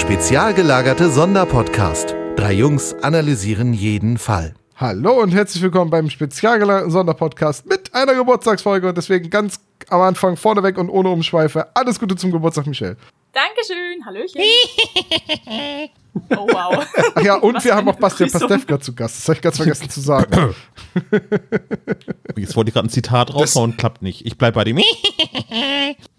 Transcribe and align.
Spezial 0.00 0.54
gelagerte 0.54 1.10
Sonderpodcast. 1.10 2.16
Drei 2.34 2.54
Jungs 2.54 2.94
analysieren 3.02 3.74
jeden 3.74 4.16
Fall. 4.16 4.54
Hallo 4.74 5.20
und 5.20 5.34
herzlich 5.34 5.62
willkommen 5.62 5.90
beim 5.90 6.08
spezial 6.08 6.58
gelagerten 6.58 6.90
Sonderpodcast 6.90 7.66
mit 7.66 7.79
einer 7.92 8.14
Geburtstagsfolge 8.14 8.88
und 8.88 8.96
deswegen 8.96 9.30
ganz 9.30 9.60
am 9.88 10.00
Anfang 10.02 10.36
vorneweg 10.36 10.78
und 10.78 10.88
ohne 10.90 11.08
Umschweife. 11.10 11.68
Alles 11.74 11.98
Gute 11.98 12.16
zum 12.16 12.30
Geburtstag, 12.30 12.66
Michelle. 12.66 12.96
Dankeschön, 13.32 14.04
Hallöchen. 14.04 14.40
oh 16.30 16.46
wow. 16.52 16.84
Ach 17.14 17.22
ja, 17.22 17.36
und 17.36 17.54
Was 17.54 17.64
wir 17.64 17.76
haben 17.76 17.88
auch 17.88 17.94
Bastian. 17.96 18.30
Pastewka 18.30 18.80
zu 18.80 18.92
Gast. 18.94 19.18
Das 19.18 19.28
habe 19.28 19.36
ich 19.36 19.42
ganz 19.42 19.56
vergessen 19.56 19.88
zu 19.88 20.00
sagen. 20.00 20.54
Jetzt 22.36 22.56
wollte 22.56 22.70
ich 22.70 22.74
gerade 22.74 22.88
ein 22.88 22.90
Zitat 22.90 23.32
raushauen, 23.32 23.76
klappt 23.76 24.02
nicht. 24.02 24.26
Ich 24.26 24.36
bleib 24.36 24.54
bei 24.54 24.64
dem. 24.64 24.80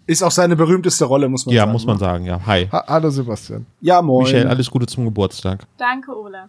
Ist 0.06 0.22
auch 0.22 0.30
seine 0.30 0.56
berühmteste 0.56 1.04
Rolle, 1.04 1.28
muss 1.28 1.44
man 1.44 1.54
Ja, 1.54 1.62
sagen. 1.62 1.72
muss 1.72 1.84
man 1.86 1.98
sagen, 1.98 2.24
ja. 2.24 2.40
Hi. 2.46 2.66
Ha 2.72 2.84
Hallo 2.88 3.10
Sebastian. 3.10 3.66
Ja, 3.82 4.00
moin. 4.00 4.24
Michelle, 4.24 4.48
alles 4.48 4.70
Gute 4.70 4.86
zum 4.86 5.04
Geburtstag. 5.04 5.66
Danke, 5.76 6.16
Olaf. 6.16 6.48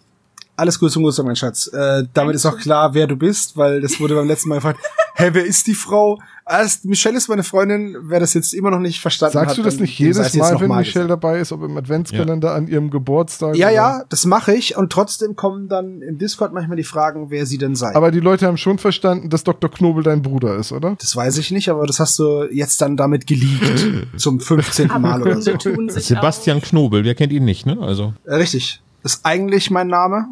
Alles 0.56 0.78
Gute 0.80 0.92
zum 0.92 1.02
Geburtstag, 1.02 1.26
mein 1.26 1.36
Schatz. 1.36 1.68
Äh, 1.68 2.04
damit 2.14 2.36
ist 2.36 2.46
auch 2.46 2.58
klar, 2.58 2.94
wer 2.94 3.08
du 3.08 3.16
bist, 3.16 3.58
weil 3.58 3.82
das 3.82 4.00
wurde 4.00 4.14
beim 4.16 4.28
letzten 4.28 4.50
Mal 4.50 4.56
gefragt. 4.56 4.80
Hä, 5.16 5.30
wer 5.34 5.46
ist 5.46 5.68
die 5.68 5.74
Frau? 5.76 6.20
Erst 6.50 6.86
Michelle 6.86 7.18
ist 7.18 7.28
meine 7.28 7.44
Freundin. 7.44 7.96
Wer 8.02 8.20
das 8.20 8.34
jetzt 8.34 8.54
immer 8.54 8.72
noch 8.72 8.80
nicht 8.80 9.00
verstanden 9.00 9.38
hat. 9.38 9.46
Sagst 9.46 9.58
du 9.58 9.64
das 9.64 9.80
nicht 9.80 9.98
jedes 9.98 10.36
Mal, 10.36 10.60
wenn 10.60 10.68
mal 10.68 10.80
Michelle 10.80 11.06
gesagt. 11.06 11.24
dabei 11.24 11.40
ist, 11.40 11.52
ob 11.52 11.64
im 11.64 11.78
Adventskalender 11.78 12.54
an 12.54 12.68
ihrem 12.68 12.90
Geburtstag? 12.90 13.56
Ja, 13.56 13.68
oder- 13.68 13.76
ja, 13.76 14.04
das 14.10 14.26
mache 14.26 14.54
ich. 14.54 14.76
Und 14.76 14.92
trotzdem 14.92 15.36
kommen 15.36 15.70
dann 15.70 16.02
im 16.02 16.18
Discord 16.18 16.52
manchmal 16.54 16.78
die 16.78 16.84
Fragen, 16.84 17.30
wer 17.30 17.46
sie 17.46 17.58
denn 17.58 17.76
sei. 17.76 17.96
Aber 17.96 18.12
die 18.12 18.20
Leute 18.20 18.46
haben 18.48 18.58
schon 18.58 18.78
verstanden, 18.78 19.30
dass 19.30 19.44
Dr. 19.44 19.70
Knobel 19.72 20.04
dein 20.04 20.22
Bruder 20.22 20.56
ist, 20.58 20.72
oder? 20.72 20.96
das 21.00 21.16
weiß 21.16 21.38
ich 21.38 21.52
nicht, 21.52 21.70
aber 21.70 21.86
das 21.88 22.00
hast 22.00 22.18
du 22.20 22.44
jetzt 22.52 22.82
dann 22.82 22.98
damit 22.98 23.26
geleakt. 23.28 23.86
zum 24.18 24.40
15. 24.40 24.88
Mal 25.00 25.22
oder 25.22 25.42
so. 25.42 25.52
Sebastian 25.90 26.62
Knobel, 26.62 27.04
wer 27.04 27.16
kennt 27.16 27.32
ihn 27.34 27.46
nicht, 27.46 27.66
ne? 27.66 27.78
Also. 27.82 28.14
Äh, 28.26 28.36
richtig. 28.36 28.82
Ist 29.04 29.26
eigentlich 29.26 29.70
mein 29.70 29.88
Name. 29.88 30.28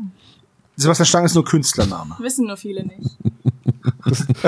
Sebastian 0.75 1.05
Stang 1.05 1.25
ist 1.25 1.36
nur 1.36 1.45
Künstlername. 1.45 2.16
Wissen 2.19 2.47
nur 2.47 2.58
viele 2.58 2.83
nicht. 2.86 3.09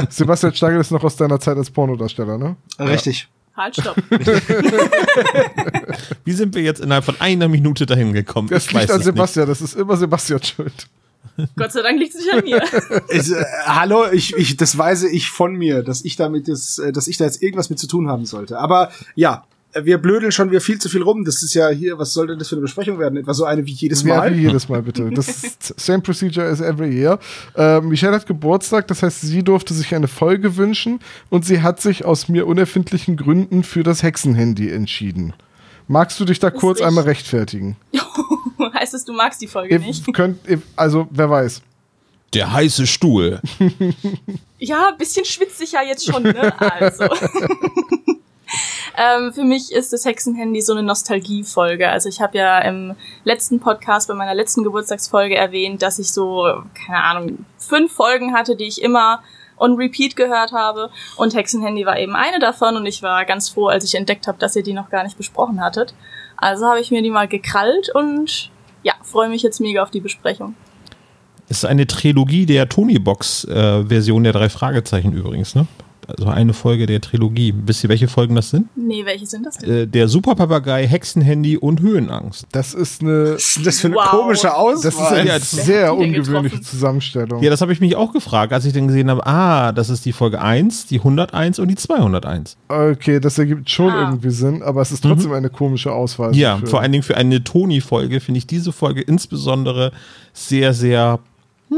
Sebastian 0.09 0.53
Stagel 0.53 0.79
ist 0.79 0.91
noch 0.91 1.03
aus 1.03 1.15
deiner 1.15 1.39
Zeit 1.39 1.57
als 1.57 1.69
Pornodarsteller, 1.69 2.37
ne? 2.37 2.55
Richtig. 2.79 3.27
Halt, 3.55 3.75
stopp. 3.75 3.95
Wie 6.25 6.31
sind 6.31 6.55
wir 6.55 6.63
jetzt 6.63 6.81
innerhalb 6.81 7.05
von 7.05 7.21
einer 7.21 7.47
Minute 7.47 7.85
dahin 7.85 8.11
gekommen? 8.13 8.47
Das 8.49 8.65
Ich 8.65 8.71
liegt 8.73 8.89
weiß 8.89 8.95
an 8.95 9.03
Sebastian, 9.03 9.47
das 9.47 9.61
ist 9.61 9.75
immer 9.75 9.95
Sebastians 9.95 10.47
Schuld. 10.47 10.87
Gott 11.55 11.71
sei 11.71 11.81
Dank 11.81 11.99
liegt 11.99 12.15
es 12.15 12.21
nicht 12.21 12.33
an 12.33 12.43
mir. 12.43 12.61
Ich, 13.09 13.31
äh, 13.31 13.43
hallo, 13.65 14.11
ich, 14.11 14.35
ich, 14.35 14.57
das 14.57 14.77
weise 14.77 15.07
ich 15.09 15.29
von 15.29 15.55
mir, 15.55 15.83
dass 15.83 16.03
ich 16.03 16.15
damit 16.15 16.47
das, 16.47 16.79
äh, 16.79 16.91
dass 16.91 17.07
ich 17.07 17.17
da 17.17 17.25
jetzt 17.25 17.41
irgendwas 17.43 17.69
mit 17.69 17.79
zu 17.79 17.87
tun 17.87 18.07
haben 18.07 18.25
sollte. 18.25 18.59
Aber 18.59 18.91
ja, 19.15 19.45
wir 19.81 19.97
blödeln 19.97 20.31
schon 20.31 20.49
wieder 20.51 20.61
viel 20.61 20.79
zu 20.79 20.89
viel 20.89 21.01
rum. 21.01 21.25
Das 21.25 21.41
ist 21.43 21.53
ja 21.53 21.69
hier, 21.69 21.97
was 21.97 22.13
soll 22.13 22.27
denn 22.27 22.39
das 22.39 22.49
für 22.49 22.55
eine 22.55 22.61
Besprechung 22.61 22.99
werden? 22.99 23.17
Etwa 23.17 23.33
so 23.33 23.45
eine 23.45 23.65
wie 23.65 23.71
jedes 23.71 24.03
Ja, 24.03 24.17
Mal. 24.17 24.35
wie 24.35 24.41
jedes 24.41 24.69
Mal, 24.69 24.81
bitte. 24.83 25.09
Das 25.11 25.27
ist 25.43 25.79
same 25.79 26.01
procedure 26.01 26.45
as 26.47 26.61
every 26.61 26.89
year. 26.95 27.19
Äh, 27.55 27.81
Michelle 27.81 28.13
hat 28.15 28.25
Geburtstag, 28.27 28.87
das 28.87 29.01
heißt, 29.03 29.21
sie 29.21 29.43
durfte 29.43 29.73
sich 29.73 29.93
eine 29.95 30.07
Folge 30.07 30.57
wünschen 30.57 30.99
und 31.29 31.45
sie 31.45 31.61
hat 31.61 31.81
sich 31.81 32.05
aus 32.05 32.29
mir 32.29 32.45
unerfindlichen 32.47 33.17
Gründen 33.17 33.63
für 33.63 33.83
das 33.83 34.03
Hexenhandy 34.03 34.69
entschieden. 34.71 35.33
Magst 35.87 36.19
du 36.19 36.25
dich 36.25 36.39
da 36.39 36.49
kurz 36.49 36.77
richtig. 36.79 36.87
einmal 36.87 37.03
rechtfertigen? 37.05 37.75
heißt 38.73 38.93
es, 38.93 39.03
du 39.05 39.13
magst 39.13 39.41
die 39.41 39.47
Folge 39.47 39.73
Ihr 39.73 39.79
nicht? 39.79 40.11
könnt, 40.13 40.39
ihr- 40.47 40.61
also, 40.75 41.07
wer 41.11 41.29
weiß. 41.29 41.61
Der 42.33 42.51
heiße 42.53 42.87
Stuhl. 42.87 43.41
Ja, 44.59 44.87
ein 44.93 44.97
bisschen 44.97 45.25
schwitzig 45.25 45.73
ja 45.73 45.81
jetzt 45.83 46.09
schon, 46.09 46.23
ne? 46.23 46.53
Also. 46.57 47.03
ähm, 48.97 49.33
für 49.33 49.43
mich 49.43 49.71
ist 49.71 49.93
das 49.93 50.05
Hexenhandy 50.05 50.61
so 50.61 50.73
eine 50.73 50.83
Nostalgiefolge. 50.83 51.89
Also 51.89 52.09
ich 52.09 52.21
habe 52.21 52.37
ja 52.37 52.59
im 52.59 52.95
letzten 53.23 53.59
Podcast, 53.59 54.07
bei 54.07 54.13
meiner 54.13 54.35
letzten 54.35 54.63
Geburtstagsfolge 54.63 55.35
erwähnt, 55.35 55.81
dass 55.81 55.99
ich 55.99 56.11
so, 56.11 56.63
keine 56.85 57.03
Ahnung, 57.03 57.45
fünf 57.57 57.93
Folgen 57.93 58.33
hatte, 58.33 58.55
die 58.55 58.65
ich 58.65 58.81
immer 58.81 59.23
on 59.57 59.75
repeat 59.75 60.15
gehört 60.15 60.51
habe. 60.51 60.89
Und 61.17 61.35
Hexenhandy 61.35 61.85
war 61.85 61.99
eben 61.99 62.15
eine 62.15 62.39
davon 62.39 62.75
und 62.75 62.85
ich 62.85 63.01
war 63.01 63.25
ganz 63.25 63.49
froh, 63.49 63.67
als 63.67 63.83
ich 63.85 63.95
entdeckt 63.95 64.27
habe, 64.27 64.37
dass 64.39 64.55
ihr 64.55 64.63
die 64.63 64.73
noch 64.73 64.89
gar 64.89 65.03
nicht 65.03 65.17
besprochen 65.17 65.61
hattet. 65.61 65.93
Also 66.37 66.67
habe 66.67 66.79
ich 66.79 66.91
mir 66.91 67.01
die 67.01 67.09
mal 67.09 67.27
gekrallt 67.27 67.89
und 67.93 68.51
ja, 68.83 68.93
freue 69.01 69.29
mich 69.29 69.43
jetzt 69.43 69.61
mega 69.61 69.81
auf 69.81 69.91
die 69.91 70.01
Besprechung. 70.01 70.55
Das 71.47 71.57
ist 71.57 71.65
eine 71.65 71.87
Trilogie 71.87 72.45
der 72.45 72.67
Tony-Box-Version 72.67 74.23
der 74.23 74.33
drei 74.33 74.49
Fragezeichen 74.49 75.13
übrigens, 75.13 75.55
ne? 75.55 75.67
Also 76.07 76.25
eine 76.27 76.53
Folge 76.53 76.85
der 76.85 77.01
Trilogie. 77.01 77.53
Wisst 77.65 77.83
ihr, 77.83 77.89
welche 77.89 78.07
Folgen 78.07 78.35
das 78.35 78.49
sind? 78.49 78.67
Nee, 78.75 79.05
welche 79.05 79.25
sind 79.25 79.45
das 79.45 79.57
denn? 79.57 79.69
Äh, 79.71 79.87
der 79.87 80.07
Superpapagei, 80.07 80.87
Hexenhandy 80.87 81.57
und 81.57 81.81
Höhenangst. 81.81 82.45
Das 82.51 82.73
ist 82.73 83.01
eine, 83.01 83.11
ist 83.35 83.65
das 83.65 83.79
für 83.79 83.87
eine 83.87 83.95
Wow. 83.95 84.09
komische 84.09 84.55
Auswahl? 84.55 84.83
das 84.83 84.93
ist 84.95 85.01
eine 85.01 85.29
Ja, 85.29 85.39
sehr 85.39 85.95
ungewöhnliche? 85.95 86.61
Zusammenstellung. 86.61 87.41
Ja, 87.43 87.49
das 87.49 87.61
habe 87.61 87.73
ich 87.73 87.79
mich 87.79 87.95
auch 87.95 88.11
gefragt, 88.13 88.53
als 88.53 88.65
ich 88.65 88.73
dann 88.73 88.87
gesehen 88.87 89.09
habe, 89.09 89.25
ah, 89.25 89.71
das 89.71 89.89
ist 89.89 90.05
die 90.05 90.13
Folge 90.13 90.41
1, 90.41 90.87
die 90.87 90.99
101 90.99 91.59
und 91.59 91.67
die 91.69 91.75
201. 91.75 92.57
Okay, 92.67 93.19
das 93.19 93.37
ergibt 93.37 93.69
schon 93.69 93.91
Ah. 93.91 94.09
irgendwie 94.09 94.29
Sinn, 94.31 94.61
aber 94.63 94.81
es 94.81 94.91
ist 94.91 95.03
trotzdem 95.03 95.31
eine 95.33 95.49
komische 95.49 95.91
Auswahl. 95.91 96.35
Ja, 96.35 96.57
Für- 96.57 96.67
vor 96.67 96.81
allen 96.81 96.91
Dingen 96.91 97.03
für 97.03 97.17
eine 97.17 97.43
Toni-Folge 97.43 98.19
finde 98.19 98.37
ich 98.39 98.47
diese 98.47 98.71
Folge 98.71 99.01
insbesondere 99.01 99.91
sehr, 100.33 100.73
sehr, 100.73 101.19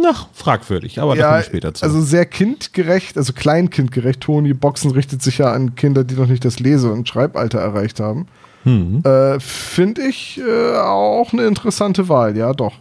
na, 0.01 0.13
fragwürdig. 0.33 0.99
Aber 0.99 1.15
da 1.15 1.21
ja, 1.21 1.27
komme 1.27 1.39
ich 1.41 1.45
später 1.45 1.73
zu. 1.73 1.83
also 1.83 2.01
sehr 2.01 2.25
kindgerecht, 2.25 3.17
also 3.17 3.33
kleinkindgerecht. 3.33 4.21
Toni 4.21 4.53
Boxen 4.53 4.91
richtet 4.91 5.21
sich 5.21 5.39
ja 5.39 5.51
an 5.51 5.75
Kinder, 5.75 6.03
die 6.03 6.15
noch 6.15 6.27
nicht 6.27 6.45
das 6.45 6.59
Lese- 6.59 6.91
und 6.91 7.07
Schreibalter 7.07 7.59
erreicht 7.59 7.99
haben. 7.99 8.27
hm. 8.63 9.01
Äh, 9.03 9.39
Finde 9.39 10.01
ich 10.03 10.39
äh, 10.39 10.77
auch 10.77 11.33
eine 11.33 11.45
interessante 11.45 12.09
Wahl, 12.09 12.37
ja, 12.37 12.53
doch. 12.53 12.73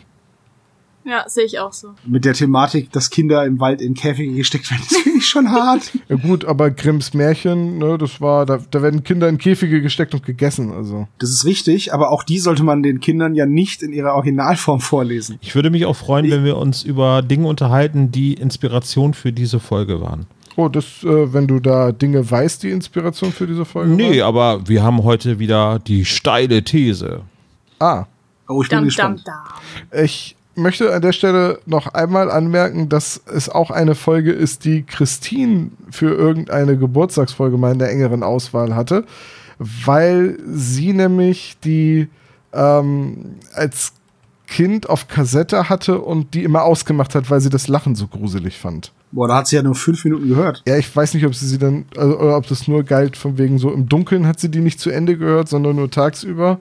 Ja, 1.06 1.25
sehe 1.28 1.44
ich 1.44 1.59
auch 1.59 1.72
so. 1.72 1.94
Mit 2.06 2.25
der 2.25 2.32
Thematik, 2.34 2.91
dass 2.92 3.10
Kinder 3.10 3.44
im 3.44 3.60
Wald 3.60 3.82
in 3.82 3.94
Käfige 3.94 4.32
gesteckt 4.34 4.70
werden, 4.70 4.82
das 4.88 4.98
finde 4.98 5.19
ich 5.19 5.26
schon 5.26 5.50
hart. 5.50 5.92
Ja, 6.09 6.16
gut, 6.16 6.44
aber 6.44 6.70
Grimms 6.70 7.12
Märchen, 7.12 7.78
ne, 7.78 7.98
das 7.98 8.20
war, 8.20 8.47
da, 8.47 8.59
da 8.70 8.82
werden 8.82 9.04
Kinder 9.04 9.28
in 9.28 9.37
Käfige 9.38 9.82
gesteckt 9.82 10.15
und 10.15 10.25
gegessen, 10.25 10.72
also. 10.72 11.06
Das 11.19 11.31
ist 11.31 11.44
richtig, 11.44 11.92
aber 11.92 12.10
auch 12.10 12.22
die 12.22 12.38
sollte 12.38 12.62
man 12.65 12.82
den 12.82 13.00
Kindern 13.00 13.34
ja 13.34 13.44
nicht 13.47 13.82
in 13.82 13.92
ihrer 13.92 14.15
Originalform 14.15 14.81
vorlesen. 14.81 15.38
Ich 15.42 15.54
würde 15.54 15.70
mich 15.70 15.84
auch 15.84 15.97
freuen, 15.97 16.31
wenn 16.31 16.44
wir 16.44 16.56
uns 16.56 16.82
über 16.82 17.21
Dinge 17.22 17.48
unterhalten, 17.48 18.10
die 18.10 18.34
Inspiration 18.34 19.12
für 19.15 19.32
diese 19.32 19.60
Folge 19.60 20.00
waren. 20.00 20.26
Oh, 20.56 20.69
das, 20.69 20.84
äh, 21.03 21.32
wenn 21.32 21.48
du 21.48 21.59
da 21.59 21.91
Dinge 21.92 22.31
weißt, 22.31 22.62
die 22.62 22.71
Inspiration 22.71 23.32
für 23.32 23.47
diese 23.47 23.65
Folge 23.65 23.91
Nee, 23.92 24.21
war? 24.21 24.28
aber 24.28 24.69
wir 24.69 24.82
haben 24.84 25.03
heute 25.03 25.38
wieder 25.41 25.81
die 25.81 26.04
steile 26.04 26.62
These. 26.62 27.22
Ah, 27.78 28.04
Oh, 28.47 28.62
ich 28.62 28.69
bin 28.69 28.76
dam, 28.78 28.84
gespannt. 28.84 29.25
dam. 29.26 30.00
Ich 30.04 30.36
möchte 30.56 30.92
an 30.92 31.03
der 31.03 31.12
Stelle 31.12 31.59
noch 31.66 31.88
einmal 31.88 32.31
anmerken, 32.31 32.88
dass 32.88 33.20
es 33.32 33.48
auch 33.48 33.70
eine 33.70 33.94
Folge 33.94 34.32
ist, 34.32 34.65
die 34.65 34.82
Christine 34.82 35.70
für 35.91 36.15
irgendeine 36.15 36.76
Geburtstagsfolge 36.76 37.59
mal 37.59 37.72
in 37.72 37.78
der 37.78 37.91
engeren 37.91 38.22
Auswahl 38.22 38.75
hatte, 38.75 39.04
weil 39.59 40.38
sie 40.47 40.92
nämlich 40.92 41.56
die 41.65 42.09
ähm, 42.53 43.37
als 43.54 43.92
Kind 44.47 44.88
auf 44.88 45.09
Kassette 45.09 45.69
hatte 45.69 46.00
und 46.00 46.34
die 46.34 46.44
immer 46.44 46.62
ausgemacht 46.62 47.15
hat, 47.15 47.31
weil 47.31 47.41
sie 47.41 47.50
das 47.50 47.66
Lachen 47.66 47.94
so 47.94 48.06
gruselig 48.06 48.59
fand. 48.59 48.92
Boah, 49.10 49.28
da 49.28 49.36
hat 49.36 49.47
sie 49.47 49.56
ja 49.56 49.62
nur 49.62 49.75
fünf 49.75 50.04
Minuten 50.04 50.28
gehört. 50.28 50.62
Ja, 50.66 50.76
ich 50.76 50.94
weiß 50.94 51.15
nicht, 51.15 51.25
ob 51.25 51.34
sie 51.34 51.47
sie 51.47 51.59
dann, 51.59 51.86
also, 51.97 52.19
oder 52.19 52.36
ob 52.36 52.47
das 52.47 52.69
nur 52.69 52.82
galt 52.84 53.16
von 53.16 53.38
wegen 53.38 53.59
so 53.59 53.72
im 53.72 53.88
Dunkeln 53.88 54.26
hat 54.26 54.41
sie 54.41 54.50
die 54.50 54.60
nicht 54.60 54.80
zu 54.80 54.91
Ende 54.91 55.16
gehört, 55.16 55.48
sondern 55.48 55.77
nur 55.77 55.91
tagsüber. 55.91 56.60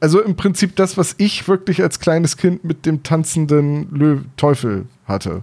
Also 0.00 0.20
im 0.20 0.36
Prinzip 0.36 0.76
das, 0.76 0.96
was 0.96 1.14
ich 1.18 1.46
wirklich 1.48 1.82
als 1.82 2.00
kleines 2.00 2.36
Kind 2.36 2.64
mit 2.64 2.86
dem 2.86 3.02
tanzenden 3.02 3.88
Löw 3.90 4.20
Teufel 4.36 4.86
hatte. 5.06 5.42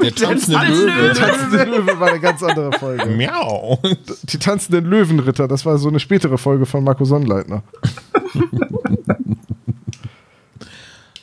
Der 0.00 0.14
tanzende 0.14 0.58
Löwe. 0.66 1.02
Der 1.02 1.14
tanzende 1.14 1.64
Löwe 1.64 1.98
war 1.98 2.08
eine 2.08 2.20
ganz 2.20 2.42
andere 2.42 2.72
Folge. 2.72 3.06
Miau. 3.06 3.78
Die 4.22 4.38
tanzenden 4.38 4.84
Löwenritter, 4.84 5.48
das 5.48 5.66
war 5.66 5.78
so 5.78 5.88
eine 5.88 5.98
spätere 6.00 6.38
Folge 6.38 6.66
von 6.66 6.84
Marco 6.84 7.04
Sonnleitner. 7.04 7.62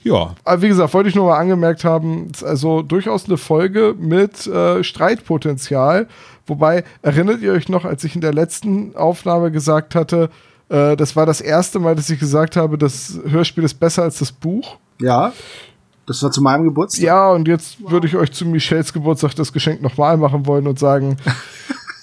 Ja, 0.03 0.35
Aber 0.43 0.61
wie 0.63 0.67
gesagt, 0.67 0.93
wollte 0.93 1.09
ich 1.09 1.15
nur 1.15 1.27
mal 1.27 1.37
angemerkt 1.37 1.83
haben, 1.83 2.31
ist 2.31 2.43
also 2.43 2.81
durchaus 2.81 3.25
eine 3.25 3.37
Folge 3.37 3.95
mit 3.99 4.47
äh, 4.47 4.83
Streitpotenzial. 4.83 6.07
Wobei, 6.47 6.83
erinnert 7.03 7.41
ihr 7.41 7.53
euch 7.53 7.69
noch, 7.69 7.85
als 7.85 8.03
ich 8.03 8.15
in 8.15 8.21
der 8.21 8.33
letzten 8.33 8.95
Aufnahme 8.95 9.51
gesagt 9.51 9.93
hatte, 9.93 10.31
äh, 10.71 10.95
das 10.95 11.15
war 11.15 11.25
das 11.25 11.41
erste 11.41 11.79
Mal, 11.79 11.95
dass 11.95 12.09
ich 12.09 12.19
gesagt 12.19 12.55
habe, 12.55 12.77
das 12.77 13.19
Hörspiel 13.27 13.63
ist 13.63 13.73
besser 13.75 14.03
als 14.03 14.19
das 14.19 14.31
Buch? 14.31 14.77
Ja. 14.99 15.33
Das 16.05 16.23
war 16.23 16.31
zu 16.31 16.41
meinem 16.41 16.63
Geburtstag. 16.63 17.03
Ja, 17.03 17.29
und 17.29 17.47
jetzt 17.47 17.77
würde 17.89 18.07
ich 18.07 18.15
euch 18.15 18.31
zu 18.31 18.45
Michels 18.45 18.91
Geburtstag 18.91 19.35
das 19.35 19.53
Geschenk 19.53 19.81
nochmal 19.81 20.17
machen 20.17 20.45
wollen 20.45 20.67
und 20.67 20.79
sagen, 20.79 21.17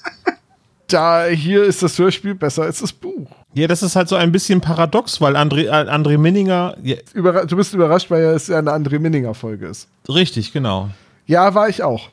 da 0.87 1.25
hier 1.27 1.65
ist 1.65 1.83
das 1.83 1.99
Hörspiel 1.99 2.35
besser 2.35 2.63
als 2.63 2.81
das 2.81 2.93
Buch. 2.93 3.31
Ja, 3.55 3.67
das 3.67 3.83
ist 3.83 3.97
halt 3.97 4.09
so 4.09 4.17
ein 4.17 4.33
bisschen 4.33 4.61
paradox, 4.61 5.21
weil 5.21 5.37
André, 5.37 5.65
äh, 5.67 5.91
André 5.91 6.19
Minninger, 6.19 6.77
ja, 6.83 6.97
Überra 7.13 7.45
du 7.45 7.57
bist 7.57 7.75
überrascht, 7.75 8.11
weil 8.11 8.23
es 8.25 8.47
ja 8.47 8.59
eine 8.59 8.73
André 8.73 8.99
Minninger 8.99 9.35
Folge 9.35 9.67
ist. 9.67 9.89
richtig, 10.09 10.53
genau. 10.53 10.91
Ja, 11.27 11.55
war 11.55 11.69
ich 11.69 11.83
auch. 11.83 12.09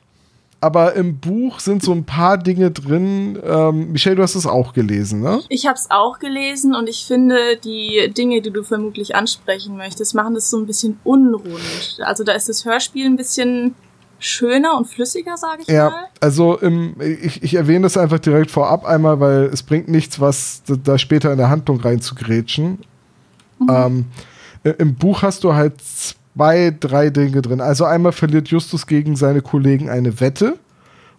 Aber 0.66 0.96
im 0.96 1.20
Buch 1.20 1.60
sind 1.60 1.84
so 1.84 1.92
ein 1.92 2.04
paar 2.06 2.38
Dinge 2.40 2.72
drin. 2.72 3.38
Ähm, 3.46 3.92
Michelle, 3.92 4.16
du 4.16 4.24
hast 4.24 4.34
es 4.36 4.48
auch 4.48 4.74
gelesen, 4.74 5.22
ne? 5.22 5.42
Ich 5.50 5.68
habe 5.68 5.76
es 5.78 5.92
auch 5.92 6.18
gelesen 6.18 6.74
und 6.74 6.90
ich 6.90 7.06
finde, 7.06 7.38
die 7.64 8.12
Dinge, 8.18 8.42
die 8.42 8.50
du 8.52 8.64
vermutlich 8.64 9.16
ansprechen 9.16 9.78
möchtest, 9.78 10.16
machen 10.16 10.34
das 10.34 10.50
so 10.50 10.58
ein 10.58 10.66
bisschen 10.66 11.00
unrund. 11.04 12.00
Also 12.04 12.24
da 12.24 12.32
ist 12.34 12.50
das 12.50 12.66
Hörspiel 12.66 13.06
ein 13.06 13.16
bisschen 13.16 13.76
schöner 14.18 14.76
und 14.78 14.88
flüssiger, 14.88 15.38
sage 15.38 15.62
ich 15.62 15.68
Ja, 15.68 15.90
mal. 15.92 16.06
also 16.20 16.58
im, 16.58 16.96
ich, 17.00 17.44
ich 17.44 17.54
erwähne 17.54 17.82
das 17.84 17.96
einfach 17.98 18.18
direkt 18.20 18.50
vorab 18.50 18.84
einmal, 18.86 19.20
weil 19.20 19.44
es 19.54 19.62
bringt 19.62 19.88
nichts, 19.88 20.20
was 20.20 20.64
da- 20.84 20.98
später 20.98 21.32
in 21.32 21.38
der 21.38 21.50
Handlung 21.50 21.80
reinzugrätschen. 21.80 22.80
Ähm, 23.70 24.06
i- 24.66 24.70
Im 24.80 24.96
Buch 24.96 25.22
hast 25.22 25.44
du 25.44 25.54
halt 25.54 25.76
zwei, 26.36 26.76
drei 26.80 27.10
Dinge 27.10 27.42
drin. 27.42 27.62
Also 27.62 27.86
einmal 27.86 28.12
verliert 28.12 28.50
Justus 28.50 28.88
gegen 28.88 29.16
seine 29.16 29.42
Kollegen 29.42 29.90
eine 29.90 30.20
Wette 30.20 30.58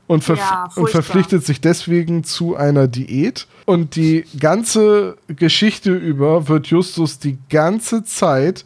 und, 0.06 0.22
verf 0.22 0.38
Ja, 0.38 0.68
und 0.76 0.90
verpflichtet 0.90 1.44
sich 1.44 1.60
deswegen 1.60 2.22
zu 2.24 2.56
einer 2.56 2.86
Diät. 2.86 3.46
Und 3.64 3.96
die 3.96 4.24
ganze 4.38 5.16
Geschichte 5.28 5.92
über 5.92 6.48
wird 6.48 6.68
Justus 6.68 7.18
die 7.18 7.38
ganze 7.48 8.04
Zeit 8.04 8.64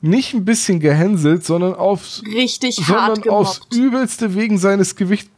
nicht 0.00 0.32
ein 0.32 0.46
bisschen 0.46 0.80
gehänselt, 0.80 1.44
sondern 1.44 1.74
aufs 1.74 2.22
Richtig 2.34 2.76
sondern 2.76 3.28
aufs. 3.28 3.60
Übelste 3.74 4.34
wegen 4.34 4.56
seines 4.56 4.96
Gewicht, 4.96 5.28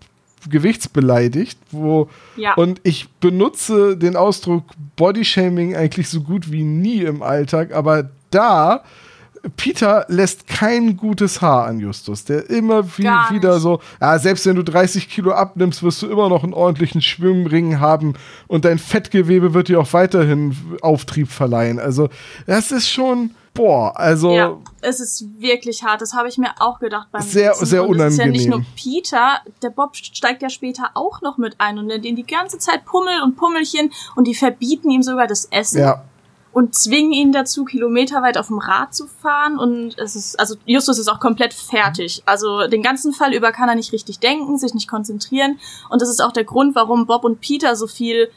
Gewichts 0.49 0.89
beleidigt. 0.89 1.59
Wo, 1.73 2.09
Ja. 2.37 2.55
Und 2.55 2.81
ich 2.85 3.09
benutze 3.09 3.97
den 3.97 4.15
Ausdruck 4.15 4.65
Bodyshaming 4.97 5.75
eigentlich 5.75 6.09
so 6.09 6.21
gut 6.21 6.53
wie 6.53 6.63
nie 6.63 7.03
im 7.03 7.23
Alltag, 7.23 7.73
aber 7.75 8.11
da. 8.31 8.85
Peter 9.57 10.05
lässt 10.09 10.47
kein 10.47 10.97
gutes 10.97 11.43
Haar 11.43 11.67
an 11.67 11.81
Justus, 11.81 12.25
der 12.25 12.49
immer 12.49 12.85
Gar 12.85 13.31
wieder 13.33 13.59
so, 13.59 13.81
ja, 14.01 14.19
selbst 14.19 14.47
wenn 14.47 14.57
du 14.57 14.63
30 14.63 15.09
Kilo 15.09 15.33
abnimmst, 15.33 15.83
wirst 15.83 16.01
du 16.03 16.07
immer 16.09 16.29
noch 16.29 16.45
einen 16.45 16.55
ordentlichen 16.55 17.03
Schwimmring 17.03 17.81
haben 17.81 18.15
und 18.47 18.65
dein 18.65 18.79
Fettgewebe 18.79 19.53
wird 19.53 19.69
dir 19.69 19.81
auch 19.81 19.93
weiterhin 19.93 20.57
Auftrieb 20.81 21.29
verleihen. 21.31 21.81
Also, 21.81 22.09
das 22.47 22.71
ist 22.71 22.89
schon, 22.89 23.33
boah, 23.53 23.99
also, 23.99 24.33
Ja, 24.33 24.57
es 24.81 25.01
ist 25.01 25.25
wirklich 25.41 25.83
hart. 25.83 26.01
Das 26.01 26.15
habe 26.15 26.29
ich 26.29 26.39
mir 26.39 26.51
auch 26.61 26.79
gedacht 26.79 27.09
beim 27.11 27.23
Sehr- 27.23 27.51
Lesen. 27.51 27.67
sehr 27.67 27.89
und 27.89 27.99
es 27.99 28.13
ist 28.13 28.19
ja 28.21 28.27
nicht 28.27 28.47
nur 28.47 28.59
unangenehm. 28.59 28.77
Peter, 29.03 29.41
der 29.63 29.71
Bob 29.71 29.97
steigt 29.97 30.43
ja 30.43 30.51
später 30.51 30.91
auch 30.95 31.21
noch 31.21 31.37
mit 31.37 31.57
ein 31.59 31.79
und 31.79 31.87
nennt 31.87 32.05
ihn 32.05 32.17
die 32.17 32.27
ganze 32.27 32.59
Zeit 32.59 32.85
Pummel 32.85 33.23
und 33.25 33.37
Pummelchen 33.37 33.91
und 34.15 34.27
die 34.29 34.35
verbieten 34.37 34.89
ihm 34.91 35.03
sogar 35.03 35.27
das 35.27 35.47
Essen 35.47 35.81
ja, 35.81 36.05
und 36.53 36.75
zwingen 36.75 37.13
ihn 37.13 37.33
dazu, 37.33 37.65
kilometerweit 37.65 38.37
auf 38.37 38.49
dem 38.49 38.59
Rad 38.59 38.95
zu 38.95 39.07
fahren. 39.07 39.59
Und 39.59 39.99
es 39.99 40.15
ist, 40.17 40.39
also 40.39 40.57
Justus 40.67 40.99
ist 40.99 41.09
auch 41.09 41.19
komplett 41.21 41.55
fertig. 41.55 42.23
Also 42.27 42.67
den 42.69 42.83
ganzen 42.83 43.13
Fall 43.13 43.33
über 43.33 43.53
kann 43.53 43.69
er 43.69 43.75
nicht 43.75 43.93
richtig 43.93 44.19
denken, 44.19 44.59
sich 44.59 44.75
nicht 44.75 44.89
konzentrieren. 44.89 45.59
Und 45.89 46.03
das 46.03 46.11
ist 46.11 46.21
auch 46.23 46.33
der 46.33 46.45
Grund, 46.45 46.75
warum 46.75 47.07
Bob 47.07 47.25
und 47.25 47.41
Peter 47.41 47.75
so 47.75 47.87
viel 47.87 48.29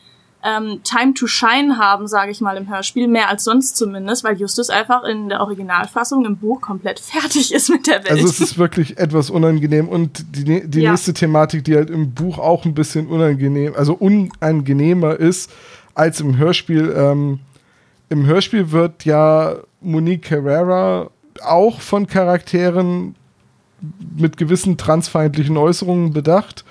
ähm, 0.47 0.81
Time 0.83 1.13
to 1.15 1.25
Shine 1.27 1.77
haben, 1.79 2.07
sage 2.07 2.29
ich 2.31 2.39
mal, 2.39 2.55
im 2.55 2.69
Hörspiel, 2.69 3.07
mehr 3.07 3.29
als 3.29 3.43
sonst 3.43 3.75
zumindest, 3.75 4.23
weil 4.23 4.37
Justus 4.37 4.69
einfach 4.69 5.03
in 5.03 5.27
der 5.27 5.41
Originalfassung 5.41 6.23
im 6.23 6.37
Buch 6.37 6.61
komplett 6.61 6.99
fertig 7.01 7.53
ist 7.53 7.69
mit 7.69 7.87
der 7.87 7.95
Welt. 8.03 8.11
Also 8.11 8.27
es 8.27 8.39
ist 8.39 8.57
wirklich 8.57 8.97
etwas 8.97 9.29
unangenehm 9.29 9.89
und 9.89 10.23
die, 10.37 10.65
die 10.69 10.81
Ja. 10.81 10.91
nächste 10.91 11.13
Thematik, 11.13 11.63
die 11.65 11.75
halt 11.75 11.89
im 11.89 12.11
Buch 12.11 12.37
auch 12.37 12.63
ein 12.63 12.75
bisschen 12.75 13.07
unangenehm, 13.07 13.73
also 13.75 13.93
unangenehmer 13.95 15.15
ist 15.15 15.51
als 15.95 16.19
im 16.21 16.37
Hörspiel. 16.37 16.93
Ähm, 16.95 17.39
Im 18.09 18.25
Hörspiel 18.25 18.71
wird 18.71 19.05
ja 19.05 19.55
Monique 19.81 20.23
Carrera 20.23 21.09
auch 21.43 21.81
von 21.81 22.07
Charakteren 22.07 23.15
mit 24.17 24.37
gewissen 24.37 24.77
transfeindlichen 24.77 25.57
Äußerungen 25.57 26.13
bedacht. 26.13 26.63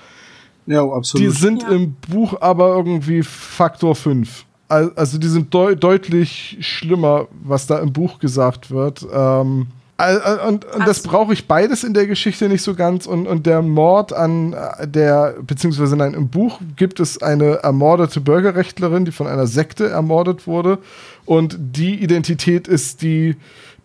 Ja, 0.65 0.83
absolut. 0.83 1.25
Die 1.27 1.31
sind 1.31 1.61
Ja. 1.63 1.69
im 1.69 1.93
Buch 2.09 2.41
aber 2.41 2.75
irgendwie 2.75 3.21
Faktor 3.21 3.95
5. 3.95 4.45
Al- 4.67 4.91
Also 4.95 5.19
die 5.19 5.27
sind 5.27 5.53
deu 5.53 5.75
deutlich 5.75 6.57
schlimmer, 6.61 7.27
was 7.43 7.67
da 7.67 7.77
im 7.79 7.93
Buch 7.93 8.17
gesagt 8.19 8.71
wird. 8.71 9.05
Ähm, 9.13 9.67
und, 9.97 10.65
und 10.65 10.87
das 10.87 11.03
brauche 11.03 11.31
ich 11.31 11.47
beides 11.47 11.85
in 11.85 11.93
der 11.93 12.05
Geschichte 12.05 12.49
nicht 12.49 12.63
so 12.63 12.75
ganz. 12.75 13.05
Und, 13.05 13.27
und 13.27 13.45
der 13.45 13.61
Mord 13.61 14.11
an 14.11 14.51
äh, 14.53 14.87
der, 14.87 15.35
beziehungsweise 15.41 15.95
nein, 15.95 16.13
im 16.13 16.27
Buch 16.27 16.59
gibt 16.75 16.99
es 16.99 17.21
eine 17.21 17.63
ermordete 17.63 18.19
Bürgerrechtlerin, 18.19 19.05
die 19.05 19.13
von 19.13 19.27
einer 19.27 19.47
Sekte 19.47 19.87
ermordet 19.87 20.47
wurde. 20.47 20.79
Und 21.25 21.57
die 21.57 21.95
Identität 21.95 22.67
ist 22.67 23.03
die, 23.03 23.37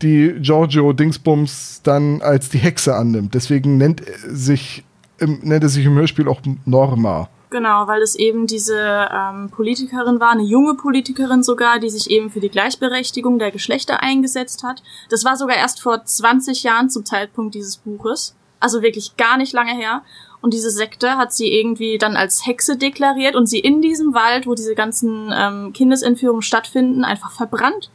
die 0.03 0.35
Giorgio 0.41 0.93
Dingsbums 0.93 1.83
dann 1.85 2.23
als 2.23 2.49
die 2.49 2.59
Hexe 2.59 2.97
annimmt. 2.97 3.35
Deswegen 3.35 3.77
nennt 3.77 4.03
er 4.07 4.35
sich, 4.35 4.83
im, 5.19 5.39
nennt 5.43 5.63
er 5.63 5.69
sich 5.69 5.87
im 5.87 5.95
Hörspiel 5.95 6.27
auch 6.27 6.41
Norma. 6.65 7.29
Genau, 7.51 7.89
weil 7.89 8.01
es 8.01 8.15
eben 8.15 8.47
diese 8.47 9.09
ähm, 9.13 9.51
Politikerin 9.51 10.21
war, 10.21 10.31
eine 10.31 10.45
junge 10.45 10.75
Politikerin 10.75 11.43
sogar, 11.43 11.81
die 11.81 11.91
sich 11.91 12.09
eben 12.09 12.31
für 12.31 12.39
die 12.39 12.49
Gleichberechtigung 12.49 13.41
der 13.41 13.51
Geschlechter 13.51 14.03
eingesetzt 14.05 14.63
hat. 14.63 14.85
Das 15.11 15.25
war 15.25 15.37
sogar 15.37 15.57
erst 15.57 15.83
vor 15.83 16.05
20 16.05 16.63
Jahren 16.63 16.91
zum 16.91 17.05
Zeitpunkt 17.05 17.57
dieses 17.57 17.77
Buches. 17.77 18.37
Also 18.61 18.83
wirklich 18.83 19.17
gar 19.17 19.37
nicht 19.37 19.53
lange 19.53 19.75
her. 19.75 20.03
Und 20.41 20.55
diese 20.55 20.71
Sekte 20.71 21.17
hat 21.17 21.33
sie 21.33 21.53
irgendwie 21.53 21.99
dann 21.99 22.17
als 22.17 22.47
Hexe 22.47 22.77
deklariert 22.77 23.35
und 23.35 23.47
sie 23.47 23.59
in 23.59 23.83
diesem 23.83 24.15
Wald, 24.15 24.47
wo 24.47 24.55
diese 24.55 24.77
ganzen 24.77 25.33
ähm, 25.35 25.73
Kindesentführungen 25.73 26.43
stattfinden, 26.43 27.05
einfach 27.05 27.33
verbrannt. 27.33 27.91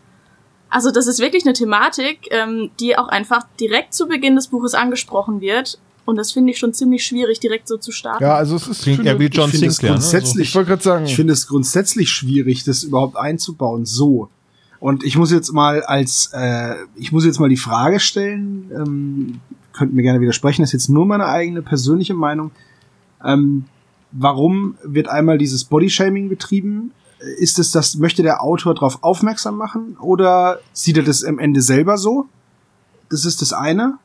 Also 0.70 0.92
das 0.92 1.08
ist 1.08 1.20
wirklich 1.20 1.46
eine 1.46 1.54
Thematik, 1.54 2.28
ähm, 2.32 2.72
die 2.82 2.98
auch 2.98 3.08
einfach 3.08 3.46
direkt 3.58 3.94
zu 3.94 4.08
Beginn 4.08 4.36
des 4.36 4.48
Buches 4.48 4.74
angesprochen 4.74 5.40
wird. 5.40 5.80
Und 6.06 6.18
das 6.18 6.32
finde 6.32 6.52
ich 6.52 6.60
schon 6.60 6.74
ziemlich 6.74 7.04
schwierig, 7.04 7.40
direkt 7.40 7.68
so 7.68 7.78
zu 7.78 7.92
starten. 7.92 8.24
Ja, 8.24 8.36
also 8.36 8.56
es 8.56 8.68
ist 8.68 8.84
Klingt 8.84 9.06
eher 9.06 9.20
wie 9.20 9.26
John 9.26 9.50
ich 9.50 9.60
Sinclair. 9.60 9.94
Ne? 9.94 9.98
Grundsätzlich, 9.98 10.50
Ich 10.50 10.56
wollte 10.56 10.70
gerade 10.70 10.84
sagen, 10.84 11.06
ich 11.06 11.16
finde 11.16 11.34
es 11.34 11.48
grundsätzlich 11.48 12.12
schwierig, 12.12 12.64
das 12.64 12.84
überhaupt 12.84 13.18
einzubauen. 13.18 13.86
So. 13.86 14.30
Und 14.80 15.04
ich 15.04 15.18
muss 15.18 15.32
jetzt 15.32 15.52
mal 15.52 15.82
als, 15.82 16.30
äh, 16.34 16.76
ich 16.96 17.12
muss 17.12 17.26
jetzt 17.26 17.40
mal 17.40 17.50
die 17.50 17.58
Frage 17.58 18.00
stellen, 18.00 18.72
ähm, 18.72 19.42
könnt 19.74 19.94
mir 19.94 20.04
gerne 20.04 20.22
widersprechen, 20.22 20.62
das 20.62 20.70
ist 20.70 20.74
jetzt 20.74 20.90
nur 20.90 21.08
meine 21.08 21.26
eigene 21.26 21.64
persönliche 21.64 22.14
Meinung. 22.14 22.52
Ähm, 23.24 23.66
warum 24.12 24.76
wird 24.84 25.08
einmal 25.08 25.40
dieses 25.40 25.64
Bodyshaming 25.64 26.30
betrieben? 26.30 26.92
Ist 27.40 27.58
es 27.58 27.72
das, 27.72 27.96
möchte 27.96 28.22
der 28.22 28.44
Autor 28.44 28.76
darauf 28.76 29.04
aufmerksam 29.04 29.58
machen 29.58 29.98
oder 30.00 30.60
sieht 30.72 30.98
er 30.98 31.04
das 31.04 31.24
am 31.24 31.40
Ende 31.40 31.62
selber 31.62 31.98
so? 31.98 32.28
Das 33.10 33.26
ist 33.26 33.42
das 33.42 33.54
eine. 33.54 33.98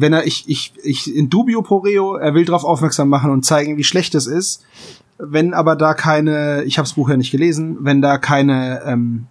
Wenn 0.00 0.12
er, 0.12 0.26
ich, 0.26 0.44
ich, 0.48 0.72
ich, 0.82 1.14
in 1.14 1.28
dubio 1.28 1.62
pro 1.62 1.78
reo, 1.78 2.14
er 2.14 2.32
will 2.34 2.44
darauf 2.44 2.64
aufmerksam 2.64 3.08
machen 3.08 3.32
und 3.32 3.44
zeigen, 3.44 3.76
wie 3.76 3.84
schlecht 3.84 4.14
es 4.14 4.26
ist. 4.26 4.64
Wenn 5.18 5.54
aber 5.54 5.74
da 5.74 5.94
keine, 5.94 6.62
ich 6.64 6.78
habe 6.78 6.86
das 6.86 6.94
Buch 6.94 7.08
ja 7.08 7.16
nicht 7.16 7.32
gelesen, 7.32 7.78
wenn 7.80 8.00
da 8.00 8.18
keine, 8.18 8.82
ähm, 8.86 9.26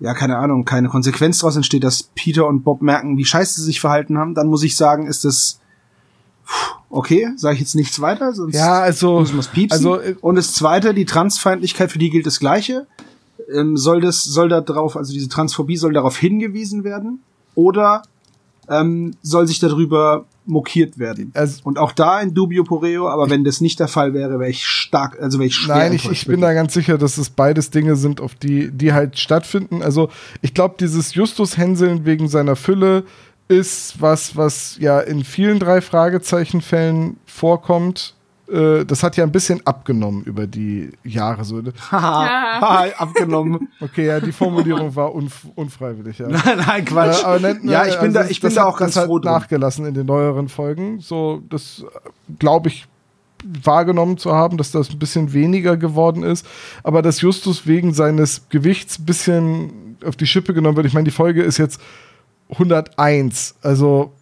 ja, 0.00 0.12
keine 0.12 0.38
Ahnung, 0.38 0.64
keine 0.64 0.88
Konsequenz 0.88 1.38
daraus 1.38 1.54
entsteht, 1.54 1.84
dass 1.84 2.02
Peter 2.14 2.48
und 2.48 2.64
Bob 2.64 2.82
merken, 2.82 3.16
wie 3.16 3.24
scheiße 3.24 3.60
sie 3.60 3.66
sich 3.66 3.80
verhalten 3.80 4.18
haben, 4.18 4.34
dann 4.34 4.48
muss 4.48 4.64
ich 4.64 4.76
sagen, 4.76 5.06
ist 5.06 5.24
das 5.24 5.60
pff, 6.44 6.74
okay, 6.90 7.28
sage 7.36 7.54
ich 7.54 7.60
jetzt 7.60 7.76
nichts 7.76 8.00
weiter, 8.00 8.32
sonst 8.32 8.56
ja, 8.56 8.80
also, 8.80 9.20
muss 9.20 9.32
man 9.32 9.44
piepsen. 9.46 9.86
also 9.86 10.00
äh, 10.00 10.16
und 10.20 10.34
das 10.34 10.54
zweite, 10.54 10.94
die 10.94 11.04
Transfeindlichkeit, 11.04 11.92
für 11.92 11.98
die 12.00 12.10
gilt 12.10 12.26
das 12.26 12.40
Gleiche. 12.40 12.88
Ähm, 13.52 13.76
soll 13.76 14.00
das, 14.00 14.24
soll 14.24 14.48
da 14.48 14.60
drauf, 14.60 14.96
also 14.96 15.12
diese 15.12 15.28
Transphobie 15.28 15.76
soll 15.76 15.92
darauf 15.92 16.16
hingewiesen 16.16 16.82
werden? 16.82 17.22
Oder 17.54 18.02
ähm, 18.68 19.14
soll 19.22 19.46
sich 19.46 19.58
darüber 19.58 20.26
mokiert 20.46 20.98
werden? 20.98 21.32
Also- 21.34 21.60
und 21.64 21.78
auch 21.78 21.92
da 21.92 22.20
in 22.20 22.34
dubio 22.34 22.64
pro 22.64 22.76
reo, 22.76 23.08
aber 23.08 23.30
wenn 23.30 23.44
das 23.44 23.60
nicht 23.60 23.80
der 23.80 23.88
Fall 23.88 24.14
wäre, 24.14 24.38
wäre 24.38 24.50
ich 24.50 24.66
stark, 24.66 25.20
also 25.20 25.38
wäre 25.38 25.46
ich 25.46 25.54
schwer 25.54 25.76
Nein, 25.76 25.92
ich, 25.92 26.08
ich 26.10 26.26
bin 26.26 26.40
da 26.40 26.52
ganz 26.52 26.74
sicher, 26.74 26.98
dass 26.98 27.18
es 27.18 27.30
beides 27.30 27.70
Dinge 27.70 27.96
sind, 27.96 28.20
auf 28.20 28.34
die, 28.34 28.70
die 28.70 28.92
halt 28.92 29.18
stattfinden. 29.18 29.82
Also 29.82 30.08
ich 30.42 30.54
glaube, 30.54 30.76
dieses 30.78 31.14
Justus-Hänseln 31.14 32.04
wegen 32.04 32.28
seiner 32.28 32.56
Fülle 32.56 33.04
ist 33.48 34.00
was, 34.00 34.36
was 34.36 34.76
ja 34.80 35.00
in 35.00 35.24
vielen 35.24 35.58
drei 35.58 35.80
Fragezeichen-Fällen 35.80 37.16
vorkommt. 37.26 38.14
Äh, 38.50 38.84
das 38.84 39.02
hat 39.02 39.16
ja 39.16 39.24
ein 39.24 39.32
bisschen 39.32 39.66
abgenommen 39.66 40.22
über 40.24 40.46
die 40.46 40.90
Jahre. 41.02 41.44
So. 41.44 41.62
Haha, 41.90 42.26
Ja. 42.26 42.60
haha, 42.60 42.86
abgenommen. 42.98 43.68
Okay, 43.80 44.06
ja, 44.06 44.20
die 44.20 44.32
Formulierung 44.32 44.94
war 44.94 45.14
unf 45.14 45.46
unfreiwillig. 45.54 46.18
Ja. 46.18 46.28
Nein, 46.56 46.84
Quatsch. 46.84 47.22
Äh, 47.22 47.24
aber 47.26 47.40
nennt- 47.40 47.64
ja, 47.64 47.86
ich 47.86 47.94
bin 47.98 48.08
also 48.16 48.20
da, 48.20 48.26
ich 48.28 48.40
bin 48.40 48.54
da 48.54 48.64
auch 48.64 48.76
ganz 48.78 48.94
das 48.94 49.02
hat 49.02 49.08
froh 49.08 49.18
drum. 49.18 49.32
nachgelassen 49.32 49.86
in 49.86 49.94
den 49.94 50.06
neueren 50.06 50.48
Folgen. 50.48 51.00
So, 51.00 51.42
das 51.48 51.84
glaube 52.38 52.68
ich 52.68 52.86
wahrgenommen 53.62 54.16
zu 54.18 54.32
haben, 54.32 54.56
dass 54.56 54.70
das 54.70 54.88
ein 54.90 54.98
bisschen 54.98 55.32
weniger 55.34 55.76
geworden 55.76 56.22
ist, 56.22 56.46
aber 56.82 57.02
dass 57.02 57.20
Justus 57.20 57.66
wegen 57.66 57.92
seines 57.92 58.48
Gewichts 58.48 58.98
ein 58.98 59.04
bisschen 59.04 59.96
auf 60.04 60.16
die 60.16 60.26
Schippe 60.26 60.54
genommen 60.54 60.76
wird. 60.76 60.86
Ich 60.86 60.94
meine, 60.94 61.04
die 61.04 61.10
Folge 61.10 61.42
ist 61.42 61.58
jetzt 61.58 61.80
101, 62.50 63.54
also 63.62 64.12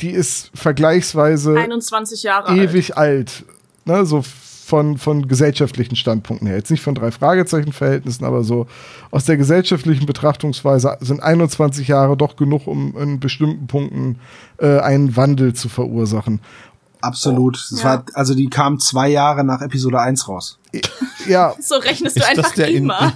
die 0.00 0.10
ist 0.10 0.50
vergleichsweise 0.54 1.56
21 1.58 2.22
Jahre 2.22 2.48
alt. 2.48 2.58
ewig 2.58 2.96
alt. 2.96 3.44
Ne, 3.84 4.06
so 4.06 4.22
von, 4.22 4.96
von 4.96 5.28
gesellschaftlichen 5.28 5.94
Standpunkten 5.94 6.46
her. 6.48 6.56
Jetzt 6.56 6.70
nicht 6.70 6.82
von 6.82 6.94
drei 6.94 7.10
Fragezeichen-Verhältnissen, 7.10 8.24
aber 8.24 8.44
so 8.44 8.66
aus 9.10 9.24
der 9.26 9.36
gesellschaftlichen 9.36 10.06
Betrachtungsweise 10.06 10.96
sind 11.00 11.22
21 11.22 11.86
Jahre 11.88 12.16
doch 12.16 12.36
genug, 12.36 12.66
um 12.66 12.96
in 12.96 13.20
bestimmten 13.20 13.66
Punkten 13.66 14.18
äh, 14.58 14.78
einen 14.78 15.16
Wandel 15.16 15.52
zu 15.52 15.68
verursachen. 15.68 16.40
Absolut. 17.02 17.56
Das 17.70 17.82
Ja. 17.82 17.84
war, 17.90 18.04
also 18.14 18.34
die 18.34 18.48
kam 18.48 18.78
zwei 18.78 19.10
Jahre 19.10 19.44
nach 19.44 19.60
Episode 19.60 20.00
1 20.00 20.26
raus. 20.26 20.58
Ja, 21.28 21.52
So 21.60 21.74
rechnest 21.76 22.16
du 22.16 22.20
Ist 22.20 22.26
einfach 22.38 22.56
immer. 22.66 23.12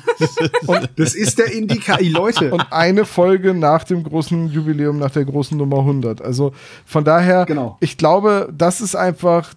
Das 0.97 1.15
ist 1.15 1.39
der 1.39 1.51
Indikator. 1.55 2.07
Leute. 2.07 2.53
und 2.53 2.67
eine 2.71 3.07
Folge 3.07 3.55
nach 3.55 3.85
dem 3.85 4.03
großen 4.05 4.49
Jubiläum, 4.51 4.99
nach 4.99 5.13
der 5.13 5.25
großen 5.25 5.57
Nummer 5.57 5.79
100. 5.79 6.21
Also 6.21 6.53
von 6.85 7.05
daher, 7.05 7.47
Genau. 7.47 7.79
ich 7.81 7.97
glaube, 7.97 8.53
das 8.55 8.83
ist 8.83 8.95
einfach 8.95 9.55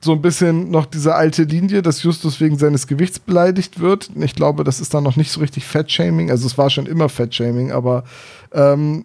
so 0.00 0.12
ein 0.12 0.22
bisschen 0.22 0.70
noch 0.70 0.86
diese 0.86 1.14
alte 1.14 1.42
Linie, 1.42 1.82
dass 1.82 2.02
Justus 2.02 2.40
wegen 2.40 2.56
seines 2.56 2.86
Gewichts 2.86 3.18
beleidigt 3.18 3.80
wird. 3.80 4.10
Ich 4.16 4.34
glaube, 4.34 4.62
das 4.62 4.80
ist 4.80 4.94
dann 4.94 5.02
noch 5.02 5.16
nicht 5.16 5.32
so 5.32 5.40
richtig 5.40 5.66
Fettshaming. 5.66 6.30
Also 6.30 6.46
es 6.46 6.56
war 6.56 6.70
schon 6.70 6.86
immer 6.86 7.08
Fettshaming, 7.08 7.72
aber 7.72 8.04
ähm, 8.52 9.04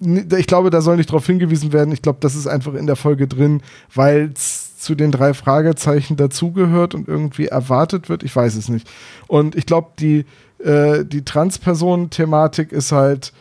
ich 0.00 0.46
glaube, 0.46 0.70
da 0.70 0.82
soll 0.82 0.96
nicht 0.96 1.08
darauf 1.08 1.26
hingewiesen 1.26 1.72
werden. 1.72 1.92
Ich 1.92 2.02
glaube, 2.02 2.18
das 2.20 2.34
ist 2.34 2.46
einfach 2.46 2.74
in 2.74 2.86
der 2.86 2.96
Folge 2.96 3.26
drin, 3.26 3.62
weil 3.94 4.32
es 4.34 4.78
zu 4.78 4.94
den 4.94 5.10
drei 5.10 5.32
Fragezeichen 5.32 6.16
dazugehört 6.16 6.94
und 6.94 7.08
irgendwie 7.08 7.46
erwartet 7.46 8.10
wird. 8.10 8.22
Ich 8.22 8.36
weiß 8.36 8.56
es 8.56 8.68
nicht. 8.68 8.90
Und 9.28 9.54
ich 9.54 9.64
glaube, 9.64 9.92
die, 9.98 10.26
äh, 10.62 11.06
die 11.06 11.24
Transpersonen-Thematik 11.24 12.70
ist 12.70 12.92
halt, 12.92 13.32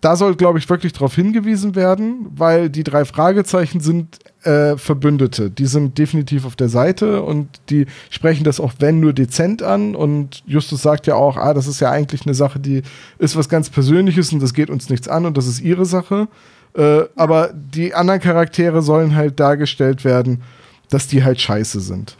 da 0.00 0.16
soll, 0.16 0.34
glaube 0.34 0.58
ich, 0.58 0.68
wirklich 0.68 0.92
darauf 0.92 1.14
hingewiesen 1.14 1.76
werden, 1.76 2.26
weil 2.34 2.68
die 2.68 2.82
drei 2.82 3.04
Fragezeichen 3.04 3.78
sind 3.78 4.18
äh, 4.44 4.76
Verbündete. 4.76 5.50
Die 5.50 5.66
sind 5.66 5.98
definitiv 5.98 6.44
auf 6.44 6.56
der 6.56 6.68
Seite 6.68 7.22
und 7.22 7.48
die 7.70 7.86
sprechen 8.10 8.44
das 8.44 8.60
auch, 8.60 8.72
wenn 8.78 9.00
nur 9.00 9.12
dezent 9.12 9.62
an. 9.62 9.94
Und 9.94 10.42
Justus 10.46 10.82
sagt 10.82 11.06
ja 11.06 11.14
auch, 11.14 11.36
ah, 11.36 11.54
das 11.54 11.66
ist 11.66 11.80
ja 11.80 11.90
eigentlich 11.90 12.26
eine 12.26 12.34
Sache, 12.34 12.58
die 12.58 12.82
ist 13.18 13.36
was 13.36 13.48
ganz 13.48 13.70
Persönliches 13.70 14.32
und 14.32 14.42
das 14.42 14.54
geht 14.54 14.70
uns 14.70 14.90
nichts 14.90 15.08
an 15.08 15.26
und 15.26 15.36
das 15.36 15.46
ist 15.46 15.60
ihre 15.60 15.84
Sache. 15.84 16.28
Äh, 16.74 17.02
aber 17.16 17.52
die 17.52 17.94
anderen 17.94 18.20
Charaktere 18.20 18.82
sollen 18.82 19.14
halt 19.14 19.38
dargestellt 19.38 20.04
werden, 20.04 20.42
dass 20.88 21.06
die 21.06 21.22
halt 21.22 21.40
scheiße 21.40 21.80
sind. 21.80 22.16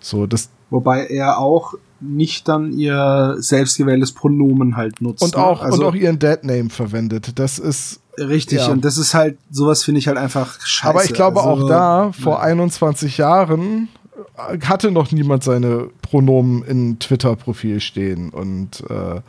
So, 0.00 0.26
das, 0.26 0.50
Wobei 0.70 1.06
er 1.06 1.38
auch 1.38 1.74
nicht 2.00 2.48
dann 2.48 2.72
ihr 2.72 3.36
selbstgewähltes 3.38 4.12
Pronomen 4.12 4.76
halt 4.76 5.00
nutzt. 5.00 5.22
und 5.22 5.36
ne? 5.36 5.44
auch, 5.44 5.62
also, 5.62 5.82
und 5.82 5.88
auch 5.88 5.94
ihren 5.94 6.18
Deadname 6.18 6.70
verwendet. 6.70 7.38
Das 7.38 7.58
ist, 7.58 8.00
richtig. 8.18 8.58
ja. 8.60 8.68
Und 8.68 8.84
das 8.84 8.98
ist 8.98 9.14
halt, 9.14 9.38
sowas 9.50 9.84
finde 9.84 9.98
ich 9.98 10.08
halt 10.08 10.18
einfach 10.18 10.60
scheiße. 10.60 10.88
Aber 10.88 11.04
ich 11.04 11.12
glaube 11.12 11.40
also, 11.40 11.64
auch 11.64 11.68
da, 11.68 12.12
vor 12.12 12.34
ja. 12.34 12.40
21 12.40 13.18
Jahren, 13.18 13.88
äh, 14.36 14.58
hatte 14.60 14.90
noch 14.90 15.12
niemand 15.12 15.44
seine 15.44 15.90
Pronomen 16.02 16.62
in 16.64 16.98
Twitter-Profil 16.98 17.80
stehen. 17.80 18.30
Und 18.30 18.82
äh, 18.88 19.20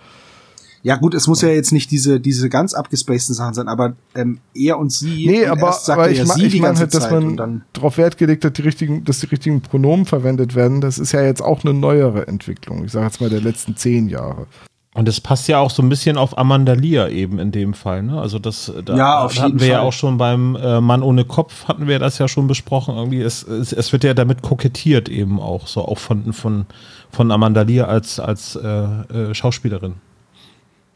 Ja 0.83 0.95
gut, 0.95 1.13
es 1.13 1.27
muss 1.27 1.41
ja 1.41 1.49
jetzt 1.49 1.71
nicht 1.71 1.91
diese, 1.91 2.19
diese 2.19 2.49
ganz 2.49 2.73
abgespaceden 2.73 3.35
Sachen 3.35 3.53
sein, 3.53 3.67
aber 3.67 3.93
ähm, 4.15 4.39
er 4.55 4.79
und 4.79 4.91
sie. 4.91 5.27
nee, 5.27 5.43
und 5.45 5.51
aber, 5.51 5.77
aber 5.87 6.05
er 6.05 6.11
ich, 6.11 6.17
ja 6.19 6.25
ma- 6.25 6.33
sie 6.33 6.45
ich 6.47 6.53
die 6.53 6.59
meine 6.59 6.69
ganze 6.69 6.81
halt, 6.81 6.93
dass 6.95 7.03
Zeit 7.03 7.11
man 7.11 7.37
dann, 7.37 7.61
darauf 7.73 7.97
Wert 7.97 8.17
gelegt 8.17 8.43
hat, 8.45 8.57
die 8.57 8.63
richtigen, 8.63 9.03
dass 9.03 9.19
die 9.19 9.27
richtigen 9.27 9.61
Pronomen 9.61 10.05
verwendet 10.05 10.55
werden. 10.55 10.81
Das 10.81 10.97
ist 10.97 11.11
ja 11.11 11.21
jetzt 11.21 11.41
auch 11.41 11.63
eine 11.63 11.73
neuere 11.75 12.27
Entwicklung. 12.27 12.83
Ich 12.83 12.91
sage 12.93 13.05
jetzt 13.05 13.21
mal 13.21 13.29
der 13.29 13.41
letzten 13.41 13.75
zehn 13.75 14.07
Jahre. 14.09 14.47
Und 14.93 15.07
das 15.07 15.21
passt 15.21 15.47
ja 15.47 15.59
auch 15.59 15.69
so 15.71 15.81
ein 15.81 15.87
bisschen 15.87 16.17
auf 16.17 16.37
Amanda 16.37 16.73
Lear 16.73 17.09
eben 17.11 17.39
in 17.39 17.53
dem 17.53 17.73
Fall. 17.73 18.03
Ne? 18.03 18.19
Also 18.19 18.39
das 18.39 18.69
da 18.83 18.97
Ja, 18.97 19.23
auf 19.23 19.35
hatten 19.37 19.45
jeden 19.49 19.59
wir 19.61 19.67
ja 19.67 19.77
Fall. 19.77 19.87
auch 19.87 19.93
schon 19.93 20.17
beim 20.17 20.57
äh, 20.57 20.81
Mann 20.81 21.01
ohne 21.01 21.23
Kopf 21.23 21.65
hatten 21.69 21.87
wir 21.87 21.97
das 21.99 22.17
ja 22.17 22.27
schon 22.27 22.47
besprochen. 22.47 22.95
Irgendwie 22.97 23.21
es, 23.21 23.43
es, 23.43 23.71
es 23.71 23.93
wird 23.93 24.03
ja 24.03 24.13
damit 24.13 24.41
kokettiert 24.41 25.07
eben 25.07 25.39
auch 25.39 25.67
so 25.67 25.85
auch 25.85 25.97
von 25.99 26.33
von 26.33 26.65
von 27.09 27.31
Amanda 27.31 27.61
Lear 27.61 27.87
als 27.87 28.19
als 28.19 28.55
äh, 28.57 28.67
äh, 28.67 29.33
Schauspielerin. 29.33 29.93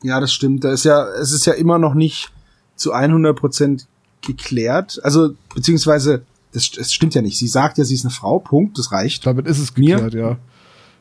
Ja, 0.03 0.19
das 0.19 0.33
stimmt. 0.33 0.63
Da 0.63 0.71
ist 0.71 0.85
ja, 0.85 1.05
es 1.21 1.31
ist 1.31 1.45
ja 1.45 1.53
immer 1.53 1.77
noch 1.79 1.93
nicht 1.93 2.31
zu 2.75 2.91
100 2.91 3.35
Prozent 3.37 3.87
geklärt. 4.21 4.99
Also 5.03 5.33
beziehungsweise 5.53 6.23
das, 6.51 6.71
das 6.71 6.93
stimmt 6.93 7.15
ja 7.15 7.21
nicht. 7.21 7.37
Sie 7.37 7.47
sagt 7.47 7.77
ja, 7.77 7.83
sie 7.83 7.95
ist 7.95 8.05
eine 8.05 8.11
Frau. 8.11 8.39
Punkt. 8.39 8.77
Das 8.77 8.91
reicht. 8.91 9.25
Damit 9.25 9.45
ist 9.47 9.59
es 9.59 9.75
Mir? 9.77 9.95
geklärt, 9.95 10.13
ja. 10.13 10.37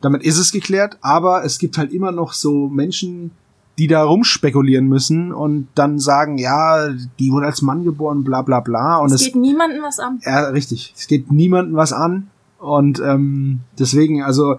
Damit 0.01 0.23
ist 0.23 0.39
es 0.39 0.53
geklärt, 0.53 0.99
aber 1.01 1.45
es 1.45 1.59
gibt 1.59 1.79
halt 1.79 1.93
immer 1.93 2.13
noch 2.13 2.33
so 2.35 2.69
Menschen, 2.69 3.31
die 3.79 3.87
da 3.87 4.03
rumspekulieren 4.05 4.87
müssen 4.87 5.33
und 5.33 5.69
dann 5.75 5.99
sagen, 5.99 6.39
ja, 6.39 6.91
die 7.19 7.33
wurde 7.33 7.47
als 7.47 7.63
Mann 7.63 7.85
geboren, 7.85 8.23
bla 8.23 8.43
bla 8.43 8.61
bla. 8.61 8.99
Und 8.99 9.07
Es 9.13 9.21
es, 9.23 9.27
geht 9.27 9.37
niemandem 9.37 9.83
was 9.83 9.99
an. 9.99 10.21
ja, 10.25 10.49
richtig, 10.49 10.93
es 10.97 11.07
geht 11.07 11.33
niemandem 11.33 11.75
was 11.77 11.93
an. 11.93 12.29
Und 12.59 13.01
ähm, 13.01 13.61
deswegen, 13.79 14.23
also, 14.23 14.59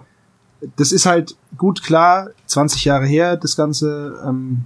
das 0.76 0.92
ist 0.92 1.06
halt 1.06 1.36
gut 1.56 1.82
klar, 1.82 2.30
20 2.46 2.84
Jahre 2.84 3.06
her, 3.06 3.36
das 3.36 3.56
Ganze. 3.56 4.20
Ähm, 4.26 4.64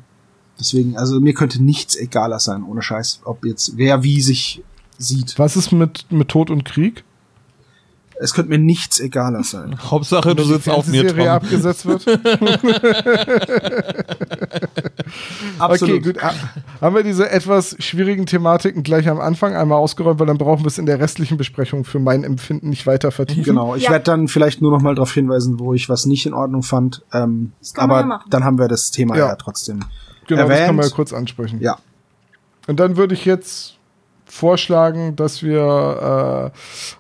deswegen, 0.58 0.96
also 0.96 1.20
mir 1.20 1.34
könnte 1.34 1.62
nichts 1.62 1.96
egaler 1.96 2.38
sein, 2.38 2.62
ohne 2.62 2.82
Scheiß, 2.82 3.20
ob 3.24 3.44
jetzt 3.44 3.76
wer 3.76 4.02
wie 4.02 4.20
sich 4.20 4.62
sieht. 4.98 5.38
Was 5.38 5.56
ist 5.56 5.72
mit, 5.72 6.10
mit 6.10 6.28
Tod 6.28 6.50
und 6.50 6.64
Krieg? 6.64 7.04
Es 8.22 8.34
könnte 8.34 8.50
mir 8.50 8.58
nichts 8.58 9.00
egaler 9.00 9.42
sein. 9.44 9.76
Hauptsache 9.90 10.34
du 10.34 10.42
sitzt 10.44 10.68
auf 10.68 10.86
mir 10.86 11.06
Tom. 11.16 11.26
abgesetzt 11.26 11.86
wird? 11.86 12.04
Okay, 15.58 15.98
gut. 16.00 16.16
Haben 16.80 16.94
wir 16.96 17.02
diese 17.02 17.28
etwas 17.30 17.76
schwierigen 17.78 18.26
Thematiken 18.26 18.82
gleich 18.82 19.08
am 19.08 19.20
Anfang 19.20 19.54
einmal 19.54 19.78
ausgeräumt, 19.78 20.18
weil 20.20 20.26
dann 20.26 20.38
brauchen 20.38 20.62
wir 20.62 20.68
es 20.68 20.78
in 20.78 20.86
der 20.86 21.00
restlichen 21.00 21.36
Besprechung 21.36 21.84
für 21.84 21.98
mein 21.98 22.24
Empfinden 22.24 22.68
nicht 22.70 22.86
weiter 22.86 23.10
vertiefen. 23.10 23.42
Genau, 23.44 23.74
ich 23.74 23.84
Ja. 23.84 23.90
werde 23.90 24.04
dann 24.04 24.28
vielleicht 24.28 24.62
nur 24.62 24.70
noch 24.70 24.80
mal 24.80 24.94
darauf 24.94 25.12
hinweisen, 25.12 25.58
wo 25.58 25.74
ich 25.74 25.88
was 25.88 26.06
nicht 26.06 26.26
in 26.26 26.32
Ordnung 26.34 26.62
fand. 26.62 27.02
Ähm, 27.12 27.52
Das 27.60 27.74
kann 27.74 27.88
man 27.88 27.98
aber 27.98 28.00
ja 28.02 28.06
machen. 28.18 28.30
dann 28.30 28.44
haben 28.44 28.58
wir 28.58 28.68
das 28.68 28.90
Thema 28.90 29.16
Ja. 29.16 29.28
ja, 29.28 29.36
trotzdem. 29.36 29.84
Genau, 30.26 30.42
das 30.42 30.50
erwähnt. 30.50 30.66
kann 30.66 30.76
man 30.76 30.84
ja 30.86 30.90
kurz 30.94 31.12
ansprechen. 31.12 31.60
Ja. 31.60 31.78
Und 32.66 32.78
dann 32.80 32.96
würde 32.96 33.14
ich 33.14 33.24
jetzt 33.24 33.76
vorschlagen, 34.30 35.16
dass 35.16 35.42
wir 35.42 36.52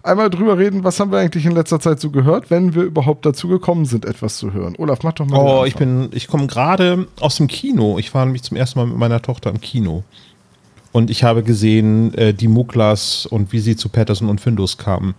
äh, 0.02 0.08
einmal 0.08 0.30
drüber 0.30 0.58
reden, 0.58 0.84
was 0.84 1.00
haben 1.00 1.12
wir 1.12 1.18
eigentlich 1.18 1.46
in 1.46 1.52
letzter 1.52 1.80
Zeit 1.80 2.00
so 2.00 2.10
gehört, 2.10 2.50
wenn 2.50 2.74
wir 2.74 2.82
überhaupt 2.82 3.24
dazu 3.24 3.48
gekommen 3.48 3.84
sind, 3.84 4.04
etwas 4.04 4.36
zu 4.36 4.52
hören. 4.52 4.74
Olaf, 4.78 5.00
mach 5.02 5.12
doch 5.12 5.26
mal. 5.26 5.38
Oh, 5.38 5.64
ich 5.64 5.76
bin, 5.76 6.08
ich 6.12 6.28
komme 6.28 6.46
gerade 6.46 7.06
aus 7.20 7.36
dem 7.36 7.46
Kino. 7.46 7.98
Ich 7.98 8.12
war 8.14 8.24
nämlich 8.24 8.42
zum 8.42 8.56
ersten 8.56 8.78
Mal 8.78 8.86
mit 8.86 8.96
meiner 8.96 9.22
Tochter 9.22 9.50
im 9.50 9.60
Kino. 9.60 10.02
Und 10.92 11.10
ich 11.10 11.22
habe 11.22 11.42
gesehen, 11.42 12.14
äh, 12.14 12.34
die 12.34 12.48
Muklas 12.48 13.26
und 13.26 13.52
wie 13.52 13.60
sie 13.60 13.76
zu 13.76 13.88
Patterson 13.88 14.28
und 14.28 14.40
Findus 14.40 14.76
kamen. 14.76 15.14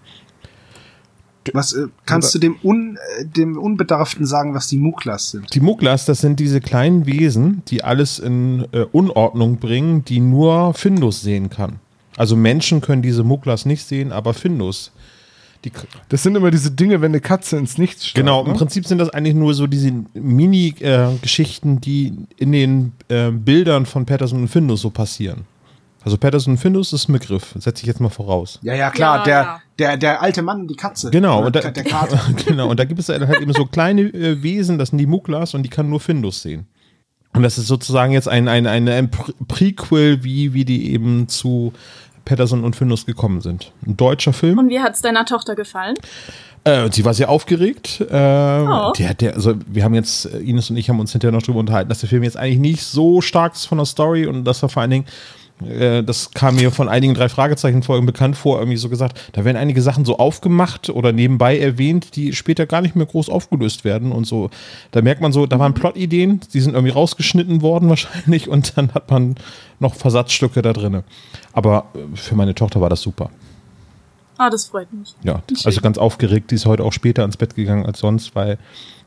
Was 1.54 1.74
äh, 1.74 1.88
kannst 2.06 2.36
du 2.36 2.40
dem, 2.40 2.56
Un, 2.64 2.98
äh, 3.18 3.26
dem 3.26 3.58
Unbedarften 3.58 4.26
sagen, 4.26 4.54
was 4.54 4.68
die 4.68 4.78
Muklas 4.78 5.32
sind? 5.32 5.54
Die 5.54 5.60
Muklas, 5.60 6.06
das 6.06 6.20
sind 6.20 6.40
diese 6.40 6.62
kleinen 6.62 7.06
Wesen, 7.06 7.64
die 7.68 7.84
alles 7.84 8.20
in 8.20 8.68
äh, 8.74 8.86
Unordnung 8.92 9.58
bringen, 9.58 10.06
die 10.06 10.20
nur 10.20 10.74
Findus 10.74 11.22
sehen 11.22 11.50
kann. 11.50 11.80
Also 12.18 12.36
Menschen 12.36 12.82
können 12.82 13.02
diese 13.02 13.24
Muklas 13.24 13.66
nicht 13.66 13.84
sehen, 13.86 14.12
aber 14.12 14.34
Findus. 14.34 14.92
Die, 15.64 15.72
Das 16.10 16.24
sind 16.24 16.36
immer 16.36 16.50
diese 16.50 16.72
Dinge, 16.72 17.02
wenn 17.02 17.12
eine 17.12 17.22
Katze 17.22 17.58
ins 17.58 17.78
Nichts 17.78 18.08
steigt. 18.08 18.16
genau, 18.16 18.42
im 18.42 18.52
ne? 18.52 18.58
Prinzip 18.58 18.88
sind 18.88 18.98
das 18.98 19.10
eigentlich 19.10 19.36
nur 19.36 19.54
so 19.54 19.68
diese 19.68 19.92
Mini-Geschichten, 20.14 21.80
die 21.82 22.14
in 22.38 22.52
den 22.52 22.94
äh, 23.10 23.30
Bildern 23.30 23.86
von 23.86 24.06
Patterson 24.06 24.42
und 24.42 24.48
Findus 24.48 24.82
so 24.82 24.90
passieren. 24.90 25.46
Also 26.04 26.18
Patterson 26.18 26.54
und 26.54 26.58
Findus 26.58 26.94
ist 26.94 27.10
ein 27.10 27.14
Begriff, 27.14 27.54
setze 27.60 27.84
ich 27.84 27.88
jetzt 27.88 28.00
mal 28.00 28.10
voraus. 28.10 28.60
Ja, 28.64 28.74
ja, 28.74 28.90
klar, 28.90 29.20
Ja, 29.20 29.24
der, 29.24 29.42
ja. 29.44 29.62
Der, 29.78 29.98
der 29.98 30.22
alte 30.22 30.42
Mann, 30.42 30.68
die 30.68 30.76
Katze. 30.76 31.12
Genau, 31.12 31.46
und 31.46 31.56
da, 31.56 31.62
der, 31.62 31.72
der 31.72 31.84
Kater. 31.84 32.20
genau, 32.46 32.70
und 32.70 32.80
da 32.80 32.86
gibt 32.86 33.00
es 33.00 33.10
halt 33.10 33.22
eben 33.40 33.54
so 33.54 33.66
kleine 33.66 34.02
äh, 34.02 34.42
Wesen, 34.42 34.80
das 34.80 34.90
sind 34.90 34.98
die 34.98 35.06
Muklas 35.06 35.54
und 35.54 35.64
die 35.64 35.70
kann 35.70 35.90
nur 35.90 36.00
Findus 36.00 36.42
sehen. 36.42 36.66
Und 37.42 37.46
das 37.46 37.58
ist 37.58 37.66
sozusagen 37.66 38.12
jetzt 38.14 38.28
ein, 38.28 38.48
ein, 38.48 38.68
ein, 38.68 38.88
ein 38.88 39.10
Pre- 39.10 39.34
Prequel, 39.48 40.24
wie, 40.24 40.54
wie 40.54 40.64
die 40.64 40.94
eben 40.94 41.28
zu 41.28 41.74
Patterson 42.24 42.64
und 42.64 42.76
Findus 42.76 43.08
gekommen 43.08 43.42
sind. 43.42 43.72
Ein 43.84 43.98
deutscher 43.98 44.32
Film. 44.32 44.60
Und 44.60 44.70
wie 44.70 44.80
hat's 44.80 45.02
deiner 45.02 45.26
Tochter 45.26 45.56
gefallen? 45.56 45.96
Äh, 46.66 46.92
sie 46.92 47.04
war 47.04 47.16
sehr 47.16 47.30
aufgeregt. 47.30 48.00
Äh, 48.02 48.14
Oh. 48.14 48.92
der, 48.96 49.16
der, 49.16 49.34
also 49.34 49.56
wir 49.66 49.84
haben 49.84 49.96
jetzt, 49.96 50.26
Ines 50.26 50.70
und 50.70 50.78
ich 50.78 50.88
haben 50.88 51.00
uns 51.00 51.14
hinterher 51.14 51.32
noch 51.32 51.42
drüber 51.42 51.58
unterhalten, 51.60 51.90
dass 51.90 52.02
der 52.02 52.10
Film 52.10 52.22
jetzt 52.22 52.38
eigentlich 52.38 52.60
nicht 52.60 52.84
so 52.84 53.22
stark 53.22 53.56
ist 53.56 53.66
von 53.66 53.80
der 53.80 53.86
Story 53.86 54.28
und 54.28 54.44
dass 54.44 54.62
er 54.62 54.70
vor 54.70 54.84
allen 54.84 54.92
Dingen, 54.92 55.06
äh, 55.66 56.04
das 56.04 56.32
kam 56.32 56.56
mir 56.56 56.72
von 56.72 56.90
einigen 56.90 57.14
drei 57.14 57.30
Fragezeichen-Folgen 57.30 58.06
bekannt 58.06 58.38
vor, 58.38 58.60
irgendwie 58.60 58.78
so 58.78 58.90
gesagt, 58.90 59.20
da 59.34 59.46
werden 59.46 59.58
einige 59.58 59.82
Sachen 59.82 60.06
so 60.06 60.18
aufgemacht 60.18 60.90
oder 60.90 61.12
nebenbei 61.12 61.58
erwähnt, 61.58 62.16
die 62.16 62.34
später 62.34 62.66
gar 62.66 62.82
nicht 62.82 62.96
mehr 62.96 63.06
groß 63.06 63.30
aufgelöst 63.30 63.84
werden 63.84 64.12
und 64.12 64.26
so. 64.26 64.50
Da 64.92 65.02
merkt 65.02 65.22
man 65.22 65.32
so, 65.32 65.46
da 65.46 65.60
waren 65.60 65.74
Plot-Ideen, 65.74 66.42
die 66.54 66.60
sind 66.60 66.74
irgendwie 66.74 66.94
rausgeschnitten 66.94 67.62
worden 67.62 67.90
wahrscheinlich 67.90 68.50
und 68.50 68.78
dann 68.78 68.94
hat 68.94 69.10
man 69.10 69.36
noch 69.80 69.96
Versatzstücke 69.96 70.62
da 70.62 70.74
drinne. 70.74 71.04
Aber 71.54 71.86
äh, 71.94 72.16
für 72.16 72.36
meine 72.36 72.56
Tochter 72.56 72.82
war 72.82 72.90
das 72.90 73.02
super. 73.02 73.30
Ah, 74.38 74.50
das 74.50 74.66
freut 74.66 74.92
mich. 74.92 75.14
Ja, 75.24 75.44
also 75.66 75.82
ganz 75.82 76.00
aufgeregt. 76.00 76.50
Die 76.50 76.56
ist 76.56 76.66
heute 76.66 76.84
auch 76.84 76.94
später 76.94 77.24
ins 77.24 77.38
Bett 77.38 77.54
gegangen 77.54 77.86
als 77.86 78.00
sonst, 78.00 78.34
weil 78.34 78.58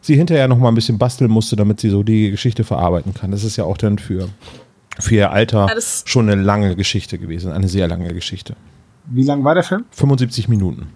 sie 0.00 0.14
hinterher 0.14 0.46
noch 0.46 0.58
mal 0.58 0.68
ein 0.68 0.76
bisschen 0.76 0.98
basteln 0.98 1.30
musste, 1.30 1.56
damit 1.56 1.80
sie 1.80 1.90
so 1.90 2.04
die 2.04 2.30
Geschichte 2.30 2.62
verarbeiten 2.62 3.14
kann. 3.14 3.32
Das 3.32 3.42
ist 3.42 3.56
ja 3.56 3.64
auch 3.64 3.76
dann 3.76 3.98
für, 3.98 4.28
für 5.00 5.14
ihr 5.16 5.30
Alter 5.32 5.66
Ja, 5.68 5.74
das- 5.74 6.04
schon 6.06 6.28
eine 6.28 6.40
lange 6.40 6.76
Geschichte 6.76 7.18
gewesen, 7.18 7.52
eine 7.52 7.68
sehr 7.68 7.88
lange 7.88 8.12
Geschichte. 8.14 8.56
Wie 9.06 9.24
lang 9.24 9.44
war 9.44 9.54
der 9.54 9.64
Film? 9.64 9.84
75 9.90 10.48
Minuten. 10.48 10.88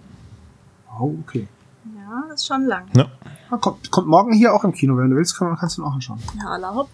Oh, 1.00 1.14
okay. 1.22 1.46
Ja, 1.96 2.32
ist 2.34 2.46
schon 2.46 2.64
lang. 2.66 2.84
Ja. 2.96 3.06
Ah, 3.50 3.56
Kommt, 3.58 3.90
kommt 3.90 4.08
morgen 4.08 4.32
hier 4.32 4.52
auch 4.54 4.64
im 4.64 4.72
Kino, 4.72 4.96
wenn 4.96 5.10
du 5.10 5.16
willst, 5.16 5.36
kann, 5.38 5.56
kannst 5.58 5.76
du 5.78 5.82
ihn 5.82 5.86
auch 5.86 5.94
anschauen. 5.94 6.18
Ja, 6.38 6.48
aller 6.50 6.74
hopp. 6.74 6.88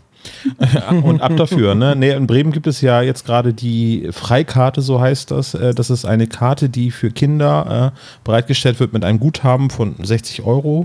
Und 1.04 1.20
ab 1.20 1.36
dafür, 1.36 1.74
ne? 1.74 1.94
Nee, 1.96 2.12
in 2.12 2.26
Bremen 2.26 2.50
gibt 2.50 2.66
es 2.66 2.80
ja 2.80 3.02
jetzt 3.02 3.26
gerade 3.26 3.52
die 3.52 4.08
Freikarte, 4.10 4.80
so 4.80 4.98
heißt 5.00 5.30
das. 5.30 5.52
Äh, 5.54 5.74
Das 5.74 5.90
ist 5.90 6.04
eine 6.06 6.26
Karte, 6.26 6.68
die 6.70 6.90
für 6.90 7.10
Kinder 7.10 7.92
äh, 7.94 7.98
bereitgestellt 8.24 8.80
wird 8.80 8.92
mit 8.94 9.04
einem 9.04 9.20
Guthaben 9.20 9.68
von 9.70 9.96
60 10.02 10.42
Euro. 10.42 10.84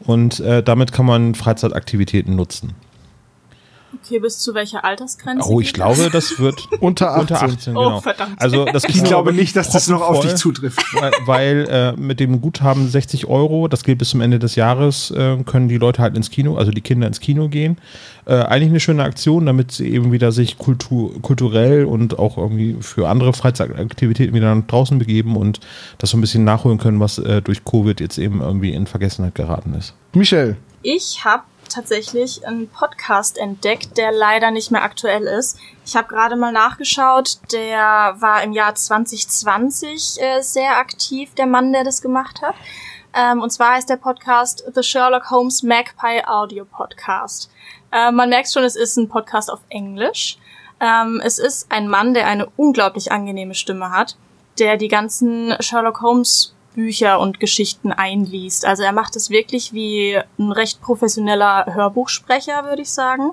Und 0.00 0.40
äh, 0.40 0.62
damit 0.62 0.92
kann 0.92 1.06
man 1.06 1.34
Freizeitaktivitäten 1.34 2.36
nutzen. 2.36 2.74
Okay, 4.04 4.18
bis 4.18 4.38
zu 4.38 4.54
welcher 4.54 4.84
Altersgrenze? 4.84 5.48
Oh, 5.48 5.60
ich 5.60 5.72
glaube, 5.72 6.10
das 6.10 6.38
wird 6.38 6.66
Unter 6.80 7.10
18. 7.16 7.20
unter 7.20 7.42
18, 7.42 7.76
Oh, 7.76 7.80
genau. 7.84 8.00
verdammt. 8.00 8.40
Also 8.40 8.64
das 8.64 8.84
Ich 8.84 9.02
glaube 9.04 9.32
nicht, 9.32 9.56
dass 9.56 9.70
das 9.70 9.88
noch 9.88 10.00
auf 10.02 10.20
dich 10.20 10.34
zutrifft. 10.36 10.80
weil, 11.00 11.12
weil 11.24 11.68
äh, 11.68 11.92
mit 12.00 12.20
dem 12.20 12.40
Guthaben 12.40 12.88
60 12.88 13.26
Euro, 13.26 13.68
das 13.68 13.84
gilt 13.84 13.98
bis 13.98 14.10
zum 14.10 14.20
Ende 14.20 14.38
des 14.38 14.54
Jahres, 14.56 15.10
äh, 15.10 15.36
können 15.44 15.68
die 15.68 15.78
Leute 15.78 16.02
halt 16.02 16.16
ins 16.16 16.30
Kino, 16.30 16.56
also 16.56 16.70
die 16.70 16.80
Kinder 16.80 17.06
ins 17.06 17.20
Kino 17.20 17.48
gehen. 17.48 17.78
Äh, 18.26 18.34
eigentlich 18.34 18.70
eine 18.70 18.80
schöne 18.80 19.04
Aktion, 19.04 19.46
damit 19.46 19.70
sie 19.72 19.88
eben 19.88 20.10
wieder 20.12 20.32
sich 20.32 20.58
kultur, 20.58 21.20
kulturell 21.22 21.84
und 21.84 22.18
auch 22.18 22.36
irgendwie 22.38 22.76
für 22.80 23.08
andere 23.08 23.32
Freizeitaktivitäten 23.32 24.34
wieder 24.34 24.54
nach 24.54 24.66
draußen 24.66 24.98
begeben 24.98 25.36
und 25.36 25.60
das 25.98 26.10
so 26.10 26.16
ein 26.16 26.20
bisschen 26.20 26.44
nachholen 26.44 26.78
können, 26.78 26.98
was 27.00 27.18
äh, 27.18 27.40
durch 27.40 27.64
Covid 27.64 28.00
jetzt 28.00 28.18
eben 28.18 28.40
irgendwie 28.40 28.72
in 28.72 28.86
Vergessenheit 28.86 29.34
geraten 29.34 29.74
ist. 29.74 29.94
Michel, 30.12 30.56
Ich 30.82 31.24
habe 31.24 31.42
tatsächlich 31.76 32.46
einen 32.46 32.68
Podcast 32.68 33.36
entdeckt, 33.36 33.98
der 33.98 34.10
leider 34.10 34.50
nicht 34.50 34.70
mehr 34.70 34.82
aktuell 34.82 35.24
ist. 35.24 35.58
Ich 35.84 35.94
habe 35.94 36.08
gerade 36.08 36.34
mal 36.34 36.50
nachgeschaut, 36.50 37.38
der 37.52 38.16
war 38.18 38.42
im 38.42 38.52
Jahr 38.52 38.74
2020 38.74 40.16
äh, 40.18 40.40
sehr 40.40 40.78
aktiv, 40.78 41.34
der 41.34 41.46
Mann, 41.46 41.74
der 41.74 41.84
das 41.84 42.00
gemacht 42.00 42.40
hat. 42.40 42.54
Ähm, 43.14 43.42
und 43.42 43.50
zwar 43.50 43.74
heißt 43.74 43.90
der 43.90 43.96
Podcast 43.96 44.64
The 44.74 44.82
Sherlock 44.82 45.30
Holmes 45.30 45.62
Magpie 45.62 46.26
Audio 46.26 46.64
Podcast. 46.64 47.50
Äh, 47.92 48.10
man 48.10 48.30
merkt 48.30 48.50
schon, 48.50 48.64
es 48.64 48.74
ist 48.76 48.96
ein 48.96 49.10
Podcast 49.10 49.50
auf 49.50 49.60
Englisch. 49.68 50.38
Ähm, 50.80 51.20
es 51.22 51.38
ist 51.38 51.70
ein 51.70 51.88
Mann, 51.88 52.14
der 52.14 52.26
eine 52.26 52.46
unglaublich 52.56 53.12
angenehme 53.12 53.54
Stimme 53.54 53.90
hat, 53.90 54.16
der 54.58 54.78
die 54.78 54.88
ganzen 54.88 55.54
Sherlock 55.60 56.00
Holmes 56.00 56.55
Bücher 56.76 57.18
und 57.18 57.40
Geschichten 57.40 57.90
einliest. 57.90 58.64
Also 58.64 58.84
er 58.84 58.92
macht 58.92 59.16
es 59.16 59.30
wirklich 59.30 59.72
wie 59.72 60.16
ein 60.38 60.52
recht 60.52 60.80
professioneller 60.80 61.74
Hörbuchsprecher, 61.74 62.64
würde 62.66 62.82
ich 62.82 62.92
sagen. 62.92 63.32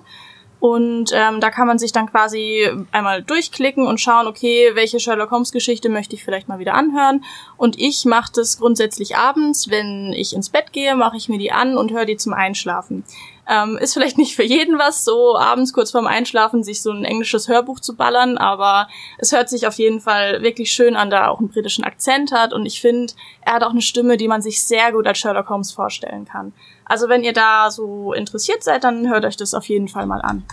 Und 0.60 1.12
ähm, 1.14 1.42
da 1.42 1.50
kann 1.50 1.68
man 1.68 1.78
sich 1.78 1.92
dann 1.92 2.10
quasi 2.10 2.70
einmal 2.94 3.22
durchklicken 3.22 3.86
und 3.86 4.00
schauen, 4.00 4.28
okay, 4.28 4.72
welche 4.76 4.98
Sherlock 4.98 5.30
Holmes 5.30 5.52
Geschichte 5.52 5.90
möchte 5.90 6.16
ich 6.16 6.24
vielleicht 6.24 6.48
mal 6.48 6.58
wieder 6.58 6.74
anhören. 6.74 7.26
Und 7.58 7.78
ich 7.78 8.06
mache 8.06 8.32
das 8.34 8.58
grundsätzlich 8.58 9.18
abends, 9.18 9.70
wenn 9.70 10.14
ich 10.14 10.34
ins 10.34 10.50
Bett 10.50 10.72
gehe, 10.72 10.96
mache 10.96 11.18
ich 11.18 11.28
mir 11.28 11.38
die 11.38 11.52
an 11.52 11.78
und 11.78 11.92
höre 11.92 12.06
die 12.06 12.16
zum 12.16 12.32
Einschlafen. 12.32 13.04
Ähm, 13.48 13.78
ist 13.78 13.94
vielleicht 13.94 14.18
nicht 14.18 14.36
für 14.36 14.44
jeden 14.44 14.80
was, 14.80 15.04
so 15.04 15.38
abends 15.38 15.74
kurz 15.74 15.92
vorm 15.92 16.08
Einschlafen 16.08 16.64
sich 16.64 16.82
so 16.82 16.92
ein 16.92 17.04
englisches 17.04 17.50
Hörbuch 17.50 17.82
zu 17.82 17.96
ballern, 17.96 18.38
aber 18.38 18.88
es 19.18 19.34
hört 19.34 19.50
sich 19.50 19.68
auf 19.68 19.76
jeden 19.76 20.00
Fall 20.00 20.42
wirklich 20.42 20.72
schön 20.72 20.96
an, 20.96 21.10
da 21.10 21.24
er 21.24 21.32
auch 21.32 21.40
einen 21.40 21.50
britischen 21.50 21.84
Akzent 21.84 22.32
hat 22.32 22.54
und 22.54 22.66
ich 22.66 22.80
finde, 22.80 23.14
er 23.42 23.56
hat 23.56 23.64
auch 23.64 23.72
eine 23.72 23.82
Stimme, 23.82 24.16
die 24.16 24.30
man 24.30 24.42
sich 24.42 24.64
sehr 24.64 24.94
gut 24.94 25.08
als 25.08 25.18
Sherlock 25.18 25.50
Holmes 25.50 25.74
vorstellen 25.74 26.24
kann. 26.24 26.54
Also 26.86 27.10
wenn 27.10 27.24
ihr 27.24 27.34
da 27.34 27.70
so 27.70 28.14
interessiert 28.14 28.64
seid, 28.64 28.86
dann 28.86 29.10
hört 29.10 29.26
euch 29.26 29.36
das 29.36 29.54
auf 29.54 29.66
jeden 29.66 29.90
Fall 29.90 30.06
mal 30.06 30.22
an. 30.22 30.44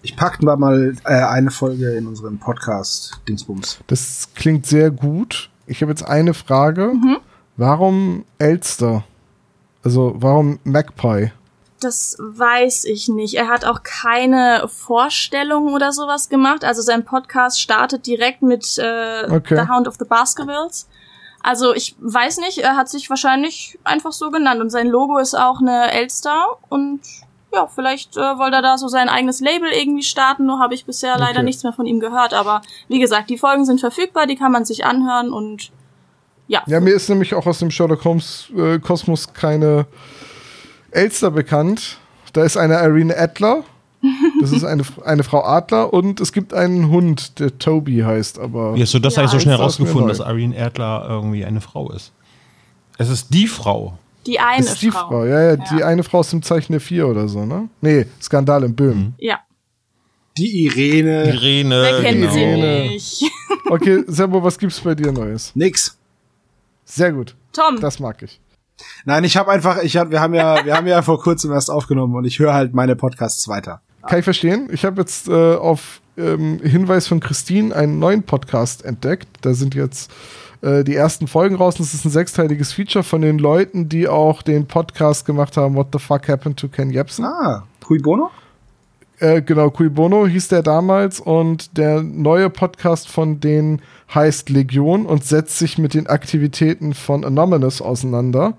Ich 0.00 0.16
packten 0.16 0.46
wir 0.46 0.56
mal 0.56 0.96
äh, 1.04 1.12
eine 1.12 1.50
Folge 1.50 1.92
in 1.92 2.06
unseren 2.06 2.38
Podcast 2.38 3.20
Dingsbums. 3.28 3.80
das 3.86 4.30
klingt 4.34 4.64
sehr 4.66 4.90
gut. 4.90 5.50
Ich 5.66 5.82
habe 5.82 5.92
jetzt 5.92 6.02
eine 6.02 6.34
Frage. 6.34 6.92
Warum 7.56 8.24
Elster? 8.38 9.04
Also 9.84 10.14
warum 10.16 10.58
Magpie? 10.64 11.30
Das 11.84 12.16
weiß 12.18 12.84
ich 12.84 13.08
nicht. 13.08 13.34
Er 13.34 13.48
hat 13.48 13.64
auch 13.64 13.82
keine 13.82 14.68
Vorstellung 14.68 15.72
oder 15.72 15.92
sowas 15.92 16.28
gemacht. 16.28 16.64
Also 16.64 16.82
sein 16.82 17.04
Podcast 17.04 17.60
startet 17.60 18.06
direkt 18.06 18.42
mit 18.42 18.78
äh, 18.78 19.26
Okay. 19.30 19.56
The 19.56 19.68
Hound 19.70 19.88
of 19.88 19.96
the 19.98 20.04
Baskervilles. 20.04 20.88
Also 21.42 21.74
ich 21.74 21.96
weiß 21.98 22.38
nicht, 22.38 22.58
er 22.58 22.76
hat 22.76 22.88
sich 22.88 23.10
wahrscheinlich 23.10 23.78
einfach 23.84 24.12
so 24.12 24.30
genannt 24.30 24.60
und 24.60 24.70
sein 24.70 24.86
Logo 24.86 25.18
ist 25.18 25.34
auch 25.34 25.60
eine 25.60 25.90
Elster 25.92 26.56
und 26.68 27.00
ja, 27.52 27.66
vielleicht 27.66 28.16
äh, 28.16 28.38
wollte 28.38 28.56
er 28.56 28.62
da 28.62 28.78
so 28.78 28.86
sein 28.88 29.08
eigenes 29.08 29.40
Label 29.40 29.68
irgendwie 29.70 30.04
starten, 30.04 30.46
nur 30.46 30.60
habe 30.60 30.74
ich 30.74 30.86
bisher 30.86 31.18
leider 31.18 31.40
Okay. 31.40 31.42
nichts 31.42 31.64
mehr 31.64 31.72
von 31.72 31.84
ihm 31.84 31.98
gehört. 32.00 32.32
Aber 32.32 32.62
wie 32.88 33.00
gesagt, 33.00 33.28
die 33.28 33.36
Folgen 33.38 33.64
sind 33.64 33.80
verfügbar, 33.80 34.26
die 34.26 34.36
kann 34.36 34.52
man 34.52 34.64
sich 34.64 34.84
anhören 34.84 35.32
und 35.32 35.70
ja. 36.46 36.62
Ja, 36.66 36.80
mir 36.80 36.94
ist 36.94 37.08
nämlich 37.08 37.34
auch 37.34 37.46
aus 37.46 37.58
dem 37.58 37.70
Sherlock 37.70 38.04
Holmes 38.04 38.50
äh, 38.56 38.78
Kosmos 38.78 39.32
keine 39.34 39.86
Elster 40.92 41.30
bekannt. 41.30 41.98
Da 42.32 42.44
ist 42.44 42.56
eine 42.56 42.74
Irene 42.74 43.16
Adler. 43.16 43.64
Das 44.40 44.52
ist 44.52 44.64
eine, 44.64 44.82
eine 45.04 45.22
Frau 45.22 45.44
Adler 45.44 45.92
und 45.92 46.20
es 46.20 46.32
gibt 46.32 46.52
einen 46.54 46.88
Hund, 46.88 47.38
der 47.38 47.58
Toby 47.58 48.00
heißt, 48.00 48.38
aber 48.38 48.74
Wie 48.74 48.82
hast 48.82 48.94
du 48.94 48.98
das 48.98 49.14
Ja, 49.14 49.20
eigentlich 49.22 49.32
so 49.32 49.38
schnell 49.40 49.56
herausgefunden, 49.58 50.08
dass 50.08 50.18
Irene 50.18 50.56
Erdler 50.56 51.06
irgendwie 51.08 51.44
eine 51.44 51.60
Frau 51.60 51.90
ist? 51.92 52.12
Es 52.98 53.08
ist 53.08 53.32
die 53.32 53.46
Frau. 53.46 53.98
die 54.26 54.38
eine 54.40 54.64
ist 54.64 54.82
die 54.82 54.90
Frau. 54.90 55.08
Frau. 55.08 55.24
Ja, 55.24 55.40
ja, 55.42 55.56
die 55.56 55.78
Ja. 55.78 55.86
eine 55.86 56.02
Frau 56.02 56.18
aus 56.18 56.30
dem 56.30 56.42
Zeichen 56.42 56.72
der 56.72 56.80
Vier 56.80 57.06
oder 57.08 57.28
so, 57.28 57.44
ne? 57.44 57.68
Nee, 57.80 58.06
Skandal 58.20 58.64
in 58.64 58.74
Böhmen. 58.74 59.14
Ja, 59.18 59.38
Die 60.36 60.64
Irene. 60.64 61.24
Irene. 61.34 61.82
wer 61.82 62.00
kennt 62.02 62.20
genau. 62.22 62.32
sie 62.32 62.46
nicht? 62.90 63.30
Okay, 63.70 64.02
Sebo, 64.06 64.42
was 64.42 64.58
gibt's 64.58 64.80
bei 64.80 64.94
dir 64.94 65.12
Neues? 65.12 65.52
Nix. 65.54 65.96
Sehr 66.84 67.12
gut. 67.12 67.34
Tom, 67.52 67.78
Das 67.80 67.98
mag 68.00 68.20
ich. 68.22 68.40
Nein, 69.04 69.24
ich 69.24 69.36
habe 69.36 69.50
einfach, 69.50 69.82
ich 69.82 69.96
hab, 69.96 70.10
wir 70.10 70.20
haben 70.20 70.34
ja, 70.34 70.64
wir 70.64 70.76
haben 70.76 70.86
ja 70.86 71.02
vor 71.02 71.20
kurzem 71.20 71.52
erst 71.52 71.70
aufgenommen 71.70 72.14
und 72.14 72.24
ich 72.24 72.38
höre 72.38 72.54
halt 72.54 72.74
meine 72.74 72.96
Podcasts 72.96 73.46
weiter. 73.48 73.80
Kann 74.06 74.18
ich 74.18 74.24
verstehen. 74.24 74.68
Ich 74.72 74.84
habe 74.84 75.00
jetzt 75.00 75.28
äh, 75.28 75.54
auf 75.54 76.00
ähm, 76.16 76.60
Hinweis 76.62 77.06
von 77.06 77.20
Christine 77.20 77.74
einen 77.74 77.98
neuen 77.98 78.24
Podcast 78.24 78.84
entdeckt. 78.84 79.28
Da 79.42 79.54
sind 79.54 79.74
jetzt 79.74 80.10
äh, 80.60 80.82
die 80.84 80.96
ersten 80.96 81.28
Folgen 81.28 81.56
raus. 81.56 81.76
Das 81.76 81.94
ist 81.94 82.04
ein 82.04 82.10
sechsteiliges 82.10 82.72
Feature 82.72 83.04
von 83.04 83.22
den 83.22 83.38
Leuten, 83.38 83.88
die 83.88 84.08
auch 84.08 84.42
den 84.42 84.66
Podcast 84.66 85.24
gemacht 85.24 85.56
haben, 85.56 85.76
What 85.76 85.88
the 85.92 85.98
Fuck 85.98 86.28
Happened 86.28 86.58
to 86.58 86.68
Ken 86.68 86.90
Jebsen. 86.90 87.24
Ah, 87.24 87.64
Cui 87.80 87.98
Bono? 87.98 88.30
Äh, 89.22 89.40
genau, 89.40 89.70
Cui 89.70 89.88
Bono 89.88 90.26
hieß 90.26 90.48
der 90.48 90.64
damals 90.64 91.20
und 91.20 91.78
der 91.78 92.02
neue 92.02 92.50
Podcast 92.50 93.08
von 93.08 93.38
denen 93.38 93.80
heißt 94.12 94.50
Legion 94.50 95.06
und 95.06 95.24
setzt 95.24 95.60
sich 95.60 95.78
mit 95.78 95.94
den 95.94 96.08
Aktivitäten 96.08 96.92
von 96.92 97.24
Anonymous 97.24 97.80
auseinander. 97.80 98.54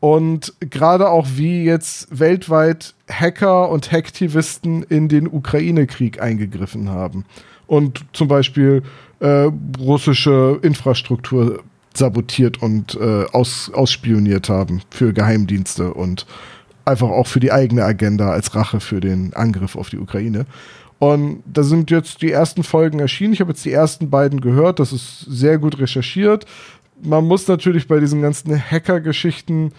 Und 0.00 0.52
gerade 0.58 1.08
auch 1.10 1.28
wie 1.36 1.62
jetzt 1.62 2.18
weltweit 2.18 2.94
Hacker 3.08 3.70
und 3.70 3.92
Hacktivisten 3.92 4.82
in 4.82 5.08
den 5.08 5.28
Ukraine-Krieg 5.28 6.20
eingegriffen 6.20 6.90
haben. 6.90 7.24
Und 7.68 8.04
zum 8.12 8.26
Beispiel 8.26 8.82
äh, 9.20 9.48
russische 9.78 10.58
Infrastruktur 10.62 11.62
sabotiert 11.96 12.60
und 12.60 12.98
äh, 13.00 13.26
aus, 13.30 13.70
ausspioniert 13.72 14.48
haben 14.48 14.82
für 14.90 15.12
Geheimdienste 15.12 15.94
und 15.94 16.26
einfach 16.84 17.08
auch 17.08 17.26
für 17.26 17.40
die 17.40 17.52
eigene 17.52 17.84
Agenda 17.84 18.30
als 18.30 18.54
Rache 18.54 18.80
für 18.80 19.00
den 19.00 19.34
Angriff 19.34 19.76
auf 19.76 19.90
die 19.90 19.98
Ukraine. 19.98 20.46
Und 20.98 21.42
da 21.46 21.62
sind 21.62 21.90
jetzt 21.90 22.22
die 22.22 22.30
ersten 22.30 22.62
Folgen 22.62 23.00
erschienen. 23.00 23.32
Ich 23.32 23.40
habe 23.40 23.50
jetzt 23.50 23.64
die 23.64 23.72
ersten 23.72 24.10
beiden 24.10 24.40
gehört. 24.40 24.78
Das 24.78 24.92
ist 24.92 25.20
sehr 25.20 25.58
gut 25.58 25.78
recherchiert. 25.78 26.46
Man 27.02 27.26
muss 27.26 27.48
natürlich 27.48 27.88
bei 27.88 28.00
diesen 28.00 28.22
ganzen 28.22 28.58
Hacker-Geschichten 28.58 29.72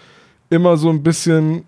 immer 0.50 0.76
so 0.76 0.90
ein 0.90 1.02
bisschen 1.02 1.64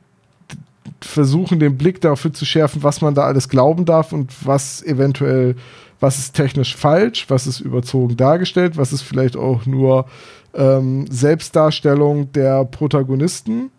versuchen, 1.00 1.58
den 1.58 1.76
Blick 1.76 2.00
dafür 2.00 2.32
zu 2.32 2.44
schärfen, 2.44 2.82
was 2.82 3.00
man 3.00 3.14
da 3.14 3.22
alles 3.22 3.48
glauben 3.48 3.84
darf 3.84 4.12
und 4.12 4.32
was 4.46 4.82
eventuell, 4.82 5.56
was 6.00 6.18
ist 6.18 6.34
technisch 6.34 6.76
falsch, 6.76 7.26
was 7.28 7.46
ist 7.46 7.60
überzogen 7.60 8.16
dargestellt, 8.16 8.76
was 8.76 8.92
ist 8.92 9.02
vielleicht 9.02 9.36
auch 9.36 9.66
nur 9.66 10.06
ähm, 10.54 11.06
Selbstdarstellung 11.10 12.32
der 12.32 12.64
Protagonisten. 12.64 13.70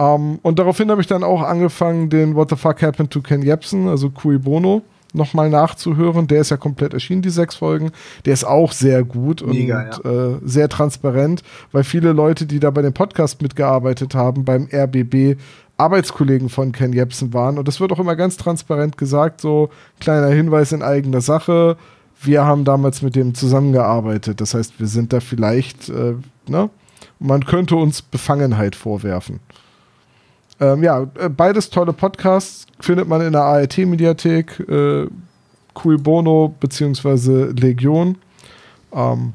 Ähm, 0.00 0.38
und 0.42 0.58
daraufhin 0.58 0.90
habe 0.90 1.02
ich 1.02 1.06
dann 1.06 1.22
auch 1.22 1.42
angefangen, 1.42 2.08
den 2.08 2.34
What 2.34 2.48
the 2.50 2.56
Fuck 2.56 2.82
Happened 2.82 3.10
to 3.10 3.20
Ken 3.20 3.42
Jebsen, 3.42 3.86
also 3.86 4.08
Cui 4.08 4.38
Bono, 4.38 4.82
nochmal 5.12 5.50
nachzuhören. 5.50 6.26
Der 6.26 6.40
ist 6.40 6.50
ja 6.50 6.56
komplett 6.56 6.94
erschienen, 6.94 7.20
die 7.20 7.30
sechs 7.30 7.56
Folgen. 7.56 7.92
Der 8.24 8.32
ist 8.32 8.44
auch 8.44 8.72
sehr 8.72 9.04
gut 9.04 9.46
Mega, 9.46 9.90
und 10.02 10.04
äh, 10.04 10.38
sehr 10.42 10.70
transparent, 10.70 11.42
weil 11.72 11.84
viele 11.84 12.12
Leute, 12.12 12.46
die 12.46 12.60
da 12.60 12.70
bei 12.70 12.80
dem 12.80 12.94
Podcast 12.94 13.42
mitgearbeitet 13.42 14.14
haben, 14.14 14.44
beim 14.44 14.68
RBB 14.72 15.38
Arbeitskollegen 15.76 16.48
von 16.48 16.72
Ken 16.72 16.92
Jebsen 16.92 17.32
waren. 17.34 17.58
Und 17.58 17.68
das 17.68 17.80
wird 17.80 17.92
auch 17.92 17.98
immer 17.98 18.16
ganz 18.16 18.36
transparent 18.36 18.96
gesagt, 18.96 19.40
so 19.40 19.70
kleiner 19.98 20.28
Hinweis 20.28 20.72
in 20.72 20.82
eigener 20.82 21.20
Sache. 21.20 21.76
Wir 22.22 22.44
haben 22.44 22.64
damals 22.64 23.00
mit 23.02 23.16
dem 23.16 23.34
zusammengearbeitet. 23.34 24.40
Das 24.40 24.52
heißt, 24.54 24.78
wir 24.78 24.86
sind 24.86 25.12
da 25.12 25.20
vielleicht, 25.20 25.88
äh, 25.88 26.14
ne? 26.48 26.70
Man 27.18 27.44
könnte 27.44 27.76
uns 27.76 28.00
Befangenheit 28.00 28.74
vorwerfen. 28.74 29.40
Ähm, 30.60 30.82
ja, 30.82 31.06
äh, 31.18 31.28
beides 31.28 31.70
tolle 31.70 31.92
Podcasts 31.92 32.66
findet 32.80 33.08
man 33.08 33.22
in 33.22 33.32
der 33.32 33.42
ART-Mediathek. 33.42 34.60
Äh, 34.68 35.06
Cui 35.74 35.96
Bono 35.96 36.54
beziehungsweise 36.60 37.46
Legion. 37.50 38.18
Ähm, 38.92 39.32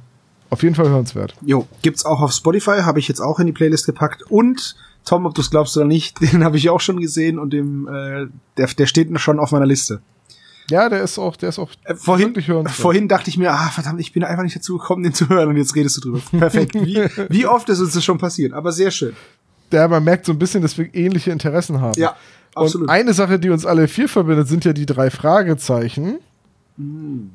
auf 0.49 0.63
jeden 0.63 0.75
Fall 0.75 0.89
hörenswert. 0.89 1.35
Jo, 1.41 1.67
gibt's 1.81 2.05
auch 2.05 2.21
auf 2.21 2.31
Spotify, 2.31 2.81
habe 2.83 2.99
ich 2.99 3.07
jetzt 3.07 3.19
auch 3.19 3.39
in 3.39 3.47
die 3.47 3.53
Playlist 3.53 3.85
gepackt. 3.85 4.23
Und 4.29 4.75
Tom, 5.03 5.25
ob 5.25 5.33
du 5.33 5.41
es 5.41 5.49
glaubst 5.49 5.75
oder 5.77 5.85
nicht, 5.85 6.21
den 6.33 6.43
habe 6.43 6.57
ich 6.57 6.69
auch 6.69 6.79
schon 6.79 6.99
gesehen 6.99 7.39
und 7.39 7.51
dem, 7.51 7.87
äh, 7.87 8.27
der, 8.57 8.67
der 8.67 8.85
steht 8.85 9.19
schon 9.19 9.39
auf 9.39 9.51
meiner 9.51 9.65
Liste. 9.65 10.01
Ja, 10.69 10.89
der 10.89 11.03
ist 11.03 11.19
auch, 11.19 11.35
der 11.35 11.49
ist 11.49 11.59
auch 11.59 11.69
Äh, 11.83 11.95
vorhin, 11.95 12.35
vorhin 12.67 13.07
dachte 13.07 13.29
ich 13.29 13.37
mir, 13.37 13.51
ah, 13.51 13.69
verdammt, 13.69 13.99
ich 13.99 14.13
bin 14.13 14.23
einfach 14.23 14.43
nicht 14.43 14.55
dazu 14.55 14.77
gekommen, 14.77 15.03
den 15.03 15.13
zu 15.13 15.29
hören 15.29 15.49
und 15.49 15.57
jetzt 15.57 15.75
redest 15.75 15.97
du 15.97 16.01
drüber. 16.01 16.21
Perfekt. 16.31 16.73
Wie, 16.85 17.07
wie 17.29 17.45
oft 17.45 17.69
ist 17.69 17.79
uns 17.79 17.93
das 17.93 18.03
schon 18.03 18.17
passiert? 18.17 18.53
Aber 18.53 18.71
sehr 18.71 18.89
schön. 18.91 19.15
Der 19.71 19.87
man 19.87 20.03
merkt 20.03 20.25
so 20.25 20.31
ein 20.31 20.39
bisschen, 20.39 20.61
dass 20.61 20.77
wir 20.77 20.93
ähnliche 20.93 21.31
Interessen 21.31 21.81
haben. 21.81 21.99
Ja, 21.99 22.15
absolut. 22.53 22.87
Und 22.87 22.93
eine 22.93 23.13
Sache, 23.13 23.39
die 23.39 23.49
uns 23.49 23.65
alle 23.65 23.87
vier 23.87 24.09
verbindet, 24.09 24.47
sind 24.47 24.65
ja 24.65 24.73
die 24.73 24.85
drei 24.85 25.09
Fragezeichen. 25.09 26.19
Hm. 26.77 27.31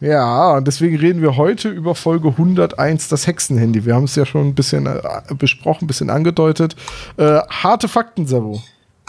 Ja, 0.00 0.56
und 0.56 0.68
deswegen 0.68 0.96
reden 0.96 1.22
wir 1.22 1.36
heute 1.36 1.70
über 1.70 1.96
Folge 1.96 2.28
101, 2.28 3.08
das 3.08 3.26
Hexenhandy. 3.26 3.84
Wir 3.84 3.96
haben 3.96 4.04
es 4.04 4.14
ja 4.14 4.24
schon 4.24 4.48
ein 4.48 4.54
bisschen 4.54 4.86
äh, 4.86 5.00
besprochen, 5.36 5.84
ein 5.84 5.86
bisschen 5.88 6.08
angedeutet. 6.08 6.76
Äh, 7.16 7.40
harte 7.48 7.88
Fakten, 7.88 8.26
Savo. 8.26 8.62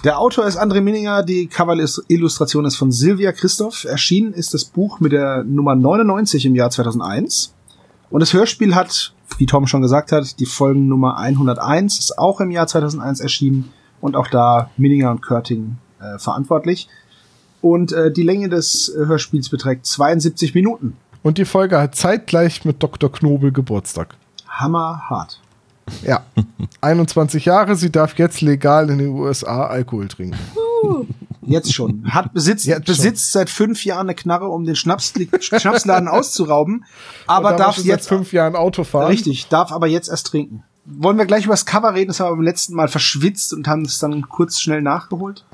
Der 0.04 0.18
Autor 0.18 0.48
ist 0.48 0.58
André 0.58 0.82
Minninger, 0.82 1.24
die 1.24 1.48
Cover-Illustration 1.48 2.66
ist 2.66 2.78
von 2.78 2.92
Silvia 2.92 3.34
Christoph. 3.34 3.84
Erschienen 3.84 4.34
ist 4.34 4.54
das 4.54 4.66
Buch 4.66 5.00
mit 5.00 5.12
der 5.12 5.44
Nummer 5.44 5.76
99 5.76 6.46
im 6.46 6.56
Jahr 6.56 6.72
2001. 6.72 7.54
Und 8.10 8.22
das 8.22 8.34
Hörspiel 8.34 8.76
hat, 8.76 9.13
wie 9.38 9.45
Tom 9.45 9.67
schon 9.67 9.82
gesagt 9.82 10.12
hat, 10.12 10.39
die 10.39 10.45
Folgennummer 10.45 11.17
101, 11.17 12.00
ist 12.00 12.17
auch 12.17 12.39
im 12.41 12.52
Jahr 12.52 12.67
2001 12.67 13.19
erschienen 13.19 13.72
und 14.02 14.15
auch 14.15 14.28
da 14.28 14.69
Minninger 14.78 15.12
und 15.12 15.22
Körting 15.22 15.78
äh, 16.00 16.17
verantwortlich. 16.17 16.88
Und 17.62 17.91
äh, 17.91 18.12
die 18.12 18.24
Länge 18.24 18.50
des 18.50 18.89
äh, 18.89 19.06
Hörspiels 19.06 19.50
beträgt 19.50 19.86
72 19.86 20.56
Minuten. 20.56 20.95
Und 21.22 21.38
die 21.38 21.45
Folge 21.45 21.80
hat 21.80 21.95
zeitgleich 21.95 22.63
mit 22.63 22.82
Dr. 22.82 23.12
Knobel 23.12 23.52
Geburtstag. 23.52 24.15
Hammerhart. 24.48 25.39
Ja. 26.04 26.24
21 26.82 27.45
Jahre, 27.45 27.76
sie 27.76 27.91
darf 27.91 28.17
jetzt 28.17 28.41
legal 28.41 28.89
in 28.89 29.00
den 29.00 29.10
USA 29.10 29.67
Alkohol 29.67 30.08
trinken. 30.08 30.38
Jetzt 31.42 31.74
schon. 31.74 32.06
Hat 32.13 32.34
besitzt, 32.34 32.65
Jetzt 32.65 32.86
schon. 32.88 32.96
besitzt 32.96 33.32
seit 33.32 33.50
fünf 33.50 33.84
Jahren 33.84 34.08
eine 34.08 34.15
Knarre, 34.15 34.48
um 34.50 34.65
den 34.65 34.76
Schnaps, 34.76 35.13
Schnapsladen 35.39 36.08
auszurauben, 36.08 36.86
aber 37.26 37.54
darf 37.54 37.76
schon 37.76 37.86
jetzt 37.86 38.04
seit 38.06 38.18
fünf 38.18 38.34
Jahren 38.34 38.56
Auto 38.56 38.84
fahren. 38.84 39.08
Richtig, 39.08 39.48
darf 39.48 39.72
aber 39.72 39.88
jetzt 39.88 40.10
erst 40.10 40.28
trinken. 40.28 40.63
Wollen 40.86 41.18
wir 41.18 41.26
gleich 41.26 41.46
über 41.46 41.54
das 41.54 41.65
Cover 41.65 41.94
reden? 41.94 42.10
Das 42.10 42.20
haben 42.20 42.28
wir 42.32 42.36
beim 42.36 42.46
letzten 42.46 42.76
Mal 42.76 42.88
verschwitzt 42.88 43.54
und 43.54 43.68
haben 43.68 43.84
es 43.84 44.00
dann 44.00 44.28
kurz 44.28 44.60
schnell 44.60 44.82
nachgeholt. 44.82 45.46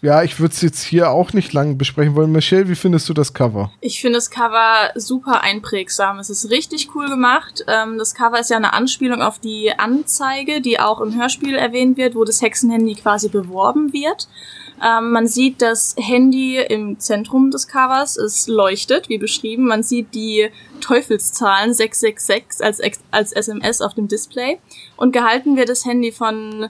Ja, 0.00 0.22
ich 0.22 0.38
würde 0.38 0.54
es 0.54 0.62
jetzt 0.62 0.82
hier 0.82 1.10
auch 1.10 1.32
nicht 1.32 1.52
lang 1.52 1.76
besprechen 1.76 2.14
wollen. 2.14 2.30
Michelle, 2.30 2.68
wie 2.68 2.76
findest 2.76 3.08
du 3.08 3.14
das 3.14 3.34
Cover? 3.34 3.72
Ich 3.80 4.00
finde 4.00 4.18
das 4.18 4.30
Cover 4.30 4.90
super 4.94 5.40
einprägsam. 5.42 6.18
Es 6.18 6.30
ist 6.30 6.50
richtig 6.50 6.94
cool 6.94 7.08
gemacht. 7.08 7.64
Ähm, 7.66 7.98
das 7.98 8.14
Cover 8.14 8.38
ist 8.38 8.50
ja 8.50 8.56
eine 8.56 8.72
Anspielung 8.72 9.22
auf 9.22 9.38
die 9.38 9.72
Anzeige, 9.76 10.60
die 10.60 10.78
auch 10.78 11.00
im 11.00 11.18
Hörspiel 11.18 11.56
erwähnt 11.56 11.96
wird, 11.96 12.14
wo 12.14 12.24
das 12.24 12.40
Hexenhandy 12.40 12.94
quasi 12.94 13.28
beworben 13.28 13.92
wird. 13.92 14.28
Ähm, 14.84 15.10
man 15.10 15.26
sieht 15.26 15.60
das 15.62 15.96
Handy 15.98 16.58
im 16.58 17.00
Zentrum 17.00 17.50
des 17.50 17.66
Covers. 17.66 18.16
Es 18.16 18.46
leuchtet, 18.46 19.08
wie 19.08 19.18
beschrieben. 19.18 19.66
Man 19.66 19.82
sieht 19.82 20.14
die 20.14 20.48
Teufelszahlen 20.80 21.74
666 21.74 22.64
als, 22.64 22.80
als 23.10 23.32
SMS 23.32 23.80
auf 23.80 23.94
dem 23.94 24.06
Display. 24.06 24.58
Und 24.96 25.12
gehalten 25.12 25.56
wird 25.56 25.68
das 25.68 25.84
Handy 25.84 26.12
von 26.12 26.68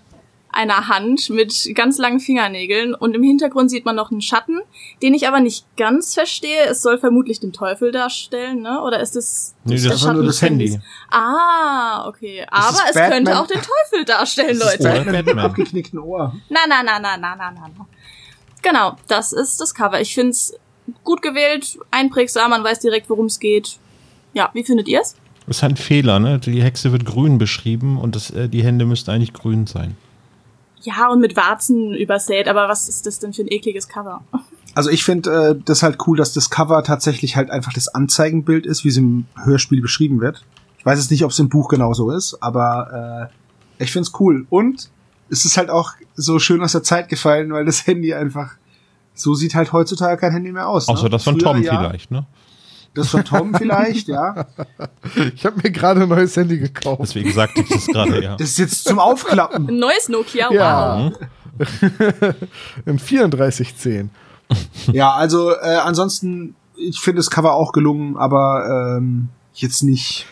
einer 0.51 0.89
Hand 0.89 1.29
mit 1.31 1.71
ganz 1.75 1.99
langen 1.99 2.21
Fingernägeln 2.21 2.95
und 2.95 3.15
im 3.15 3.23
Hintergrund 3.23 3.71
sieht 3.71 3.85
man 3.85 3.95
noch 3.97 4.11
einen 4.11 4.23
Schatten, 4.23 4.59
den 5.03 5.13
ich 5.15 5.29
aber 5.29 5.41
nicht 5.41 5.65
ganz 5.77 6.15
verstehe. 6.15 6.65
Es 6.67 6.83
soll 6.83 6.99
vermutlich 6.99 7.39
den 7.41 7.53
Teufel 7.53 7.93
darstellen, 7.93 8.63
ne? 8.63 8.83
Oder 8.83 9.01
ist 9.01 9.15
es 9.15 9.55
Nee, 9.65 9.75
ist 9.75 9.85
das 9.87 9.97
ist 9.97 10.05
nur 10.05 10.15
das 10.25 10.27
des 10.39 10.43
Handys? 10.43 10.73
Handy. 10.73 10.85
Ah, 11.11 12.09
okay. 12.09 12.47
Aber 12.51 12.71
ist 12.71 12.83
es 12.89 12.95
Batman. 12.95 13.11
könnte 13.13 13.39
auch 13.39 13.47
den 13.47 13.61
Teufel 13.61 14.05
darstellen, 14.07 14.59
Das 14.59 14.75
ist 14.75 14.83
Leute. 14.83 14.95
Batman. 14.97 15.15
Batman 15.15 15.37
mit 15.37 15.45
abgeknickten 15.45 15.99
Ohr. 15.99 16.35
Na, 16.49 16.61
na, 16.69 16.83
na, 16.83 16.99
na, 16.99 17.17
na, 17.17 17.37
na, 17.37 17.51
na. 17.51 17.69
na. 17.79 17.87
Genau, 18.63 18.97
das 19.07 19.33
ist 19.33 19.61
das 19.61 19.75
Cover. 19.75 20.01
Ich 20.01 20.15
find's 20.15 20.55
gut 21.05 21.21
gewählt, 21.23 21.79
einprägsam, 21.91 22.51
man 22.51 22.65
weiß 22.65 22.81
direkt, 22.81 23.09
worum 23.11 23.27
es 23.27 23.39
geht. 23.39 23.79
Ja, 24.33 24.51
wie 24.55 24.65
findet 24.65 24.89
ihr's? 24.89 25.15
Das 25.47 25.59
ist 25.59 25.65
ein 25.65 25.77
Fehler, 25.77 26.19
ne? 26.19 26.39
Die 26.39 26.63
Hexe 26.63 26.93
wird 26.93 27.05
grün 27.05 27.39
beschrieben 27.39 27.99
und 27.99 28.17
das, 28.17 28.31
äh, 28.31 28.49
die 28.49 28.63
Hände 28.63 28.85
müssten 28.87 29.11
eigentlich 29.11 29.33
grün 29.33 29.67
sein. 29.67 29.97
Ja, 30.83 31.09
und 31.09 31.21
mit 31.21 31.37
Warzen 31.37 31.95
übersät, 31.95 32.49
aber 32.49 32.69
was 32.69 32.89
ist 32.89 33.07
das 33.07 33.19
denn 33.19 33.33
für 33.33 33.43
ein 33.43 33.51
ekliges 33.51 33.89
Cover? 33.89 34.23
Also 34.75 34.91
ich 34.91 35.03
finde 35.03 35.31
äh, 35.31 35.61
das 35.65 35.83
halt 35.83 35.97
cool, 36.07 36.17
dass 36.17 36.35
das 36.35 36.51
Cover 36.51 36.85
tatsächlich 36.85 37.35
halt 37.35 37.51
einfach 37.51 37.73
das 37.73 37.89
Anzeigenbild 37.89 38.65
ist, 38.65 38.85
wie 38.85 38.91
es 38.91 38.97
im 38.97 39.25
Hörspiel 39.43 39.81
beschrieben 39.81 40.21
wird. 40.21 40.45
Ich 40.79 40.87
weiß 40.87 41.01
jetzt 41.01 41.11
nicht, 41.11 41.25
ob 41.25 41.33
es 41.33 41.39
im 41.41 41.49
Buch 41.49 41.69
genauso 41.69 42.13
ist, 42.13 42.41
aber 42.41 43.31
äh, 43.79 43.83
ich 43.83 43.91
find's 43.91 44.13
cool. 44.21 44.47
Und 44.51 44.89
es 45.31 45.45
ist 45.45 45.57
halt 45.57 45.71
auch 45.71 45.95
so 46.15 46.39
schön 46.39 46.63
aus 46.63 46.73
der 46.73 46.85
Zeit 46.85 47.09
gefallen, 47.09 47.53
weil 47.53 47.65
das 47.65 47.89
Handy 47.89 48.15
einfach 48.15 48.53
so 49.15 49.35
sieht 49.35 49.55
halt 49.55 49.73
heutzutage 49.73 50.21
kein 50.21 50.33
Handy 50.33 50.53
mehr 50.53 50.69
aus. 50.69 50.87
Außer 50.89 51.05
ne? 51.05 51.11
das 51.11 51.25
von 51.25 51.35
Früher 51.35 51.55
Tom 51.55 51.63
ja, 51.63 51.77
vielleicht, 51.77 52.11
ne? 52.11 52.27
Das 52.99 53.09
von 53.11 53.25
Tom 53.25 53.55
vielleicht, 53.55 54.09
ja. 54.09 54.47
Ich 55.35 55.47
habe 55.47 55.57
mir 55.63 55.71
gerade 55.71 56.03
ein 56.03 56.09
neues 56.09 56.37
Handy 56.37 56.59
gekauft. 56.59 57.01
Deswegen 57.03 57.33
sagte 57.33 57.61
ich 57.63 57.69
das 57.69 57.87
gerade, 57.87 58.23
ja. 58.23 58.37
Das 58.37 58.49
ist 58.51 58.59
jetzt 58.59 58.85
zum 58.85 58.99
Aufklappen. 58.99 59.69
Ein 59.69 59.79
neues 59.79 60.09
Nokia, 60.09 60.53
Ja. 60.53 61.11
wow. 61.11 61.19
Ein 62.87 62.99
3410. 62.99 64.11
Ja, 64.93 65.13
also 65.13 65.51
äh, 65.53 65.77
ansonsten, 65.83 66.55
ich 66.77 67.01
finde 67.01 67.19
das 67.21 67.31
Cover 67.31 67.55
auch 67.55 67.73
gelungen, 67.73 68.17
aber 68.17 68.97
ähm, 68.99 69.29
jetzt 69.55 69.83
nicht 69.83 70.27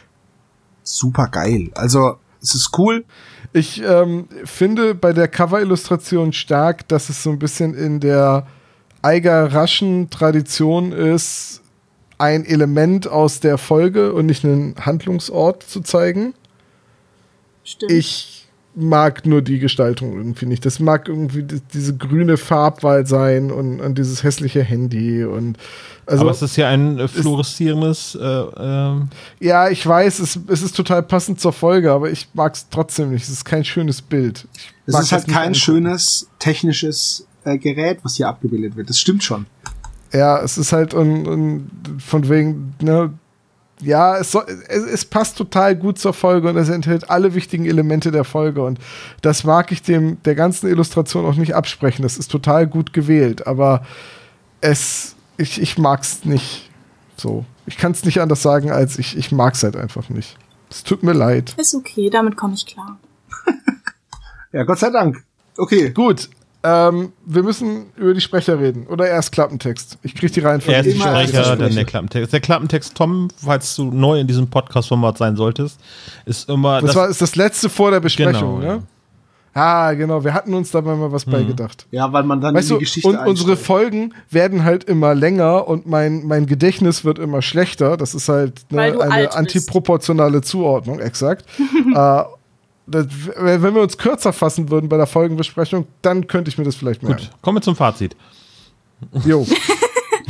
super 0.83 1.29
geil. 1.29 1.71
Also 1.75 2.17
es 2.43 2.55
ist 2.55 2.71
cool. 2.79 3.05
Ich 3.53 3.83
ähm, 3.83 4.29
finde 4.45 4.95
bei 4.95 5.13
der 5.13 5.29
Cover-Illustration 5.29 6.33
stark, 6.33 6.87
dass 6.89 7.09
es 7.09 7.23
so 7.23 7.31
ein 7.31 7.39
bisschen 7.39 7.75
in 7.75 8.01
der 8.01 8.47
Eiger-Raschen 9.03 10.11
Tradition 10.11 10.93
ist, 10.93 11.63
ein 12.19 12.45
Element 12.45 13.09
aus 13.09 13.41
der 13.41 13.59
Folge 13.59 14.13
und 14.13 14.27
nicht 14.27 14.45
einen 14.45 14.75
Handlungsort 14.81 15.63
zu 15.63 15.81
zeigen. 15.81 16.35
Stimmt. 17.65 17.93
Ich 17.93 18.47
mag 18.77 19.25
nur 19.25 19.41
die 19.41 19.59
Gestaltung 19.59 20.17
irgendwie 20.17 20.47
nicht. 20.47 20.65
Das 20.67 20.79
mag 20.81 21.09
irgendwie 21.09 21.43
die, 21.43 21.61
diese 21.73 21.97
grüne 21.97 22.37
Farbwahl 22.37 23.07
sein 23.07 23.51
und, 23.51 23.81
und 23.81 23.97
dieses 23.97 24.23
hässliche 24.23 24.63
Handy 24.63 25.25
und 25.25 25.57
also 26.05 26.23
Aber 26.23 26.31
es 26.31 26.43
ist 26.43 26.57
ja 26.57 26.69
ein 26.69 26.99
äh, 26.99 27.09
fluoreszierendes, 27.09 28.15
äh, 28.15 28.25
ähm, 28.25 29.09
ja, 29.41 29.69
ich 29.71 29.85
weiß, 29.85 30.21
es, 30.21 30.39
es 30.47 30.63
ist 30.63 30.77
total 30.77 31.03
passend 31.03 31.41
zur 31.41 31.53
Folge, 31.53 31.91
aber 31.91 32.11
ich 32.11 32.29
mag 32.35 32.55
es 32.55 32.69
trotzdem 32.69 33.11
nicht. 33.11 33.25
Es 33.25 33.31
ist 33.31 33.45
kein 33.45 33.65
schönes 33.65 34.03
Bild. 34.03 34.47
Ich 34.55 34.95
Es 34.95 35.01
ist 35.01 35.13
halt 35.13 35.27
kein 35.27 35.37
angucken. 35.37 35.55
schönes 35.57 36.29
technisches 36.39 37.27
äh, 37.45 37.59
Gerät, 37.59 37.99
was 38.03 38.17
hier 38.17 38.29
abgebildet 38.29 38.77
wird. 38.77 38.89
Das 38.89 39.01
stimmt 39.01 39.25
schon. 39.25 39.47
Ja, 40.13 40.41
es 40.41 40.57
ist 40.59 40.73
halt 40.73 40.95
und, 40.95 41.27
und 41.27 41.71
von 41.99 42.29
wegen, 42.29 42.75
ne, 42.81 43.13
ja, 43.81 44.17
es, 44.17 44.33
soll, 44.33 44.45
es, 44.69 44.85
es 44.85 45.05
passt 45.05 45.37
total 45.37 45.77
gut 45.77 45.99
zur 45.99 46.15
Folge 46.15 46.49
und 46.49 46.57
es 46.57 46.69
enthält 46.69 47.11
alle 47.11 47.35
wichtigen 47.35 47.67
Elemente 47.67 48.11
der 48.11 48.25
Folge 48.25 48.63
und 48.63 48.79
das 49.21 49.45
mag 49.45 49.73
ich 49.73 49.83
dem 49.83 50.23
der 50.23 50.35
ganzen 50.35 50.69
Illustration 50.69 51.27
auch 51.27 51.35
nicht 51.35 51.55
absprechen. 51.55 52.03
Das 52.03 52.17
ist 52.17 52.31
total 52.31 52.67
gut 52.67 52.93
gewählt, 52.93 53.47
aber 53.47 53.85
es, 54.61 55.17
ich, 55.37 55.61
ich 55.61 55.77
mag's 55.77 56.25
nicht 56.25 56.71
so. 57.17 57.45
Ich 57.67 57.77
kann 57.77 57.93
es 57.93 58.05
nicht 58.05 58.21
anders 58.21 58.43
sagen, 58.43 58.71
als 58.71 58.99
ich, 58.99 59.17
ich 59.17 59.33
mag's 59.33 59.63
halt 59.63 59.77
einfach 59.77 60.09
nicht. 60.09 60.37
Es 60.71 60.83
tut 60.85 61.03
mir 61.03 61.13
leid. 61.13 61.55
Ist 61.59 61.75
okay, 61.75 62.11
damit 62.11 62.37
komme 62.37 62.55
ich 62.55 62.65
klar. 62.67 62.99
Ja, 64.53 64.65
Gott 64.65 64.79
sei 64.79 64.91
Dank. 64.91 65.23
Okay. 65.59 65.91
Gut, 65.91 66.31
ähm, 66.67 67.13
wir 67.25 67.45
müssen 67.45 67.87
über 67.97 68.13
die 68.13 68.21
Sprecher 68.21 68.59
reden. 68.59 68.87
Oder 68.89 69.07
erst 69.07 69.31
Klappentext. 69.31 69.99
Ich 70.03 70.17
krieg 70.17 70.33
die 70.33 70.41
Reihenfolge. 70.41 70.77
erst 70.77 70.87
richtig. 70.87 71.03
Sprecher, 71.03 71.27
Sprecher. 71.27 71.57
dann 71.57 71.75
der 71.75 71.85
Klappentext. 71.85 72.33
Der 72.33 72.41
Klappentext, 72.41 72.97
Tom, 72.97 73.29
falls 73.37 73.77
du 73.77 73.85
neu 73.85 74.19
in 74.19 74.27
diesem 74.27 74.49
Podcast-Format 74.49 75.17
sein 75.17 75.37
solltest, 75.37 75.79
ist 76.25 76.49
immer. 76.49 76.81
Das, 76.81 76.97
war 76.97 77.09
ist 77.09 77.23
das 77.23 77.37
letzte 77.37 77.69
vor 77.69 77.93
der 77.93 78.01
Besprechung, 78.01 78.61
Genau, 78.61 78.75
ne? 78.75 78.83
Ah, 79.55 79.95
genau. 79.95 80.23
Wir 80.23 80.35
hatten 80.35 80.53
uns 80.53 80.71
dabei 80.71 80.95
mal 80.97 81.13
was 81.13 81.25
beigedacht. 81.25 81.87
Ja, 81.91 82.13
weil 82.13 82.25
man 82.25 82.43
dann 82.43 82.55
Weißt 82.55 82.69
in 82.69 82.75
du, 82.75 82.79
die 82.79 82.85
Geschichte 82.85 83.09
und 83.09 83.17
unsere. 83.17 83.57
Folgen 83.57 84.13
werden 84.29 84.65
halt 84.65 84.85
immer 84.85 85.15
länger 85.15 85.67
und 85.67 85.87
mein, 85.87 86.27
mein 86.27 86.45
Gedächtnis 86.45 87.07
wird 87.07 87.19
immer 87.19 87.41
schlechter. 87.41 87.97
Das 87.97 88.15
ist 88.15 88.29
halt 88.29 88.71
ne, 88.71 88.93
du 88.93 89.01
eine 89.01 89.33
antiproportionale 89.33 90.43
Zuordnung, 90.43 91.01
exakt. 91.01 91.47
äh, 91.95 92.23
das, 92.87 93.07
wenn 93.37 93.75
wir 93.75 93.83
uns 93.83 93.99
kürzer 93.99 94.33
fassen 94.33 94.71
würden 94.71 94.89
bei 94.89 94.97
der 94.97 95.07
Folgenbesprechung, 95.07 95.87
dann 96.03 96.27
könnte 96.27 96.51
ich 96.51 96.59
mir 96.59 96.65
das 96.65 96.77
vielleicht 96.77 97.03
merken. 97.03 97.25
Gut, 97.25 97.43
kommen 97.43 97.57
wir 97.59 97.63
zum 97.63 97.77
Fazit. 97.77 98.17
Jo. 99.25 99.47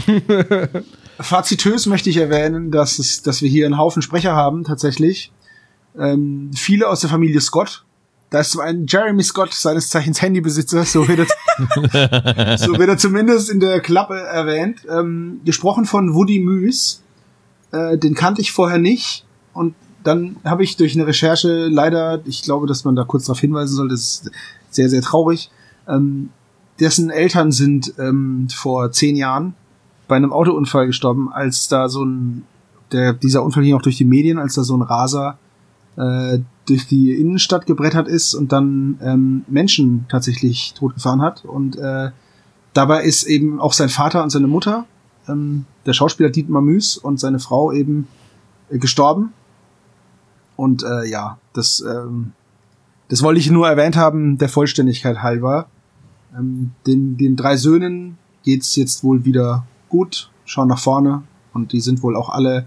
Fazitös 1.20 1.86
möchte 1.86 2.10
ich 2.10 2.16
erwähnen, 2.16 2.70
dass, 2.70 2.98
es, 2.98 3.22
dass 3.22 3.42
wir 3.42 3.48
hier 3.48 3.66
einen 3.66 3.78
Haufen 3.78 4.02
Sprecher 4.02 4.34
haben, 4.34 4.64
tatsächlich. 4.64 5.32
Ähm, 5.98 6.50
viele 6.54 6.88
aus 6.88 7.00
der 7.00 7.10
Familie 7.10 7.40
Scott. 7.40 7.84
Da 8.30 8.40
ist 8.40 8.50
zum 8.50 8.60
einen 8.60 8.86
Jeremy 8.86 9.22
Scott, 9.22 9.54
seines 9.54 9.88
Zeichens 9.88 10.20
Handybesitzer, 10.20 10.84
so 10.84 11.06
wird 11.06 11.20
er, 11.20 12.58
so 12.58 12.76
wird 12.76 12.88
er 12.88 12.98
zumindest 12.98 13.50
in 13.50 13.60
der 13.60 13.80
Klappe 13.80 14.18
erwähnt. 14.18 14.80
Ähm, 14.90 15.40
gesprochen 15.44 15.84
von 15.84 16.14
Woody 16.14 16.40
Moose. 16.40 16.98
Äh, 17.72 17.98
den 17.98 18.14
kannte 18.14 18.40
ich 18.40 18.52
vorher 18.52 18.78
nicht. 18.78 19.24
Und 19.52 19.74
dann 20.06 20.36
habe 20.44 20.62
ich 20.62 20.76
durch 20.76 20.94
eine 20.94 21.06
Recherche 21.06 21.66
leider, 21.66 22.20
ich 22.26 22.42
glaube, 22.42 22.66
dass 22.66 22.84
man 22.84 22.94
da 22.94 23.04
kurz 23.04 23.24
darauf 23.24 23.40
hinweisen 23.40 23.74
soll, 23.74 23.88
das 23.88 24.00
ist 24.00 24.30
sehr, 24.70 24.88
sehr 24.88 25.02
traurig. 25.02 25.50
Ähm, 25.88 26.30
dessen 26.78 27.10
Eltern 27.10 27.52
sind 27.52 27.94
ähm, 27.98 28.48
vor 28.54 28.92
zehn 28.92 29.16
Jahren 29.16 29.54
bei 30.08 30.16
einem 30.16 30.32
Autounfall 30.32 30.86
gestorben, 30.86 31.32
als 31.32 31.68
da 31.68 31.88
so 31.88 32.04
ein, 32.04 32.44
der, 32.92 33.12
dieser 33.14 33.42
Unfall 33.42 33.64
ging 33.64 33.74
auch 33.74 33.82
durch 33.82 33.96
die 33.96 34.04
Medien, 34.04 34.38
als 34.38 34.54
da 34.54 34.62
so 34.62 34.76
ein 34.76 34.82
Raser 34.82 35.38
äh, 35.96 36.38
durch 36.66 36.86
die 36.86 37.12
Innenstadt 37.12 37.66
gebrettert 37.66 38.06
ist 38.06 38.34
und 38.34 38.52
dann 38.52 38.98
ähm, 39.02 39.44
Menschen 39.48 40.06
tatsächlich 40.08 40.74
totgefahren 40.74 41.22
hat. 41.22 41.44
Und 41.44 41.76
äh, 41.76 42.10
dabei 42.74 43.02
ist 43.02 43.24
eben 43.24 43.60
auch 43.60 43.72
sein 43.72 43.88
Vater 43.88 44.22
und 44.22 44.30
seine 44.30 44.46
Mutter, 44.46 44.84
ähm, 45.28 45.64
der 45.84 45.94
Schauspieler 45.94 46.30
Dietmar 46.30 46.62
Müß 46.62 46.98
und 46.98 47.18
seine 47.18 47.38
Frau 47.38 47.72
eben 47.72 48.06
äh, 48.70 48.78
gestorben. 48.78 49.32
Und 50.56 50.82
äh, 50.82 51.04
ja, 51.08 51.38
das, 51.52 51.80
ähm, 51.80 52.32
das 53.08 53.22
wollte 53.22 53.40
ich 53.40 53.50
nur 53.50 53.68
erwähnt 53.68 53.96
haben, 53.96 54.38
der 54.38 54.48
Vollständigkeit 54.48 55.22
halber. 55.22 55.66
Ähm, 56.36 56.72
den, 56.86 57.16
den 57.16 57.36
drei 57.36 57.56
Söhnen 57.56 58.18
geht's 58.42 58.74
jetzt 58.76 59.04
wohl 59.04 59.24
wieder 59.24 59.66
gut, 59.88 60.30
schauen 60.44 60.68
nach 60.68 60.78
vorne 60.78 61.22
und 61.52 61.72
die 61.72 61.80
sind 61.80 62.02
wohl 62.02 62.16
auch 62.16 62.28
alle 62.28 62.66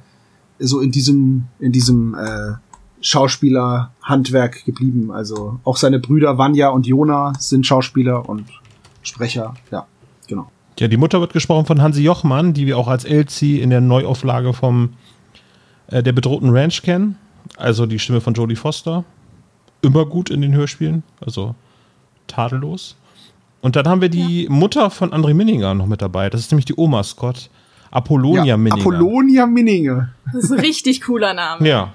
so 0.60 0.82
in 0.82 0.92
diesem, 0.92 1.46
in 1.60 1.72
diesem 1.72 2.16
äh, 2.16 2.54
Schauspielerhandwerk 3.02 4.66
geblieben. 4.66 5.12
Also 5.12 5.60
auch 5.64 5.78
seine 5.78 6.00
Brüder 6.00 6.38
Vanya 6.38 6.70
und 6.70 6.86
Jona 6.86 7.34
sind 7.40 7.66
Schauspieler 7.66 8.28
und 8.28 8.46
Sprecher. 9.02 9.54
Ja, 9.72 9.88
genau. 10.28 10.52
Ja, 10.78 10.88
die 10.88 10.98
Mutter 10.98 11.20
wird 11.20 11.34
gesprochen 11.34 11.66
von 11.66 11.82
Hansi 11.82 12.02
Jochmann, 12.02 12.54
die 12.54 12.66
wir 12.66 12.78
auch 12.78 12.88
als 12.88 13.06
Elsie 13.06 13.60
in 13.60 13.70
der 13.70 13.82
Neuauflage 13.82 14.54
vom 14.54 14.94
äh, 15.88 16.04
der 16.04 16.14
bedrohten 16.14 16.50
Ranch 16.50 16.82
kennen. 16.82 17.18
Also 17.60 17.86
die 17.86 18.00
Stimme 18.00 18.22
von 18.22 18.34
Jodie 18.34 18.56
Foster. 18.56 19.04
Immer 19.82 20.06
gut 20.06 20.30
in 20.30 20.42
den 20.42 20.54
Hörspielen, 20.54 21.04
also 21.26 21.56
tadellos. 22.28 22.96
Und 23.62 23.76
dann 23.76 23.88
haben 23.88 24.02
wir 24.02 24.10
die 24.10 24.48
Mutter 24.50 24.90
von 24.90 25.12
André 25.12 25.34
Minninger 25.34 25.74
noch 25.74 25.86
mit 25.86 26.02
dabei. 26.02 26.30
Das 26.30 26.42
ist 26.42 26.52
nämlich 26.52 26.66
die 26.66 26.76
Oma 26.78 27.04
Scott. 27.04 27.50
Apollonia 27.92 28.44
ja, 28.44 28.58
Minninger. 28.58 28.82
Apollonia 28.82 29.46
Minninger. 29.46 30.10
Das 30.34 30.46
ist 30.46 30.52
ein 30.52 30.60
richtig 30.60 31.02
cooler 31.02 31.34
Name. 31.34 31.68
Ja. 31.68 31.94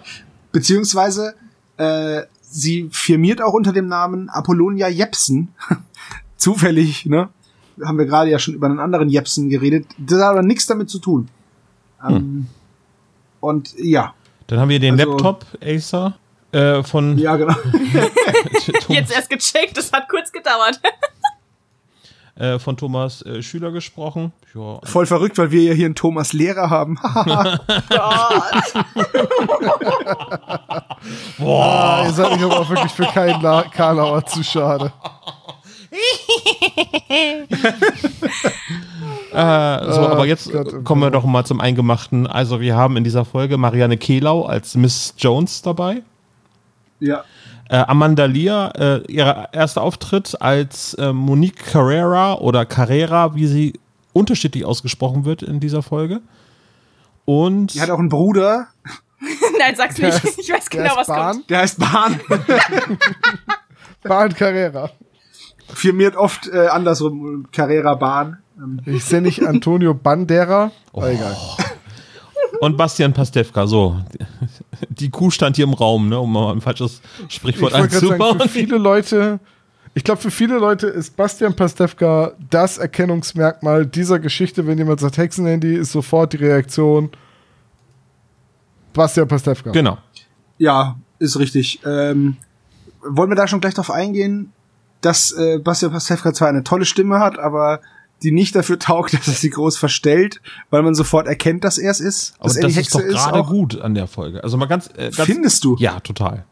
Beziehungsweise 0.53 1.35
äh, 1.77 2.23
sie 2.43 2.89
firmiert 2.91 3.41
auch 3.41 3.55
unter 3.55 3.73
dem 3.73 3.87
Namen 3.87 4.29
Apollonia 4.29 4.89
Jepsen. 4.89 5.49
Zufällig, 6.37 7.07
ne? 7.07 7.29
Haben 7.83 7.99
wir 7.99 8.07
gerade 8.07 8.31
ja 8.31 8.39
schon 8.39 8.55
über 8.55 8.67
einen 8.67 8.81
anderen 8.81 9.09
Jepsen 9.09 9.49
geredet. 9.49 9.87
Das 9.99 10.19
hat 10.19 10.31
aber 10.31 10.43
nichts 10.43 10.67
damit 10.67 10.91
zu 10.91 10.99
tun. 10.99 11.29
Ähm, 12.07 12.15
Hm. 12.15 12.47
Und 13.41 13.75
ja. 13.79 14.15
Dann 14.47 14.61
haben 14.61 14.69
wir 14.69 14.81
den 14.81 14.99
Also- 15.01 15.11
Laptop 15.13 15.45
Acer 15.63 16.15
äh, 16.53 16.83
von 16.83 17.19
Ja, 17.19 17.37
genau. 17.37 17.55
Jetzt 18.89 19.13
erst 19.13 19.29
gecheckt, 19.31 19.77
das 19.77 19.91
hat 19.93 20.09
kurz 20.09 20.31
gedauert. 20.31 20.81
äh, 22.37 22.59
von 22.59 22.77
Thomas 22.77 23.23
äh, 23.23 23.43
Schüler 23.43 23.73
gesprochen. 23.73 24.33
Ja, 24.55 24.79
Voll 24.85 25.07
verrückt, 25.07 25.37
weil 25.39 25.51
wir 25.51 25.63
ja 25.63 25.73
hier 25.73 25.87
einen 25.87 25.95
Thomas 25.97 26.33
Lehrer 26.33 26.71
haben. 26.71 26.97
Gott. 27.03 27.61
Ah, 31.41 32.03
ihr 32.07 32.13
seid 32.13 32.33
mich 32.33 32.43
aber 32.43 32.61
auch 32.61 32.69
wirklich 32.69 32.93
für 32.93 33.07
keinen 33.07 33.41
La 33.43 33.63
Karlauer 33.63 34.25
zu 34.27 34.43
schade. 34.43 34.93
Äh, 39.33 39.37
so, 39.93 40.01
Ah, 40.03 40.09
aber 40.13 40.27
jetzt 40.27 40.53
Gott, 40.53 40.73
äh, 40.73 40.77
oh 40.77 40.83
kommen 40.83 41.03
wir 41.03 41.11
doch 41.11 41.25
mal 41.25 41.45
zum 41.45 41.61
Eingemachten. 41.61 42.27
Also 42.29 42.61
wir 42.61 42.77
haben 42.77 42.97
in 42.97 43.03
dieser 43.03 43.25
Folge 43.25 43.57
Marianne 43.59 43.97
Kehlau 43.97 44.45
als 44.45 44.77
Miss 44.77 45.15
Jones 45.19 45.63
dabei. 45.63 46.03
ja. 47.01 47.25
Äh, 47.71 47.79
Amanda 47.79 48.27
Lear, 48.27 48.79
äh, 48.79 49.01
ihr 49.11 49.49
erster 49.53 49.81
Auftritt 49.81 50.41
als 50.41 50.93
äh, 50.95 51.15
Monique 51.15 51.65
Carrera 51.65 52.35
oder 52.35 52.67
Carrera, 52.67 53.35
wie 53.35 53.47
sie 53.47 53.81
unterschiedlich 54.13 54.67
ausgesprochen 54.67 55.25
wird 55.25 55.43
in 55.43 55.61
dieser 55.61 55.83
Folge. 55.83 56.21
Und 57.25 57.73
Die 57.73 57.81
hat 57.81 57.89
auch 57.89 57.99
einen 57.99 58.11
Bruder, 58.11 58.69
Nein, 59.59 59.75
sag's 59.77 59.97
nicht. 59.99 60.23
Ich 60.39 60.53
weiß 60.53 60.67
Der 60.67 60.83
genau, 60.83 60.97
was 60.97 61.07
Bahn, 61.07 61.33
kommt. 61.37 61.51
der 61.51 61.59
heißt 61.61 61.79
Bahn. 61.81 62.21
Bahn 64.03 64.35
Carrera. 64.35 64.91
Firmiert 65.73 66.17
oft 66.17 66.49
äh, 66.49 66.67
andersrum, 66.67 67.47
Carrera 67.53 67.95
Bahn. 67.95 68.39
Ich 68.87 69.05
sehe 69.05 69.21
nicht 69.21 69.45
Antonio 69.45 69.95
Bandera. 69.95 70.71
Oh. 70.93 70.99
Aber 70.99 71.11
egal. 71.11 71.37
und 72.61 72.77
Bastian 72.77 73.13
Pastewka, 73.13 73.67
so. 73.67 73.97
Die 74.89 75.11
Kuh 75.11 75.31
stand 75.31 75.57
hier 75.57 75.65
im 75.65 75.75
Raum, 75.75 76.09
ne, 76.09 76.19
um 76.19 76.33
mal 76.33 76.53
ein 76.53 76.61
falsches 76.61 77.01
Ich 77.29 77.37
Sprichwort 77.37 77.73
wollte 77.73 77.89
gerade 77.89 78.07
sagen, 78.07 78.13
einzubauen. 78.13 78.41
für 78.41 78.49
viele 78.49 78.79
Leute, 78.79 79.41
ich 79.95 80.05
glaube, 80.05 80.21
für 80.21 80.31
viele 80.31 80.59
Leute 80.59 80.87
ist 80.87 81.17
Bastian 81.17 81.55
Pastewka 81.55 82.33
das 82.51 82.79
Erkennungsmerkmal 82.79 83.87
dieser 83.87 84.19
Geschichte. 84.19 84.67
Wenn 84.67 84.79
jemand 84.79 85.01
sagt 85.01 85.19
Hexenhandy, 85.19 85.75
ist 85.75 85.93
sofort 85.93 86.33
die 86.33 86.39
Reaktion 86.39 87.11
Bastian 88.93 89.29
Pastewka. 89.29 89.71
Genau. 89.71 89.99
Ja, 90.59 90.97
ist 91.19 91.39
richtig. 91.39 91.81
Ähm, 91.85 92.37
wollen 93.03 93.31
wir 93.31 93.37
da 93.37 93.47
schon 93.47 93.61
gleich 93.61 93.75
drauf 93.75 93.91
eingehen, 93.91 94.53
dass 95.05 95.33
äh, 95.33 95.59
Bastian 95.59 95.93
Pastewka 95.93 96.33
zwar 96.33 96.49
eine 96.49 96.65
tolle 96.65 96.85
Stimme 96.85 97.19
hat, 97.19 97.39
aber 97.39 97.81
die 98.23 98.33
nicht 98.33 98.55
dafür 98.55 98.79
taugt, 98.79 99.13
dass 99.15 99.29
er 99.29 99.35
sie 99.35 99.51
groß 99.51 99.77
verstellt, 99.77 100.41
weil 100.71 100.83
man 100.83 100.95
sofort 100.95 101.27
erkennt, 101.27 101.65
dass 101.65 101.79
er 101.79 101.91
es 101.91 102.01
ist. 102.01 102.35
Aber 102.39 102.49
dass 102.49 102.57
er 102.57 102.63
das 102.63 102.73
die 102.73 102.81
ist 102.81 102.95
doch 102.95 103.01
Hexe 103.01 103.15
gerade 103.15 103.43
gut 103.45 103.81
an 103.81 103.95
der 103.95 104.07
Folge. 104.07 104.43
Also 104.43 104.57
mal 104.57 104.67
ganz, 104.67 104.89
äh, 104.97 105.11
ganz 105.11 105.23
Findest 105.25 105.65
du? 105.65 105.77
Ja, 105.79 106.01
total. 106.01 106.45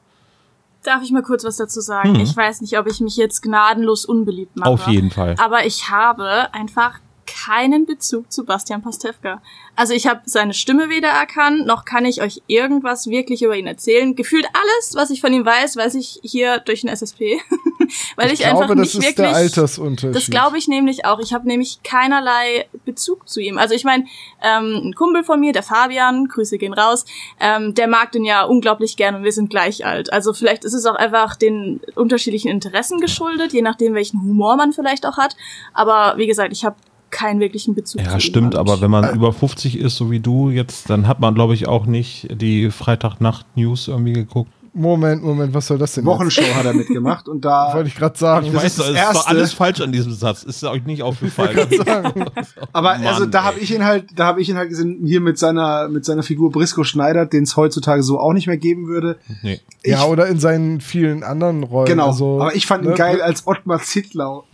Darf 0.82 1.02
ich 1.02 1.12
mal 1.12 1.22
kurz 1.22 1.44
was 1.44 1.56
dazu 1.56 1.80
sagen? 1.80 2.14
Hm. 2.14 2.20
Ich 2.20 2.36
weiß 2.36 2.60
nicht, 2.60 2.76
ob 2.76 2.88
ich 2.88 3.00
mich 3.00 3.16
jetzt 3.16 3.42
gnadenlos 3.42 4.04
unbeliebt 4.04 4.56
mache. 4.56 4.68
Auf 4.68 4.88
jeden 4.88 5.10
Fall. 5.10 5.36
Aber 5.38 5.64
ich 5.64 5.90
habe 5.90 6.52
einfach 6.52 6.98
keinen 7.26 7.86
Bezug 7.86 8.32
zu 8.32 8.44
Bastian 8.44 8.82
Pastewka. 8.82 9.42
Also 9.74 9.94
ich 9.94 10.06
habe 10.06 10.20
seine 10.26 10.52
Stimme 10.52 10.90
weder 10.90 11.08
erkannt, 11.08 11.66
noch 11.66 11.84
kann 11.84 12.04
ich 12.04 12.20
euch 12.20 12.42
irgendwas 12.46 13.06
wirklich 13.06 13.42
über 13.42 13.56
ihn 13.56 13.66
erzählen. 13.66 14.14
Gefühlt 14.14 14.46
alles, 14.52 14.94
was 14.94 15.10
ich 15.10 15.20
von 15.20 15.32
ihm 15.32 15.46
weiß, 15.46 15.76
weiß 15.76 15.94
ich 15.94 16.20
hier 16.22 16.58
durch 16.58 16.82
den 16.82 16.90
SSP. 16.90 17.40
Weil 18.16 18.26
ich, 18.28 18.34
ich 18.34 18.40
glaube, 18.40 18.62
einfach 18.62 18.76
das 18.76 18.94
nicht 18.94 18.94
ist 18.94 19.18
der 19.18 19.26
wirklich. 19.26 19.36
Altersunterschied. 19.36 20.16
Das 20.16 20.30
glaube 20.30 20.58
ich 20.58 20.68
nämlich 20.68 21.04
auch. 21.04 21.20
Ich 21.20 21.32
habe 21.32 21.48
nämlich 21.48 21.82
keinerlei 21.82 22.66
Bezug 22.84 23.28
zu 23.28 23.40
ihm. 23.40 23.58
Also 23.58 23.74
ich 23.74 23.84
meine, 23.84 24.04
ähm, 24.42 24.82
ein 24.84 24.94
Kumpel 24.94 25.24
von 25.24 25.40
mir, 25.40 25.52
der 25.52 25.62
Fabian, 25.62 26.28
Grüße 26.28 26.58
gehen 26.58 26.74
raus, 26.74 27.04
ähm, 27.40 27.74
der 27.74 27.88
mag 27.88 28.12
den 28.12 28.24
ja 28.24 28.44
unglaublich 28.44 28.96
gern 28.96 29.14
und 29.14 29.24
wir 29.24 29.32
sind 29.32 29.50
gleich 29.50 29.86
alt. 29.86 30.12
Also 30.12 30.32
vielleicht 30.32 30.64
ist 30.64 30.74
es 30.74 30.86
auch 30.86 30.96
einfach 30.96 31.36
den 31.36 31.80
unterschiedlichen 31.94 32.48
Interessen 32.48 33.00
geschuldet, 33.00 33.52
je 33.52 33.62
nachdem, 33.62 33.94
welchen 33.94 34.20
Humor 34.20 34.56
man 34.56 34.72
vielleicht 34.72 35.06
auch 35.06 35.16
hat. 35.16 35.36
Aber 35.72 36.18
wie 36.18 36.26
gesagt, 36.26 36.52
ich 36.52 36.64
habe 36.64 36.76
keinen 37.12 37.38
wirklichen 37.38 37.74
Bezug 37.76 38.00
zu 38.00 38.06
Ja, 38.06 38.18
stimmt, 38.18 38.56
aber 38.56 38.80
wenn 38.80 38.90
man 38.90 39.14
über 39.14 39.32
50 39.32 39.78
ist, 39.78 39.94
so 39.96 40.10
wie 40.10 40.18
du 40.20 40.50
jetzt, 40.50 40.90
dann 40.90 41.06
hat 41.06 41.20
man, 41.20 41.34
glaube 41.34 41.54
ich, 41.54 41.68
auch 41.68 41.86
nicht 41.86 42.26
die 42.40 42.70
Freitagnacht-News 42.72 43.86
irgendwie 43.88 44.14
geguckt. 44.14 44.50
Moment, 44.74 45.22
Moment, 45.22 45.52
was 45.52 45.66
soll 45.66 45.76
das 45.76 45.92
denn? 45.92 46.06
Wochenshow 46.06 46.40
hat 46.54 46.64
er 46.64 46.72
mitgemacht 46.72 47.28
und 47.28 47.36
Jetzt? 47.36 47.44
da. 47.44 47.70
Wollte 47.74 47.88
ich 47.88 47.94
gerade 47.94 48.16
sagen. 48.18 48.46
Ich 48.46 48.52
Das 48.54 48.62
weiß, 48.62 48.70
ist 48.70 48.78
das 48.78 48.86
es 48.86 48.92
ist 48.94 48.98
doch 49.02 49.06
Erste. 49.16 49.28
alles 49.28 49.52
falsch 49.52 49.80
an 49.82 49.92
diesem 49.92 50.12
Satz. 50.14 50.44
Ist 50.44 50.64
euch 50.64 50.86
nicht 50.86 51.02
aufgefallen. 51.02 51.58
Aber 52.72 52.94
Mann, 52.94 53.06
also 53.06 53.26
da 53.26 53.44
habe 53.44 53.58
ich 53.58 53.70
ihn 53.74 53.84
halt, 53.84 54.06
da 54.16 54.24
habe 54.24 54.40
ich 54.40 54.48
ihn 54.48 54.56
halt 54.56 54.70
gesehen 54.70 55.00
hier 55.04 55.20
mit 55.20 55.38
seiner 55.38 55.88
mit 55.90 56.06
seiner 56.06 56.22
Figur 56.22 56.50
Brisco 56.50 56.84
Schneider, 56.84 57.26
den 57.26 57.42
es 57.42 57.54
heutzutage 57.58 58.02
so 58.02 58.18
auch 58.18 58.32
nicht 58.32 58.46
mehr 58.46 58.56
geben 58.56 58.86
würde. 58.86 59.18
nee. 59.42 59.60
ja, 59.84 60.04
Ich- 60.04 60.08
oder 60.08 60.26
in 60.28 60.38
seinen 60.40 60.80
vielen 60.80 61.22
anderen 61.22 61.64
Rollen. 61.64 61.88
Genau. 61.88 62.06
Also, 62.06 62.40
aber 62.40 62.54
ich 62.56 62.64
fand 62.64 62.84
ihn 62.84 62.92
ne, 62.92 62.96
geil 62.96 63.20
als 63.20 63.46
Ottmar 63.46 63.80
Zittlau. 63.82 64.44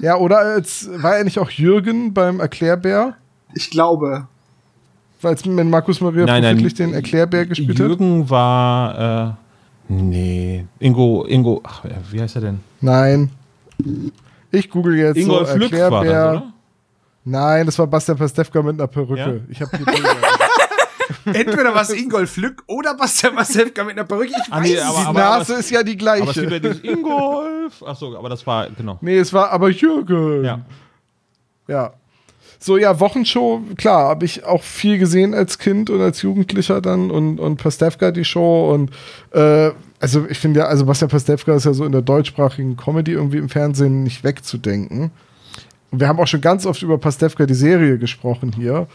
Ja, 0.00 0.16
oder 0.16 0.38
als, 0.38 0.88
war 1.02 1.16
er 1.16 1.24
nicht 1.24 1.38
auch 1.38 1.50
Jürgen 1.50 2.14
beim 2.14 2.40
Erklärbär? 2.40 3.14
Ich 3.54 3.70
glaube. 3.70 4.26
Als 5.22 5.44
wenn 5.46 5.70
Markus 5.70 6.00
Maria 6.00 6.26
Nein, 6.26 6.42
nein. 6.42 6.58
Den 6.58 6.92
Erklärbär 6.92 7.46
gespielt 7.46 7.70
hat? 7.70 7.78
Jürgen 7.78 8.28
war, 8.28 9.36
äh, 9.88 9.92
nee, 9.92 10.66
Ingo, 10.78 11.24
Ingo, 11.26 11.60
ach, 11.64 11.84
äh, 11.84 11.94
wie 12.10 12.20
heißt 12.20 12.36
er 12.36 12.42
denn? 12.42 12.60
Nein. 12.80 13.30
Ich 14.50 14.68
google 14.68 14.96
jetzt 14.96 15.16
Ingolf 15.16 15.48
so 15.48 15.56
Lück 15.56 15.72
war 15.72 15.90
das, 15.90 15.90
Erklärbär. 15.90 16.30
oder? 16.30 16.52
Nein, 17.24 17.66
das 17.66 17.78
war 17.78 17.86
Bastian 17.86 18.18
Pastewka 18.18 18.60
mit 18.62 18.74
einer 18.74 18.86
Perücke. 18.86 19.16
Ja? 19.16 19.32
Ich 19.48 19.60
habe 19.62 19.76
die 19.78 19.84
Bilder. 19.84 20.10
Entweder 21.24 21.74
was 21.74 21.90
Ingolf 21.90 22.36
Lück 22.36 22.62
oder 22.66 22.94
Bastian 22.96 23.34
Pastewka 23.34 23.84
mit 23.84 23.92
einer 23.98 24.04
Perücke. 24.04 24.32
Ich 24.46 24.52
Ah, 24.52 24.58
weiß 24.60 24.68
nee, 24.68 24.74
es 24.74 24.82
aber- 24.82 24.98
Die 25.00 25.04
nicht. 25.06 25.14
Nase 25.14 25.54
ist 25.54 25.70
ja 25.70 25.82
die 25.82 25.98
Aber 26.08 26.28
es 26.30 26.34
gibt 26.34 26.48
gleiche. 26.48 26.52
ja 26.54 26.58
dieses 26.58 26.84
Ingolf. 26.84 27.82
Ach 27.86 27.96
so, 27.96 28.16
aber 28.18 28.28
das 28.28 28.46
war, 28.46 28.68
genau. 28.70 28.98
Nee, 29.00 29.18
es 29.18 29.32
war 29.32 29.50
aber 29.50 29.70
Jürgen. 29.70 30.44
Ja. 30.44 30.60
Ja. 31.68 31.92
So, 32.58 32.78
ja, 32.78 32.98
Wochenshow, 32.98 33.60
klar, 33.76 34.08
habe 34.08 34.24
ich 34.24 34.44
auch 34.44 34.62
viel 34.62 34.96
gesehen 34.98 35.34
als 35.34 35.58
Kind 35.58 35.90
und 35.90 36.00
als 36.00 36.22
Jugendlicher 36.22 36.80
dann 36.80 37.10
und, 37.10 37.38
und 37.38 37.56
Pastewka 37.56 38.10
die 38.10 38.24
Show 38.24 38.72
und 38.72 38.90
äh, 39.32 39.70
also 40.00 40.24
ich 40.30 40.38
finde 40.38 40.60
ja, 40.60 40.66
also 40.66 40.86
Bastian 40.86 41.10
Pastewka 41.10 41.54
ist 41.54 41.64
ja 41.66 41.74
so 41.74 41.84
in 41.84 41.92
der 41.92 42.00
deutschsprachigen 42.02 42.76
Comedy 42.76 43.12
irgendwie 43.12 43.36
im 43.38 43.48
Fernsehen 43.50 44.02
nicht 44.02 44.24
wegzudenken. 44.24 45.10
Und 45.90 46.00
wir 46.00 46.08
haben 46.08 46.18
auch 46.18 46.26
schon 46.26 46.40
ganz 46.40 46.64
oft 46.66 46.82
über 46.82 46.96
Pastewka 46.98 47.44
die 47.46 47.54
Serie 47.54 47.98
gesprochen 47.98 48.52
hier. 48.56 48.86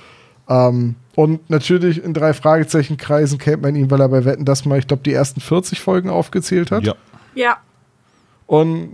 Ähm, 0.50 0.96
und 1.16 1.50
natürlich 1.50 2.04
in 2.04 2.14
drei 2.14 2.34
Fragezeichen-Kreisen 2.34 3.38
kennt 3.38 3.62
man 3.62 3.76
ihn, 3.76 3.92
weil 3.92 4.02
er 4.02 4.10
bei 4.10 4.26
Wetten 4.26 4.46
das 4.46 4.66
mal, 4.66 4.80
ich 4.80 4.88
glaube, 4.88 5.04
die 5.04 5.14
ersten 5.14 5.42
40 5.42 5.80
Folgen 5.80 6.10
aufgezählt 6.10 6.72
hat. 6.72 6.84
Ja. 6.84 6.96
Ja. 7.36 7.58
Und 8.48 8.90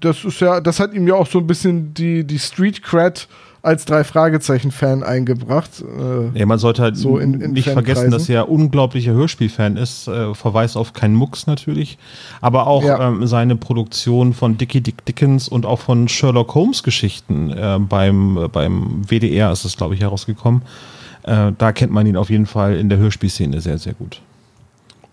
das 0.00 0.24
ist 0.24 0.40
ja, 0.40 0.60
das 0.60 0.80
hat 0.80 0.92
ihm 0.92 1.06
ja 1.06 1.14
auch 1.14 1.28
so 1.28 1.38
ein 1.38 1.46
bisschen 1.46 1.94
die, 1.94 2.24
die 2.24 2.38
Street 2.40 2.82
Cred 2.82 3.28
als 3.62 3.84
drei 3.84 4.04
Fragezeichen-Fan 4.04 5.02
eingebracht. 5.02 5.70
Äh, 5.80 6.38
Ja, 6.38 6.46
man 6.46 6.58
sollte 6.58 6.82
halt 6.82 6.96
So 6.96 7.18
in- 7.18 7.40
in 7.40 7.52
nicht 7.52 7.68
vergessen, 7.68 8.10
dass 8.10 8.28
er 8.28 8.48
unglaublicher 8.48 9.12
Hörspielfan 9.12 9.76
ist. 9.76 10.06
Äh, 10.08 10.34
Verweis 10.34 10.76
auf 10.76 10.92
keinen 10.92 11.14
Mucks 11.14 11.46
natürlich. 11.48 11.98
Aber 12.40 12.66
auch 12.68 12.84
Ja. 12.84 13.08
ähm, 13.08 13.26
seine 13.26 13.56
Produktion 13.56 14.34
von 14.34 14.56
Dickie 14.56 14.80
Dick 14.80 15.04
Dickens 15.04 15.48
und 15.48 15.66
auch 15.66 15.80
von 15.80 16.08
Sherlock 16.08 16.54
Holmes 16.54 16.82
Geschichten 16.84 17.50
äh, 17.50 17.78
beim, 17.80 18.36
äh, 18.38 18.48
beim 18.48 19.02
WDR 19.08 19.50
ist 19.52 19.64
es, 19.64 19.76
glaube 19.76 19.94
ich, 19.94 20.00
herausgekommen. 20.00 20.62
Äh, 21.26 21.52
da 21.58 21.72
kennt 21.72 21.92
man 21.92 22.06
ihn 22.06 22.16
auf 22.16 22.30
jeden 22.30 22.46
Fall 22.46 22.76
in 22.76 22.88
der 22.88 22.98
Hörspielszene 22.98 23.60
sehr, 23.60 23.78
sehr 23.78 23.94
gut. 23.94 24.22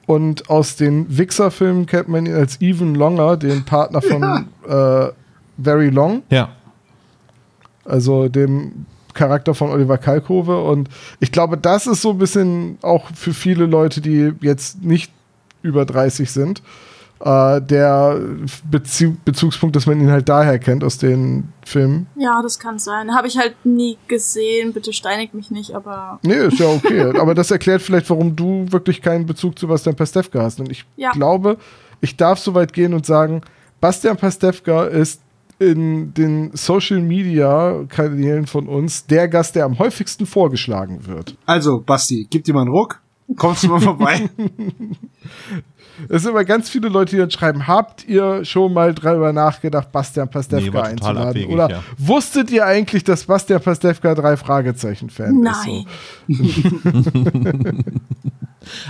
Und 0.06 0.50
aus 0.50 0.76
den 0.76 1.18
Wixer-Filmen 1.18 1.86
kennt 1.86 2.08
man 2.10 2.26
ihn 2.26 2.34
als 2.36 2.62
Even 2.62 2.96
Longer, 2.96 3.38
den 3.38 3.64
Partner 3.66 4.02
von 4.02 4.24
äh, 4.68 5.12
Very 5.62 5.90
Long, 5.90 6.24
Ja. 6.30 6.50
also 7.86 8.28
dem 8.28 8.86
Charakter 9.14 9.54
von 9.54 9.70
Oliver 9.70 9.98
Kalkove. 9.98 10.62
Und 10.64 10.90
ich 11.20 11.32
glaube, 11.32 11.58
das 11.58 11.88
ist 11.88 12.02
so 12.02 12.12
ein 12.12 12.18
bisschen 12.18 12.78
auch 12.82 13.10
für 13.14 13.34
viele 13.34 13.66
Leute, 13.66 14.02
die 14.02 14.34
jetzt 14.42 14.84
nicht 14.84 15.12
über 15.62 15.86
30 15.86 16.30
sind, 16.32 16.62
äh, 17.24 17.62
der 17.62 18.20
Bezie 18.70 19.16
Bezugspunkt, 19.24 19.76
dass 19.76 19.86
man 19.86 20.00
ihn 20.02 20.12
halt 20.12 20.28
daher 20.30 20.60
kennt 20.60 20.84
aus 20.84 20.98
den 20.98 21.50
Filmen. 21.66 22.08
Ja, 22.16 22.42
das 22.42 22.60
kann 22.60 22.80
sein. 22.80 23.16
Habe 23.16 23.28
ich 23.28 23.38
halt 23.38 23.56
nie 23.66 23.98
gesehen. 24.08 24.74
Bitte 24.74 24.92
steinigt 24.94 25.34
mich 25.34 25.50
nicht, 25.50 25.74
aber 25.74 26.20
Nee, 26.24 26.34
ist 26.36 26.60
ja 26.60 26.68
okay. 26.68 27.02
Aber 27.20 27.34
das 27.34 27.50
erklärt 27.52 27.82
vielleicht, 27.82 28.10
warum 28.10 28.36
du 28.36 28.66
wirklich 28.72 29.02
keinen 29.02 29.26
Bezug 29.26 29.58
zu 29.58 29.68
Bastian 29.68 29.96
Pastewka 29.96 30.42
hast. 30.42 30.60
Und 30.60 30.70
ich 30.72 30.86
Ja. 30.98 31.12
glaube, 31.12 31.58
ich 32.02 32.18
darf 32.18 32.40
so 32.40 32.54
weit 32.54 32.74
gehen 32.74 32.94
und 32.94 33.06
sagen, 33.06 33.42
Bastian 33.80 34.18
Pastewka 34.18 34.84
ist 34.86 35.22
in 35.60 36.14
den 36.14 36.52
Social 36.56 37.00
Media 37.00 37.86
Kanälen 37.88 38.48
von 38.48 38.68
uns 38.68 39.06
der 39.06 39.30
Gast, 39.30 39.56
der 39.56 39.64
am 39.66 39.80
häufigsten 39.80 40.26
vorgeschlagen 40.26 41.06
wird. 41.08 41.38
Also, 41.46 41.80
Basti, 41.80 42.28
gib 42.30 42.44
dir 42.44 42.54
mal 42.54 42.62
einen 42.62 42.72
Ruck. 42.72 43.00
Kommst 43.38 43.64
du 43.64 43.70
mal 43.70 43.80
vorbei? 43.80 44.30
Es 46.10 46.24
sind 46.24 46.32
immer 46.32 46.44
ganz 46.44 46.70
viele 46.70 46.90
Leute, 46.90 47.12
die 47.12 47.18
dann 47.18 47.32
schreiben, 47.32 47.68
habt 47.68 48.06
ihr 48.08 48.44
schon 48.46 48.74
mal 48.74 48.94
drüber 48.94 49.32
nachgedacht, 49.34 49.92
Bastian 49.92 50.28
Nee, 50.28 50.32
Pastewka 50.34 50.66
total 50.66 50.88
einzuladen? 50.92 51.28
abwegig, 51.30 51.50
Oder 51.50 51.70
ja. 51.70 51.84
wusstet 51.98 52.52
ihr 52.52 52.66
eigentlich, 52.66 53.04
dass 53.04 53.26
Bastian 53.26 53.62
Pastewka 53.62 54.16
drei 54.16 54.38
Fragezeichen-Fan 54.38 55.44
ist? 55.44 55.68
nein. 55.68 55.86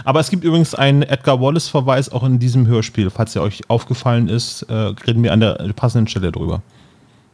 Aber 0.05 0.19
es 0.19 0.29
gibt 0.29 0.43
übrigens 0.43 0.75
einen 0.75 1.01
Edgar 1.01 1.41
Wallace-Verweis 1.41 2.11
auch 2.11 2.23
in 2.23 2.39
diesem 2.39 2.67
Hörspiel. 2.67 3.09
Falls 3.09 3.35
er 3.35 3.41
euch 3.41 3.69
aufgefallen 3.69 4.29
ist, 4.29 4.63
äh, 4.63 4.73
reden 4.73 5.23
wir 5.23 5.33
an 5.33 5.39
der 5.39 5.55
passenden 5.75 6.07
Stelle 6.07 6.31
drüber. 6.31 6.61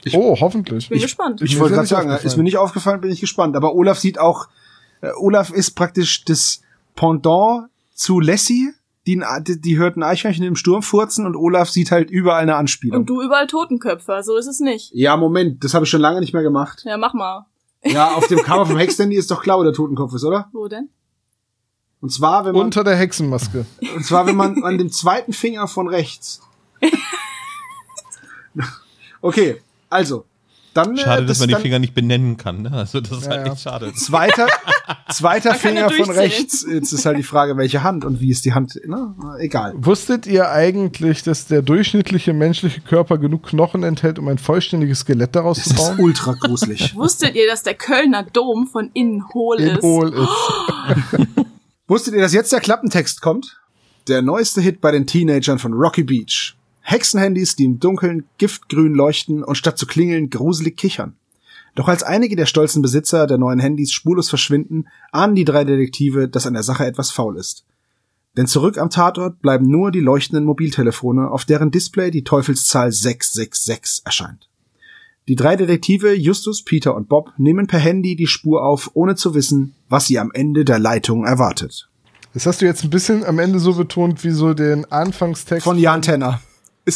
So. 0.05 0.17
Oh, 0.17 0.37
hoffentlich. 0.39 0.87
Bin 0.87 1.01
gespannt. 1.01 1.41
Ich 1.41 1.55
Mir 1.55 1.59
wollte 1.59 1.73
gerade 1.73 1.83
nicht 1.83 1.89
sagen, 1.89 2.09
ist 2.25 2.37
mir 2.37 2.43
nicht 2.43 2.57
aufgefallen, 2.57 3.01
bin 3.01 3.11
ich 3.11 3.19
gespannt. 3.19 3.57
Aber 3.57 3.75
Olaf 3.75 3.99
sieht 3.99 4.17
auch, 4.19 4.47
äh, 5.01 5.09
Olaf 5.17 5.49
ist 5.49 5.71
praktisch 5.71 6.23
das 6.23 6.61
Pendant 6.95 7.67
zu 7.93 8.19
Lassie. 8.21 8.69
Die, 9.09 9.23
die, 9.47 9.59
die 9.59 9.77
hört 9.79 9.97
ein 9.97 10.03
Eichhörnchen 10.03 10.43
im 10.45 10.55
Sturm 10.55 10.83
furzen 10.83 11.25
und 11.25 11.35
Olaf 11.35 11.69
sieht 11.69 11.89
halt 11.89 12.11
überall 12.11 12.43
eine 12.43 12.55
Anspielung. 12.55 12.99
Und 12.99 13.09
du 13.09 13.21
überall 13.23 13.47
Totenköpfe, 13.47 14.21
so 14.23 14.37
ist 14.37 14.45
es 14.45 14.59
nicht. 14.59 14.91
ja, 14.93 15.17
Moment, 15.17 15.63
das 15.63 15.73
habe 15.73 15.85
ich 15.85 15.89
schon 15.89 16.01
lange 16.01 16.19
nicht 16.19 16.33
mehr 16.33 16.43
gemacht. 16.43 16.83
Ja, 16.85 16.97
mach 16.97 17.13
mal. 17.15 17.47
Ja, 17.83 18.13
auf 18.13 18.27
dem 18.27 18.39
Cover 18.43 18.67
vom 18.67 18.77
Hexdandy 18.77 19.15
ist 19.15 19.31
doch 19.31 19.41
klar, 19.41 19.57
wo 19.57 19.63
der 19.63 19.73
Totenkopf 19.73 20.13
ist, 20.13 20.23
oder? 20.23 20.49
Wo 20.51 20.67
denn? 20.67 20.89
Und 22.01 22.11
zwar, 22.13 22.45
wenn 22.45 22.53
man, 22.53 22.61
Unter 22.65 22.83
der 22.83 22.95
Hexenmaske. 22.95 23.65
und 23.95 24.05
zwar, 24.05 24.27
wenn 24.27 24.35
man 24.35 24.63
an 24.63 24.77
dem 24.77 24.91
zweiten 24.91 25.33
Finger 25.33 25.67
von 25.67 25.87
rechts. 25.87 26.41
Okay, 29.21 29.61
also, 29.89 30.25
dann 30.73 30.95
äh, 30.95 30.99
Schade, 31.01 31.25
dass 31.25 31.39
man 31.39 31.47
die 31.47 31.53
dann- 31.53 31.61
Finger 31.61 31.79
nicht 31.79 31.93
benennen 31.93 32.37
kann. 32.37 32.61
Ne? 32.61 32.71
Also 32.71 33.01
das 33.01 33.11
ist 33.19 33.25
Ja, 33.25 33.31
halt 33.31 33.47
echt 33.47 33.61
schade. 33.61 33.93
Zweiter, 33.93 34.47
zweiter 35.11 35.55
Finger 35.55 35.89
von 35.89 36.09
rechts. 36.11 36.65
Jetzt 36.69 36.91
ist 36.93 37.05
halt 37.05 37.17
die 37.17 37.23
Frage, 37.23 37.57
welche 37.57 37.83
Hand 37.83 38.05
und 38.05 38.19
wie 38.21 38.29
ist 38.29 38.45
die 38.45 38.53
Hand. 38.53 38.73
Ne? 38.85 39.15
Egal. 39.39 39.73
Wusstet 39.77 40.27
ihr 40.27 40.49
eigentlich, 40.51 41.23
dass 41.23 41.47
der 41.47 41.61
durchschnittliche 41.61 42.33
menschliche 42.33 42.81
Körper 42.81 43.17
genug 43.17 43.43
Knochen 43.43 43.83
enthält, 43.83 44.19
um 44.19 44.27
ein 44.27 44.37
vollständiges 44.37 44.99
Skelett 44.99 45.35
daraus 45.35 45.57
Das 45.57 45.65
zu 45.65 45.73
ist 45.73 45.77
bauen? 45.77 45.99
ultra 45.99 46.33
gruselig. 46.33 46.95
Wusstet 46.95 47.35
ihr, 47.35 47.47
dass 47.47 47.63
der 47.63 47.73
Kölner 47.75 48.23
Dom 48.23 48.67
von 48.67 48.91
innen 48.93 49.23
hohl 49.33 49.59
In 49.59 49.75
ist? 49.75 49.81
hohl 49.83 50.13
ist. 50.13 51.45
Wusstet 51.87 52.13
ihr, 52.13 52.21
dass 52.21 52.33
jetzt 52.33 52.51
der 52.51 52.59
Klappentext 52.59 53.21
kommt? 53.21 53.59
Der 54.07 54.21
neueste 54.21 54.61
Hit 54.61 54.81
bei 54.81 54.91
den 54.91 55.07
Teenagern 55.07 55.59
von 55.59 55.73
Rocky 55.73 56.03
Beach. 56.03 56.55
Hexenhandys, 56.89 57.55
die 57.55 57.65
im 57.65 57.79
Dunkeln 57.79 58.25
giftgrün 58.39 58.95
leuchten 58.95 59.43
und 59.43 59.55
statt 59.55 59.77
zu 59.77 59.85
klingeln 59.85 60.31
gruselig 60.31 60.75
kichern. 60.75 61.15
Doch 61.75 61.87
als 61.87 62.01
einige 62.01 62.35
der 62.35 62.47
stolzen 62.47 62.81
Besitzer 62.81 63.27
der 63.27 63.37
neuen 63.37 63.59
Handys 63.59 63.91
spurlos 63.91 64.27
verschwinden, 64.27 64.87
ahnen 65.11 65.35
die 65.35 65.45
drei 65.45 65.65
Detektive, 65.65 66.27
dass 66.27 66.47
an 66.47 66.55
der 66.55 66.63
Sache 66.63 66.87
etwas 66.87 67.11
faul 67.11 67.37
ist. 67.37 67.63
Denn 68.37 68.47
zurück 68.47 68.79
am 68.79 68.89
Tatort 68.89 69.39
bleiben 69.39 69.69
nur 69.69 69.91
die 69.91 69.99
leuchtenden 69.99 70.45
Mobiltelefone, 70.45 71.29
auf 71.29 71.45
deren 71.45 71.69
Display 71.69 72.09
die 72.09 72.23
Teufelszahl 72.23 72.91
666 72.91 74.05
erscheint. 74.05 74.49
Die 75.27 75.35
drei 75.35 75.55
Detektive 75.55 76.15
Justus, 76.15 76.63
Peter 76.63 76.95
und 76.95 77.07
Bob 77.07 77.33
nehmen 77.37 77.67
per 77.67 77.79
Handy 77.79 78.15
die 78.15 78.25
Spur 78.25 78.65
auf, 78.65 78.89
ohne 78.95 79.15
zu 79.15 79.35
wissen, 79.35 79.75
was 79.89 80.07
sie 80.07 80.17
am 80.17 80.31
Ende 80.31 80.65
der 80.65 80.79
Leitung 80.79 81.23
erwartet. 81.23 81.87
Das 82.33 82.47
hast 82.47 82.61
du 82.61 82.65
jetzt 82.65 82.83
ein 82.83 82.89
bisschen 82.89 83.23
am 83.23 83.37
Ende 83.37 83.59
so 83.59 83.75
betont, 83.75 84.23
wie 84.23 84.31
so 84.31 84.55
den 84.55 84.91
Anfangstext 84.91 85.63
Von 85.63 85.77
Jan 85.77 86.01
Tenner. 86.01 86.41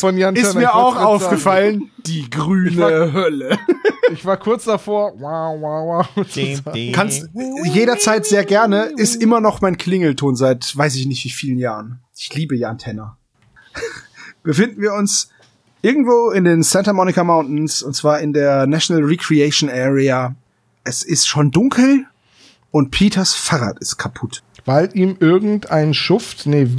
Von 0.02 0.18
Jan 0.18 0.36
Ist 0.36 0.56
mir 0.56 0.62
Ich 0.64 0.68
auch 0.68 0.96
aufgefallen, 0.98 1.92
die 2.06 2.30
grüne 2.30 2.78
war- 2.78 3.14
Hölle. 3.14 3.58
Ich 4.12 4.26
war 4.26 4.38
kurz 4.38 4.66
davor. 4.66 5.14
Wow, 5.18 5.60
wow, 5.60 6.06
wow. 6.16 6.94
Kannst 6.94 7.30
jederzeit 7.74 8.26
sehr 8.28 8.46
gerne, 8.46 8.92
ist 8.98 9.16
immer 9.16 9.40
noch 9.42 9.62
mein 9.62 9.78
Klingelton 9.78 10.36
seit 10.36 10.76
weiß 10.78 10.96
ich 10.98 11.08
nicht 11.08 11.24
wie 11.26 11.30
vielen 11.32 11.58
Jahren. 11.58 12.00
Ich 12.16 12.32
liebe 12.36 12.56
Jan 12.56 12.78
Tenner. 12.78 13.18
Befinden 14.44 14.82
wir 14.82 14.94
uns 14.94 15.30
irgendwo 15.82 16.30
in 16.32 16.44
den 16.44 16.62
Santa 16.64 16.94
Monica 16.94 17.24
Mountains 17.24 17.82
und 17.82 17.96
zwar 17.96 18.20
in 18.20 18.34
der 18.34 18.68
National 18.68 19.04
Recreation 19.04 19.70
Area. 19.70 20.36
Es 20.84 21.02
ist 21.04 21.28
schon 21.28 21.50
dunkel 21.50 22.06
und 22.72 22.92
Peters 22.92 23.34
Fahrrad 23.34 23.80
ist 23.80 23.98
kaputt. 23.98 24.44
Weil 24.66 24.90
ihm 24.94 25.18
irgendein 25.20 25.94
Schuft, 25.94 26.46
nee, 26.46 26.70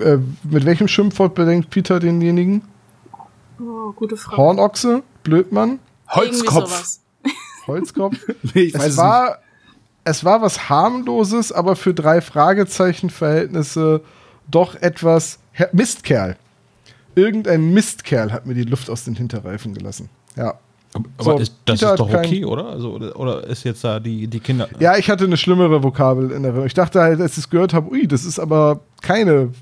äh, 0.00 0.18
mit 0.42 0.64
welchem 0.64 0.88
Schimpfwort 0.88 1.34
bedenkt 1.34 1.70
Peter 1.70 2.00
denjenigen? 2.00 2.62
Oh, 3.60 3.92
gute 3.92 4.16
Frage. 4.16 4.36
Hornochse? 4.38 5.02
Blödmann? 5.22 5.78
Holzkopf. 6.08 6.98
Holzkopf? 7.66 8.16
Nee, 8.54 8.62
ich 8.62 8.74
weiß 8.74 8.82
es 8.82 8.88
es 8.92 8.96
war, 8.96 9.38
es 10.04 10.24
war 10.24 10.40
was 10.40 10.68
harmloses, 10.68 11.52
aber 11.52 11.76
für 11.76 11.92
drei 11.92 12.20
Fragezeichen-Verhältnisse 12.20 14.02
doch 14.50 14.74
etwas 14.76 15.38
Her 15.52 15.68
Mistkerl. 15.72 16.36
Irgendein 17.14 17.72
Mistkerl 17.72 18.32
hat 18.32 18.46
mir 18.46 18.54
die 18.54 18.62
Luft 18.62 18.88
aus 18.88 19.04
den 19.04 19.14
Hinterreifen 19.14 19.74
gelassen. 19.74 20.08
Ja. 20.36 20.58
Aber 21.18 21.24
So, 21.24 21.38
ist, 21.38 21.52
das 21.64 21.78
Peter 21.80 21.92
ist 21.94 22.00
doch 22.00 22.10
kein- 22.10 22.24
okay, 22.24 22.44
oder? 22.44 22.66
Also, 22.66 22.90
oder? 22.92 23.16
Oder 23.18 23.44
ist 23.46 23.64
jetzt 23.64 23.82
da 23.84 24.00
die, 24.00 24.26
die 24.26 24.40
Kinder. 24.40 24.68
Ja, 24.78 24.96
ich 24.96 25.08
hatte 25.10 25.24
eine 25.24 25.36
schlimmere 25.36 25.82
Vokabel 25.82 26.30
in 26.32 26.44
Erinnerung. 26.44 26.66
Ich 26.66 26.74
dachte 26.74 27.00
halt, 27.00 27.20
als 27.20 27.32
ich 27.32 27.38
es 27.38 27.50
gehört 27.50 27.72
habe, 27.74 27.90
ui, 27.90 28.06
das 28.06 28.24
ist 28.24 28.38
aber 28.38 28.80
keine, 29.02 29.52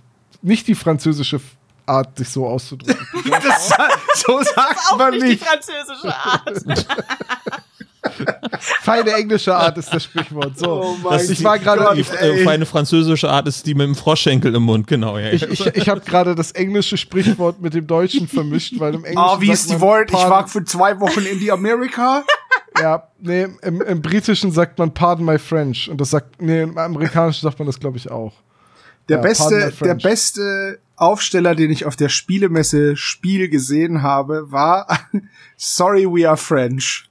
nicht 0.42 0.66
die 0.68 0.74
französische 0.74 1.40
Art, 1.86 2.16
sich 2.18 2.28
so 2.28 2.46
auszudrücken. 2.46 3.06
Das, 3.24 3.68
so 4.26 4.40
sagt 4.42 4.78
Auch 4.92 4.98
man 4.98 5.12
nicht 5.12 5.22
die 5.24 5.28
nicht. 5.30 5.44
französische 5.44 6.14
Art. 6.14 6.64
Feine 8.58 9.12
englische 9.12 9.54
Art 9.54 9.78
ist 9.78 9.92
das 9.92 10.04
Sprichwort. 10.04 10.58
So. 10.58 10.82
Oh 10.82 10.96
mein 11.02 11.20
ich 11.20 11.42
war 11.44 11.58
gerade, 11.58 11.94
Die 11.96 12.02
Gott, 12.02 12.20
äh, 12.20 12.44
feine 12.44 12.66
französische 12.66 13.28
Art 13.30 13.46
ist 13.48 13.66
die 13.66 13.74
mit 13.74 13.86
dem 13.86 13.94
Froschschenkel 13.94 14.54
im 14.54 14.62
Mund, 14.62 14.86
genau. 14.86 15.18
Ja. 15.18 15.30
ich, 15.30 15.42
ich, 15.42 15.66
ich 15.66 15.88
habe 15.88 16.00
gerade 16.00 16.34
das 16.34 16.52
englische 16.52 16.96
Sprichwort 16.96 17.60
mit 17.60 17.74
dem 17.74 17.86
deutschen 17.86 18.28
vermischt, 18.28 18.78
weil 18.78 18.94
im 18.94 19.04
Englischen 19.04 19.28
Oh, 19.36 19.40
wie 19.40 19.46
sagt 19.46 19.58
ist 19.58 19.68
die 19.70 19.72
man 19.74 19.80
Wort? 19.82 20.10
Ich 20.10 20.16
war 20.16 20.48
für 20.48 20.64
zwei 20.64 20.98
Wochen 21.00 21.20
in 21.20 21.38
die 21.38 21.50
Amerika. 21.50 22.24
Ja, 22.80 23.08
nee, 23.20 23.46
im, 23.62 23.80
im 23.82 24.02
Britischen 24.02 24.50
sagt 24.50 24.78
man 24.78 24.92
Pardon 24.92 25.24
my 25.24 25.38
French 25.38 25.88
und 25.88 26.00
das 26.00 26.10
sagt, 26.10 26.42
nee, 26.42 26.62
im 26.62 26.76
Amerikanischen 26.76 27.42
sagt 27.42 27.58
man 27.58 27.66
das 27.66 27.78
glaube 27.78 27.96
ich 27.98 28.10
auch. 28.10 28.32
Der 29.08 29.18
Ja, 29.18 29.22
beste, 29.22 29.72
der 29.82 29.94
beste 29.94 30.78
Aufsteller, 30.96 31.54
den 31.54 31.70
ich 31.70 31.84
auf 31.84 31.96
der 31.96 32.08
Spielemesse 32.08 32.96
Spiel 32.96 33.48
gesehen 33.48 34.02
habe, 34.02 34.50
war 34.50 34.86
Sorry 35.56 36.06
We 36.06 36.28
Are 36.28 36.36
French. 36.36 37.08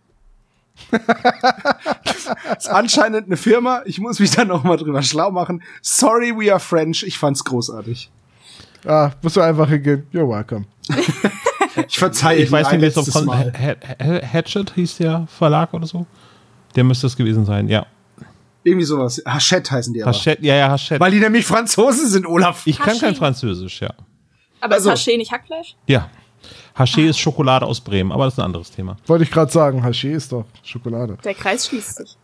ist 2.57 2.69
anscheinend 2.69 3.27
eine 3.27 3.37
Firma. 3.37 3.81
Ich 3.85 3.99
muss 3.99 4.19
mich 4.19 4.31
da 4.31 4.45
noch 4.45 4.63
mal 4.63 4.77
drüber 4.77 5.01
schlau 5.01 5.31
machen. 5.31 5.63
Sorry 5.81 6.31
We 6.35 6.51
Are 6.51 6.59
French. 6.59 7.03
Ich 7.03 7.17
fand's 7.17 7.43
großartig. 7.43 8.09
Ah, 8.85 9.11
musst 9.21 9.35
du 9.37 9.41
einfach 9.41 9.69
hingehen. 9.69 10.07
You're 10.13 10.27
welcome. 10.29 10.65
Ich 11.87 11.97
verzeihe 11.97 12.37
ich 12.43 12.51
weiß 12.51 12.71
nicht, 12.73 12.81
letztes 12.81 13.11
von 13.11 13.25
Mal. 13.25 13.51
Hatchet 14.31 14.73
hieß 14.75 14.97
der 14.97 15.25
Verlag 15.27 15.73
oder 15.73 15.87
so. 15.87 16.05
Der 16.75 16.83
müsste 16.83 17.07
es 17.07 17.15
gewesen 17.15 17.45
sein, 17.45 17.67
ja. 17.67 17.87
Irgendwie 18.63 18.85
sowas. 18.85 19.19
Hachette 19.25 19.71
heißen 19.71 19.91
die 19.91 20.03
aber. 20.03 20.11
Hachette, 20.11 20.45
ja, 20.45 20.53
ja, 20.55 20.69
Hachette. 20.69 20.99
Weil 20.99 21.09
die 21.11 21.19
nämlich 21.19 21.47
Franzosen 21.47 22.07
sind, 22.07 22.27
Olaf. 22.27 22.61
ich 22.67 22.77
kann 22.77 22.97
kein 22.99 23.15
Haché. 23.15 23.17
Französisch, 23.17 23.81
ja. 23.81 23.91
Aber 24.61 24.75
Also- 24.75 24.91
ist 24.91 24.99
Haché 25.07 25.17
nicht 25.17 25.31
Hackfleisch? 25.31 25.75
Ja. 25.87 26.09
Haché 26.77 27.09
ist 27.09 27.19
Schokolade 27.19 27.65
aus 27.65 27.79
Bremen, 27.79 28.11
aber 28.11 28.25
das 28.25 28.33
ist 28.33 28.39
ein 28.39 28.45
anderes 28.45 28.71
Thema. 28.71 28.97
Wollte 29.05 29.23
ich 29.23 29.31
gerade 29.31 29.51
sagen, 29.51 29.83
Haché 29.83 30.11
ist 30.11 30.31
doch 30.31 30.45
Schokolade. 30.63 31.17
Der 31.23 31.33
Kreis 31.33 31.67
schließt 31.67 31.97
sich. 31.97 32.17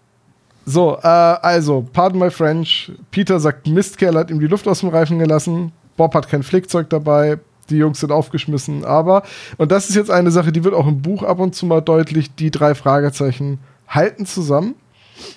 So, 0.65 0.97
äh, 1.01 1.07
also, 1.07 1.87
pardon 1.93 2.19
my 2.19 2.29
French. 2.29 2.91
Peter 3.11 3.39
sagt, 3.39 3.67
Mistkerl 3.67 4.15
hat 4.15 4.29
ihm 4.29 4.39
die 4.39 4.47
Luft 4.47 4.67
aus 4.67 4.81
dem 4.81 4.89
Reifen 4.89 5.17
gelassen. 5.17 5.71
Bob 5.97 6.13
hat 6.13 6.29
kein 6.29 6.43
Flickzeug 6.43 6.89
dabei. 6.89 7.39
Die 7.69 7.77
Jungs 7.77 7.99
sind 7.99 8.11
aufgeschmissen. 8.11 8.85
Aber, 8.85 9.23
und 9.57 9.71
das 9.71 9.89
ist 9.89 9.95
jetzt 9.95 10.11
eine 10.11 10.31
Sache, 10.31 10.51
die 10.51 10.63
wird 10.63 10.73
auch 10.73 10.87
im 10.87 11.01
Buch 11.01 11.23
ab 11.23 11.39
und 11.39 11.55
zu 11.55 11.65
mal 11.65 11.81
deutlich, 11.81 12.33
die 12.35 12.51
drei 12.51 12.75
Fragezeichen 12.75 13.59
halten 13.87 14.25
zusammen. 14.25 14.75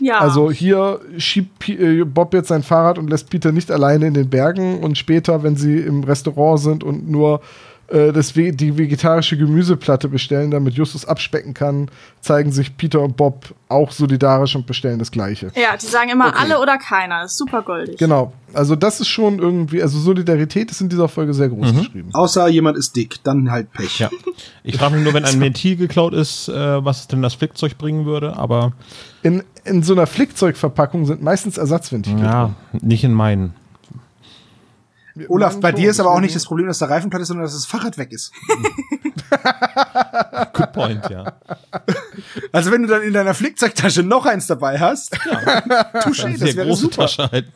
Ja. 0.01 0.19
Also 0.19 0.51
hier 0.51 1.01
schiebt 1.19 1.69
äh, 1.69 2.05
Bob 2.05 2.35
jetzt 2.35 2.49
sein 2.49 2.63
Fahrrad 2.63 2.99
und 2.99 3.11
lässt 3.11 3.31
Peter 3.31 3.53
nicht 3.53 3.71
alleine 3.71 4.07
in 4.07 4.15
den 4.15 4.29
Bergen. 4.29 4.81
Und 4.81 4.99
später, 4.99 5.43
wenn 5.43 5.57
sie 5.57 5.79
im 5.79 6.05
Restaurant 6.05 6.61
sind 6.61 6.85
und 6.85 7.11
nur 7.11 7.41
äh, 7.89 8.13
das 8.13 8.33
die 8.35 8.79
vegetarische 8.79 9.37
Gemüseplatte 9.37 10.09
bestellen, 10.09 10.51
damit 10.51 10.75
Justus 10.75 11.05
abspecken 11.05 11.55
kann, 11.55 11.91
zeigen 12.21 12.53
sich 12.53 12.77
Peter 12.77 13.01
und 13.01 13.17
Bob 13.17 13.55
auch 13.69 13.91
solidarisch 13.91 14.55
und 14.57 14.67
bestellen 14.67 14.99
das 14.99 15.11
Gleiche. 15.11 15.51
ja, 15.55 15.77
die 15.77 15.87
sagen 15.87 16.11
immer 16.11 16.29
Okay. 16.29 16.39
alle 16.41 16.61
oder 16.61 16.79
keiner. 16.79 17.23
Das 17.23 17.33
ist 17.33 17.39
super 17.39 17.63
goldig. 17.63 17.97
Genau. 17.99 18.33
Also 18.55 18.77
das 18.77 19.01
ist 19.01 19.09
schon 19.09 19.39
irgendwie, 19.39 19.83
also 19.83 19.99
Solidarität 19.99 20.71
ist 20.71 20.81
in 20.81 20.89
dieser 20.89 21.09
Folge 21.09 21.33
sehr 21.35 21.49
groß 21.49 21.75
geschrieben. 21.75 22.11
Außer 22.13 22.49
jemand 22.49 22.77
ist 22.77 22.95
dick, 22.97 23.17
dann 23.25 23.51
halt 23.51 23.73
Pech. 23.73 23.99
Ja. 23.99 24.11
Ich 24.63 24.77
frage 24.77 24.95
mich 24.97 25.05
nur, 25.05 25.15
wenn 25.15 25.25
ein 25.25 25.41
Ventil 25.41 25.77
geklaut 25.77 26.13
ist, 26.13 26.49
äh, 26.49 26.85
was 26.85 27.09
denn 27.09 27.23
das 27.23 27.35
Flickzeug 27.35 27.79
bringen 27.79 28.05
würde, 28.07 28.37
aber 28.37 28.73
In, 29.23 29.43
in 29.65 29.83
so 29.83 29.93
einer 29.95 30.07
Flickzeugverpackung 30.07 31.07
sind 31.07 31.23
meistens 31.23 31.57
Ersatzventile. 31.59 32.23
ja, 32.23 32.51
nicht 32.81 33.05
in 33.05 33.13
meinen. 33.13 33.55
Olaf, 35.29 35.61
bei 35.61 35.73
dir 35.73 35.91
ist 35.91 36.01
aber 36.01 36.13
auch 36.13 36.21
nicht 36.21 36.35
das 36.35 36.47
Problem, 36.47 36.67
dass 36.67 36.79
der 36.79 36.91
Reifen 36.91 37.11
platt 37.11 37.23
ist, 37.23 37.29
sondern 37.29 37.45
dass 37.45 37.55
das 37.55 37.67
Fahrrad 37.67 37.99
weg 37.99 38.13
ist. 38.13 38.33
Good 40.53 40.73
point, 40.73 41.11
ja. 41.11 41.33
Also 42.53 42.71
wenn 42.71 42.83
du 42.83 42.89
dann 42.89 43.03
in 43.03 43.13
deiner 43.13 43.35
Flickzeugtasche 43.35 44.03
noch 44.03 44.27
eins 44.27 44.47
dabei 44.47 44.79
hast, 44.79 45.15
touché, 45.15 46.25
Eine 46.25 46.39
das 46.39 46.41
sehr 46.41 46.57
wäre 46.57 46.69
große 46.69 46.83
super. 46.83 47.03
Tasche 47.03 47.31
halt. 47.31 47.53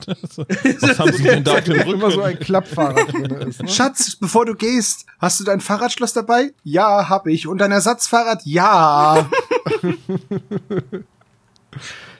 Was 0.80 0.98
haben 0.98 1.12
Sie 1.12 1.22
denn 1.22 1.44
da 1.44 1.54
Rücken? 1.54 1.90
immer 1.96 2.10
so 2.10 2.22
ein 2.22 2.38
Klappfahrrad 2.38 3.12
drin 3.12 3.48
ist. 3.48 3.62
Ne? 3.62 3.68
Schatz, 3.68 4.16
bevor 4.16 4.46
du 4.46 4.54
gehst, 4.54 5.06
hast 5.18 5.40
du 5.40 5.44
dein 5.44 5.60
Fahrradschloss 5.60 6.12
dabei? 6.12 6.52
Ja, 6.62 7.08
hab 7.08 7.26
ich. 7.26 7.46
Und 7.46 7.58
dein 7.58 7.72
Ersatzfahrrad? 7.72 8.42
Ja. 8.44 9.28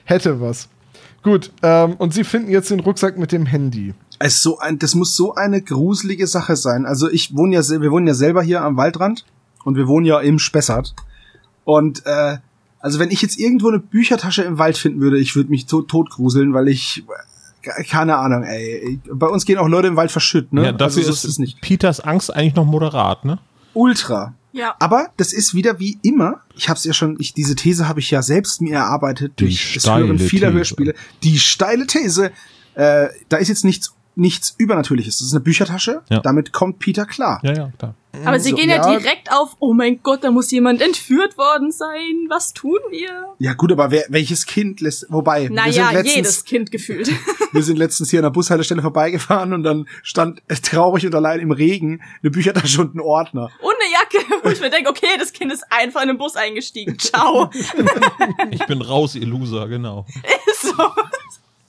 Hätte 0.05 0.41
was. 0.41 0.69
Gut, 1.23 1.51
ähm, 1.61 1.95
und 1.95 2.13
sie 2.13 2.23
finden 2.23 2.49
jetzt 2.49 2.71
den 2.71 2.79
Rucksack 2.79 3.17
mit 3.17 3.31
dem 3.31 3.45
Handy. 3.45 3.93
Es 4.19 4.35
ist 4.35 4.43
so 4.43 4.59
ein, 4.59 4.79
das 4.79 4.95
muss 4.95 5.15
so 5.15 5.35
eine 5.35 5.61
gruselige 5.61 6.27
Sache 6.27 6.55
sein. 6.55 6.85
Also 6.85 7.09
ich 7.09 7.35
wohne 7.35 7.55
ja, 7.55 7.81
wir 7.81 7.91
wohnen 7.91 8.07
ja 8.07 8.13
selber 8.13 8.41
hier 8.41 8.61
am 8.61 8.77
Waldrand 8.77 9.25
und 9.63 9.75
wir 9.75 9.87
wohnen 9.87 10.05
ja 10.05 10.19
im 10.19 10.39
Spessart. 10.39 10.95
Und 11.65 12.05
äh, 12.05 12.37
also 12.79 12.99
wenn 12.99 13.11
ich 13.11 13.21
jetzt 13.21 13.37
irgendwo 13.37 13.69
eine 13.69 13.79
Büchertasche 13.79 14.43
im 14.43 14.57
Wald 14.57 14.77
finden 14.77 15.01
würde, 15.01 15.19
ich 15.19 15.35
würde 15.35 15.49
mich 15.49 15.65
tot, 15.65 15.89
tot 15.89 16.09
gruseln, 16.09 16.53
weil 16.53 16.67
ich 16.67 17.03
äh, 17.07 17.83
keine 17.83 18.17
Ahnung, 18.17 18.43
ey. 18.43 18.99
Bei 19.11 19.27
uns 19.27 19.45
gehen 19.45 19.57
auch 19.57 19.67
Leute 19.67 19.87
im 19.87 19.95
Wald 19.95 20.11
verschütt, 20.11 20.53
ne? 20.53 20.65
Ja, 20.65 20.71
dafür 20.71 21.03
so 21.03 21.11
ist, 21.11 21.23
es 21.25 21.39
nicht. 21.39 21.61
Peters 21.61 21.99
Angst 21.99 22.33
eigentlich 22.33 22.55
noch 22.55 22.65
moderat, 22.65 23.25
ne? 23.25 23.39
Ultra. 23.73 24.33
Ja. 24.53 24.75
Aber 24.79 25.09
das 25.17 25.33
ist 25.33 25.53
wieder 25.53 25.79
wie 25.79 25.99
immer. 26.01 26.41
Ich 26.55 26.69
habe 26.69 26.77
es 26.77 26.83
ja 26.83 26.93
schon, 26.93 27.17
ich, 27.19 27.33
diese 27.33 27.55
These 27.55 27.87
habe 27.87 27.99
ich 27.99 28.09
ja 28.09 28.21
selbst 28.21 28.61
mir 28.61 28.75
erarbeitet 28.75 29.33
Die 29.39 29.45
durch 29.45 29.73
das 29.75 29.83
steile 29.83 30.07
Hören 30.07 30.19
vieler 30.19 30.47
These. 30.47 30.57
Hörspiele. 30.57 30.95
Die 31.23 31.37
steile 31.39 31.85
These. 31.85 32.31
Äh, 32.73 33.07
da 33.29 33.37
ist 33.37 33.49
jetzt 33.49 33.65
nichts 33.65 33.93
nichts 34.17 34.55
Übernatürliches. 34.57 35.17
Das 35.19 35.27
ist 35.27 35.33
eine 35.33 35.41
Büchertasche. 35.41 36.01
Ja. 36.09 36.19
Damit 36.19 36.51
kommt 36.51 36.79
Peter 36.79 37.05
klar. 37.05 37.39
Ja, 37.43 37.53
ja, 37.53 37.71
klar. 37.77 37.95
Aber 38.25 38.39
sie 38.39 38.51
so, 38.51 38.55
gehen 38.55 38.69
ja, 38.69 38.77
ja. 38.77 38.97
direkt 38.97 39.31
auf, 39.31 39.55
oh 39.59 39.73
mein 39.73 40.01
Gott, 40.01 40.23
da 40.23 40.31
muss 40.31 40.49
jemand 40.51 40.81
entführt 40.81 41.37
worden 41.37 41.71
sein. 41.71 42.25
Was 42.29 42.53
tun 42.53 42.79
wir? 42.89 43.35
Ja 43.39 43.53
gut, 43.53 43.71
aber 43.71 43.91
wer, 43.91 44.05
welches 44.09 44.45
Kind 44.45 44.81
lässt, 44.81 45.05
wobei, 45.09 45.43
wir 45.43 45.51
Naja, 45.51 45.71
sind, 45.71 45.93
letztens, 45.93 46.15
jedes 46.15 46.45
Kind 46.45 46.71
gefühlt. 46.71 47.11
wir 47.51 47.63
sind 47.63 47.77
letztens 47.77 48.09
hier 48.09 48.19
an 48.19 48.23
der 48.23 48.29
Bushaltestelle 48.31 48.81
vorbeigefahren 48.81 49.53
und 49.53 49.63
dann 49.63 49.87
stand 50.03 50.41
traurig 50.63 51.05
und 51.05 51.13
allein 51.13 51.39
im 51.39 51.51
Regen 51.51 52.01
eine 52.21 52.31
Büchertasche 52.31 52.81
und 52.81 52.95
ein 52.95 52.99
Ordner. 52.99 53.51
Und 53.61 53.75
eine 53.79 53.91
Jacke, 53.91 54.25
wo 54.43 54.49
ich 54.49 54.59
mir 54.59 54.69
denke, 54.69 54.89
okay, 54.89 55.17
das 55.19 55.33
Kind 55.33 55.51
ist 55.51 55.63
einfach 55.69 56.01
in 56.01 56.07
den 56.07 56.17
Bus 56.17 56.35
eingestiegen. 56.35 56.97
Ciao. 56.99 57.51
Ich 58.51 58.65
bin 58.65 58.81
raus, 58.81 59.15
ihr 59.15 59.25
Loser, 59.25 59.67
genau. 59.67 60.05
so. 60.61 60.73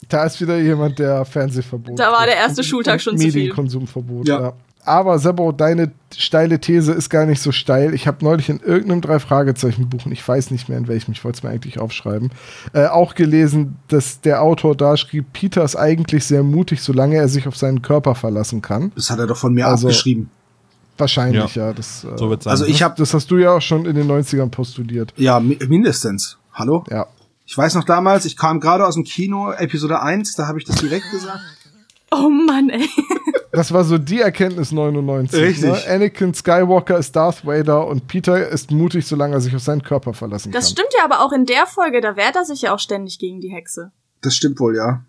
Da 0.08 0.24
ist 0.24 0.40
wieder 0.40 0.58
jemand, 0.58 0.98
der 0.98 1.24
Fernsehverbot. 1.24 1.98
Da 1.98 2.10
war 2.12 2.24
der 2.26 2.36
erste 2.36 2.64
Schultag 2.64 2.94
und 2.94 3.02
schon 3.02 3.18
zu 3.18 3.24
viel. 3.24 3.34
Medienkonsumverbot, 3.34 4.26
Ja. 4.28 4.40
ja. 4.40 4.52
Aber 4.84 5.18
Sebo, 5.18 5.52
deine 5.52 5.90
steile 6.16 6.60
These 6.60 6.92
ist 6.92 7.10
gar 7.10 7.26
nicht 7.26 7.42
so 7.42 7.52
steil. 7.52 7.92
Ich 7.92 8.06
habe 8.06 8.24
neulich 8.24 8.48
in 8.48 8.60
irgendeinem 8.60 9.02
Drei-Fragezeichen-Buch, 9.02 10.06
und 10.06 10.12
ich 10.12 10.26
weiß 10.26 10.50
nicht 10.50 10.70
mehr 10.70 10.78
in 10.78 10.88
welchem, 10.88 11.12
ich 11.12 11.22
wollte 11.24 11.38
es 11.38 11.42
mir 11.42 11.50
eigentlich 11.50 11.78
aufschreiben, 11.78 12.30
äh, 12.72 12.86
auch 12.86 13.14
gelesen, 13.14 13.76
dass 13.88 14.22
der 14.22 14.40
Autor 14.40 14.74
da 14.74 14.96
schrieb, 14.96 15.26
Peter 15.34 15.62
ist 15.62 15.76
eigentlich 15.76 16.24
sehr 16.24 16.42
mutig, 16.42 16.80
solange 16.80 17.16
er 17.16 17.28
sich 17.28 17.46
auf 17.46 17.56
seinen 17.56 17.82
Körper 17.82 18.14
verlassen 18.14 18.62
kann. 18.62 18.90
Das 18.94 19.10
hat 19.10 19.18
er 19.18 19.26
doch 19.26 19.36
von 19.36 19.52
mir 19.52 19.66
Also- 19.66 19.88
abgeschrieben. 19.88 20.30
Wahrscheinlich, 20.96 21.54
ja. 21.54 21.72
das, 21.74 22.04
äh, 22.04 22.16
So 22.16 22.30
wird's 22.30 22.44
sein. 22.44 22.50
Also 22.52 22.64
ich 22.64 22.82
habe 22.82 22.94
das 22.96 23.12
hast 23.14 23.30
du 23.30 23.36
ja 23.36 23.52
auch 23.52 23.60
schon 23.62 23.84
in 23.84 23.94
den 23.94 24.06
90ern 24.08 24.48
postuliert. 24.50 25.12
ja 25.16 25.38
mi- 25.38 25.58
mindestens. 25.68 26.38
Hallo? 26.54 26.82
Ja. 26.90 27.06
Ich 27.50 27.56
weiß 27.56 27.74
noch 27.76 27.84
damals, 27.84 28.26
ich 28.26 28.36
kam 28.36 28.60
gerade 28.60 28.86
aus 28.86 28.92
dem 28.94 29.04
Kino, 29.04 29.50
Episode 29.52 30.02
1, 30.02 30.34
da 30.34 30.46
habe 30.46 30.58
ich 30.58 30.66
das 30.66 30.76
direkt 30.76 31.10
gesagt. 31.10 31.40
Oh 32.10 32.28
Mann, 32.28 32.68
ey. 32.68 32.86
Das 33.52 33.72
war 33.72 33.84
so 33.84 33.96
die 33.96 34.20
Erkenntnis 34.20 34.70
99. 34.70 35.40
Richtig. 35.40 35.64
Ne? 35.70 35.82
Anakin 35.88 36.34
Skywalker 36.34 36.98
ist 36.98 37.16
Darth 37.16 37.46
Vader 37.46 37.86
und 37.86 38.06
Peter 38.06 38.48
ist 38.48 38.70
mutig, 38.70 39.06
solange 39.06 39.34
er 39.34 39.40
sich 39.40 39.56
auf 39.56 39.62
seinen 39.62 39.82
Körper 39.82 40.12
verlassen 40.12 40.52
Das 40.52 40.66
kann. 40.66 40.72
stimmt 40.72 40.88
ja 40.98 41.04
aber 41.04 41.20
auch 41.24 41.32
in 41.32 41.46
der 41.46 41.66
Folge, 41.66 42.02
da 42.02 42.16
wehrt 42.16 42.36
er 42.36 42.44
sich 42.44 42.60
ja 42.62 42.74
auch 42.74 42.78
ständig 42.78 43.18
gegen 43.18 43.40
die 43.40 43.48
Hexe. 43.50 43.92
Das 44.20 44.34
stimmt 44.36 44.60
wohl, 44.60 44.76
ja. 44.76 45.00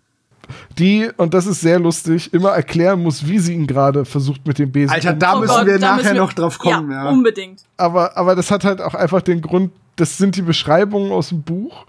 Die, 0.78 1.10
und 1.18 1.34
das 1.34 1.46
ist 1.46 1.60
sehr 1.60 1.78
lustig, 1.78 2.32
immer 2.32 2.50
erklären 2.52 3.02
muss, 3.02 3.26
wie 3.28 3.38
sie 3.38 3.52
ihn 3.54 3.66
gerade 3.66 4.06
versucht 4.06 4.46
mit 4.46 4.58
dem 4.58 4.72
Besen. 4.72 4.90
Alter, 4.94 5.12
da 5.12 5.36
Oh 5.36 5.40
müssen 5.40 5.52
Gott, 5.54 5.66
wir 5.66 5.78
da 5.78 5.88
nachher 5.90 5.96
müssen 6.02 6.14
wir- 6.14 6.20
noch 6.22 6.32
drauf 6.32 6.58
kommen, 6.58 6.90
ja. 6.90 7.08
unbedingt. 7.10 7.62
aber, 7.76 8.16
aber 8.16 8.34
das 8.34 8.50
hat 8.50 8.64
halt 8.64 8.80
auch 8.80 8.94
einfach 8.94 9.20
den 9.20 9.42
Grund, 9.42 9.72
das 9.96 10.16
sind 10.16 10.36
die 10.36 10.42
Beschreibungen 10.42 11.12
aus 11.12 11.28
dem 11.28 11.42
Buch, 11.42 11.84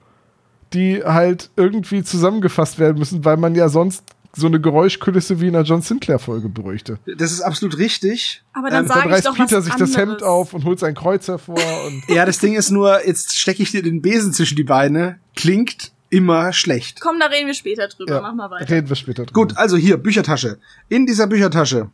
die 0.74 1.04
halt 1.04 1.50
irgendwie 1.56 2.04
zusammengefasst 2.04 2.80
werden 2.80 2.98
müssen, 3.00 3.24
weil 3.26 3.38
man 3.38 3.56
ja 3.56 3.70
sonst 3.70 4.04
so 4.34 4.48
eine 4.48 4.62
Geräuschkulisse 4.62 5.42
wie 5.42 5.48
in 5.50 5.56
einer 5.58 5.66
John 5.66 5.82
Sinclair-Folge 5.82 6.48
bräuchte. 6.48 7.00
Das 7.18 7.34
ist 7.34 7.42
absolut 7.42 7.78
richtig. 7.78 8.42
Aber 8.54 8.70
dann 8.70 8.86
Ähm, 8.86 8.90
Dann 8.90 9.00
ich 9.08 9.12
reißt 9.12 9.26
doch 9.26 9.36
Peter 9.36 9.58
was 9.58 9.66
sich 9.66 9.76
das 9.76 9.98
Hemd 9.98 10.12
anderes. 10.14 10.24
auf 10.24 10.54
und 10.54 10.64
holt 10.64 10.80
sein 10.80 10.96
Kreuz 10.96 11.28
hervor 11.28 11.58
und 11.88 12.04
Ja, 12.16 12.26
das 12.26 12.40
Ding 12.40 12.54
ist 12.54 12.72
nur, 12.72 13.06
jetzt 13.06 13.38
stecke 13.38 13.62
ich 13.62 13.72
dir 13.72 13.84
den 13.84 14.02
Besen 14.02 14.32
zwischen 14.32 14.56
die 14.56 14.64
Beine. 14.64 15.20
Klingt 15.36 15.92
immer 16.10 16.54
schlecht. 16.54 17.02
Komm, 17.02 17.20
da 17.20 17.26
reden 17.26 17.48
wir 17.48 17.54
später 17.54 17.88
drüber. 17.90 18.16
ja, 18.16 18.22
Mach 18.22 18.34
mal 18.34 18.50
weiter. 18.52 18.70
reden 18.70 18.88
wir 18.88 18.96
später 18.96 19.26
drüber. 19.26 19.34
Gut, 19.34 19.58
also 19.58 19.76
hier, 19.76 19.98
Büchertasche. 19.98 20.60
In 20.88 21.06
dieser 21.06 21.28
Büchertasche 21.28 21.90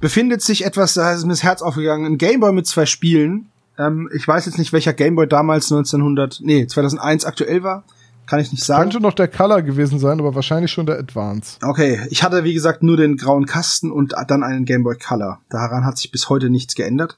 befindet 0.00 0.40
sich 0.42 0.64
etwas, 0.64 0.94
da 0.94 1.12
ist 1.12 1.24
mir 1.24 1.30
das 1.32 1.42
Herz 1.42 1.60
aufgegangen, 1.62 2.06
ein 2.06 2.18
Gameboy 2.18 2.52
mit 2.52 2.66
zwei 2.66 2.86
Spielen. 2.86 3.50
Ähm, 3.78 4.08
ich 4.14 4.26
weiß 4.26 4.46
jetzt 4.46 4.58
nicht, 4.58 4.72
welcher 4.72 4.92
Gameboy 4.94 5.26
damals 5.26 5.70
1900, 5.70 6.40
nee, 6.42 6.66
2001 6.66 7.24
aktuell 7.26 7.62
war. 7.62 7.84
Kann 8.26 8.40
ich 8.40 8.50
nicht 8.50 8.64
sagen. 8.64 8.82
Könnte 8.82 9.00
noch 9.00 9.14
der 9.14 9.28
Color 9.28 9.62
gewesen 9.62 9.98
sein, 9.98 10.18
aber 10.18 10.34
wahrscheinlich 10.34 10.72
schon 10.72 10.86
der 10.86 10.98
Advance. 10.98 11.58
Okay, 11.62 12.00
ich 12.10 12.22
hatte 12.22 12.42
wie 12.44 12.54
gesagt 12.54 12.82
nur 12.82 12.96
den 12.96 13.16
grauen 13.16 13.46
Kasten 13.46 13.92
und 13.92 14.14
dann 14.28 14.42
einen 14.42 14.64
Game 14.64 14.82
Boy 14.82 14.96
Color. 14.96 15.40
Daran 15.48 15.84
hat 15.84 15.98
sich 15.98 16.10
bis 16.10 16.28
heute 16.28 16.50
nichts 16.50 16.74
geändert. 16.74 17.16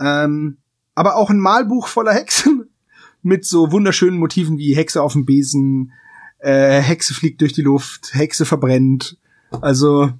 Ähm, 0.00 0.56
aber 0.94 1.16
auch 1.16 1.30
ein 1.30 1.38
Malbuch 1.38 1.88
voller 1.88 2.14
Hexen 2.14 2.70
mit 3.22 3.44
so 3.44 3.70
wunderschönen 3.70 4.18
Motiven 4.18 4.56
wie 4.58 4.74
Hexe 4.74 5.02
auf 5.02 5.12
dem 5.12 5.26
Besen, 5.26 5.92
äh, 6.38 6.80
Hexe 6.80 7.12
fliegt 7.12 7.42
durch 7.42 7.52
die 7.52 7.62
Luft, 7.62 8.14
Hexe 8.14 8.46
verbrennt. 8.46 9.18
Also 9.60 10.10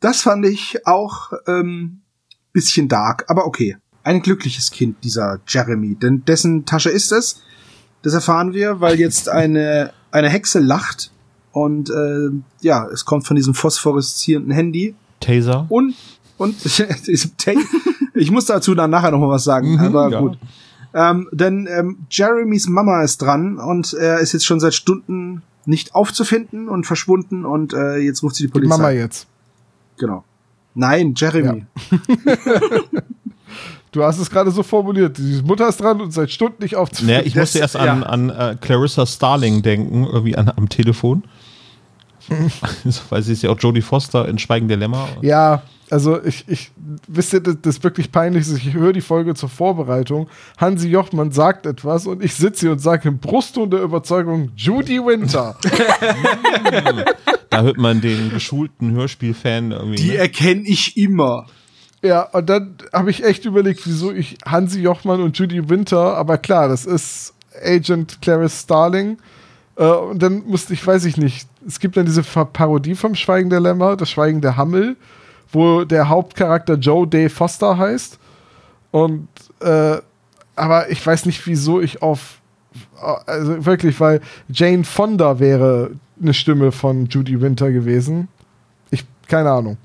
das 0.00 0.20
fand 0.20 0.46
ich 0.46 0.86
auch 0.86 1.32
ähm, 1.46 2.02
bisschen 2.52 2.88
dark, 2.88 3.24
aber 3.28 3.46
okay. 3.46 3.76
Ein 4.02 4.20
glückliches 4.20 4.70
Kind, 4.70 5.02
dieser 5.02 5.40
Jeremy, 5.48 5.96
denn 5.96 6.24
dessen 6.26 6.66
Tasche 6.66 6.90
ist 6.90 7.10
es. 7.10 7.42
Das 8.04 8.14
erfahren 8.14 8.52
wir, 8.52 8.80
weil 8.80 9.00
jetzt 9.00 9.28
eine, 9.28 9.92
eine 10.12 10.28
Hexe 10.28 10.60
lacht 10.60 11.10
und 11.52 11.90
äh, 11.90 12.30
ja, 12.60 12.86
es 12.92 13.04
kommt 13.04 13.26
von 13.26 13.34
diesem 13.34 13.54
phosphoreszierenden 13.54 14.52
Handy 14.52 14.94
Taser. 15.20 15.66
und 15.68 15.94
und 16.36 16.56
ich 18.14 18.30
muss 18.30 18.46
dazu 18.46 18.74
dann 18.74 18.90
nachher 18.90 19.10
noch 19.10 19.20
mal 19.20 19.28
was 19.30 19.44
sagen, 19.44 19.72
Mhm, 19.74 19.80
aber 19.80 20.10
ja. 20.10 20.20
gut. 20.20 20.38
Ähm, 20.92 21.28
denn 21.32 21.66
ähm, 21.70 21.98
Jeremys 22.10 22.68
Mama 22.68 23.02
ist 23.02 23.18
dran 23.22 23.58
und 23.58 23.94
er 23.94 24.18
ist 24.18 24.32
jetzt 24.32 24.44
schon 24.44 24.60
seit 24.60 24.74
Stunden 24.74 25.42
nicht 25.66 25.94
aufzufinden 25.94 26.68
und 26.68 26.86
verschwunden 26.86 27.44
und 27.44 27.72
äh, 27.72 27.96
jetzt 27.98 28.22
ruft 28.22 28.36
sie 28.36 28.44
die 28.44 28.48
Die 28.48 28.52
Polizei. 28.52 28.76
Mama 28.76 28.90
jetzt. 28.90 29.26
Genau. 29.98 30.24
Nein, 30.74 31.14
Jeremy. 31.16 31.66
Du 33.92 34.02
hast 34.02 34.18
es 34.18 34.30
gerade 34.30 34.50
so 34.50 34.62
formuliert. 34.62 35.18
Die 35.18 35.40
Mutter 35.44 35.68
ist 35.68 35.80
dran 35.80 36.00
und 36.00 36.12
seit 36.12 36.30
Stunden 36.30 36.62
nicht 36.62 36.76
aufzufinden. 36.76 37.14
Naja, 37.14 37.26
ich 37.26 37.34
Das- 37.34 37.40
musste 37.42 37.58
erst 37.60 37.74
ja. 37.74 37.80
an, 37.92 38.02
an 38.02 38.30
äh, 38.30 38.56
Clarissa 38.60 39.06
Starling 39.06 39.62
denken, 39.62 40.04
irgendwie 40.04 40.36
an, 40.36 40.50
am 40.54 40.68
Telefon. 40.68 41.22
Weil 43.10 43.22
sie 43.22 43.32
ist 43.34 43.42
ja 43.42 43.50
auch 43.50 43.58
Jodie 43.60 43.82
Foster 43.82 44.26
in 44.28 44.38
Schweigen 44.38 44.66
der 44.68 44.78
Lämmer. 44.78 45.08
Ja, 45.20 45.62
also 45.90 46.24
ich, 46.24 46.44
ich 46.48 46.70
wisst 47.06 47.34
ihr, 47.34 47.40
das, 47.40 47.56
das 47.60 47.76
ist 47.76 47.84
wirklich 47.84 48.10
peinlich. 48.10 48.48
ist, 48.48 48.56
Ich 48.56 48.72
höre 48.72 48.94
die 48.94 49.02
Folge 49.02 49.34
zur 49.34 49.50
Vorbereitung. 49.50 50.28
Hansi 50.56 50.88
Jochmann 50.88 51.30
sagt 51.32 51.66
etwas 51.66 52.06
und 52.06 52.24
ich 52.24 52.34
sitze 52.34 52.60
hier 52.66 52.72
und 52.72 52.78
sage 52.78 53.08
im 53.08 53.18
Brustton 53.18 53.70
der 53.70 53.82
Überzeugung 53.82 54.50
Judy 54.56 54.98
Winter. 55.04 55.56
Da 57.50 57.62
hört 57.62 57.76
man 57.78 58.00
den 58.00 58.30
geschulten 58.30 58.90
Hörspielfan 58.92 59.70
irgendwie. 59.70 59.96
Die 60.02 60.08
ne? 60.08 60.16
erkenne 60.16 60.62
ich 60.64 60.96
immer. 60.96 61.46
Ja, 62.04 62.22
und 62.22 62.50
dann 62.50 62.76
habe 62.92 63.10
ich 63.10 63.24
echt 63.24 63.46
überlegt, 63.46 63.86
wieso 63.86 64.12
ich 64.12 64.36
Hansi 64.44 64.80
Jochmann 64.80 65.22
und 65.22 65.38
Judy 65.38 65.70
Winter, 65.70 66.16
aber 66.16 66.36
klar, 66.36 66.68
das 66.68 66.84
ist 66.84 67.32
Agent 67.64 68.20
Clarice 68.20 68.60
Starling. 68.60 69.16
Äh, 69.76 69.86
und 69.86 70.22
dann 70.22 70.44
musste 70.46 70.74
ich, 70.74 70.86
weiß 70.86 71.06
ich 71.06 71.16
nicht, 71.16 71.48
es 71.66 71.80
gibt 71.80 71.96
dann 71.96 72.04
diese 72.04 72.22
Parodie 72.22 72.94
vom 72.94 73.14
Schweigen 73.14 73.48
der 73.48 73.60
Lämmer, 73.60 73.96
das 73.96 74.10
Schweigen 74.10 74.42
der 74.42 74.58
Hammel, 74.58 74.96
wo 75.50 75.84
der 75.84 76.10
Hauptcharakter 76.10 76.74
Joe 76.74 77.06
Day 77.06 77.30
Foster 77.30 77.78
heißt. 77.78 78.18
Und 78.90 79.28
äh, 79.60 79.96
aber 80.56 80.90
ich 80.90 81.04
weiß 81.04 81.24
nicht, 81.24 81.46
wieso 81.46 81.80
ich 81.80 82.02
auf 82.02 82.40
also 83.26 83.64
wirklich, 83.64 83.98
weil 83.98 84.20
Jane 84.48 84.84
Fonda 84.84 85.38
wäre 85.38 85.92
eine 86.20 86.34
Stimme 86.34 86.70
von 86.70 87.06
Judy 87.06 87.40
Winter 87.40 87.70
gewesen. 87.70 88.28
Ich 88.90 89.04
keine 89.26 89.50
Ahnung. 89.50 89.78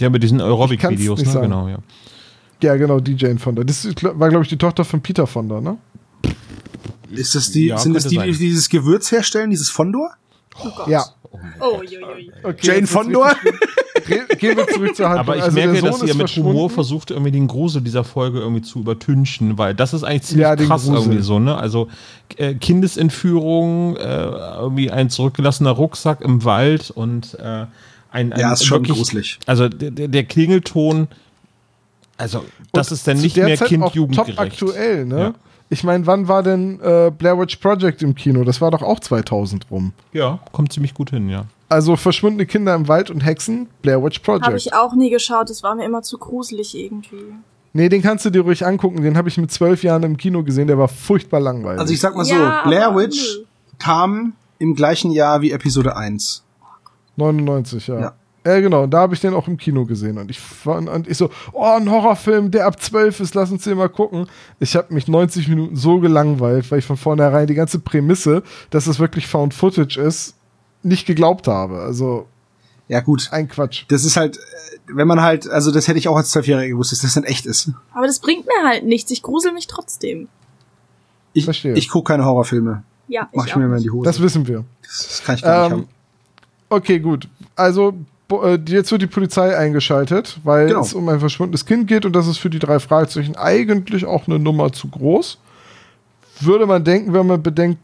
Ja, 0.00 0.10
mit 0.10 0.22
diesen 0.22 0.40
Aerobic-Videos, 0.40 1.20
ne? 1.20 1.26
nicht 1.26 1.40
Genau, 1.40 1.68
ja. 1.68 1.78
Ja, 2.62 2.76
genau, 2.76 3.00
die 3.00 3.14
Jane 3.16 3.38
Fonda. 3.38 3.64
Das 3.64 3.84
war, 4.02 4.28
glaube 4.28 4.44
ich, 4.44 4.48
die 4.48 4.56
Tochter 4.56 4.84
von 4.84 5.00
Peter 5.00 5.26
Fonda, 5.26 5.60
ne? 5.60 5.78
Ist 7.10 7.34
das 7.34 7.50
die, 7.50 7.66
Ja, 7.66 7.78
sind 7.78 7.94
das 7.94 8.06
die, 8.06 8.18
die 8.18 8.32
dieses 8.32 8.68
Gewürz 8.68 9.10
herstellen, 9.12 9.50
dieses 9.50 9.68
Fondor? 9.68 10.12
Oh 10.62 10.68
Gott. 10.76 10.86
Ja. 10.88 11.04
Oh, 11.60 11.78
ui. 11.78 12.30
Okay, 12.42 12.58
Jane 12.62 12.86
Fondor? 12.86 13.32
Gehen 14.38 14.56
wir 14.56 14.66
zurück 14.68 14.96
zur 14.96 15.08
Handlung. 15.08 15.26
Aber 15.26 15.36
ich 15.36 15.42
Also, 15.42 15.54
merke, 15.54 15.80
dass 15.80 16.02
ihr 16.02 16.14
mit 16.14 16.28
Humor 16.36 16.70
versucht, 16.70 17.10
irgendwie 17.10 17.30
den 17.30 17.46
Grusel 17.46 17.82
dieser 17.82 18.04
Folge 18.04 18.40
irgendwie 18.40 18.62
zu 18.62 18.80
übertünchen, 18.80 19.58
weil 19.58 19.74
das 19.74 19.92
ist 19.94 20.02
eigentlich 20.04 20.22
ziemlich 20.22 20.42
Ja, 20.44 20.56
krass 20.56 20.84
Grusel. 20.86 20.96
irgendwie 21.02 21.22
so, 21.22 21.38
ne? 21.38 21.56
Also 21.56 21.88
äh, 22.36 22.54
Kindesentführung, 22.54 23.96
äh, 23.96 24.02
irgendwie 24.58 24.90
ein 24.90 25.08
zurückgelassener 25.10 25.70
Rucksack 25.70 26.20
im 26.20 26.44
Wald 26.44 26.90
und 26.90 27.34
äh, 27.38 27.66
ein, 28.12 28.32
ein 28.32 28.40
Ja, 28.40 28.52
ist 28.52 28.64
schon 28.64 28.82
wirklich- 28.82 28.96
gruselig. 28.98 29.38
Also 29.46 29.68
der, 29.68 29.90
der 29.90 30.08
der 30.08 30.24
Klingelton, 30.24 31.08
also 32.16 32.44
das 32.72 32.90
Und 32.90 32.94
ist 32.96 33.08
dann 33.08 33.18
nicht 33.18 33.36
der 33.36 33.46
mehr 33.46 33.56
Kind-Jugendgerecht. 33.56 34.36
Top 34.36 34.38
aktuell, 34.46 35.04
ne? 35.06 35.18
Ja. 35.18 35.34
Ich 35.70 35.84
meine, 35.84 36.06
wann 36.06 36.28
war 36.28 36.42
denn 36.42 36.78
äh, 36.80 37.10
Blair 37.16 37.38
Witch 37.38 37.56
Project 37.56 38.02
im 38.02 38.14
Kino? 38.14 38.44
Das 38.44 38.60
war 38.60 38.70
doch 38.70 38.82
auch 38.82 39.00
2000 39.00 39.70
rum. 39.70 39.92
Ja, 40.12 40.38
kommt 40.52 40.72
ziemlich 40.72 40.92
gut 40.92 41.10
hin, 41.10 41.30
ja. 41.30 41.46
Also 41.70 41.96
verschwundene 41.96 42.44
Kinder 42.44 42.74
im 42.74 42.88
Wald 42.88 43.08
und 43.10 43.20
Hexen, 43.24 43.68
Blair 43.80 44.02
Witch 44.04 44.20
Habe 44.26 44.40
Project. 44.40 44.58
ich 44.66 44.74
auch 44.74 44.92
nie 44.94 45.08
geschaut, 45.08 45.48
das 45.48 45.62
war 45.62 45.74
mir 45.74 45.86
immer 45.86 46.02
zu 46.02 46.18
gruselig 46.18 46.76
irgendwie. 46.76 47.16
Nee, 47.72 47.88
den 47.88 48.02
kannst 48.02 48.26
du 48.26 48.30
dir 48.30 48.42
ruhig 48.42 48.66
angucken. 48.66 49.00
Den 49.02 49.16
habe 49.16 49.30
ich 49.30 49.38
mit 49.38 49.50
zwölf 49.50 49.82
Jahren 49.82 50.02
im 50.02 50.18
Kino 50.18 50.42
gesehen. 50.42 50.66
Der 50.66 50.76
war 50.76 50.88
furchtbar 50.88 51.40
langweilig. 51.40 51.80
Also 51.80 51.94
ich 51.94 52.00
sag 52.00 52.14
mal 52.14 52.24
so, 52.26 52.34
Ja, 52.34 52.62
Blair 52.66 52.94
Witch 52.94 53.38
nö. 53.38 53.44
kam 53.78 54.34
im 54.58 54.74
gleichen 54.74 55.10
Jahr 55.10 55.40
wie 55.40 55.52
Episode 55.52 55.96
1. 55.96 56.42
99, 57.16 57.86
ja. 57.88 58.00
Ja. 58.00 58.12
Ja, 58.44 58.58
genau. 58.60 58.88
Da 58.88 58.98
habe 58.98 59.14
ich 59.14 59.20
den 59.20 59.34
auch 59.34 59.46
im 59.46 59.56
Kino 59.56 59.84
gesehen. 59.84 60.18
Und 60.18 60.28
ich, 60.28 60.40
fand- 60.40 60.88
und 60.88 61.06
ich 61.06 61.16
so, 61.16 61.30
oh, 61.52 61.62
ein 61.76 61.88
Horrorfilm, 61.88 62.50
der 62.50 62.66
ab 62.66 62.80
12 62.80 63.20
ist, 63.20 63.34
lass 63.36 63.52
uns 63.52 63.62
den 63.62 63.76
mal 63.78 63.88
gucken. 63.88 64.26
Ich 64.58 64.74
habe 64.74 64.92
mich 64.92 65.06
90 65.06 65.46
Minuten 65.46 65.76
so 65.76 66.00
gelangweilt, 66.00 66.68
weil 66.72 66.80
ich 66.80 66.84
von 66.84 66.96
vornherein 66.96 67.46
die 67.46 67.54
ganze 67.54 67.78
Prämisse, 67.78 68.42
dass 68.70 68.88
es 68.88 68.98
wirklich 68.98 69.28
Found 69.28 69.54
Footage 69.54 69.96
ist, 70.00 70.34
nicht 70.82 71.06
geglaubt 71.06 71.46
habe. 71.46 71.82
Also 71.82 72.26
Ja 72.88 72.98
gut, 72.98 73.28
ein 73.30 73.46
Quatsch. 73.48 73.84
das 73.86 74.04
ist 74.04 74.16
halt, 74.16 74.38
äh, 74.38 74.40
wenn 74.88 75.06
man 75.06 75.22
halt, 75.22 75.48
also 75.48 75.70
das 75.70 75.86
hätte 75.86 76.00
ich 76.00 76.08
auch 76.08 76.16
als 76.16 76.32
Zwölfjähriger 76.32 76.66
gewusst, 76.70 76.90
dass 76.90 77.02
das 77.02 77.14
dann 77.14 77.22
echt 77.22 77.46
ist. 77.46 77.70
Aber 77.94 78.08
das 78.08 78.18
bringt 78.18 78.46
mir 78.46 78.66
halt 78.68 78.84
nichts, 78.84 79.12
ich 79.12 79.22
grusel 79.22 79.52
mich 79.52 79.68
trotzdem. 79.68 80.26
Ich, 81.32 81.44
Verstehe. 81.44 81.74
ich 81.74 81.88
gucke 81.88 82.12
keine 82.12 82.24
Horrorfilme. 82.24 82.82
Ja, 83.06 83.28
Mach 83.32 83.44
ich 83.44 83.50
ich 83.50 83.56
mir 83.56 83.66
auch 83.66 83.68
mal 83.68 83.76
in 83.76 83.82
die 83.82 83.88
nicht. 83.88 83.94
Hose. 83.94 84.04
Das 84.04 84.20
wissen 84.20 84.48
wir. 84.48 84.64
das 84.82 85.22
kann 85.24 85.36
ich 85.36 85.42
gar 85.42 85.62
nicht 85.68 85.72
Ähm, 85.72 85.78
haben. 85.82 85.88
Okay, 86.72 86.98
gut. 86.98 87.28
Also 87.56 87.94
äh, 88.30 88.58
jetzt 88.66 88.90
wird 88.90 89.02
die 89.02 89.06
Polizei 89.06 89.56
eingeschaltet, 89.56 90.38
weil 90.44 90.68
Genau. 90.68 90.80
es 90.80 90.94
um 90.94 91.08
ein 91.08 91.20
verschwundenes 91.20 91.66
Kind 91.66 91.86
geht 91.86 92.04
und 92.04 92.14
das 92.14 92.26
ist 92.26 92.38
für 92.38 92.50
die 92.50 92.58
drei 92.58 92.78
Fragezeichen 92.78 93.36
eigentlich 93.36 94.04
auch 94.06 94.26
eine 94.26 94.38
Nummer 94.38 94.72
zu 94.72 94.88
groß. 94.88 95.38
Würde 96.40 96.66
man 96.66 96.82
denken, 96.84 97.12
wenn 97.12 97.26
man 97.26 97.42
bedenkt, 97.42 97.78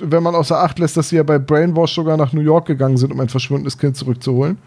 wenn 0.00 0.22
man 0.22 0.34
außer 0.34 0.58
Acht 0.60 0.78
lässt, 0.78 0.96
dass 0.96 1.08
sie 1.08 1.16
ja 1.16 1.24
bei 1.24 1.38
Brainwash 1.38 1.94
sogar 1.94 2.16
nach 2.16 2.32
New 2.32 2.40
York 2.40 2.66
gegangen 2.66 2.96
sind, 2.96 3.12
um 3.12 3.20
ein 3.20 3.28
verschwundenes 3.28 3.76
Kind 3.76 3.96
zurückzuholen. 3.96 4.58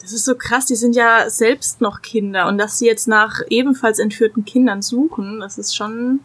Das 0.00 0.12
ist 0.12 0.24
so 0.24 0.34
krass, 0.34 0.64
die 0.64 0.76
sind 0.76 0.96
ja 0.96 1.28
selbst 1.28 1.82
noch 1.82 2.00
Kinder 2.00 2.48
und 2.48 2.56
dass 2.56 2.78
sie 2.78 2.86
jetzt 2.86 3.06
nach 3.06 3.40
ebenfalls 3.50 3.98
entführten 3.98 4.46
Kindern 4.46 4.80
suchen, 4.80 5.40
das 5.40 5.58
ist 5.58 5.76
schon. 5.76 6.20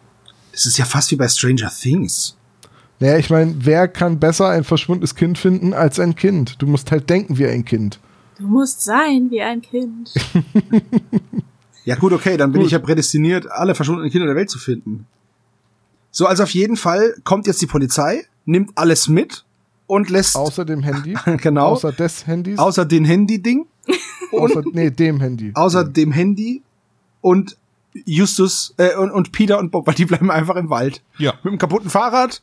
Das 0.53 0.65
ist 0.65 0.77
ja 0.77 0.85
fast 0.85 1.11
wie 1.11 1.17
bei 1.17 1.27
Stranger 1.27 1.69
Things. 1.69 2.37
Naja, 2.99 3.17
ich 3.17 3.29
meine, 3.29 3.53
wer 3.59 3.87
kann 3.87 4.19
besser 4.19 4.49
ein 4.49 4.63
verschwundenes 4.63 5.15
Kind 5.15 5.37
finden 5.37 5.73
als 5.73 5.99
ein 5.99 6.15
Kind? 6.15 6.61
Du 6.61 6.67
musst 6.67 6.91
halt 6.91 7.09
denken 7.09 7.37
wie 7.37 7.45
ein 7.45 7.65
Kind. 7.65 7.99
Du 8.37 8.47
musst 8.47 8.83
sein 8.83 9.27
wie 9.29 9.41
ein 9.41 9.61
Kind. 9.61 10.11
Ja 11.85 11.95
gut, 11.95 12.13
okay, 12.13 12.35
dann 12.35 12.51
bin 12.51 12.61
Gut. 12.61 12.67
ich 12.67 12.71
ja 12.71 12.79
prädestiniert, 12.79 13.45
alle 13.49 13.75
verschwundenen 13.75 14.11
Kinder 14.11 14.25
der 14.25 14.35
Welt 14.35 14.49
zu 14.49 14.57
finden. 14.57 15.05
So, 16.09 16.25
also 16.25 16.41
auf 16.43 16.49
jeden 16.49 16.77
Fall 16.77 17.15
kommt 17.23 17.45
jetzt 17.45 17.61
die 17.61 17.67
Polizei, 17.67 18.25
nimmt 18.45 18.71
alles 18.75 19.07
mit 19.07 19.45
und 19.85 20.09
lässt 20.09 20.35
Außer 20.35 20.65
dem 20.65 20.81
Handy. 20.81 21.15
genau 21.37 21.67
Außer 21.67 21.91
des 21.91 22.25
Handys. 22.25 22.57
außer 22.57 22.85
den 22.85 23.05
Handy-Ding, 23.05 23.67
außer, 24.31 24.63
nee, 24.73 24.89
dem 24.89 25.19
Handy. 25.21 25.51
außer 25.53 25.83
dem 25.83 26.11
Handy 26.11 26.63
und 27.21 27.55
Justus 28.05 28.73
äh, 28.77 28.95
und, 28.95 29.11
und 29.11 29.31
Peter 29.31 29.59
und 29.59 29.71
Bob, 29.71 29.85
weil 29.85 29.93
die 29.93 30.05
bleiben 30.05 30.31
einfach 30.31 30.55
im 30.55 30.71
Wald. 30.71 31.03
Ja. 31.19 31.33
Mit 31.43 31.51
einem 31.51 31.59
kaputten 31.59 31.91
Fahrrad, 31.91 32.41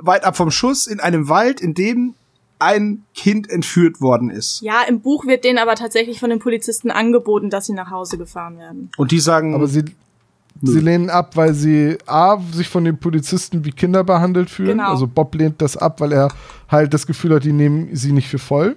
weit 0.00 0.24
ab 0.24 0.36
vom 0.36 0.50
Schuss, 0.50 0.86
in 0.86 1.00
einem 1.00 1.28
Wald, 1.28 1.60
in 1.60 1.74
dem 1.74 2.14
ein 2.58 3.02
Kind 3.14 3.50
entführt 3.50 4.00
worden 4.00 4.30
ist. 4.30 4.60
Ja, 4.62 4.82
im 4.88 5.00
Buch 5.00 5.26
wird 5.26 5.44
denen 5.44 5.58
aber 5.58 5.74
tatsächlich 5.74 6.20
von 6.20 6.30
den 6.30 6.38
Polizisten 6.38 6.90
angeboten, 6.90 7.50
dass 7.50 7.66
sie 7.66 7.74
nach 7.74 7.90
Hause 7.90 8.16
gefahren 8.16 8.58
werden. 8.58 8.90
Und 8.96 9.10
die 9.10 9.18
sagen, 9.18 9.54
Aber 9.54 9.66
sie, 9.66 9.84
sie 10.62 10.80
lehnen 10.80 11.10
ab, 11.10 11.36
weil 11.36 11.52
sie 11.52 11.98
A, 12.06 12.38
sich 12.52 12.68
von 12.68 12.84
den 12.84 12.98
Polizisten 12.98 13.64
wie 13.64 13.72
Kinder 13.72 14.04
behandelt 14.04 14.48
fühlen. 14.48 14.78
Genau. 14.78 14.90
Also 14.90 15.06
Bob 15.06 15.34
lehnt 15.34 15.60
das 15.60 15.76
ab, 15.76 16.00
weil 16.00 16.12
er 16.12 16.32
halt 16.68 16.94
das 16.94 17.06
Gefühl 17.06 17.34
hat, 17.34 17.44
die 17.44 17.52
nehmen 17.52 17.94
sie 17.94 18.12
nicht 18.12 18.28
für 18.28 18.38
voll. 18.38 18.76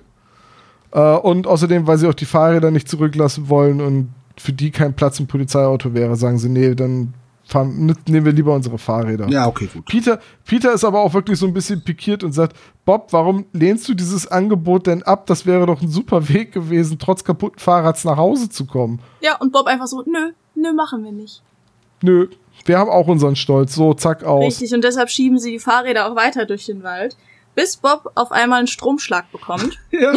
Äh, 0.91 0.99
und 0.99 1.47
außerdem, 1.47 1.88
weil 1.88 1.97
sie 1.97 2.07
auch 2.07 2.13
die 2.13 2.26
Fahrräder 2.26 2.72
nicht 2.72 2.89
zurücklassen 2.89 3.47
wollen 3.47 3.80
und 3.80 4.09
für 4.38 4.53
die 4.53 4.72
kein 4.72 4.93
Platz 4.93 5.20
im 5.20 5.28
Polizeiauto 5.28 5.93
wäre, 5.93 6.15
sagen 6.15 6.38
sie, 6.38 6.49
nee, 6.49 6.76
dann 6.76 7.13
fahren, 7.50 7.95
nehmen 8.08 8.26
wir 8.26 8.32
lieber 8.32 8.54
unsere 8.54 8.78
Fahrräder. 8.78 9.28
ja, 9.30 9.47
okay, 9.47 9.68
gut. 9.72 9.86
Peter, 9.86 10.20
Peter 10.45 10.74
ist 10.74 10.84
aber 10.84 11.00
auch 11.02 11.14
wirklich 11.14 11.39
so 11.39 11.47
ein 11.47 11.54
bisschen 11.54 11.84
pikiert 11.84 12.24
und 12.24 12.32
sagt, 12.32 12.56
Bob, 12.86 13.08
warum 13.12 13.45
lehnst 13.54 13.88
du 13.89 13.93
dieses 13.93 14.28
Angebot 14.28 14.88
denn 14.88 15.04
ab? 15.04 15.26
Das 15.26 15.45
wäre 15.45 15.66
doch 15.66 15.82
ein 15.82 15.89
super 15.89 16.30
Weg 16.30 16.52
gewesen, 16.52 16.97
trotz 17.00 17.24
kaputten 17.24 17.60
Fahrrads 17.60 18.06
nach 18.06 18.18
Hause 18.18 18.50
zu 18.50 18.66
kommen. 18.66 19.00
Ja, 19.22 19.38
und 19.38 19.52
Bob 19.52 19.68
einfach 19.68 19.88
so, 19.88 20.04
nö, 20.06 20.32
nö, 20.56 20.74
machen 20.74 21.04
wir 21.04 21.12
nicht. 21.12 21.41
Nö, 22.02 22.28
wir 22.66 22.78
haben 22.78 22.89
auch 22.89 23.08
unseren 23.08 23.36
Stolz. 23.36 23.76
So, 23.76 23.93
zack, 23.93 24.24
aus. 24.24 24.45
Richtig, 24.45 24.74
und 24.74 24.84
deshalb 24.84 25.10
schieben 25.10 25.39
sie 25.39 25.52
die 25.52 25.60
Fahrräder 25.60 26.10
auch 26.10 26.16
weiter 26.16 26.45
durch 26.45 26.66
den 26.66 26.84
Wald, 26.84 27.18
bis 27.56 27.78
Bob 27.78 28.12
auf 28.16 28.32
einmal 28.32 28.60
einen 28.60 28.68
Stromschlag 28.68 29.32
bekommt. 29.32 29.78
Ja. 29.91 30.14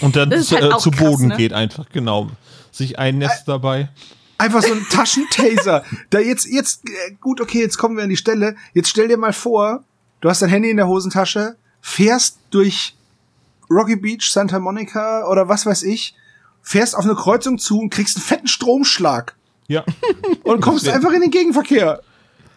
Und 0.00 0.16
dann 0.16 0.28
Das 0.28 0.40
ist 0.40 0.48
zu, 0.48 0.56
halt 0.56 0.72
äh, 0.72 0.78
zu 0.78 0.90
krass, 0.90 1.00
Boden 1.00 1.28
ne? 1.28 1.36
geht 1.36 1.52
einfach, 1.52 1.88
genau. 1.92 2.30
Sich 2.72 2.98
einnässt 2.98 3.46
dabei. 3.46 3.90
Einfach 4.42 4.62
so 4.62 4.72
ein 4.72 4.84
Taschentaser. 4.90 5.84
Da 6.10 6.18
jetzt, 6.18 6.46
jetzt, 6.46 6.82
äh, 6.88 7.12
gut, 7.20 7.40
okay, 7.40 7.60
jetzt 7.60 7.78
kommen 7.78 7.96
wir 7.96 8.02
an 8.02 8.10
die 8.10 8.16
Stelle. 8.16 8.56
Jetzt 8.74 8.88
stell 8.88 9.06
dir 9.06 9.16
mal 9.16 9.32
vor, 9.32 9.84
du 10.20 10.28
hast 10.28 10.42
dein 10.42 10.48
Handy 10.50 10.68
in 10.70 10.76
der 10.78 10.88
Hosentasche, 10.88 11.56
fährst 11.80 12.38
durch 12.50 12.96
Rocky 13.70 13.94
Beach, 13.94 14.28
Santa 14.32 14.58
Monica 14.58 15.28
oder 15.28 15.48
was 15.48 15.64
weiß 15.64 15.84
ich, 15.84 16.16
fährst 16.60 16.96
auf 16.96 17.04
eine 17.04 17.14
Kreuzung 17.14 17.58
zu 17.58 17.78
und 17.78 17.90
kriegst 17.90 18.16
einen 18.16 18.24
fetten 18.24 18.48
Stromschlag 18.48 19.36
Ja. 19.68 19.84
und 20.42 20.60
kommst 20.60 20.88
einfach 20.88 21.12
in 21.12 21.20
den 21.20 21.30
Gegenverkehr. 21.30 22.00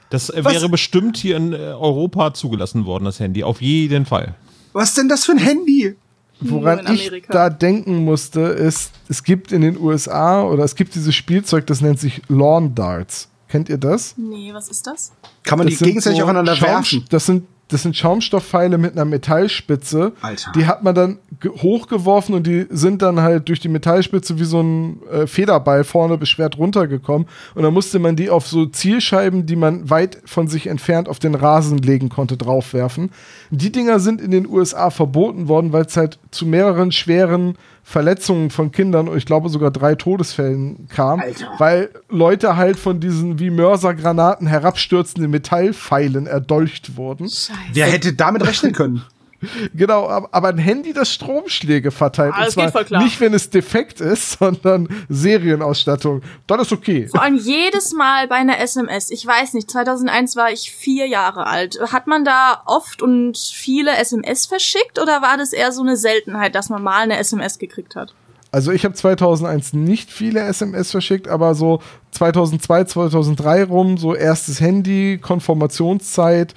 Das 0.09 0.31
Was? 0.35 0.53
wäre 0.53 0.69
bestimmt 0.69 1.17
hier 1.17 1.37
in 1.37 1.53
äh, 1.53 1.57
Europa 1.57 2.33
zugelassen 2.33 2.85
worden, 2.85 3.05
das 3.05 3.19
Handy. 3.19 3.43
Auf 3.43 3.61
jeden 3.61 4.07
Fall. 4.07 4.33
Was 4.73 4.95
denn 4.95 5.07
das 5.07 5.25
für 5.25 5.33
ein 5.33 5.37
Handy? 5.37 5.95
Woran 6.39 6.93
ich 6.93 7.23
da 7.29 7.49
denken 7.49 8.03
musste, 8.03 8.41
ist, 8.41 8.91
es 9.07 9.23
gibt 9.23 9.51
in 9.51 9.61
den 9.61 9.79
USA 9.79 10.43
oder 10.43 10.63
es 10.63 10.75
gibt 10.75 10.95
dieses 10.95 11.15
Spielzeug, 11.15 11.65
das 11.67 11.81
nennt 11.81 11.99
sich 11.99 12.21
Lawn 12.27 12.75
Darts. 12.75 13.29
Kennt 13.47 13.69
ihr 13.69 13.77
das? 13.77 14.15
Nee, 14.17 14.53
was 14.53 14.69
ist 14.69 14.85
das? 14.87 15.11
Kann 15.43 15.57
man 15.57 15.67
das 15.67 15.77
die 15.77 15.85
gegenseitig 15.85 16.19
so 16.19 16.23
aufeinander 16.23 16.59
werfen? 16.59 17.05
Das 17.09 17.25
sind 17.25 17.43
das 17.69 17.81
sind 17.83 17.97
Schaumstoffpfeile 17.97 18.77
mit 18.77 18.91
einer 18.93 19.05
Metallspitze. 19.05 20.13
Alter. 20.21 20.51
Die 20.55 20.65
hat 20.67 20.83
man 20.83 20.93
dann 20.93 21.19
ge- 21.39 21.51
hochgeworfen 21.51 22.35
und 22.35 22.45
die 22.45 22.67
sind 22.69 23.01
dann 23.01 23.21
halt 23.21 23.49
durch 23.49 23.59
die 23.59 23.69
Metallspitze 23.69 24.37
wie 24.39 24.43
so 24.43 24.61
ein 24.61 25.01
äh, 25.11 25.27
Federball 25.27 25.83
vorne 25.83 26.17
beschwert 26.17 26.57
runtergekommen. 26.57 27.27
Und 27.55 27.63
dann 27.63 27.73
musste 27.73 27.97
man 27.99 28.15
die 28.15 28.29
auf 28.29 28.47
so 28.47 28.65
Zielscheiben, 28.67 29.45
die 29.45 29.55
man 29.55 29.89
weit 29.89 30.21
von 30.25 30.47
sich 30.47 30.67
entfernt 30.67 31.09
auf 31.09 31.19
den 31.19 31.33
Rasen 31.35 31.79
legen 31.79 32.09
konnte, 32.09 32.37
draufwerfen. 32.37 33.09
Die 33.49 33.71
Dinger 33.71 33.99
sind 33.99 34.21
in 34.21 34.31
den 34.31 34.47
USA 34.47 34.89
verboten 34.89 35.47
worden, 35.47 35.73
weil 35.73 35.85
es 35.85 35.97
halt 35.97 36.19
zu 36.31 36.45
mehreren 36.45 36.91
schweren 36.91 37.57
Verletzungen 37.87 38.49
von 38.49 38.71
Kindern 38.71 39.07
und 39.07 39.15
ich 39.15 39.27
glaube 39.27 39.47
sogar 39.49 39.69
drei 39.69 39.93
Todesfällen 39.93 40.87
kam, 40.89 41.19
Alter. 41.19 41.51
weil 41.59 41.89
Leute 42.09 42.57
halt 42.57 42.79
von 42.79 42.99
diesen 42.99 43.37
wie 43.37 43.51
Mörsergranaten 43.51 44.47
herabstürzenden 44.47 45.29
Metallpfeilen 45.29 46.25
erdolcht 46.25 46.97
wurden. 46.97 47.29
Scheiße. 47.29 47.53
Wer 47.73 47.85
hätte 47.85 48.13
damit 48.13 48.45
rechnen 48.45 48.73
können? 48.73 49.03
Genau, 49.73 50.07
ab- 50.07 50.29
aber 50.31 50.49
ein 50.49 50.57
Handy, 50.57 50.93
das 50.93 51.11
Stromschläge 51.11 51.91
verteilt. 51.91 52.33
Ah, 52.35 52.45
und 52.45 52.57
das 52.57 52.71
zwar 52.71 52.83
klar. 52.83 53.03
nicht, 53.03 53.19
wenn 53.19 53.33
es 53.33 53.49
defekt 53.49 54.01
ist, 54.01 54.33
sondern 54.39 54.87
Serienausstattung. 55.09 56.21
Dann 56.47 56.59
ist 56.59 56.71
okay. 56.71 57.07
Vor 57.07 57.21
allem 57.21 57.35
jedes 57.37 57.93
Mal 57.93 58.27
bei 58.27 58.35
einer 58.35 58.59
SMS, 58.59 59.09
ich 59.11 59.25
weiß 59.25 59.53
nicht, 59.53 59.69
2001 59.69 60.35
war 60.35 60.51
ich 60.51 60.71
vier 60.71 61.07
Jahre 61.07 61.47
alt. 61.47 61.77
Hat 61.91 62.07
man 62.07 62.25
da 62.25 62.61
oft 62.65 63.01
und 63.01 63.37
viele 63.37 63.95
SMS 63.97 64.45
verschickt 64.45 64.99
oder 64.99 65.21
war 65.21 65.37
das 65.37 65.53
eher 65.53 65.71
so 65.71 65.81
eine 65.81 65.97
Seltenheit, 65.97 66.55
dass 66.55 66.69
man 66.69 66.81
mal 66.83 67.03
eine 67.03 67.17
SMS 67.17 67.59
gekriegt 67.59 67.95
hat? 67.95 68.13
Also 68.51 68.71
ich 68.71 68.85
habe 68.85 68.95
2001 68.95 69.73
nicht 69.73 70.09
viele 70.09 70.39
SMS 70.39 70.91
verschickt, 70.91 71.27
aber 71.27 71.55
so 71.55 71.81
2002, 72.11 72.85
2003 72.85 73.63
rum, 73.65 73.97
so 73.97 74.15
erstes 74.15 74.61
Handy, 74.61 75.19
Konformationszeit. 75.21 76.53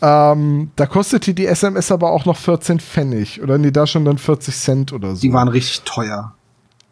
Ähm, 0.00 0.70
da 0.76 0.86
kostete 0.86 1.34
die 1.34 1.46
SMS 1.46 1.90
aber 1.90 2.12
auch 2.12 2.24
noch 2.24 2.36
14 2.36 2.78
Pfennig. 2.80 3.42
Oder 3.42 3.58
nee, 3.58 3.70
da 3.70 3.86
schon 3.86 4.04
dann 4.04 4.18
40 4.18 4.54
Cent 4.54 4.92
oder 4.92 5.14
so. 5.16 5.20
Die 5.22 5.32
waren 5.32 5.48
richtig 5.48 5.82
teuer. 5.84 6.34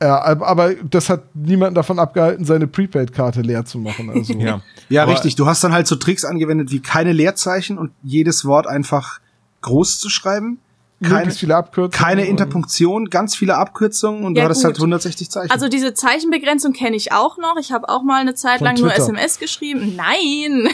ja, 0.02 0.20
aber 0.22 0.46
aber 0.48 0.74
das 0.74 1.08
hat 1.08 1.22
niemanden 1.34 1.74
davon 1.76 1.98
abgehalten, 1.98 2.44
seine 2.44 2.66
Prepaid-Karte 2.66 3.42
leer 3.42 3.64
zu 3.64 3.78
machen. 3.78 4.10
Also. 4.10 4.32
Ja. 4.34 4.60
Ja, 4.88 5.02
Aber- 5.04 5.12
richtig. 5.12 5.36
Du 5.36 5.46
hast 5.46 5.62
dann 5.64 5.72
halt 5.72 5.86
so 5.86 5.96
Tricks 5.96 6.24
angewendet, 6.24 6.70
wie 6.72 6.80
keine 6.80 7.12
Leerzeichen 7.12 7.78
und 7.78 7.92
jedes 8.02 8.44
Wort 8.44 8.66
einfach 8.66 9.20
groß 9.62 9.98
zu 10.00 10.08
schreiben. 10.10 10.58
Keine, 11.02 11.30
viele 11.30 11.54
Abkürzungen. 11.54 11.90
keine 11.90 12.26
Interpunktion, 12.26 13.10
ganz 13.10 13.36
viele 13.36 13.56
Abkürzungen 13.56 14.24
und 14.24 14.34
Ja, 14.34 14.44
du 14.44 14.48
hattest 14.48 14.64
halt 14.64 14.76
gut. 14.76 14.84
160 14.84 15.30
Zeichen. 15.30 15.50
Also 15.50 15.68
diese 15.68 15.92
Zeichenbegrenzung 15.92 16.72
kenne 16.72 16.96
ich 16.96 17.12
auch 17.12 17.36
noch. 17.36 17.56
Ich 17.58 17.70
habe 17.70 17.90
auch 17.90 18.02
mal 18.02 18.18
eine 18.18 18.34
Zeit 18.34 18.58
Von 18.58 18.66
lang 18.66 18.78
nur 18.78 18.88
Twitter. 18.88 19.02
SMS 19.02 19.38
geschrieben. 19.38 19.94
Nein, 19.94 20.70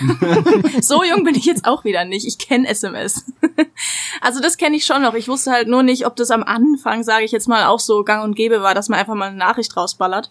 so 0.80 1.02
jung 1.02 1.24
bin 1.24 1.34
ich 1.34 1.44
jetzt 1.44 1.64
auch 1.64 1.82
wieder 1.84 2.04
nicht. 2.04 2.24
Ich 2.24 2.38
kenne 2.38 2.68
SMS. 2.68 3.24
also 4.20 4.40
das 4.40 4.58
kenne 4.58 4.76
ich 4.76 4.86
schon 4.86 5.02
noch. 5.02 5.14
Ich 5.14 5.26
wusste 5.26 5.50
halt 5.50 5.66
nur 5.66 5.82
nicht, 5.82 6.06
ob 6.06 6.14
das 6.14 6.30
am 6.30 6.44
Anfang, 6.44 7.02
sage 7.02 7.24
ich 7.24 7.32
jetzt 7.32 7.48
mal, 7.48 7.64
auch 7.64 7.80
so 7.80 8.04
gang 8.04 8.22
und 8.22 8.36
gäbe 8.36 8.62
war, 8.62 8.74
dass 8.74 8.88
man 8.88 9.00
einfach 9.00 9.14
mal 9.14 9.28
eine 9.28 9.36
Nachricht 9.36 9.76
rausballert. 9.76 10.30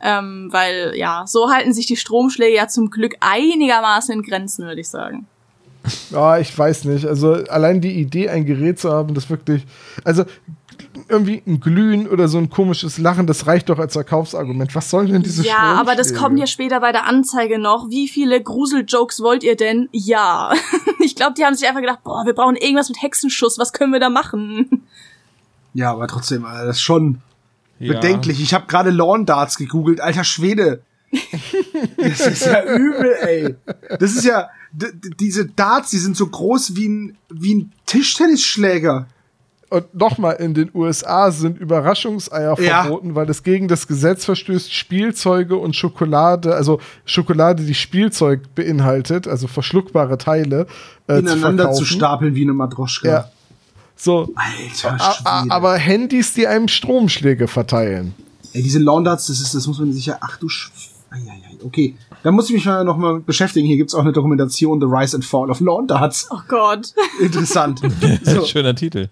Ähm, 0.00 0.48
weil 0.52 0.92
ja, 0.94 1.24
so 1.26 1.50
halten 1.50 1.72
sich 1.72 1.86
die 1.86 1.96
Stromschläge 1.96 2.54
ja 2.54 2.68
zum 2.68 2.88
Glück 2.88 3.16
einigermaßen 3.18 4.14
in 4.14 4.22
Grenzen, 4.22 4.64
würde 4.64 4.80
ich 4.80 4.88
sagen. 4.88 5.26
Ja, 6.10 6.38
ich 6.38 6.56
weiß 6.56 6.84
nicht. 6.84 7.06
Also 7.06 7.32
allein 7.32 7.80
die 7.80 7.92
Idee, 8.00 8.28
ein 8.28 8.44
Gerät 8.44 8.78
zu 8.78 8.90
haben, 8.92 9.14
das 9.14 9.30
wirklich, 9.30 9.64
also 10.04 10.24
irgendwie 11.08 11.42
ein 11.46 11.60
Glühen 11.60 12.06
oder 12.08 12.28
so 12.28 12.38
ein 12.38 12.50
komisches 12.50 12.98
Lachen, 12.98 13.26
das 13.26 13.46
reicht 13.46 13.68
doch 13.68 13.78
als 13.78 13.94
Verkaufsargument. 13.94 14.74
Was 14.74 14.90
sollen 14.90 15.10
denn 15.10 15.22
diese 15.22 15.44
ja, 15.44 15.56
aber 15.58 15.94
das 15.94 16.14
kommt 16.14 16.38
ja 16.38 16.46
später 16.46 16.80
bei 16.80 16.92
der 16.92 17.06
Anzeige 17.06 17.58
noch. 17.58 17.88
Wie 17.90 18.08
viele 18.08 18.42
Gruseljokes 18.42 19.20
wollt 19.20 19.42
ihr 19.44 19.56
denn? 19.56 19.88
Ja. 19.92 20.52
Ich 21.00 21.14
glaube, 21.14 21.34
die 21.38 21.44
haben 21.44 21.54
sich 21.54 21.66
einfach 21.66 21.80
gedacht, 21.80 22.00
boah, 22.04 22.26
wir 22.26 22.34
brauchen 22.34 22.56
irgendwas 22.56 22.88
mit 22.88 23.00
Hexenschuss. 23.00 23.56
Was 23.58 23.72
können 23.72 23.92
wir 23.92 24.00
da 24.00 24.10
machen? 24.10 24.82
ja, 25.72 25.92
aber 25.92 26.06
trotzdem, 26.08 26.42
das 26.42 26.76
ist 26.76 26.80
schon 26.82 27.22
Ja. 27.78 27.94
bedenklich. 27.94 28.42
Ich 28.42 28.52
habe 28.52 28.66
gerade 28.66 28.90
Lawn 28.90 29.24
Darts 29.24 29.56
gegoogelt. 29.56 30.00
Alter 30.00 30.24
Schwede. 30.24 30.82
Das 31.96 32.20
ist 32.26 32.44
ja 32.46 32.64
übel, 32.64 33.14
ey. 33.20 33.54
Das 33.98 34.12
ist 34.12 34.24
ja, 34.24 34.48
diese 34.72 35.46
Darts, 35.46 35.90
die 35.90 35.98
sind 35.98 36.16
so 36.16 36.26
groß 36.26 36.76
wie 36.76 36.88
ein, 36.88 37.16
wie 37.30 37.54
ein 37.54 37.72
Tischtennisschläger. 37.86 39.06
Und 39.70 39.94
nochmal, 39.94 40.36
in 40.36 40.54
den 40.54 40.70
USA 40.72 41.30
sind 41.30 41.58
Überraschungseier 41.58 42.58
Ja. 42.60 42.82
verboten, 42.84 43.14
weil 43.14 43.28
es 43.28 43.42
gegen 43.42 43.68
das 43.68 43.86
Gesetz 43.86 44.24
verstößt, 44.24 44.72
Spielzeuge 44.72 45.56
und 45.56 45.76
Schokolade, 45.76 46.54
also 46.54 46.80
Schokolade, 47.04 47.64
die 47.64 47.74
Spielzeug 47.74 48.54
beinhaltet, 48.54 49.28
also 49.28 49.46
verschluckbare 49.46 50.16
Teile, 50.16 50.66
äh, 51.06 51.18
ineinander 51.18 51.72
zu, 51.72 51.80
zu, 51.80 51.84
stapeln 51.84 52.34
wie 52.34 52.42
eine 52.42 52.54
Matroschka. 52.54 53.08
Ja. 53.08 53.30
So, 53.94 54.32
Alter 54.36 54.98
Schwede. 54.98 55.50
aber 55.50 55.74
Handys, 55.76 56.32
die 56.32 56.46
einem 56.46 56.68
Stromschläge 56.68 57.46
verteilen. 57.46 58.14
Ey, 58.54 58.62
diese 58.62 58.78
Lawn 58.78 59.04
Darts, 59.04 59.26
das 59.26 59.40
ist, 59.40 59.54
das 59.54 59.66
muss 59.66 59.78
man 59.80 59.92
sicher, 59.92 60.16
ach 60.22 60.38
du 60.38 60.48
Sch 60.48 60.70
Eieiei, 60.70 60.97
okay. 61.64 61.94
Da 62.22 62.30
muss 62.30 62.48
ich 62.48 62.54
mich 62.54 62.64
mal 62.64 62.84
noch 62.84 62.96
mal 62.96 63.20
beschäftigen. 63.20 63.66
Hier 63.66 63.76
gibt's 63.76 63.94
auch 63.94 64.00
eine 64.02 64.12
Dokumentation, 64.12 64.80
The 64.80 64.86
Rise 64.86 65.16
and 65.16 65.24
Fall 65.24 65.50
of 65.50 65.60
Lawn 65.60 65.86
Darts. 65.86 66.28
Oh 66.30 66.40
Gott. 66.48 66.92
Interessant. 67.20 67.80
so. 68.22 68.44
Schöner 68.44 68.74
Titel. 68.74 69.08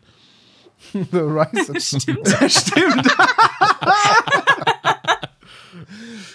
The 0.92 1.02
Rise 1.12 1.70
of 1.72 1.78
Stimmt. 2.48 3.06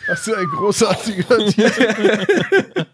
Das 0.07 0.27
ist 0.27 0.33
ein 0.35 0.45
großartiger 0.47 1.37
Titel. 1.47 2.85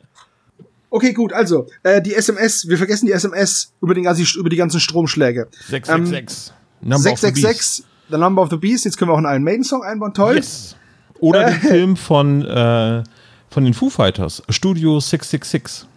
Okay, 0.90 1.14
gut, 1.14 1.34
also, 1.34 1.68
äh, 1.84 2.02
die 2.02 2.16
SMS, 2.16 2.68
wir 2.68 2.78
vergessen 2.78 3.08
die 3.08 3.12
SMS 3.12 3.74
über, 3.82 3.94
den, 3.94 4.04
ganzen- 4.06 4.40
über 4.40 4.50
die 4.50 4.56
ganzen 4.56 4.80
Stromschläge. 4.80 5.48
666. 5.68 6.54
Number 6.82 6.96
of 6.96 7.02
the 7.20 7.28
666, 7.28 7.86
The 8.10 8.18
Number 8.18 8.42
of 8.42 8.50
the 8.50 8.56
Beast, 8.58 8.86
jetzt 8.86 8.98
können 8.98 9.10
wir 9.12 9.14
auch 9.14 9.18
einen 9.18 9.28
Iron 9.28 9.44
Maiden 9.44 9.64
Song 9.64 9.84
einbauen, 9.84 10.14
toll. 10.14 10.36
Yes. 10.38 10.76
Oder 11.20 11.46
den 11.46 11.60
Film 11.60 11.98
von, 11.98 12.46
äh, 12.46 13.04
von 13.50 13.66
den 13.66 13.74
Foo 13.74 13.90
Fighters, 13.90 14.44
Studio 14.50 15.00
666. 15.00 15.88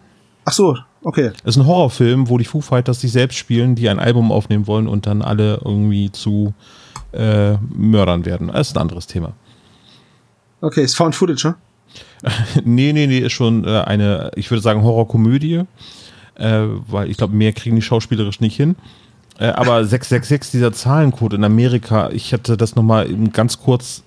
Ach 0.45 0.51
so, 0.51 0.77
okay. 1.03 1.31
Das 1.43 1.55
ist 1.55 1.61
ein 1.61 1.67
Horrorfilm, 1.67 2.29
wo 2.29 2.37
die 2.37 2.45
Foo 2.45 2.61
Fighters 2.61 3.01
sich 3.01 3.11
selbst 3.11 3.37
spielen, 3.37 3.75
die 3.75 3.89
ein 3.89 3.99
Album 3.99 4.31
aufnehmen 4.31 4.67
wollen 4.67 4.87
und 4.87 5.05
dann 5.05 5.21
alle 5.21 5.61
irgendwie 5.63 6.11
zu 6.11 6.53
äh, 7.13 7.53
Mördern 7.73 8.25
werden. 8.25 8.47
Das 8.47 8.69
ist 8.69 8.77
ein 8.77 8.81
anderes 8.81 9.07
Thema. 9.07 9.33
Okay, 10.61 10.83
ist 10.83 10.95
Found 10.95 11.15
Footage, 11.15 11.47
ne? 11.47 11.55
nee, 12.63 12.93
nee, 12.93 13.07
nee, 13.07 13.19
ist 13.19 13.33
schon 13.33 13.65
äh, 13.65 13.81
eine, 13.81 14.31
ich 14.35 14.49
würde 14.49 14.61
sagen, 14.61 14.83
Horrorkomödie, 14.83 15.63
äh, 16.35 16.63
weil 16.87 17.09
ich 17.09 17.17
glaube, 17.17 17.35
mehr 17.35 17.51
kriegen 17.53 17.75
die 17.75 17.81
schauspielerisch 17.81 18.39
nicht 18.39 18.55
hin. 18.55 18.75
Äh, 19.39 19.47
aber 19.47 19.83
666, 19.83 20.51
dieser 20.51 20.71
Zahlencode 20.71 21.33
in 21.33 21.43
Amerika, 21.43 22.09
ich 22.11 22.31
hatte 22.31 22.57
das 22.57 22.75
nochmal 22.75 23.11
ganz 23.33 23.59
kurz 23.59 24.03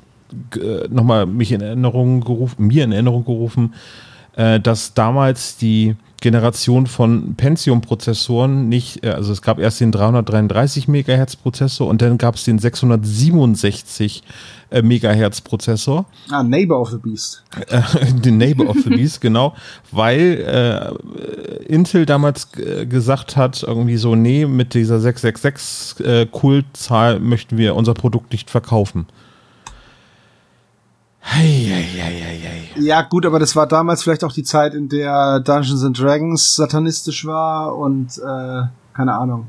äh, 0.57 0.89
nochmal 0.89 1.27
mich 1.27 1.53
in 1.53 1.61
Erinnerung 1.61 2.21
gerufen, 2.21 2.67
mir 2.67 2.85
in 2.85 2.93
Erinnerung 2.93 3.25
gerufen, 3.25 3.75
äh, 4.37 4.61
dass 4.61 4.95
damals 4.95 5.57
die 5.57 5.97
Generation 6.21 6.87
von 6.87 7.35
Pentium-Prozessoren 7.35 8.69
nicht, 8.71 9.05
äh, 9.05 9.11
also 9.11 9.31
es 9.33 9.43
gab 9.43 9.59
erst 9.59 9.81
den 9.81 9.93
333 9.93 10.89
Megahertz 10.89 11.37
Prozessor 11.37 11.87
und 11.87 12.01
dann 12.01 12.17
gab 12.17 12.37
es 12.37 12.45
den 12.45 12.59
667 12.59 14.23
äh, 14.71 14.81
Megahertz 14.81 15.43
Prozessor 15.43 16.07
Ah, 16.31 16.43
Neighbor 16.43 16.81
of 16.81 16.91
the 16.91 16.97
Beast. 16.97 17.45
äh, 17.69 17.83
den 18.13 18.39
Neighbor 18.39 18.69
of 18.71 18.79
the 18.83 18.89
Beast, 18.91 19.21
genau, 19.21 19.55
weil 19.93 20.95
äh, 21.61 21.65
Intel 21.67 22.07
damals 22.07 22.49
gesagt 22.53 23.37
hat, 23.37 23.63
irgendwie 23.63 23.99
so, 23.99 24.15
nee, 24.15 24.47
mit 24.47 24.73
dieser 24.73 25.01
666 25.01 26.07
äh, 26.07 26.27
Kultzahl 26.27 27.21
möchten 27.21 27.59
wir 27.59 27.75
unser 27.77 27.93
Produkt 27.93 28.33
nicht 28.33 28.51
verkaufen. 28.51 29.07
Heieieiei. 31.25 32.71
Ja, 32.77 33.03
gut, 33.03 33.25
aber 33.25 33.39
das 33.39 33.57
war 33.57 33.67
damals 33.67 34.03
vielleicht 34.03 34.25
auch 34.25 34.33
die 34.33 34.43
Zeit, 34.43 34.75
in 34.75 34.89
der 34.89 35.41
Dungeons 35.41 35.85
and 35.85 35.99
Dragons 35.99 36.57
satanistisch 36.57 37.25
war 37.25 37.77
und, 37.77 38.19
äh, 38.19 38.63
keine 38.95 39.15
Ahnung. 39.15 39.47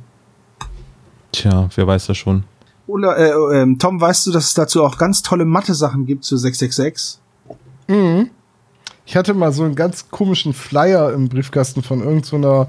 Tja, 1.32 1.70
wer 1.76 1.88
weiß 1.88 2.08
das 2.08 2.18
schon. 2.18 2.44
Oder, 2.88 3.18
äh, 3.18 3.62
ähm, 3.62 3.80
Tom, 3.80 4.00
weißt 4.00 4.28
du, 4.28 4.32
dass 4.32 4.46
es 4.46 4.54
dazu 4.54 4.84
auch 4.84 4.98
ganz 4.98 5.22
tolle 5.22 5.46
Mathe-Sachen 5.46 6.06
gibt 6.06 6.24
zu 6.24 6.38
666? 6.38 7.20
Ich 9.06 9.16
hatte 9.16 9.34
mal 9.34 9.52
so 9.52 9.64
einen 9.64 9.76
ganz 9.76 10.10
komischen 10.10 10.54
Flyer 10.54 11.14
im 11.14 11.30
Briefkasten 11.30 11.84
von 11.84 12.02
irgendeiner 12.02 12.68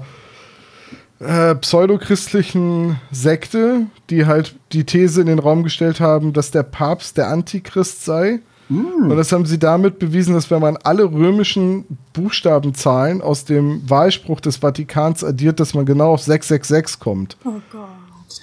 äh, 1.19 1.55
pseudochristlichen 1.55 2.99
Sekte, 3.11 3.87
die 4.09 4.25
halt 4.25 4.55
die 4.71 4.85
These 4.85 5.21
in 5.21 5.27
den 5.27 5.39
Raum 5.39 5.63
gestellt 5.63 5.99
haben, 5.99 6.33
dass 6.33 6.51
der 6.51 6.63
Papst 6.63 7.17
der 7.17 7.29
Antichrist 7.29 8.05
sei. 8.05 8.39
Und 8.69 9.15
das 9.15 9.31
haben 9.31 9.45
sie 9.45 9.59
damit 9.59 9.99
bewiesen, 9.99 10.33
dass 10.33 10.51
wenn 10.51 10.61
man 10.61 10.77
alle 10.77 11.05
römischen 11.05 11.85
Buchstabenzahlen 12.13 13.21
aus 13.21 13.45
dem 13.45 13.89
Wahlspruch 13.89 14.41
des 14.41 14.57
Vatikans 14.57 15.23
addiert, 15.23 15.59
dass 15.59 15.73
man 15.73 15.85
genau 15.85 16.13
auf 16.13 16.21
666 16.21 16.99
kommt. 16.99 17.37
Oh 17.45 17.61
Gott. 17.71 17.87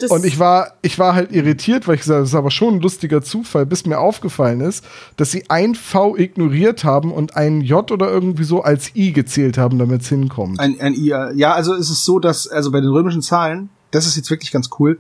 Das 0.01 0.11
Und 0.11 0.25
ich 0.25 0.39
war, 0.39 0.73
ich 0.81 0.99
war 0.99 1.15
halt 1.15 1.31
irritiert, 1.31 1.87
weil 1.87 1.97
ich 1.97 2.01
gesagt 2.01 2.17
habe, 2.17 2.23
das 2.23 2.31
ist 2.31 2.35
aber 2.35 2.51
schon 2.51 2.77
ein 2.77 2.81
lustiger 2.81 3.23
Zufall, 3.23 3.67
bis 3.67 3.85
mir 3.85 3.99
aufgefallen 3.99 4.61
ist, 4.61 4.85
dass 5.17 5.31
sie 5.31 5.45
ein 5.51 5.75
V 5.75 6.17
ignoriert 6.17 6.85
haben 6.85 7.13
und 7.13 7.37
ein 7.37 7.61
J 7.61 7.91
oder 7.93 8.11
irgendwie 8.11 8.45
so 8.45 8.63
als 8.63 8.97
I 8.97 9.13
gezählt 9.13 9.59
haben, 9.59 9.79
damit 9.79 10.01
es 10.01 10.09
hinkommt. 10.09 10.59
Ein, 10.59 10.81
ein 10.81 10.95
I, 10.95 11.15
ja, 11.35 11.53
also 11.53 11.75
es 11.75 11.91
ist 11.91 12.05
so, 12.05 12.19
dass, 12.19 12.49
also 12.49 12.73
bei 12.73 12.81
den 12.81 12.91
römischen 12.91 13.21
Zahlen, 13.21 13.69
das 13.91 14.07
ist 14.07 14.17
jetzt 14.17 14.31
wirklich 14.31 14.51
ganz 14.51 14.71
cool, 14.79 14.99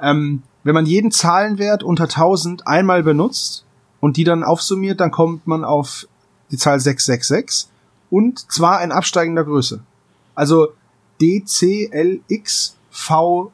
ähm, 0.00 0.42
wenn 0.64 0.74
man 0.74 0.86
jeden 0.86 1.10
Zahlenwert 1.10 1.82
unter 1.82 2.04
1000 2.04 2.66
einmal 2.66 3.02
benutzt 3.02 3.64
und 4.02 4.16
die 4.16 4.24
dann 4.24 4.42
aufsummiert, 4.42 5.00
dann 5.00 5.12
kommt 5.12 5.46
man 5.46 5.64
auf 5.64 6.08
die 6.50 6.56
Zahl 6.58 6.80
666 6.80 7.70
und 8.10 8.50
zwar 8.50 8.82
in 8.82 8.90
absteigender 8.90 9.44
Größe. 9.44 9.80
Also 10.34 10.74
D, 11.20 11.44
C, 11.44 11.88
L, 11.90 12.20
X, 12.26 12.76
V 12.90 13.52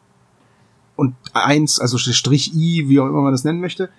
und 0.97 1.15
1, 1.35 1.81
also 1.81 1.99
Strich 1.99 2.55
I, 2.55 2.89
wie 2.89 2.99
auch 2.99 3.07
immer 3.07 3.21
man 3.21 3.33
das 3.33 3.45
nennen 3.45 3.61
möchte. 3.61 3.91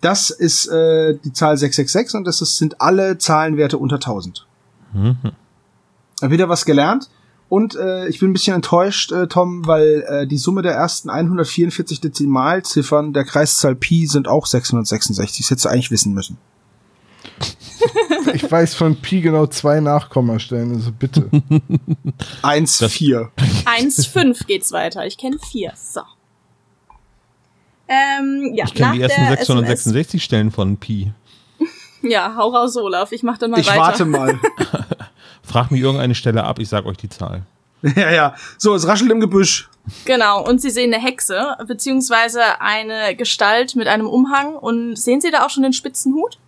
Das 0.00 0.30
ist 0.30 0.66
äh, 0.66 1.16
die 1.24 1.32
Zahl 1.32 1.56
666 1.56 2.16
und 2.16 2.24
das 2.24 2.42
ist, 2.42 2.56
sind 2.56 2.80
alle 2.80 3.16
Zahlenwerte 3.18 3.78
unter 3.78 3.96
1000. 3.96 4.46
Mhm. 4.92 5.16
Wieder 6.20 6.48
was 6.48 6.64
gelernt. 6.64 7.08
Und 7.52 7.74
äh, 7.76 8.08
ich 8.08 8.18
bin 8.18 8.30
ein 8.30 8.32
bisschen 8.32 8.54
enttäuscht, 8.54 9.12
äh, 9.12 9.26
Tom, 9.26 9.66
weil 9.66 10.06
äh, 10.08 10.26
die 10.26 10.38
Summe 10.38 10.62
der 10.62 10.72
ersten 10.72 11.10
144 11.10 12.00
Dezimalziffern 12.00 13.12
der 13.12 13.24
Kreiszahl 13.24 13.74
Pi 13.74 14.06
sind 14.06 14.26
auch 14.26 14.46
666. 14.46 15.44
Das 15.44 15.50
hättest 15.50 15.66
du 15.66 15.68
eigentlich 15.68 15.90
wissen 15.90 16.14
müssen. 16.14 16.38
Ich 18.34 18.50
weiß 18.50 18.74
von 18.74 18.96
Pi 18.96 19.20
genau 19.20 19.46
zwei 19.46 19.80
Nachkommastellen, 19.80 20.76
also 20.76 20.92
bitte. 20.92 21.28
1, 22.42 22.84
4. 22.86 23.30
1,5 23.66 24.46
geht's 24.46 24.72
weiter. 24.72 25.04
Ich 25.06 25.18
kenne 25.18 25.36
vier. 25.38 25.72
So. 25.76 26.00
Ähm, 27.88 28.52
ja, 28.54 28.64
Ich 28.64 28.72
kenne 28.72 28.94
die 28.94 29.02
ersten 29.02 29.20
der 29.20 29.36
666 29.36 30.24
Stellen 30.24 30.50
von 30.52 30.78
Pi. 30.78 31.02
SMS 31.02 31.22
ja, 32.02 32.34
hau 32.36 32.48
raus, 32.48 32.76
Olaf. 32.76 33.12
Ich 33.12 33.22
mach 33.22 33.38
dann 33.38 33.50
mal 33.50 33.60
Ich 33.60 33.68
weiter. 33.68 33.80
warte 33.80 34.04
mal. 34.04 34.40
Frag 35.42 35.70
mir 35.70 35.78
irgendeine 35.78 36.14
Stelle 36.14 36.44
ab, 36.44 36.58
ich 36.58 36.68
sag 36.68 36.86
euch 36.86 36.96
die 36.96 37.08
Zahl. 37.08 37.42
ja, 37.96 38.10
ja. 38.10 38.34
So, 38.58 38.74
es 38.74 38.86
raschelt 38.86 39.10
im 39.10 39.20
Gebüsch. 39.20 39.68
Genau, 40.04 40.44
und 40.46 40.60
sie 40.60 40.70
sehen 40.70 40.94
eine 40.94 41.02
Hexe, 41.02 41.56
beziehungsweise 41.66 42.60
eine 42.60 43.16
Gestalt 43.16 43.74
mit 43.74 43.88
einem 43.88 44.06
Umhang. 44.06 44.54
Und 44.54 44.96
sehen 44.96 45.20
Sie 45.20 45.30
da 45.30 45.44
auch 45.44 45.50
schon 45.50 45.64
den 45.64 45.72
spitzen 45.72 46.14
Hut? 46.14 46.38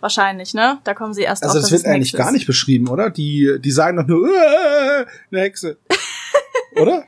Wahrscheinlich, 0.00 0.54
ne? 0.54 0.78
Da 0.84 0.94
kommen 0.94 1.12
Sie 1.12 1.22
erst 1.22 1.42
Also 1.42 1.58
auf, 1.58 1.62
das 1.62 1.70
dass 1.70 1.78
es 1.78 1.84
wird 1.84 1.94
eigentlich 1.94 2.14
gar 2.14 2.32
nicht 2.32 2.46
beschrieben, 2.46 2.88
oder? 2.88 3.10
Die, 3.10 3.58
die 3.60 3.70
sagen 3.70 3.98
doch 3.98 4.06
nur, 4.06 4.26
äh, 4.28 5.04
eine 5.30 5.40
Hexe. 5.42 5.76
oder? 6.76 7.04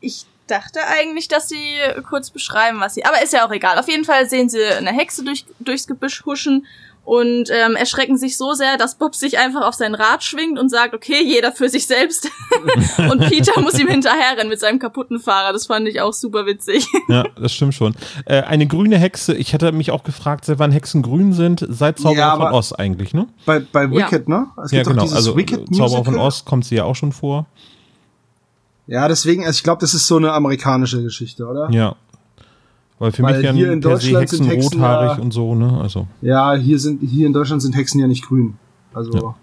Ich 0.00 0.26
dachte 0.46 0.80
eigentlich, 0.86 1.28
dass 1.28 1.48
sie 1.48 1.76
kurz 2.08 2.30
beschreiben, 2.30 2.80
was 2.80 2.94
sie. 2.94 3.04
Aber 3.04 3.22
ist 3.22 3.32
ja 3.32 3.46
auch 3.46 3.50
egal. 3.50 3.78
Auf 3.78 3.88
jeden 3.88 4.04
Fall 4.04 4.28
sehen 4.28 4.48
sie 4.48 4.64
eine 4.64 4.92
Hexe 4.92 5.24
durch, 5.24 5.44
durchs 5.60 5.86
Gebüsch 5.86 6.24
huschen 6.24 6.66
und 7.08 7.48
ähm, 7.50 7.74
erschrecken 7.74 8.18
sich 8.18 8.36
so 8.36 8.52
sehr, 8.52 8.76
dass 8.76 8.96
Bob 8.96 9.14
sich 9.14 9.38
einfach 9.38 9.62
auf 9.62 9.72
sein 9.72 9.94
Rad 9.94 10.22
schwingt 10.22 10.58
und 10.58 10.68
sagt, 10.68 10.92
okay, 10.92 11.24
jeder 11.24 11.52
für 11.52 11.70
sich 11.70 11.86
selbst. 11.86 12.28
und 12.98 13.20
Peter 13.30 13.58
muss 13.62 13.78
ihm 13.78 13.88
hinterherrennen 13.88 14.50
mit 14.50 14.60
seinem 14.60 14.78
kaputten 14.78 15.18
Fahrrad. 15.18 15.54
Das 15.54 15.68
fand 15.68 15.88
ich 15.88 16.02
auch 16.02 16.12
super 16.12 16.44
witzig. 16.44 16.86
Ja, 17.08 17.24
das 17.40 17.54
stimmt 17.54 17.72
schon. 17.72 17.94
Äh, 18.26 18.42
eine 18.42 18.66
grüne 18.66 18.98
Hexe, 18.98 19.34
ich 19.34 19.54
hatte 19.54 19.72
mich 19.72 19.90
auch 19.90 20.04
gefragt, 20.04 20.44
seit 20.44 20.58
wann 20.58 20.70
Hexen 20.70 21.00
grün 21.00 21.32
sind, 21.32 21.66
seit 21.66 21.98
Zauberer 21.98 22.18
Ja, 22.18 22.36
von 22.36 22.52
Oz 22.52 22.74
eigentlich, 22.74 23.14
ne? 23.14 23.26
Bei, 23.46 23.60
bei 23.60 23.90
Wicked, 23.90 24.28
ne? 24.28 24.48
Es 24.62 24.72
Ja, 24.72 24.82
genau. 24.82 25.08
Also 25.10 25.34
Wicked 25.34 25.60
äh, 25.60 25.74
Zauberer 25.74 26.04
von. 26.04 26.18
Oz 26.18 26.44
kommt 26.44 26.66
sie 26.66 26.74
ja 26.74 26.84
auch 26.84 26.96
schon 26.96 27.12
vor. 27.12 27.46
Ja, 28.86 29.08
deswegen, 29.08 29.46
also 29.46 29.56
ich 29.56 29.62
glaube, 29.62 29.80
das 29.80 29.94
ist 29.94 30.06
so 30.06 30.18
eine 30.18 30.32
amerikanische 30.32 31.02
Geschichte, 31.02 31.46
oder? 31.46 31.70
Ja. 31.70 31.96
Weil 32.98 33.12
für 33.12 33.22
Weil 33.22 33.40
mich 33.42 33.50
hier 33.52 33.72
in 33.72 33.80
Deutschland 33.80 34.28
sind 34.28 34.46
Hexen 34.46 34.46
Hexen 34.46 34.72
rothaarig 34.80 35.18
ja- 35.18 35.22
und 35.22 35.32
so, 35.32 35.54
ne? 35.54 35.78
Also, 35.80 36.06
Ja, 36.20 36.54
hier 36.54 36.78
sind, 36.78 37.00
hier 37.02 37.26
in 37.26 37.32
Deutschland 37.32 37.62
sind 37.62 37.76
Hexen 37.76 38.00
ja 38.00 38.06
nicht 38.08 38.26
grün. 38.26 38.54
Also, 38.92 39.34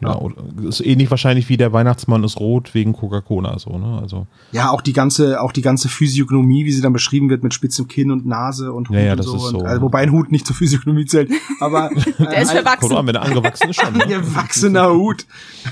ja. 0.00 0.14
oder- 0.16 0.36
ist 0.68 0.80
ähnlich 0.80 1.10
wahrscheinlich 1.10 1.48
wie 1.48 1.56
der 1.56 1.72
Weihnachtsmann 1.72 2.22
ist 2.22 2.38
rot 2.38 2.72
wegen 2.72 2.92
Coca-Cola, 2.92 3.58
so, 3.58 3.76
ne? 3.78 3.98
Also, 4.00 4.26
ja, 4.52 4.70
auch 4.70 4.80
die 4.80 4.92
ganze, 4.92 5.40
auch 5.40 5.50
die 5.52 5.60
ganze 5.62 5.88
Physiognomie, 5.88 6.64
wie 6.64 6.70
sie 6.72 6.80
dann 6.82 6.92
beschrieben 6.92 7.28
wird 7.30 7.42
mit 7.42 7.52
spitzem 7.52 7.88
Kinn 7.88 8.10
und 8.12 8.26
Nase 8.26 8.72
und 8.72 8.88
Hut 8.88 8.96
Ja, 8.96 9.02
ja, 9.02 9.12
und 9.12 9.18
das 9.18 9.26
so. 9.26 9.36
ist 9.36 9.42
so. 9.48 9.58
Und, 9.58 9.66
also, 9.66 9.82
wobei 9.82 10.02
ein 10.02 10.12
Hut 10.12 10.30
nicht 10.30 10.46
zur 10.46 10.54
Physiognomie 10.54 11.04
zählt. 11.06 11.30
Aber 11.60 11.90
Der 11.90 12.42
ist 12.42 12.52
äh, 12.52 12.62
kommt 12.62 12.68
verwachsen. 12.68 12.96
an, 12.96 13.06
wenn 13.08 13.14
er 13.16 13.22
angewachsen 13.22 13.70
ist 13.70 13.80
schon, 13.80 13.92
ne? 13.96 14.06
gewachsener 14.08 14.92
Hut. 14.94 15.26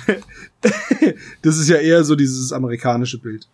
das 1.42 1.56
ist 1.58 1.68
ja 1.68 1.76
eher 1.76 2.02
so 2.04 2.16
dieses 2.16 2.52
amerikanische 2.52 3.18
Bild. 3.18 3.46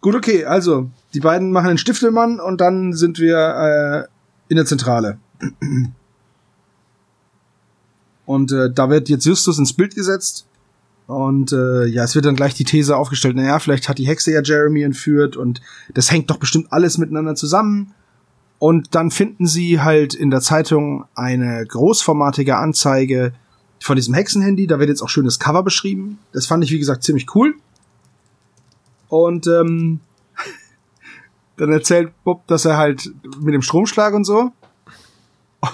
Gut, 0.00 0.14
okay, 0.14 0.44
also, 0.44 0.90
die 1.14 1.20
beiden 1.20 1.50
machen 1.52 1.68
den 1.68 1.78
Stiftelmann 1.78 2.40
und 2.40 2.60
dann 2.60 2.92
sind 2.92 3.18
wir 3.18 4.08
äh, 4.08 4.08
in 4.48 4.56
der 4.56 4.66
Zentrale. 4.66 5.18
Und 8.26 8.52
äh, 8.52 8.70
da 8.72 8.90
wird 8.90 9.08
jetzt 9.08 9.24
Justus 9.24 9.58
ins 9.58 9.72
Bild 9.72 9.94
gesetzt. 9.94 10.46
Und 11.06 11.52
äh, 11.52 11.86
ja, 11.86 12.02
es 12.02 12.14
wird 12.16 12.24
dann 12.24 12.34
gleich 12.34 12.54
die 12.54 12.64
These 12.64 12.96
aufgestellt, 12.96 13.36
naja, 13.36 13.60
vielleicht 13.60 13.88
hat 13.88 13.98
die 13.98 14.08
Hexe 14.08 14.32
ja 14.32 14.42
Jeremy 14.42 14.82
entführt 14.82 15.36
und 15.36 15.60
das 15.94 16.10
hängt 16.10 16.30
doch 16.30 16.38
bestimmt 16.38 16.72
alles 16.72 16.98
miteinander 16.98 17.36
zusammen. 17.36 17.94
Und 18.58 18.94
dann 18.94 19.10
finden 19.10 19.46
sie 19.46 19.80
halt 19.80 20.14
in 20.14 20.30
der 20.30 20.40
Zeitung 20.40 21.04
eine 21.14 21.64
großformatige 21.66 22.56
Anzeige 22.56 23.32
von 23.80 23.96
diesem 23.96 24.14
Hexenhandy. 24.14 24.66
Da 24.66 24.78
wird 24.78 24.88
jetzt 24.88 25.02
auch 25.02 25.08
schön 25.08 25.26
das 25.26 25.38
Cover 25.38 25.62
beschrieben. 25.62 26.18
Das 26.32 26.46
fand 26.46 26.64
ich, 26.64 26.72
wie 26.72 26.78
gesagt, 26.78 27.04
ziemlich 27.04 27.34
cool. 27.34 27.54
Und 29.08 29.46
ähm, 29.46 30.00
dann 31.56 31.72
erzählt 31.72 32.12
Bob, 32.24 32.46
dass 32.46 32.64
er 32.64 32.76
halt 32.76 33.10
mit 33.40 33.54
dem 33.54 33.62
Stromschlag 33.62 34.14
und 34.14 34.24
so. 34.24 34.52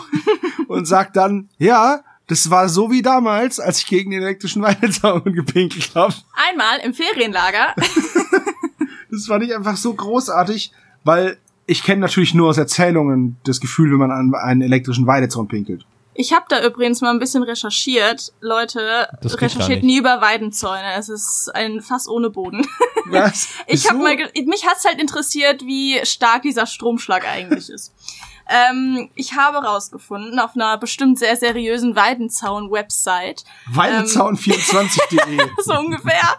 und 0.69 0.87
sagt 0.87 1.17
dann, 1.17 1.49
ja, 1.59 2.03
das 2.29 2.51
war 2.51 2.69
so 2.69 2.91
wie 2.91 3.03
damals, 3.03 3.61
als 3.61 3.81
ich 3.81 3.87
gegen 3.87 4.11
den 4.11 4.23
elektrischen 4.23 4.63
Weidezaun 4.63 5.23
gepinkelt 5.35 5.95
habe. 5.95 6.15
Einmal 6.51 6.79
im 6.79 6.95
Ferienlager. 6.95 7.75
Das 9.11 9.27
fand 9.27 9.45
ich 9.45 9.55
einfach 9.55 9.77
so 9.77 9.93
großartig, 9.93 10.73
weil 11.05 11.37
ich 11.67 11.85
kenne 11.85 12.01
natürlich 12.01 12.33
nur 12.33 12.49
aus 12.49 12.59
Erzählungen 12.59 13.37
das 13.45 13.61
Gefühl, 13.61 13.93
wenn 13.93 13.99
man 13.99 14.11
an 14.11 14.35
einen 14.35 14.63
elektrischen 14.63 15.07
Weidezaun 15.07 15.49
pinkelt. 15.49 15.85
Ich 16.15 16.33
habe 16.33 16.45
da 16.49 16.65
übrigens 16.65 17.01
mal 17.01 17.11
ein 17.11 17.19
bisschen 17.19 17.43
recherchiert. 17.43 18.33
Leute, 18.41 19.09
recherchiert 19.23 19.83
nie 19.83 19.99
über 19.99 20.21
Weidenzäune. 20.21 20.95
Es 20.99 21.09
ist 21.09 21.51
ein 21.55 21.81
Fass 21.81 22.09
ohne 22.09 22.31
Boden. 22.31 22.67
Was? 23.07 23.49
Ich 23.67 23.89
habe 23.89 23.99
mal, 23.99 24.17
mich 24.17 24.67
hat's 24.67 24.85
halt 24.85 25.01
interessiert, 25.01 25.63
wie 25.63 26.05
stark 26.05 26.43
dieser 26.43 26.67
Stromschlag 26.67 27.27
eigentlich 27.27 27.69
ist. 27.69 27.93
Ähm, 28.49 29.11
ich 29.15 29.35
habe 29.35 29.59
rausgefunden 29.59 30.39
auf 30.39 30.55
einer 30.55 30.77
bestimmt 30.79 31.19
sehr 31.19 31.37
seriösen 31.37 31.97
Weidenzaun-Website, 31.97 33.45
Weidezaun24.de. 33.73 35.49
so 35.63 35.75
ungefähr. 35.75 36.39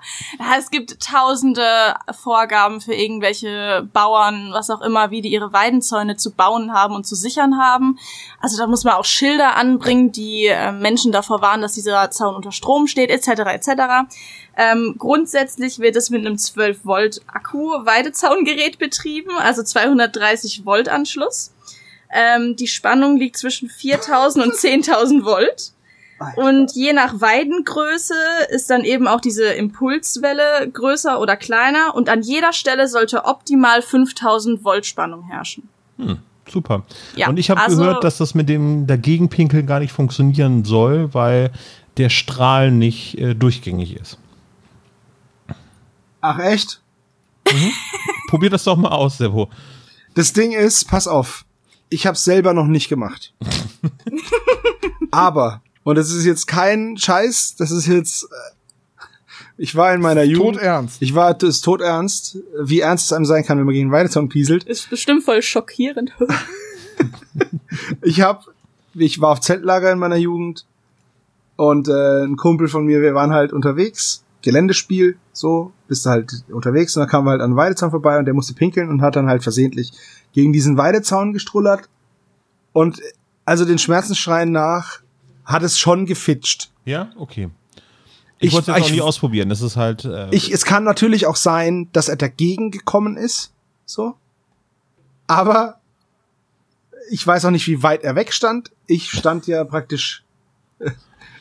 Es 0.58 0.70
gibt 0.70 0.99
tausende 0.99 1.95
Vorgaben 2.12 2.82
für 2.82 2.93
irgendwelche 2.93 3.88
Bauern, 3.93 4.49
was 4.51 4.70
auch 4.70 4.82
immer, 4.82 5.12
wie 5.12 5.22
die 5.22 5.32
ihre 5.32 5.54
Weidenzäune 5.54 6.18
zu 6.18 6.32
bauen 6.32 6.74
haben 6.74 6.95
und 6.95 7.08
zu 7.08 7.16
sichern 7.16 7.58
haben. 7.58 7.97
Also 8.39 8.58
da 8.58 8.68
muss 8.68 8.84
man 8.84 8.93
auch 8.93 9.06
Schilder 9.06 9.56
anbringen, 9.56 10.12
die 10.12 10.47
äh, 10.47 10.72
Menschen 10.72 11.12
davor 11.12 11.41
warnen, 11.41 11.62
dass 11.62 11.74
dieser 11.74 12.12
Zaun 12.12 12.36
unter 12.36 12.51
Strom 12.51 12.88
steht, 12.88 13.10
etc. 13.10 13.28
etc. 13.28 13.70
Ähm, 14.56 14.95
grundsätzlich 14.97 15.80
wird 15.80 15.95
es 15.95 16.10
mit 16.10 16.26
einem 16.26 16.38
12 16.38 16.86
Volt 16.86 17.22
Akku 17.28 17.86
Weidezaungerät 17.86 18.78
betrieben, 18.78 19.32
also 19.38 19.64
230 19.64 20.66
Volt 20.66 20.89
Anschluss. 20.89 21.53
Ähm, 22.14 22.55
die 22.55 22.68
Spannung 22.68 23.18
liegt 23.18 23.38
zwischen 23.38 23.70
4000 23.70 24.45
und 24.45 24.53
10.000 24.53 25.26
Volt. 25.26 25.74
Und 26.38 26.72
je 26.74 26.93
nach 26.93 27.20
Weidengröße 27.20 28.14
ist 28.49 28.70
dann 28.70 28.86
eben 28.86 29.07
auch 29.07 29.20
diese 29.20 29.45
Impulswelle 29.45 30.70
größer 30.72 31.20
oder 31.20 31.36
kleiner 31.36 31.95
und 31.95 32.07
an 32.07 32.22
jeder 32.22 32.53
Stelle 32.53 32.88
sollte 32.88 33.26
optimal 33.26 33.82
5000 33.82 34.64
Volt 34.64 34.86
Spannung 34.86 35.24
herrschen. 35.24 35.68
Super. 36.49 36.84
Ja, 37.16 37.30
und 37.30 37.38
ich 37.38 37.49
habe 37.49 37.61
also- 37.61 37.78
gehört, 37.78 38.03
dass 38.03 38.18
das 38.18 38.36
mit 38.36 38.47
dem 38.47 38.88
Dagegenpinkeln 38.88 39.66
gar 39.66 39.80
nicht 39.80 39.91
funktionieren 39.91 40.64
soll, 40.64 41.14
weil 41.14 41.51
der 41.97 42.09
Strahl 42.09 42.72
nicht 42.72 43.18
äh, 43.18 43.34
durchgängig 43.36 43.95
ist. 43.95 44.18
Ach 46.22 46.39
echt? 46.39 46.82
Probier 48.30 48.49
das 48.49 48.64
doch 48.64 48.78
mal 48.78 48.89
aus, 48.89 49.18
Servo. 49.18 49.49
Das 50.16 50.32
Ding 50.32 50.51
ist, 50.53 50.88
pass 50.88 51.07
auf, 51.07 51.43
ich 51.94 52.08
habe 52.08 52.18
selber 52.18 52.54
noch 52.54 52.68
nicht 52.68 52.89
gemacht. 52.89 53.34
Aber 55.12 55.62
und 55.84 55.96
das 55.96 56.12
ist 56.12 56.26
jetzt 56.26 56.48
kein 56.48 56.98
Scheiß, 56.98 57.56
das 57.58 57.72
ist 57.72 57.88
jetzt 57.88 58.24
äh, 58.24 58.54
ich 59.58 59.76
war 59.76 59.94
in 59.94 60.02
meiner 60.02 60.24
Jugend 60.24 60.56
Todernst. 60.56 61.02
Ich 61.02 61.14
war 61.14 61.34
das 61.36 61.62
tot 61.62 61.82
ernst, 61.82 62.39
wie 62.60 62.80
ernst 62.80 63.06
es 63.06 63.14
einem 63.14 63.26
sein 63.26 63.46
kann, 63.46 63.60
wenn 63.60 63.66
man 63.66 63.76
gegen 63.76 63.91
Weidezaun 63.91 64.28
pieselt. 64.28 64.64
Ist 64.64 64.89
bestimmt 64.89 65.24
voll 65.24 65.41
schockierend. 65.41 66.12
Ich 68.04 68.22
hab 68.22 68.46
ich 68.94 69.20
war 69.20 69.32
auf 69.32 69.41
Zeltlager 69.41 69.91
in 69.91 69.98
meiner 69.98 70.16
Jugend 70.16 70.66
und 71.56 71.88
äh, 71.88 72.24
ein 72.24 72.38
Kumpel 72.38 72.68
von 72.68 72.86
mir, 72.86 73.02
wir 73.02 73.16
waren 73.16 73.34
halt 73.34 73.52
unterwegs 73.52 74.24
Geländespiel, 74.44 75.18
so, 75.32 75.72
bist 75.88 76.06
du 76.06 76.12
halt 76.12 76.44
unterwegs 76.52 76.96
und 76.96 77.02
dann 77.02 77.10
kam 77.10 77.28
halt 77.28 77.41
an 77.41 77.56
Weidezaun 77.56 77.91
vorbei 77.91 78.20
und 78.20 78.26
der 78.26 78.34
musste 78.34 78.54
pinkeln 78.54 78.89
und 78.89 79.02
hat 79.02 79.16
dann 79.16 79.28
halt 79.28 79.41
versehentlich 79.41 79.94
gegen 80.34 80.51
diesen 80.53 80.77
Weidezaun 80.77 81.31
gestrullert 81.34 81.89
und 82.73 82.99
also 83.45 83.65
den 83.65 83.77
Schmerzensschreien 83.79 84.51
nach 84.51 84.99
hat 85.45 85.63
es 85.63 85.77
schon 85.79 86.05
gefitscht. 86.05 86.71
Ja, 86.86 87.11
okay. 87.17 87.49
Ich, 88.39 88.47
Ich- 88.49 88.53
wollte 88.53 88.71
es 88.73 88.81
auch 88.84 88.89
nie 88.89 89.01
ausprobieren. 89.01 89.49
Das 89.49 89.61
ist 89.61 89.75
halt. 89.77 90.05
Äh, 90.05 90.27
Ich, 90.31 90.51
es 90.51 90.65
kann 90.65 90.84
natürlich 90.84 91.27
auch 91.27 91.36
sein, 91.38 91.89
dass 91.93 92.09
er 92.09 92.15
dagegen 92.17 92.71
gekommen 92.71 93.15
ist, 93.17 93.53
so. 93.86 94.15
Aber 95.27 95.79
ich 97.09 97.25
weiß 97.25 97.45
auch 97.45 97.51
nicht, 97.51 97.67
wie 97.67 97.84
weit 97.84 98.03
er 98.03 98.15
wegstand. 98.15 98.71
Ich 98.88 99.09
stand 99.11 99.47
ja 99.47 99.63
praktisch 99.63 100.23
äh, 100.79 100.91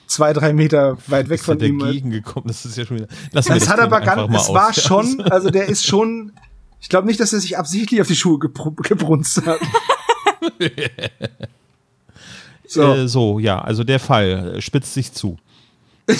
zwei, 0.06 0.32
drei 0.32 0.52
Meter 0.52 0.98
weit 1.08 1.28
weg 1.28 1.40
er 1.40 1.44
von 1.44 1.60
ihm. 1.60 1.78
dagegen 1.78 2.10
gekommen. 2.10 2.46
Das 2.48 2.64
ist 2.64 2.76
ja 2.76 2.84
schon 2.84 2.98
wieder. 2.98 3.08
Wir 3.08 3.42
Das 3.42 3.68
hat 3.68 3.80
aber 3.80 4.00
ganz, 4.00 4.34
es 4.42 4.48
war 4.48 4.72
schon, 4.72 5.20
also 5.30 5.50
der 5.50 5.66
ist 5.68 5.86
schon, 5.86 6.32
ich 6.82 6.88
glaube 6.88 7.06
nicht, 7.06 7.20
dass 7.20 7.32
er 7.32 7.40
sich 7.40 7.56
absichtlich 7.56 8.00
auf 8.00 8.08
die 8.08 8.16
Schuhe 8.16 8.40
gebr 8.40 8.72
gebrunst 8.82 9.46
hat. 9.46 9.60
so. 12.66 12.82
Äh, 12.82 13.08
so, 13.08 13.38
ja, 13.38 13.60
also 13.60 13.84
der 13.84 14.00
Fall 14.00 14.56
äh, 14.56 14.60
spitzt 14.60 14.92
sich 14.92 15.12
zu. 15.12 15.38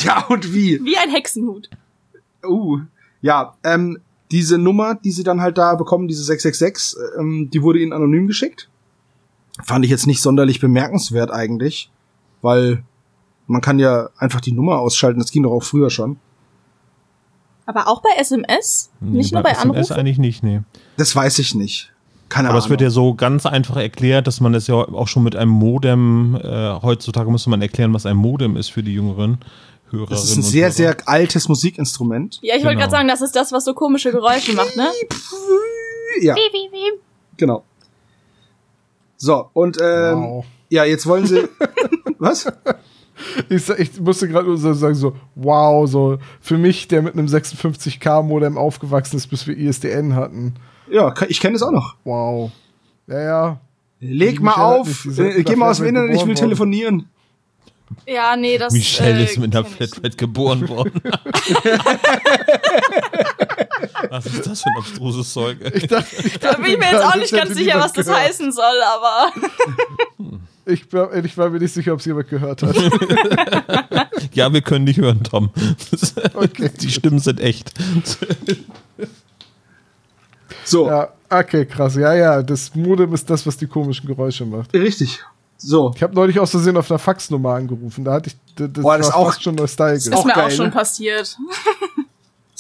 Ja, 0.05 0.25
und 0.29 0.55
wie? 0.55 0.83
Wie 0.85 0.97
ein 0.97 1.11
Hexenhut. 1.11 1.69
Uh, 2.47 2.81
ja, 3.21 3.57
ähm, 3.65 3.99
diese 4.31 4.57
Nummer, 4.57 4.95
die 4.95 5.11
sie 5.11 5.25
dann 5.25 5.41
halt 5.41 5.59
da 5.59 5.75
bekommen, 5.75 6.07
diese 6.07 6.23
666, 6.23 6.99
ähm, 7.19 7.51
die 7.53 7.63
wurde 7.63 7.81
ihnen 7.81 7.93
anonym 7.93 8.29
geschickt. 8.29 8.71
Fand 9.65 9.85
ich 9.85 9.91
jetzt 9.91 10.07
nicht 10.07 10.23
sonderlich 10.23 10.61
bemerkenswert 10.61 11.33
eigentlich, 11.33 11.91
weil 12.41 12.85
man 13.49 13.61
kann 13.61 13.81
ja 13.81 14.09
einfach 14.17 14.41
die 14.41 14.53
Nummer 14.53 14.79
ausschalten, 14.79 15.19
das 15.19 15.33
ging 15.33 15.43
doch 15.43 15.53
auch 15.53 15.65
früher 15.65 15.91
schon. 15.91 16.19
Aber 17.67 17.89
auch 17.89 18.03
bei 18.03 18.11
SMS? 18.19 18.91
Nicht 19.01 19.33
nur 19.33 19.43
bei 19.43 19.51
SMS 19.51 19.65
Anrufen? 19.91 19.93
eigentlich 19.95 20.19
nicht, 20.19 20.43
nee. 20.43 20.61
Das 20.97 21.15
weiß 21.15 21.39
ich 21.39 21.55
nicht. 21.55 21.93
Keine 22.29 22.49
Aber 22.49 22.57
Ahnung. 22.57 22.65
es 22.65 22.71
wird 22.71 22.81
ja 22.81 22.91
so 22.91 23.15
ganz 23.15 23.45
einfach 23.47 23.77
erklärt, 23.77 24.27
dass 24.27 24.41
man 24.41 24.53
das 24.53 24.67
ja 24.67 24.75
auch 24.75 25.07
schon 25.09 25.23
mit 25.23 25.37
einem 25.37 25.51
Modem, 25.51 26.35
äh, 26.43 26.73
heutzutage 26.83 27.31
müsste 27.31 27.51
man 27.51 27.61
erklären, 27.63 27.93
was 27.95 28.07
ein 28.07 28.17
Modem 28.17 28.57
ist 28.57 28.71
für 28.71 28.83
die 28.83 28.95
jüngeren 28.95 29.39
Hörerinnen 29.91 30.09
das 30.11 30.25
ist 30.25 30.37
ein 30.37 30.43
sehr, 30.43 30.63
Hörer. 30.69 30.73
sehr 30.73 30.97
altes 31.07 31.49
Musikinstrument. 31.49 32.39
Ja, 32.43 32.57
ich 32.57 32.63
wollte 32.65 32.77
Genau. 32.77 32.81
gerade 32.89 32.91
sagen, 32.91 33.09
das 33.09 33.21
ist 33.21 33.37
das, 33.37 33.53
was 33.53 33.65
so 33.67 33.75
komische 33.75 34.11
Geräusche 34.11 34.55
macht, 34.55 34.75
ne? 34.77 34.89
Ja, 36.23 36.35
genau. 37.37 37.65
So, 39.19 39.49
und 39.53 39.79
ähm, 39.83 40.23
Wow. 40.23 40.45
ja, 40.71 40.85
jetzt 40.85 41.07
wollen 41.07 41.27
sie. 41.27 41.43
was? 42.19 42.47
Ich, 43.49 43.69
ich 43.69 44.01
musste 44.01 44.29
gerade 44.29 44.47
nur 44.47 44.57
so 44.57 44.73
sagen, 44.73 44.95
so, 44.95 45.17
wow, 45.35 45.89
so 45.89 46.19
für 46.41 46.59
mich, 46.59 46.89
der 46.89 47.03
mit 47.03 47.15
einem 47.15 47.27
56K-Modem 47.27 48.57
aufgewachsen 48.59 49.17
ist, 49.17 49.29
bis 49.29 49.47
wir 49.47 49.57
ISDN 49.57 50.15
hatten. 50.15 50.55
Ja, 50.91 51.15
ich 51.29 51.41
kenne 51.41 51.57
es 51.57 51.63
auch 51.63 51.71
noch. 51.71 51.97
Wow. 52.05 52.51
Ja, 53.07 53.21
ja. 53.21 53.61
Leg 54.01 54.41
mal 54.41 54.55
auf, 54.55 55.07
äh, 55.19 55.43
geh 55.45 55.55
mal 55.57 55.71
aus 55.71 55.79
dem 55.79 55.87
Internet, 55.87 56.11
ich 56.11 56.23
will 56.23 56.29
worden. 56.29 56.37
telefonieren. 56.37 57.09
Ja, 58.07 58.37
nee, 58.37 58.59
das 58.59 58.73
Michelle 58.73 59.21
äh, 59.21 59.25
ist 59.25 59.39
mit 59.39 59.55
einer 59.55 59.65
Flatrate 59.65 60.17
geboren 60.17 60.69
worden. 60.69 61.01
was 64.11 64.27
ist 64.27 64.47
das 64.47 64.63
für 64.63 64.69
ein 64.71 64.77
abstruses 64.79 65.33
Zeug? 65.33 65.59
Ich 65.75 65.87
dachte, 65.87 66.17
ich 66.25 66.39
Da 66.39 66.49
dachte 66.51 66.63
bin 66.63 66.73
ich 66.73 66.79
mir 66.79 66.91
jetzt 66.91 67.05
auch 67.05 67.17
nicht 67.17 67.33
ganz 67.33 67.55
sicher, 67.55 67.79
was 67.79 67.93
das 67.93 68.11
heißen 68.11 68.51
soll, 68.53 68.83
aber 68.95 69.33
Ich, 70.73 70.93
war- 70.93 71.13
ich 71.15 71.37
war 71.37 71.51
mir 71.51 71.59
nicht 71.59 71.75
sicher, 71.75 71.93
ob 71.93 71.99
es 72.01 72.07
jemand 72.07 72.29
gehört 72.29 72.63
hat. 72.63 72.77
Ja, 74.35 74.51
wir 74.53 74.63
können 74.63 74.87
dich 74.87 74.97
hören, 74.97 75.23
Tom. 75.25 75.51
Okay. 76.35 76.71
Die 76.81 76.89
Stimmen 76.91 77.19
sind 77.19 77.39
echt. 77.41 77.73
So, 80.65 80.87
ja, 80.87 81.09
okay, 81.29 81.67
krass. 81.67 81.97
Ja, 81.97 82.15
ja, 82.15 82.43
das 82.43 82.75
Modem 82.75 83.13
ist 83.15 83.29
das, 83.29 83.47
was 83.47 83.57
die 83.57 83.67
komischen 83.67 84.07
Geräusche 84.07 84.47
macht. 84.47 84.73
richtig. 84.75 85.21
So, 85.59 85.93
Ich 85.95 86.03
habe 86.03 86.13
neulich 86.15 86.41
aus 86.41 86.51
Versehen 86.51 86.77
auf 86.77 86.91
einer 86.91 86.99
Faxnummer 86.99 87.51
angerufen. 87.55 88.05
Da 88.05 88.15
hatte 88.15 88.31
ich, 88.31 88.37
das, 88.57 88.73
das 88.73 88.83
Boah, 88.83 88.99
das 88.99 89.07
war 89.07 89.11
ist 89.11 89.15
auch- 89.15 89.27
fast 89.27 89.43
schon 89.45 89.55
nostalgisch. 89.55 90.07
ist 90.07 90.13
auch 90.13 90.25
mir 90.25 90.33
auch 90.33 90.37
geil, 90.37 90.51
schon 90.51 90.67
ne? 90.67 90.73
passiert. 90.73 91.37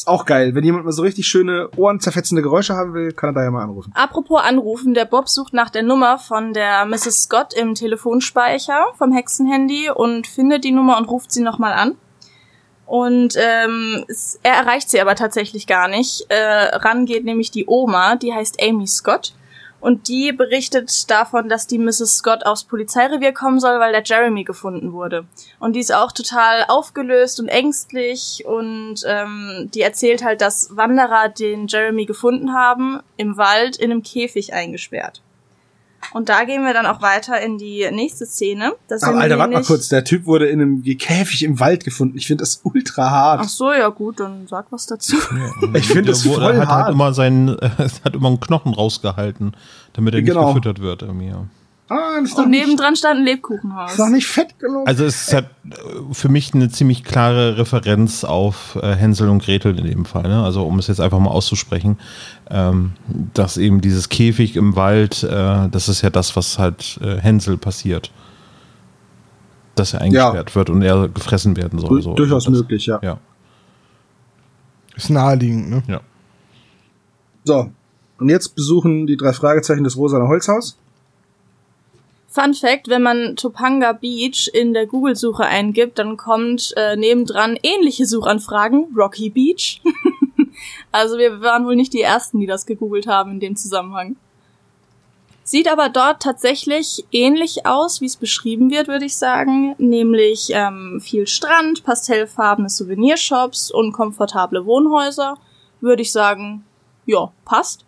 ist 0.02 0.08
auch 0.08 0.24
geil. 0.24 0.54
Wenn 0.54 0.64
jemand 0.64 0.84
mal 0.84 0.92
so 0.92 1.02
richtig 1.02 1.26
schöne 1.28 1.68
ohrenzerfetzende 1.76 2.42
Geräusche 2.42 2.74
haben 2.74 2.92
will, 2.92 3.12
kann 3.12 3.30
er 3.30 3.32
da 3.34 3.44
ja 3.44 3.50
mal 3.50 3.62
anrufen. 3.62 3.92
Apropos 3.94 4.42
anrufen, 4.42 4.94
der 4.94 5.04
Bob 5.04 5.28
sucht 5.28 5.52
nach 5.52 5.70
der 5.70 5.84
Nummer 5.84 6.18
von 6.18 6.52
der 6.52 6.84
Mrs. 6.86 7.24
Scott 7.24 7.54
im 7.54 7.74
Telefonspeicher 7.74 8.86
vom 8.98 9.12
Hexenhandy 9.12 9.90
und 9.90 10.26
findet 10.26 10.64
die 10.64 10.72
Nummer 10.72 10.98
und 10.98 11.04
ruft 11.04 11.30
sie 11.30 11.42
nochmal 11.42 11.74
an. 11.74 11.96
Und 12.84 13.36
ähm, 13.36 14.04
er 14.42 14.54
erreicht 14.54 14.90
sie 14.90 15.00
aber 15.00 15.14
tatsächlich 15.14 15.66
gar 15.66 15.86
nicht. 15.86 16.26
Äh, 16.28 16.76
ran 16.76 17.06
geht 17.06 17.24
nämlich 17.24 17.52
die 17.52 17.66
Oma, 17.68 18.16
die 18.16 18.34
heißt 18.34 18.60
Amy 18.60 18.86
Scott. 18.88 19.34
Und 19.82 20.06
die 20.06 20.30
berichtet 20.30 21.10
davon, 21.10 21.48
dass 21.48 21.66
die 21.66 21.78
Mrs. 21.78 22.18
Scott 22.18 22.46
aufs 22.46 22.62
Polizeirevier 22.62 23.32
kommen 23.32 23.58
soll, 23.58 23.80
weil 23.80 23.90
der 23.90 24.04
Jeremy 24.04 24.44
gefunden 24.44 24.92
wurde. 24.92 25.26
Und 25.58 25.74
die 25.74 25.80
ist 25.80 25.92
auch 25.92 26.12
total 26.12 26.64
aufgelöst 26.68 27.40
und 27.40 27.48
ängstlich 27.48 28.44
und 28.46 29.02
ähm, 29.04 29.68
die 29.74 29.80
erzählt 29.80 30.22
halt, 30.22 30.40
dass 30.40 30.76
Wanderer 30.76 31.28
den 31.28 31.66
Jeremy 31.66 32.06
gefunden 32.06 32.54
haben, 32.54 33.00
im 33.16 33.36
Wald 33.36 33.76
in 33.76 33.90
einem 33.90 34.04
Käfig 34.04 34.54
eingesperrt. 34.54 35.20
Und 36.12 36.28
da 36.28 36.44
gehen 36.44 36.62
wir 36.64 36.74
dann 36.74 36.86
auch 36.86 37.00
weiter 37.00 37.40
in 37.40 37.58
die 37.58 37.88
nächste 37.90 38.26
Szene. 38.26 38.72
Das 38.88 39.02
Aber 39.02 39.18
Alter, 39.18 39.38
warte 39.38 39.54
mal 39.54 39.62
kurz. 39.64 39.88
Der 39.88 40.04
Typ 40.04 40.26
wurde 40.26 40.46
in 40.48 40.60
einem 40.60 40.82
Käfig 40.82 41.42
im 41.44 41.58
Wald 41.60 41.84
gefunden. 41.84 42.18
Ich 42.18 42.26
finde 42.26 42.42
das 42.42 42.60
ultra 42.64 43.10
hart. 43.10 43.40
Ach 43.44 43.48
so, 43.48 43.72
ja 43.72 43.88
gut, 43.88 44.20
dann 44.20 44.46
sag 44.48 44.66
was 44.70 44.86
dazu. 44.86 45.16
Ich 45.74 45.86
finde 45.86 46.10
das 46.10 46.24
voll 46.26 46.56
hat 46.58 46.66
hart. 46.68 46.84
halt 46.86 46.94
immer 46.94 47.14
seinen, 47.14 47.56
hat 48.04 48.14
immer 48.14 48.28
einen 48.28 48.40
Knochen 48.40 48.74
rausgehalten, 48.74 49.56
damit 49.94 50.14
er 50.14 50.20
nicht 50.20 50.28
Genau. 50.28 50.48
gefüttert 50.48 50.80
wird 50.80 51.02
irgendwie. 51.02 51.28
Ja. 51.28 51.44
Ah, 51.88 52.16
Und 52.18 52.22
nicht, 52.22 52.48
nebendran 52.48 52.96
stand 52.96 53.18
ein 53.20 53.24
Lebkuchenhaus. 53.24 53.90
ist 53.90 53.98
doch 54.00 54.08
nicht 54.08 54.26
fett 54.26 54.58
genug. 54.58 54.86
Also 54.88 55.04
es 55.04 55.26
ist 55.28 55.34
halt 55.34 55.46
äh, 55.68 56.14
für 56.14 56.30
mich 56.30 56.54
eine 56.54 56.70
ziemlich 56.70 57.04
klare 57.04 57.58
Referenz 57.58 58.24
auf 58.24 58.78
äh, 58.80 58.94
Hänsel 58.94 59.28
und 59.28 59.42
Gretel 59.42 59.78
in 59.78 59.84
dem 59.86 60.04
Fall. 60.06 60.22
Ne? 60.22 60.42
Also 60.42 60.64
um 60.64 60.78
es 60.78 60.86
jetzt 60.86 61.00
einfach 61.00 61.18
mal 61.18 61.30
auszusprechen, 61.30 61.98
ähm, 62.48 62.92
dass 63.34 63.58
eben 63.58 63.82
dieses 63.82 64.08
Käfig 64.08 64.56
im 64.56 64.74
Wald, 64.74 65.22
äh, 65.22 65.68
das 65.68 65.88
ist 65.90 66.00
ja 66.00 66.08
das, 66.08 66.34
was 66.34 66.58
halt 66.58 66.98
äh, 67.02 67.16
Hänsel 67.20 67.58
passiert. 67.58 68.10
Dass 69.74 69.92
er 69.92 70.00
eingesperrt 70.02 70.54
wird 70.54 70.70
und 70.70 70.80
er 70.82 71.08
gefressen 71.08 71.56
werden 71.56 71.78
soll. 71.78 71.88
Du- 71.90 72.00
So. 72.00 72.14
durchaus 72.14 72.44
das, 72.44 72.52
möglich, 72.54 72.86
ja. 72.86 73.00
Ja, 73.02 73.18
Ist 74.96 75.10
naheliegend, 75.10 75.68
ne? 75.70 75.82
ja. 75.88 76.00
So. 77.44 77.70
Und 78.18 78.28
jetzt 78.28 78.54
besuchen 78.54 79.06
die 79.06 79.16
drei 79.16 79.32
Fragezeichen 79.32 79.82
das 79.84 79.96
Rosane 79.96 80.28
Holzhaus. 80.28 80.78
Fun 82.32 82.54
Fact, 82.54 82.88
wenn 82.88 83.02
man 83.02 83.36
Topanga 83.36 83.92
Beach 83.92 84.48
in 84.54 84.72
der 84.72 84.86
Google-Suche 84.86 85.44
eingibt, 85.44 85.98
dann 85.98 86.16
kommt 86.16 86.72
äh, 86.78 86.96
nebendran 86.96 87.58
ähnliche 87.62 88.06
Suchanfragen, 88.06 88.86
Rocky 88.96 89.28
Beach. 89.28 89.82
also 90.92 91.18
wir 91.18 91.42
waren 91.42 91.66
wohl 91.66 91.76
nicht 91.76 91.92
die 91.92 92.00
Ersten, 92.00 92.40
die 92.40 92.46
das 92.46 92.64
gegoogelt 92.64 93.06
haben 93.06 93.32
in 93.32 93.40
dem 93.40 93.54
Zusammenhang. 93.54 94.16
Sieht 95.44 95.70
aber 95.70 95.90
dort 95.90 96.22
tatsächlich 96.22 97.04
ähnlich 97.12 97.66
aus, 97.66 98.00
wie 98.00 98.06
es 98.06 98.16
beschrieben 98.16 98.70
wird, 98.70 98.88
würde 98.88 99.04
ich 99.04 99.16
sagen. 99.18 99.74
Nämlich 99.76 100.48
ähm, 100.54 101.02
viel 101.02 101.26
Strand, 101.26 101.84
pastellfarbene 101.84 102.70
Souvenirshops 102.70 103.70
und 103.70 103.92
komfortable 103.92 104.64
Wohnhäuser. 104.64 105.36
Würde 105.82 106.00
ich 106.00 106.12
sagen, 106.12 106.64
ja, 107.04 107.30
passt. 107.44 107.84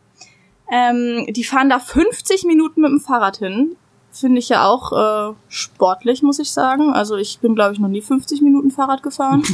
Ähm, 0.70 1.26
die 1.30 1.44
fahren 1.44 1.70
da 1.70 1.78
50 1.78 2.44
Minuten 2.44 2.82
mit 2.82 2.90
dem 2.90 3.00
Fahrrad 3.00 3.38
hin. 3.38 3.76
Finde 4.14 4.38
ich 4.38 4.48
ja 4.48 4.66
auch 4.66 4.92
äh, 4.92 5.34
sportlich, 5.48 6.22
muss 6.22 6.38
ich 6.38 6.50
sagen. 6.50 6.92
Also 6.92 7.16
ich 7.16 7.40
bin, 7.40 7.54
glaube 7.54 7.74
ich, 7.74 7.80
noch 7.80 7.88
nie 7.88 8.02
50 8.02 8.40
Minuten 8.42 8.70
Fahrrad 8.70 9.02
gefahren. 9.02 9.42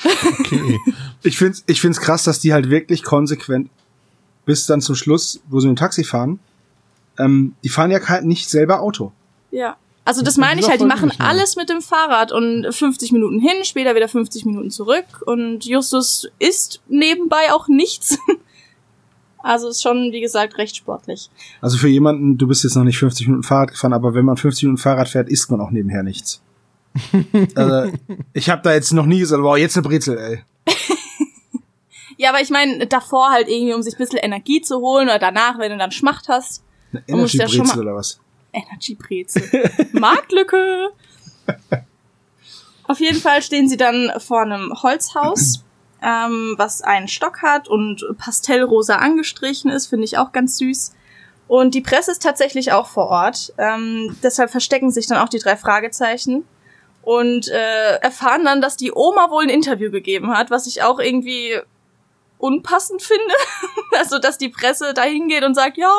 Okay. 0.40 0.78
Ich 1.22 1.38
find's, 1.38 1.64
ich 1.66 1.80
find's 1.80 2.00
krass, 2.00 2.22
dass 2.22 2.38
die 2.38 2.52
halt 2.52 2.70
wirklich 2.70 3.02
konsequent 3.02 3.70
bis 4.44 4.66
dann 4.66 4.80
zum 4.80 4.94
Schluss, 4.94 5.40
wo 5.48 5.60
sie 5.60 5.66
mit 5.68 5.76
dem 5.76 5.80
Taxi 5.80 6.04
fahren, 6.04 6.38
ähm, 7.18 7.54
die 7.64 7.68
fahren 7.68 7.90
ja 7.90 7.98
kein, 7.98 8.26
nicht 8.26 8.48
selber 8.48 8.80
Auto. 8.80 9.12
ja. 9.50 9.76
Also 10.04 10.22
das 10.22 10.36
In 10.36 10.40
meine 10.40 10.58
ich 10.62 10.66
halt, 10.70 10.80
die 10.80 10.86
machen 10.86 11.12
alles 11.18 11.56
mit 11.56 11.68
dem 11.68 11.82
Fahrrad 11.82 12.32
und 12.32 12.72
50 12.72 13.12
Minuten 13.12 13.40
hin, 13.40 13.62
später 13.62 13.94
wieder 13.94 14.08
50 14.08 14.46
Minuten 14.46 14.70
zurück 14.70 15.04
und 15.26 15.66
Justus 15.66 16.26
isst 16.38 16.80
nebenbei 16.88 17.52
auch 17.52 17.68
nichts. 17.68 18.16
Also 19.42 19.68
ist 19.68 19.82
schon, 19.82 20.12
wie 20.12 20.20
gesagt, 20.20 20.58
recht 20.58 20.76
sportlich. 20.76 21.30
Also 21.60 21.78
für 21.78 21.88
jemanden, 21.88 22.38
du 22.38 22.46
bist 22.46 22.64
jetzt 22.64 22.74
noch 22.74 22.84
nicht 22.84 22.98
50 22.98 23.28
Minuten 23.28 23.44
Fahrrad 23.44 23.70
gefahren, 23.70 23.92
aber 23.92 24.14
wenn 24.14 24.24
man 24.24 24.36
50 24.36 24.64
Minuten 24.64 24.82
Fahrrad 24.82 25.08
fährt, 25.08 25.28
isst 25.28 25.50
man 25.50 25.60
auch 25.60 25.70
nebenher 25.70 26.02
nichts. 26.02 26.42
also, 27.54 27.92
ich 28.32 28.50
habe 28.50 28.62
da 28.62 28.72
jetzt 28.72 28.92
noch 28.92 29.06
nie 29.06 29.20
gesagt, 29.20 29.42
wow, 29.42 29.56
jetzt 29.56 29.76
eine 29.76 29.86
Brezel, 29.86 30.18
ey. 30.18 30.44
Ja, 32.20 32.30
aber 32.30 32.40
ich 32.40 32.50
meine, 32.50 32.84
davor 32.88 33.30
halt 33.30 33.48
irgendwie, 33.48 33.72
um 33.72 33.82
sich 33.82 33.94
ein 33.94 33.98
bisschen 33.98 34.18
Energie 34.18 34.60
zu 34.60 34.80
holen 34.80 35.08
oder 35.08 35.20
danach, 35.20 35.56
wenn 35.60 35.70
du 35.70 35.78
dann 35.78 35.92
Schmacht 35.92 36.28
hast. 36.28 36.64
Eine 36.90 37.04
Man 37.06 37.20
muss 37.20 37.32
ja 37.32 37.46
schon 37.46 37.58
Energy-Brezel 37.60 37.76
mal- 37.76 37.92
oder 37.92 37.96
was? 37.96 38.20
Energy 38.52 38.94
Brezel. 38.96 39.70
Marktlücke. 39.92 40.88
Auf 42.88 42.98
jeden 42.98 43.20
Fall 43.20 43.40
stehen 43.42 43.68
sie 43.68 43.76
dann 43.76 44.10
vor 44.18 44.42
einem 44.42 44.72
Holzhaus 44.82 45.62
ähm, 46.02 46.54
was 46.56 46.82
einen 46.82 47.08
Stock 47.08 47.42
hat 47.42 47.68
und 47.68 48.04
pastellrosa 48.18 48.96
angestrichen 48.96 49.70
ist, 49.70 49.86
finde 49.86 50.04
ich 50.04 50.18
auch 50.18 50.32
ganz 50.32 50.58
süß. 50.58 50.92
Und 51.48 51.74
die 51.74 51.80
Presse 51.80 52.12
ist 52.12 52.22
tatsächlich 52.22 52.72
auch 52.72 52.86
vor 52.86 53.08
Ort. 53.08 53.54
Ähm, 53.58 54.16
deshalb 54.22 54.50
verstecken 54.50 54.90
sich 54.90 55.06
dann 55.06 55.18
auch 55.18 55.30
die 55.30 55.38
drei 55.38 55.56
Fragezeichen 55.56 56.44
und 57.02 57.48
äh, 57.48 57.96
erfahren 57.96 58.44
dann, 58.44 58.60
dass 58.60 58.76
die 58.76 58.92
Oma 58.94 59.30
wohl 59.30 59.44
ein 59.44 59.48
Interview 59.48 59.90
gegeben 59.90 60.36
hat, 60.36 60.50
was 60.50 60.66
ich 60.66 60.82
auch 60.82 60.98
irgendwie 60.98 61.58
unpassend 62.36 63.02
finde. 63.02 63.34
also, 63.98 64.18
dass 64.18 64.36
die 64.38 64.50
Presse 64.50 64.92
da 64.94 65.02
hingeht 65.02 65.42
und 65.42 65.54
sagt, 65.54 65.78
ja, 65.78 65.92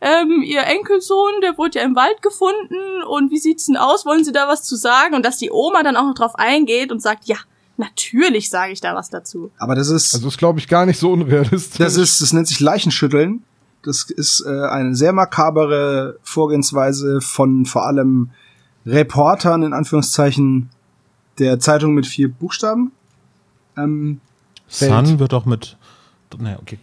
ähm, 0.00 0.42
ihr 0.42 0.64
Enkelsohn, 0.64 1.40
der 1.42 1.56
wurde 1.56 1.78
ja 1.78 1.84
im 1.84 1.96
Wald 1.96 2.20
gefunden 2.22 3.02
und 3.04 3.30
wie 3.30 3.38
sieht's 3.38 3.66
denn 3.66 3.76
aus? 3.76 4.04
Wollen 4.04 4.24
Sie 4.24 4.32
da 4.32 4.48
was 4.48 4.64
zu 4.64 4.74
sagen? 4.74 5.14
Und 5.14 5.24
dass 5.24 5.38
die 5.38 5.52
Oma 5.52 5.82
dann 5.84 5.96
auch 5.96 6.04
noch 6.04 6.14
drauf 6.14 6.34
eingeht 6.34 6.92
und 6.92 7.00
sagt, 7.00 7.26
ja, 7.26 7.36
natürlich 7.78 8.50
sage 8.50 8.72
ich 8.72 8.80
da 8.80 8.94
was 8.94 9.10
dazu. 9.10 9.50
Aber 9.58 9.74
das 9.74 9.88
ist, 9.88 10.14
Also 10.14 10.28
ist, 10.28 10.38
glaube 10.38 10.58
ich, 10.58 10.68
gar 10.68 10.86
nicht 10.86 10.98
so 10.98 11.12
unrealistisch. 11.12 11.78
das 11.78 11.96
ist, 11.96 12.20
das 12.20 12.32
nennt 12.32 12.48
sich 12.48 12.60
Leichenschütteln. 12.60 13.42
Das 13.82 14.10
ist 14.10 14.44
äh, 14.44 14.66
eine 14.66 14.94
sehr 14.94 15.12
makabere 15.12 16.18
Vorgehensweise 16.22 17.20
von 17.20 17.64
vor 17.64 17.86
allem 17.86 18.30
Reportern 18.84 19.62
in 19.62 19.72
Anführungszeichen 19.72 20.70
der 21.38 21.60
Zeitung 21.60 21.94
mit 21.94 22.06
vier 22.06 22.28
Buchstaben. 22.28 22.92
Ähm, 23.76 24.20
Sun 24.68 25.18
wird 25.18 25.32
auch 25.32 25.46
mit. 25.46 25.76
Naja, 26.38 26.58
okay. 26.60 26.78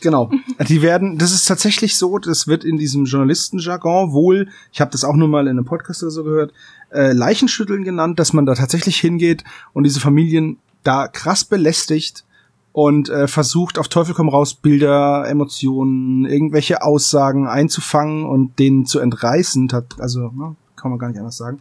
Genau. 0.00 0.30
Die 0.68 0.82
werden, 0.82 1.18
das 1.18 1.32
ist 1.32 1.46
tatsächlich 1.46 1.96
so, 1.96 2.18
das 2.18 2.46
wird 2.46 2.64
in 2.64 2.76
diesem 2.76 3.04
Journalistenjargon 3.06 4.12
wohl, 4.12 4.48
ich 4.72 4.80
habe 4.80 4.90
das 4.90 5.04
auch 5.04 5.14
nur 5.14 5.28
mal 5.28 5.46
in 5.48 5.58
einem 5.58 5.64
Podcast 5.64 6.02
oder 6.02 6.10
so 6.10 6.24
gehört, 6.24 6.52
äh, 6.96 7.12
Leichenschütteln 7.12 7.84
genannt, 7.84 8.18
dass 8.18 8.32
man 8.32 8.46
da 8.46 8.54
tatsächlich 8.54 8.98
hingeht 8.98 9.44
und 9.72 9.84
diese 9.84 10.00
Familien 10.00 10.58
da 10.82 11.08
krass 11.08 11.44
belästigt 11.44 12.24
und 12.72 13.08
äh, 13.08 13.26
versucht 13.26 13.78
auf 13.78 13.88
Teufel 13.88 14.14
komm 14.14 14.28
raus 14.28 14.54
Bilder, 14.54 15.24
Emotionen, 15.26 16.26
irgendwelche 16.26 16.82
Aussagen 16.82 17.48
einzufangen 17.48 18.26
und 18.26 18.58
denen 18.58 18.84
zu 18.84 18.98
entreißen. 18.98 19.70
Also 19.98 20.30
ne, 20.34 20.56
kann 20.76 20.90
man 20.90 20.98
gar 20.98 21.08
nicht 21.08 21.18
anders 21.18 21.36
sagen. 21.36 21.60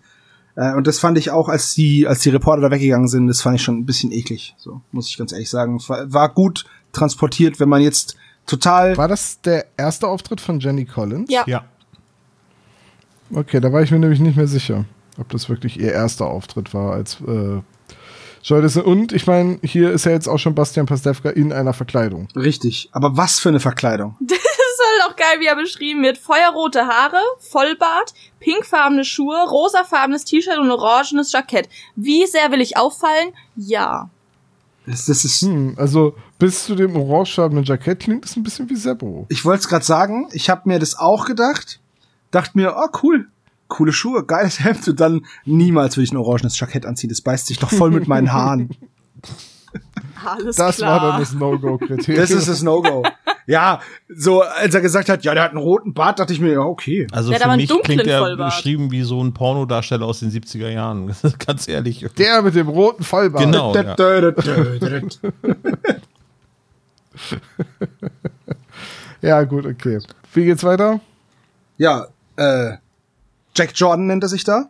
Äh, 0.56 0.74
und 0.74 0.88
das 0.88 1.00
fand 1.00 1.18
ich 1.18 1.32
auch, 1.32 1.50
als 1.50 1.74
die, 1.74 2.08
als 2.08 2.20
die 2.20 2.30
Reporter 2.30 2.64
da 2.64 2.72
weggegangen 2.72 3.08
sind, 3.08 3.28
das 3.28 3.42
fand 3.42 3.56
ich 3.56 3.64
schon 3.64 3.78
ein 3.78 3.86
bisschen 3.86 4.12
eklig. 4.12 4.56
So 4.58 4.82
muss 4.92 5.08
ich 5.08 5.18
ganz 5.18 5.32
ehrlich 5.32 5.50
sagen. 5.50 5.80
War, 5.88 6.12
war 6.12 6.30
gut 6.30 6.66
transportiert, 6.92 7.60
wenn 7.60 7.70
man 7.70 7.82
jetzt 7.82 8.16
total 8.46 8.98
War 8.98 9.08
das 9.08 9.42
der 9.42 9.66
erste 9.78 10.08
Auftritt 10.08 10.42
von 10.42 10.60
Jenny 10.60 10.86
Collins? 10.86 11.30
Ja. 11.30 11.44
Ja. 11.48 11.66
Okay, 13.34 13.60
da 13.60 13.72
war 13.74 13.82
ich 13.82 13.92
mir 13.92 14.00
nämlich 14.00 14.20
nicht 14.20 14.38
mehr 14.38 14.48
sicher, 14.48 14.86
ob 15.18 15.30
das 15.30 15.50
wirklich 15.50 15.80
ihr 15.80 15.92
erster 15.92 16.28
Auftritt 16.28 16.74
war 16.74 16.94
als 16.94 17.20
äh, 17.22 17.62
Joyce. 18.46 18.78
Und 18.78 19.12
ich 19.12 19.26
meine, 19.28 19.60
hier 19.64 19.92
ist 19.92 20.06
ja 20.06 20.12
jetzt 20.12 20.28
auch 20.28 20.38
schon 20.38 20.56
Bastian 20.56 20.86
Pastewka 20.86 21.30
in 21.32 21.52
einer 21.52 21.74
Verkleidung. 21.74 22.28
Richtig. 22.36 22.90
Aber 22.92 23.18
was 23.18 23.40
für 23.40 23.50
eine 23.50 23.60
Verkleidung. 23.60 24.18
Das 24.68 24.82
ist 24.82 25.02
halt 25.02 25.12
auch 25.12 25.16
geil, 25.16 25.40
wie 25.40 25.46
er 25.46 25.56
beschrieben 25.56 26.04
wird. 26.04 26.18
Feuerrote 26.18 26.86
Haare, 26.86 27.22
Vollbart, 27.40 28.14
pinkfarbene 28.42 29.06
Schuhe, 29.06 29.48
rosafarbenes 29.48 30.26
T-Shirt 30.26 30.58
und 30.58 30.70
orangenes 30.70 31.32
Jackett. 31.32 31.70
Wie 31.96 32.26
sehr 32.26 32.52
will 32.52 32.60
ich 32.60 32.76
auffallen? 32.76 33.32
Ja. 33.56 34.10
Das, 34.86 35.06
das 35.06 35.24
ist. 35.24 35.42
Hm, 35.42 35.76
also 35.78 36.16
bis 36.40 36.66
zu 36.66 36.76
dem 36.76 36.98
orangefarbenen 36.98 37.64
Jackett 37.64 38.02
klingt 38.02 38.26
es 38.26 38.36
ein 38.36 38.44
bisschen 38.44 38.70
wie 38.70 38.76
Seppo. 38.76 39.26
Ich 39.30 39.46
wollte 39.46 39.62
es 39.62 39.68
gerade 39.70 39.86
sagen. 39.86 40.28
Ich 40.34 40.50
habe 40.50 40.64
mir 40.66 40.80
das 40.80 40.98
auch 40.98 41.26
gedacht. 41.26 41.80
Dachte 42.32 42.52
mir, 42.56 42.76
oh 42.76 42.90
cool, 43.02 43.30
coole 43.68 43.92
Schuhe, 43.94 44.26
geiles 44.26 44.64
Hemd. 44.64 44.88
Und 44.88 45.00
dann 45.00 45.26
niemals 45.46 45.96
würde 45.98 46.04
ich 46.06 46.12
ein 46.12 46.18
orangenes 46.18 46.60
Jackett 46.60 46.86
anziehen. 46.86 47.10
Das 47.10 47.22
beißt 47.22 47.48
sich 47.48 47.60
doch 47.60 47.70
voll 47.72 47.92
mit 47.92 48.08
meinen 48.08 48.32
Haaren. 48.32 48.70
Alles 50.24 50.56
Das 50.56 50.78
klar. 50.78 51.02
war 51.02 51.12
dann 51.12 51.20
das 51.20 51.34
No-Go-Kriterium. 51.34 52.22
Das 52.22 52.32
ist 52.32 52.48
das 52.48 52.62
No-Go. 52.64 53.04
ja, 53.46 53.80
so 54.08 54.42
als 54.42 54.74
er 54.74 54.82
gesagt 54.82 55.10
hat, 55.10 55.24
ja, 55.24 55.34
der 55.34 55.44
hat 55.44 55.52
einen 55.52 55.60
roten 55.60 55.94
Bart, 55.94 56.20
dachte 56.20 56.34
ich 56.34 56.40
mir, 56.40 56.54
ja 56.54 56.60
okay. 56.62 57.06
Also 57.12 57.30
Der 57.32 57.40
für 57.42 57.56
mich 57.56 57.70
klingt 57.84 58.08
er 58.08 58.20
Vollbart. 58.20 58.56
beschrieben 58.56 58.92
wie 58.92 59.04
so 59.04 59.24
ein 59.24 59.34
Pornodarsteller 59.34 60.06
aus 60.06 60.20
den 60.22 60.32
70er 60.32 60.70
Jahren. 60.70 61.14
Ganz 61.46 61.68
ehrlich. 61.68 62.06
Der 62.18 62.42
mit 62.42 62.56
dem 62.56 62.70
roten 62.70 63.04
Vollbart. 63.04 63.44
Genau. 63.44 63.76
ja. 63.76 63.96
Ja, 69.22 69.44
gut, 69.44 69.66
okay. 69.66 70.00
Wie 70.34 70.46
geht's 70.46 70.64
weiter? 70.64 71.00
Ja, 71.78 72.08
äh, 72.36 72.74
Jack 73.56 73.72
Jordan 73.76 74.08
nennt 74.08 74.24
er 74.24 74.30
sich 74.30 74.44
da. 74.44 74.70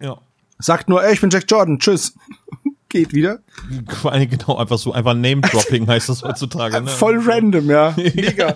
Ja. 0.00 0.18
Sagt 0.58 0.88
nur, 0.88 1.02
ey, 1.04 1.12
ich 1.14 1.20
bin 1.20 1.30
Jack 1.30 1.44
Jordan, 1.48 1.78
tschüss. 1.78 2.14
Geht 2.88 3.12
wieder. 3.12 3.40
Genau, 4.02 4.56
einfach 4.56 4.78
so, 4.78 4.92
einfach 4.92 5.14
Name-Dropping 5.14 5.86
heißt 5.88 6.08
das 6.08 6.22
heutzutage. 6.22 6.80
Ne? 6.80 6.86
Voll 6.86 7.18
random, 7.18 7.68
ja. 7.70 7.94
Mega. 7.96 8.54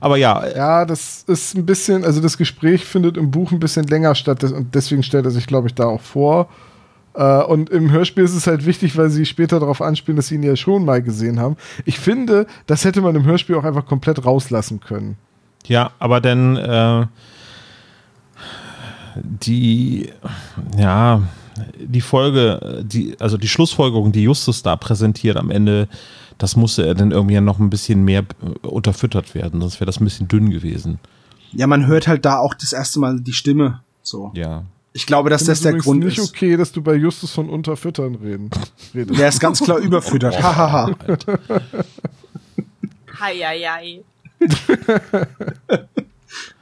Aber 0.00 0.16
ja, 0.16 0.46
Ja, 0.54 0.84
das 0.84 1.24
ist 1.28 1.54
ein 1.54 1.64
bisschen, 1.64 2.04
also 2.04 2.20
das 2.20 2.36
Gespräch 2.36 2.84
findet 2.84 3.16
im 3.16 3.30
Buch 3.30 3.52
ein 3.52 3.60
bisschen 3.60 3.86
länger 3.86 4.14
statt 4.16 4.42
und 4.44 4.74
deswegen 4.74 5.02
stellt 5.02 5.24
er 5.24 5.30
sich, 5.30 5.46
glaube 5.46 5.68
ich, 5.68 5.74
da 5.74 5.84
auch 5.86 6.00
vor. 6.00 6.48
Äh, 7.14 7.42
Und 7.44 7.70
im 7.70 7.90
Hörspiel 7.92 8.24
ist 8.24 8.34
es 8.34 8.46
halt 8.48 8.66
wichtig, 8.66 8.98
weil 8.98 9.08
sie 9.08 9.24
später 9.24 9.60
darauf 9.60 9.80
anspielen, 9.80 10.16
dass 10.16 10.26
sie 10.28 10.34
ihn 10.34 10.42
ja 10.42 10.56
schon 10.56 10.84
mal 10.84 11.00
gesehen 11.00 11.38
haben. 11.38 11.56
Ich 11.84 11.98
finde, 12.00 12.46
das 12.66 12.84
hätte 12.84 13.00
man 13.00 13.14
im 13.14 13.24
Hörspiel 13.24 13.54
auch 13.54 13.64
einfach 13.64 13.86
komplett 13.86 14.24
rauslassen 14.26 14.80
können. 14.80 15.16
Ja, 15.66 15.92
aber 16.00 16.20
dann 16.20 16.56
äh, 16.56 17.06
die, 19.22 20.10
ja, 20.78 21.22
die 21.78 22.00
Folge, 22.00 22.84
die, 22.84 23.16
also 23.20 23.36
die 23.36 23.48
Schlussfolgerung, 23.48 24.12
die 24.12 24.22
Justus 24.22 24.62
da 24.62 24.76
präsentiert 24.76 25.36
am 25.36 25.50
Ende, 25.50 25.88
das 26.38 26.56
musste 26.56 26.86
er 26.86 26.94
dann 26.94 27.12
irgendwie 27.12 27.40
noch 27.40 27.58
ein 27.58 27.70
bisschen 27.70 28.04
mehr 28.04 28.24
unterfüttert 28.62 29.34
werden, 29.34 29.60
sonst 29.60 29.80
wäre 29.80 29.86
das 29.86 30.00
ein 30.00 30.04
bisschen 30.04 30.28
dünn 30.28 30.50
gewesen. 30.50 30.98
Ja, 31.52 31.66
man 31.66 31.86
hört 31.86 32.08
halt 32.08 32.24
da 32.24 32.38
auch 32.38 32.54
das 32.54 32.72
erste 32.72 32.98
Mal 32.98 33.20
die 33.20 33.32
Stimme. 33.32 33.80
So. 34.02 34.32
Ja. 34.34 34.64
Ich 34.92 35.06
glaube, 35.06 35.30
dass 35.30 35.44
das 35.44 35.60
der 35.60 35.74
Grund 35.74 36.04
nicht 36.04 36.18
ist. 36.18 36.30
okay, 36.30 36.56
dass 36.56 36.72
du 36.72 36.82
bei 36.82 36.94
Justus 36.94 37.32
von 37.32 37.48
Unterfüttern 37.48 38.14
reden, 38.16 38.50
redest. 38.94 39.18
Der 39.18 39.28
ist 39.28 39.40
ganz 39.40 39.60
klar 39.60 39.78
überfüttert. 39.78 40.40
Hahaha. 40.40 40.90
Heieiei. 43.20 44.02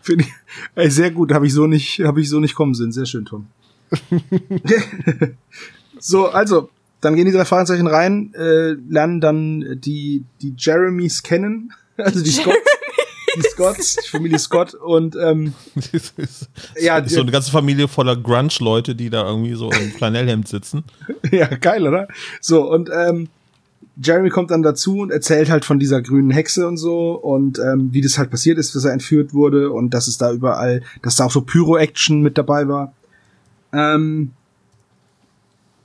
Finde 0.03 0.25
ich 0.25 0.33
ey, 0.75 0.91
sehr 0.91 1.11
gut, 1.11 1.33
habe 1.33 1.47
ich 1.47 1.55
so 1.55 1.67
nicht, 1.67 2.01
habe 2.01 2.21
ich 2.21 2.29
so 2.29 2.41
nicht 2.41 2.55
kommen 2.55 2.75
sehen. 2.75 2.93
Sehr 2.93 3.07
schön, 3.07 3.25
Tom. 3.25 3.47
so, 5.99 6.29
also, 6.29 6.71
dann 7.01 7.17
gehen 7.17 7.27
die 7.27 7.33
drei 7.33 7.45
Fragezeichen 7.45 7.87
rein, 7.87 8.33
äh, 8.35 8.73
lernen 8.89 9.21
dann 9.21 9.81
die 9.81 10.25
die 10.41 10.55
Jeremys 10.57 11.23
kennen, 11.23 11.73
also 11.97 12.23
die 12.23 12.31
Scott, 12.31 12.57
die 13.37 13.43
Scotts, 13.43 13.97
die 13.97 14.09
Familie 14.09 14.39
Scott 14.39 14.75
und 14.75 15.17
ähm, 15.17 15.55
Das 15.93 16.13
ist, 16.17 16.49
Ja, 16.77 16.99
ja, 16.99 17.09
so 17.09 17.21
eine 17.21 17.31
ganze 17.31 17.51
Familie 17.51 17.89
voller 17.89 18.17
Grunge-Leute, 18.17 18.95
die 18.95 19.11
da 19.11 19.27
irgendwie 19.27 19.55
so 19.55 19.71
im 19.71 19.91
Flanellhemd 19.93 20.49
sitzen. 20.49 20.85
ja 21.31 21.47
geil, 21.47 21.87
oder? 21.87 22.09
So 22.41 22.71
und 22.71 22.91
ähm, 22.95 23.29
Jeremy 23.97 24.31
kommt 24.31 24.51
dann 24.51 24.63
dazu 24.63 24.99
und 24.99 25.11
erzählt 25.11 25.51
halt 25.51 25.65
von 25.65 25.79
dieser 25.79 26.01
grünen 26.01 26.31
Hexe 26.31 26.67
und 26.67 26.79
so 26.79 27.13
und 27.13 27.59
ähm, 27.59 27.93
wie 27.93 28.01
das 28.01 28.17
halt 28.17 28.31
passiert 28.31 28.59
ist, 28.59 28.75
dass 28.75 28.85
er 28.85 28.93
entführt 28.93 29.35
wurde 29.35 29.71
und 29.71 29.93
dass 29.93 30.09
es 30.09 30.17
da 30.17 30.33
überall, 30.33 30.83
dass 31.03 31.17
da 31.17 31.27
auch 31.27 31.31
so 31.31 31.43
Pyro-Action 31.43 32.23
mit 32.23 32.39
dabei 32.39 32.69
war. 32.69 32.95
Ähm, 33.73 34.33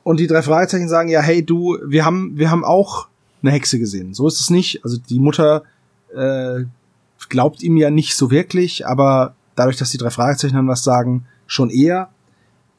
und 0.03 0.21
die 0.21 0.27
drei 0.27 0.41
Fragezeichen 0.41 0.87
sagen, 0.87 1.09
ja, 1.09 1.19
hey 1.19 1.43
du, 1.45 1.77
wir 1.85 2.05
haben, 2.05 2.37
wir 2.37 2.49
haben 2.49 2.63
auch 2.63 3.09
eine 3.41 3.51
Hexe 3.51 3.77
gesehen. 3.77 4.13
So 4.13 4.25
ist 4.27 4.39
es 4.39 4.49
nicht. 4.49 4.83
Also 4.85 4.97
die 4.97 5.19
Mutter 5.19 5.63
äh, 6.15 6.63
glaubt 7.27 7.61
ihm 7.61 7.75
ja 7.75 7.89
nicht 7.89 8.15
so 8.15 8.31
wirklich, 8.31 8.87
aber 8.87 9.35
dadurch, 9.55 9.75
dass 9.75 9.89
die 9.89 9.97
drei 9.97 10.09
Fragezeichen 10.09 10.55
dann 10.55 10.67
was 10.67 10.83
sagen, 10.83 11.25
schon 11.45 11.69
eher. 11.69 12.09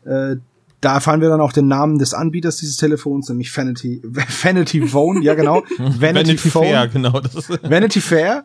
Äh, 0.04 0.36
da 0.80 0.94
erfahren 0.94 1.20
wir 1.20 1.28
dann 1.28 1.40
auch 1.40 1.52
den 1.52 1.66
Namen 1.66 1.98
des 1.98 2.14
Anbieters 2.14 2.56
dieses 2.56 2.76
Telefons, 2.76 3.28
nämlich 3.28 3.56
Vanity, 3.56 4.00
Vanity 4.04 4.86
Phone, 4.86 5.22
ja 5.22 5.34
genau. 5.34 5.64
Vanity, 5.78 6.36
Phone. 6.36 6.64
Fair, 6.64 6.88
genau. 6.88 7.20
Das 7.20 7.50
Vanity 7.62 8.00
Fair, 8.00 8.44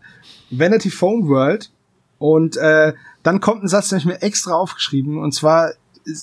Vanity 0.50 0.90
Phone 0.90 1.28
World. 1.28 1.72
Und 2.18 2.58
äh, 2.58 2.94
dann 3.22 3.42
kommt 3.42 3.64
ein 3.64 3.68
Satz, 3.68 3.90
den 3.90 3.98
ich 4.00 4.06
mir 4.06 4.22
extra 4.22 4.54
aufgeschrieben. 4.54 5.18
Und 5.18 5.34
zwar, 5.34 5.72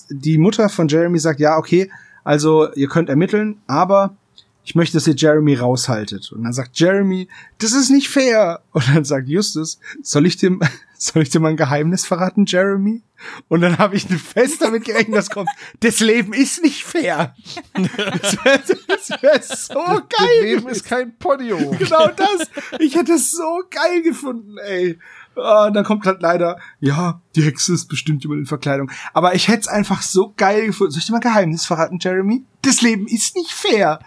die 0.09 0.37
Mutter 0.37 0.67
von 0.69 0.87
Jeremy 0.87 1.19
sagt, 1.19 1.39
ja, 1.39 1.57
okay, 1.57 1.91
also 2.23 2.71
ihr 2.73 2.87
könnt 2.87 3.09
ermitteln, 3.09 3.61
aber 3.67 4.15
ich 4.63 4.75
möchte, 4.75 4.97
dass 4.97 5.07
ihr 5.07 5.15
Jeremy 5.15 5.55
raushaltet. 5.55 6.31
Und 6.31 6.43
dann 6.43 6.53
sagt 6.53 6.79
Jeremy, 6.79 7.27
das 7.57 7.73
ist 7.73 7.89
nicht 7.89 8.09
fair. 8.09 8.61
Und 8.71 8.87
dann 8.93 9.03
sagt 9.05 9.27
Justus, 9.27 9.79
soll 10.03 10.25
ich 10.25 10.37
dir, 10.37 10.57
soll 10.97 11.23
ich 11.23 11.29
dir 11.29 11.39
mal 11.39 11.49
ein 11.49 11.57
Geheimnis 11.57 12.05
verraten, 12.05 12.45
Jeremy? 12.45 13.01
Und 13.47 13.61
dann 13.61 13.77
habe 13.77 13.95
ich 13.95 14.05
fest 14.33 14.61
damit 14.61 14.85
gerechnet, 14.85 15.17
dass 15.17 15.29
kommt, 15.29 15.49
das 15.79 15.99
Leben 15.99 16.33
ist 16.33 16.61
nicht 16.63 16.83
fair. 16.83 17.35
Das 17.73 18.37
wäre 18.45 18.61
wär 19.21 19.41
so 19.43 19.73
geil. 19.79 20.07
Das 20.09 20.41
Leben 20.41 20.67
ist 20.67 20.85
kein 20.85 21.17
Podio. 21.17 21.57
genau 21.77 22.07
das. 22.09 22.47
Ich 22.79 22.95
hätte 22.95 23.13
es 23.13 23.31
so 23.31 23.63
geil 23.69 24.01
gefunden, 24.03 24.57
ey. 24.57 24.99
Ah, 25.35 25.67
Und 25.67 25.73
dann 25.75 25.85
kommt 25.85 26.05
halt 26.05 26.21
leider, 26.21 26.59
ja, 26.81 27.21
die 27.35 27.43
Hexe 27.43 27.73
ist 27.73 27.87
bestimmt 27.87 28.25
über 28.25 28.35
in 28.35 28.45
Verkleidung. 28.45 28.91
Aber 29.13 29.33
ich 29.33 29.47
hätte 29.47 29.61
es 29.61 29.67
einfach 29.69 30.01
so 30.01 30.33
geil 30.35 30.67
gefunden. 30.67 30.91
Soll 30.91 30.99
ich 30.99 31.05
dir 31.05 31.13
mal 31.13 31.19
ein 31.19 31.21
Geheimnis 31.21 31.65
verraten, 31.65 31.99
Jeremy? 32.01 32.43
Das 32.63 32.81
Leben 32.81 33.07
ist 33.07 33.35
nicht 33.35 33.51
fair. 33.51 33.99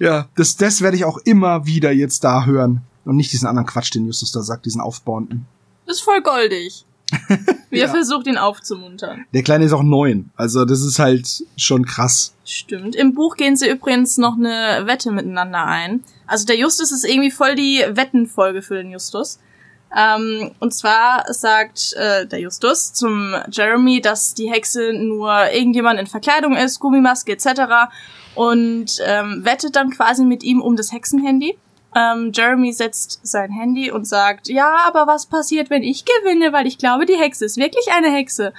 Ja, 0.00 0.28
das, 0.36 0.56
das 0.56 0.80
werde 0.80 0.96
ich 0.96 1.04
auch 1.04 1.18
immer 1.18 1.66
wieder 1.66 1.92
jetzt 1.92 2.24
da 2.24 2.44
hören. 2.46 2.82
Und 3.04 3.16
nicht 3.16 3.32
diesen 3.32 3.46
anderen 3.46 3.66
Quatsch, 3.66 3.94
den 3.94 4.06
Justus 4.06 4.32
da 4.32 4.42
sagt, 4.42 4.66
diesen 4.66 4.80
aufbauenden. 4.80 5.46
Ist 5.86 6.00
voll 6.02 6.20
goldig. 6.22 6.84
Wie 7.70 7.78
er 7.80 7.86
Ja. 7.86 7.88
versucht, 7.88 8.26
ihn 8.26 8.36
aufzumuntern. 8.38 9.24
Der 9.34 9.42
Kleine 9.42 9.64
ist 9.64 9.72
auch 9.72 9.82
neun. 9.82 10.30
Also 10.36 10.64
das 10.64 10.80
ist 10.82 10.98
halt 10.98 11.44
schon 11.56 11.84
krass. 11.84 12.34
Stimmt. 12.44 12.94
Im 12.96 13.14
Buch 13.14 13.36
gehen 13.36 13.56
sie 13.56 13.68
übrigens 13.68 14.16
noch 14.16 14.36
eine 14.36 14.86
Wette 14.86 15.10
miteinander 15.10 15.64
ein. 15.66 16.04
Also 16.26 16.46
der 16.46 16.56
Justus 16.56 16.92
ist 16.92 17.04
irgendwie 17.04 17.30
voll 17.32 17.54
die 17.56 17.84
Wettenfolge 17.90 18.62
für 18.62 18.76
den 18.76 18.90
Justus. 18.92 19.38
Ähm, 19.96 20.52
und 20.60 20.72
zwar 20.72 21.24
sagt 21.32 21.94
äh, 21.94 22.26
der 22.26 22.38
Justus 22.40 22.92
zum 22.92 23.34
Jeremy, 23.50 24.00
dass 24.00 24.34
die 24.34 24.48
Hexe 24.48 24.92
nur 24.92 25.50
irgendjemand 25.52 25.98
in 25.98 26.06
Verkleidung 26.06 26.54
ist, 26.56 26.78
Gummimaske 26.78 27.32
etc. 27.32 27.90
Und 28.34 28.98
ähm, 29.04 29.44
wettet 29.44 29.76
dann 29.76 29.90
quasi 29.90 30.24
mit 30.24 30.42
ihm 30.42 30.60
um 30.60 30.76
das 30.76 30.92
Hexenhandy. 30.92 31.56
Ähm, 31.94 32.30
Jeremy 32.32 32.72
setzt 32.72 33.20
sein 33.22 33.50
Handy 33.50 33.90
und 33.90 34.06
sagt, 34.06 34.48
ja, 34.48 34.76
aber 34.86 35.06
was 35.06 35.26
passiert, 35.26 35.70
wenn 35.70 35.82
ich 35.82 36.04
gewinne, 36.04 36.52
weil 36.52 36.66
ich 36.66 36.78
glaube, 36.78 37.06
die 37.06 37.16
Hexe 37.16 37.44
ist 37.44 37.56
wirklich 37.56 37.88
eine 37.92 38.12
Hexe. 38.12 38.52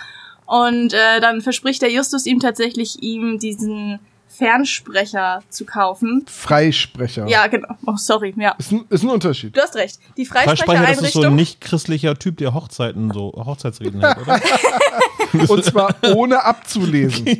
Und 0.45 0.93
äh, 0.93 1.21
dann 1.21 1.41
verspricht 1.41 1.81
der 1.81 1.91
Justus 1.91 2.25
ihm 2.25 2.41
tatsächlich, 2.41 3.01
ihm 3.01 3.39
diesen 3.39 3.99
Fernsprecher 4.27 5.43
zu 5.49 5.65
kaufen. 5.65 6.25
Freisprecher. 6.27 7.27
Ja, 7.27 7.47
genau. 7.47 7.75
Oh, 7.85 7.95
sorry, 7.95 8.33
ja. 8.37 8.55
Ist 8.57 8.71
ein, 8.71 8.85
ist 8.89 9.03
ein 9.03 9.09
Unterschied. 9.09 9.55
Du 9.55 9.61
hast 9.61 9.75
recht. 9.75 9.99
Die 10.17 10.25
Freisprecher, 10.25 10.55
das 10.57 10.67
ist 10.67 10.73
so 10.73 10.73
ein 10.73 10.83
Freisprechereinrichtung. 10.95 11.35
nicht 11.35 11.61
christlicher 11.61 12.17
Typ, 12.17 12.37
der 12.37 12.53
Hochzeiten 12.53 13.11
so 13.11 13.31
Hochzeitsreden 13.33 14.01
hält, 14.01 14.17
oder? 14.17 14.41
Und 15.49 15.63
zwar 15.63 15.95
ohne 16.15 16.43
abzulesen. 16.43 17.25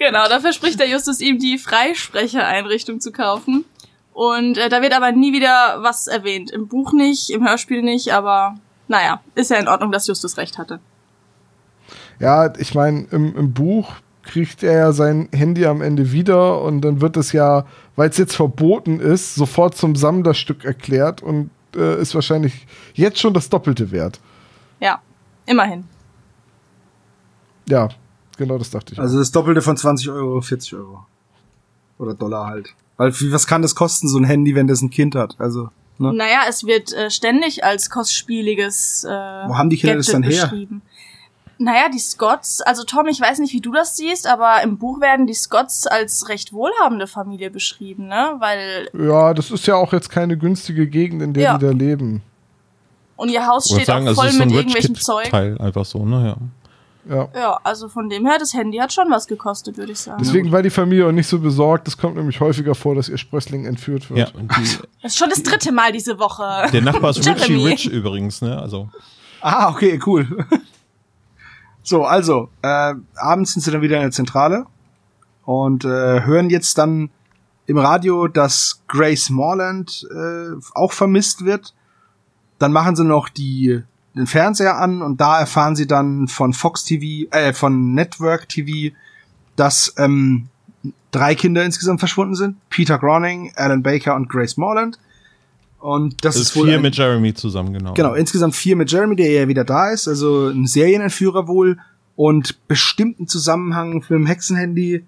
Genau, 0.00 0.26
da 0.30 0.40
verspricht 0.40 0.80
der 0.80 0.88
Justus 0.88 1.20
ihm 1.20 1.38
die 1.38 1.58
Freisprechereinrichtung 1.58 3.00
zu 3.00 3.12
kaufen. 3.12 3.66
Und 4.14 4.56
äh, 4.56 4.70
da 4.70 4.80
wird 4.80 4.96
aber 4.96 5.12
nie 5.12 5.34
wieder 5.34 5.82
was 5.82 6.06
erwähnt. 6.06 6.50
Im 6.50 6.68
Buch 6.68 6.94
nicht, 6.94 7.28
im 7.28 7.46
Hörspiel 7.46 7.82
nicht, 7.82 8.14
aber 8.14 8.56
naja, 8.88 9.20
ist 9.34 9.50
ja 9.50 9.58
in 9.58 9.68
Ordnung, 9.68 9.92
dass 9.92 10.06
Justus 10.06 10.38
recht 10.38 10.56
hatte. 10.56 10.80
Ja, 12.18 12.50
ich 12.56 12.74
meine, 12.74 13.08
im, 13.10 13.36
im 13.36 13.52
Buch 13.52 13.92
kriegt 14.22 14.62
er 14.62 14.72
ja 14.72 14.92
sein 14.92 15.28
Handy 15.32 15.66
am 15.66 15.82
Ende 15.82 16.12
wieder 16.12 16.62
und 16.62 16.80
dann 16.80 17.02
wird 17.02 17.18
es 17.18 17.32
ja, 17.32 17.66
weil 17.94 18.08
es 18.08 18.16
jetzt 18.16 18.36
verboten 18.36 19.00
ist, 19.00 19.34
sofort 19.34 19.76
zum 19.76 19.96
Sammlerstück 19.96 20.64
erklärt 20.64 21.22
und 21.22 21.50
äh, 21.76 22.00
ist 22.00 22.14
wahrscheinlich 22.14 22.66
jetzt 22.94 23.18
schon 23.18 23.34
das 23.34 23.50
Doppelte 23.50 23.90
wert. 23.90 24.18
Ja, 24.80 25.02
immerhin. 25.44 25.84
Ja, 27.68 27.90
genau 28.40 28.58
das 28.58 28.70
dachte 28.70 28.94
ich. 28.94 28.98
Also 28.98 29.18
das 29.18 29.30
Doppelte 29.30 29.62
von 29.62 29.76
20 29.76 30.10
Euro, 30.10 30.40
40 30.40 30.74
Euro. 30.74 31.06
Oder 31.98 32.14
Dollar 32.14 32.46
halt. 32.48 32.70
Weil 32.96 33.12
was 33.32 33.46
kann 33.46 33.62
das 33.62 33.74
kosten, 33.74 34.08
so 34.08 34.18
ein 34.18 34.24
Handy, 34.24 34.54
wenn 34.54 34.66
das 34.66 34.82
ein 34.82 34.90
Kind 34.90 35.14
hat? 35.14 35.36
Also, 35.38 35.68
ne? 35.98 36.12
Naja, 36.12 36.40
es 36.48 36.64
wird 36.64 36.92
äh, 36.92 37.10
ständig 37.10 37.62
als 37.64 37.88
kostspieliges 37.90 39.04
äh, 39.04 39.08
Wo 39.08 39.56
haben 39.56 39.70
die 39.70 39.76
Kinder 39.76 39.96
das 39.96 40.06
Gadget 40.06 40.14
dann 40.24 40.30
her? 40.30 40.42
beschrieben. 40.46 40.82
Naja, 41.62 41.90
die 41.92 41.98
Scots, 41.98 42.62
also 42.62 42.84
Tom, 42.84 43.06
ich 43.08 43.20
weiß 43.20 43.38
nicht, 43.38 43.52
wie 43.52 43.60
du 43.60 43.70
das 43.70 43.94
siehst, 43.96 44.26
aber 44.26 44.62
im 44.62 44.78
Buch 44.78 44.98
werden 45.02 45.26
die 45.26 45.34
Scots 45.34 45.86
als 45.86 46.28
recht 46.30 46.54
wohlhabende 46.54 47.06
Familie 47.06 47.50
beschrieben, 47.50 48.06
ne? 48.06 48.36
Weil, 48.38 48.88
ja, 48.98 49.34
das 49.34 49.50
ist 49.50 49.66
ja 49.66 49.74
auch 49.76 49.92
jetzt 49.92 50.08
keine 50.08 50.38
günstige 50.38 50.86
Gegend, 50.86 51.20
in 51.20 51.34
der 51.34 51.42
Ja. 51.42 51.58
die 51.58 51.66
da 51.66 51.72
leben. 51.72 52.22
und 53.16 53.28
ihr 53.28 53.46
Haus 53.46 53.66
steht 53.68 53.84
sagen, 53.84 54.06
auch 54.08 54.12
es 54.12 54.16
voll 54.16 54.30
so 54.30 54.38
mit 54.38 54.52
irgendwelchen 54.52 54.94
Zeug. 54.94 55.28
Teil 55.28 55.58
einfach 55.58 55.84
so, 55.84 56.06
ne, 56.06 56.28
ja. 56.28 56.36
Ja. 57.08 57.28
Ja, 57.34 57.60
also 57.64 57.88
von 57.88 58.08
dem 58.08 58.26
her, 58.26 58.36
das 58.38 58.52
Handy 58.52 58.78
hat 58.78 58.92
schon 58.92 59.10
was 59.10 59.26
gekostet, 59.26 59.76
würde 59.78 59.92
ich 59.92 59.98
sagen. 59.98 60.18
Deswegen 60.22 60.52
war 60.52 60.62
die 60.62 60.70
Familie 60.70 61.06
auch 61.06 61.12
nicht 61.12 61.26
so 61.28 61.38
besorgt. 61.38 61.88
Es 61.88 61.96
kommt 61.96 62.16
nämlich 62.16 62.40
häufiger 62.40 62.74
vor, 62.74 62.94
dass 62.94 63.08
ihr 63.08 63.16
Sprössling 63.18 63.64
entführt 63.64 64.10
wird. 64.10 64.18
Ja, 64.32 64.38
und 64.38 64.54
die, 64.56 64.78
Das 65.02 65.12
ist 65.12 65.18
schon 65.18 65.30
das 65.30 65.42
dritte 65.42 65.72
Mal 65.72 65.92
diese 65.92 66.18
Woche. 66.18 66.70
der 66.72 66.82
Nachbar 66.82 67.10
ist 67.10 67.26
Richie. 67.26 67.64
Rich 67.64 67.86
übrigens, 67.86 68.42
ne, 68.42 68.58
also. 68.58 68.90
Ah, 69.40 69.70
okay, 69.70 69.98
cool. 70.04 70.46
so, 71.82 72.04
also, 72.04 72.50
äh, 72.62 72.94
abends 73.16 73.54
sind 73.54 73.62
sie 73.62 73.70
dann 73.70 73.80
wieder 73.82 73.96
in 73.96 74.02
der 74.02 74.10
Zentrale 74.10 74.66
und 75.44 75.84
äh, 75.84 75.88
hören 76.24 76.50
jetzt 76.50 76.76
dann 76.76 77.10
im 77.66 77.78
Radio, 77.78 78.28
dass 78.28 78.82
Grace 78.88 79.30
Morland 79.30 80.06
äh, 80.14 80.50
auch 80.74 80.92
vermisst 80.92 81.44
wird. 81.44 81.74
Dann 82.58 82.72
machen 82.72 82.94
sie 82.96 83.04
noch 83.04 83.28
die 83.30 83.82
den 84.14 84.26
Fernseher 84.26 84.76
an 84.78 85.02
und 85.02 85.20
da 85.20 85.38
erfahren 85.38 85.76
sie 85.76 85.86
dann 85.86 86.26
von 86.28 86.52
Fox 86.52 86.84
TV, 86.84 87.28
äh, 87.30 87.52
von 87.52 87.94
Network 87.94 88.48
TV, 88.48 88.94
dass 89.56 89.94
ähm, 89.98 90.48
drei 91.10 91.34
Kinder 91.34 91.64
insgesamt 91.64 92.00
verschwunden 92.00 92.34
sind. 92.34 92.56
Peter 92.70 92.98
Groening, 92.98 93.52
Alan 93.56 93.82
Baker 93.82 94.14
und 94.16 94.28
Grace 94.28 94.56
Morland. 94.56 94.98
Und 95.78 96.24
das 96.24 96.34
Das 96.34 96.42
ist 96.42 96.56
ist 96.56 96.62
vier 96.62 96.74
ein- 96.76 96.82
mit 96.82 96.96
Jeremy 96.96 97.32
zusammen, 97.34 97.72
genau. 97.72 97.94
Genau, 97.94 98.14
insgesamt 98.14 98.54
vier 98.54 98.76
mit 98.76 98.90
Jeremy, 98.92 99.16
der 99.16 99.30
ja 99.32 99.48
wieder 99.48 99.64
da 99.64 99.90
ist, 99.90 100.08
also 100.08 100.48
ein 100.48 100.66
Serienentführer 100.66 101.46
wohl 101.48 101.78
und 102.16 102.66
bestimmten 102.68 103.28
Zusammenhang 103.28 103.94
mit 103.94 104.10
dem 104.10 104.26
Hexenhandy. 104.26 105.04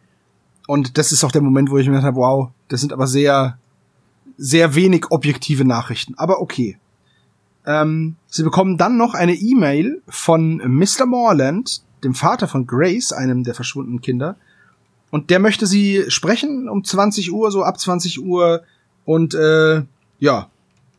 Und 0.67 0.97
das 0.97 1.13
ist 1.13 1.25
auch 1.25 1.33
der 1.33 1.43
Moment, 1.43 1.71
wo 1.71 1.77
ich 1.77 1.87
mir 1.87 1.93
gedacht 1.93 2.07
habe, 2.07 2.17
wow, 2.17 2.51
das 2.69 2.81
sind 2.81 2.93
aber 2.93 3.07
sehr, 3.07 3.59
sehr 4.39 4.75
wenig 4.75 5.11
objektive 5.11 5.65
Nachrichten. 5.67 6.15
Aber 6.17 6.41
okay. 6.41 6.79
Ähm, 7.67 8.17
sie 8.27 8.43
bekommen 8.43 8.77
dann 8.77 8.97
noch 8.97 9.15
eine 9.15 9.35
E-Mail 9.35 10.03
von 10.09 10.57
Mr. 10.57 11.07
Morland, 11.07 11.83
dem 12.03 12.15
Vater 12.15 12.49
von 12.49 12.67
Grace, 12.67 13.13
einem 13.13 13.45
der 13.45 13.55
verschwundenen 13.55 14.01
Kinder. 14.01 14.37
Und 15.11 15.31
der 15.31 15.39
möchte 15.39 15.67
sie 15.67 16.05
sprechen 16.09 16.69
um 16.69 16.85
20 16.85 17.33
Uhr, 17.33 17.51
so 17.51 17.63
ab 17.63 17.79
20 17.79 18.23
Uhr. 18.23 18.63
Und 19.05 19.35
äh, 19.35 19.83
ja, 20.19 20.49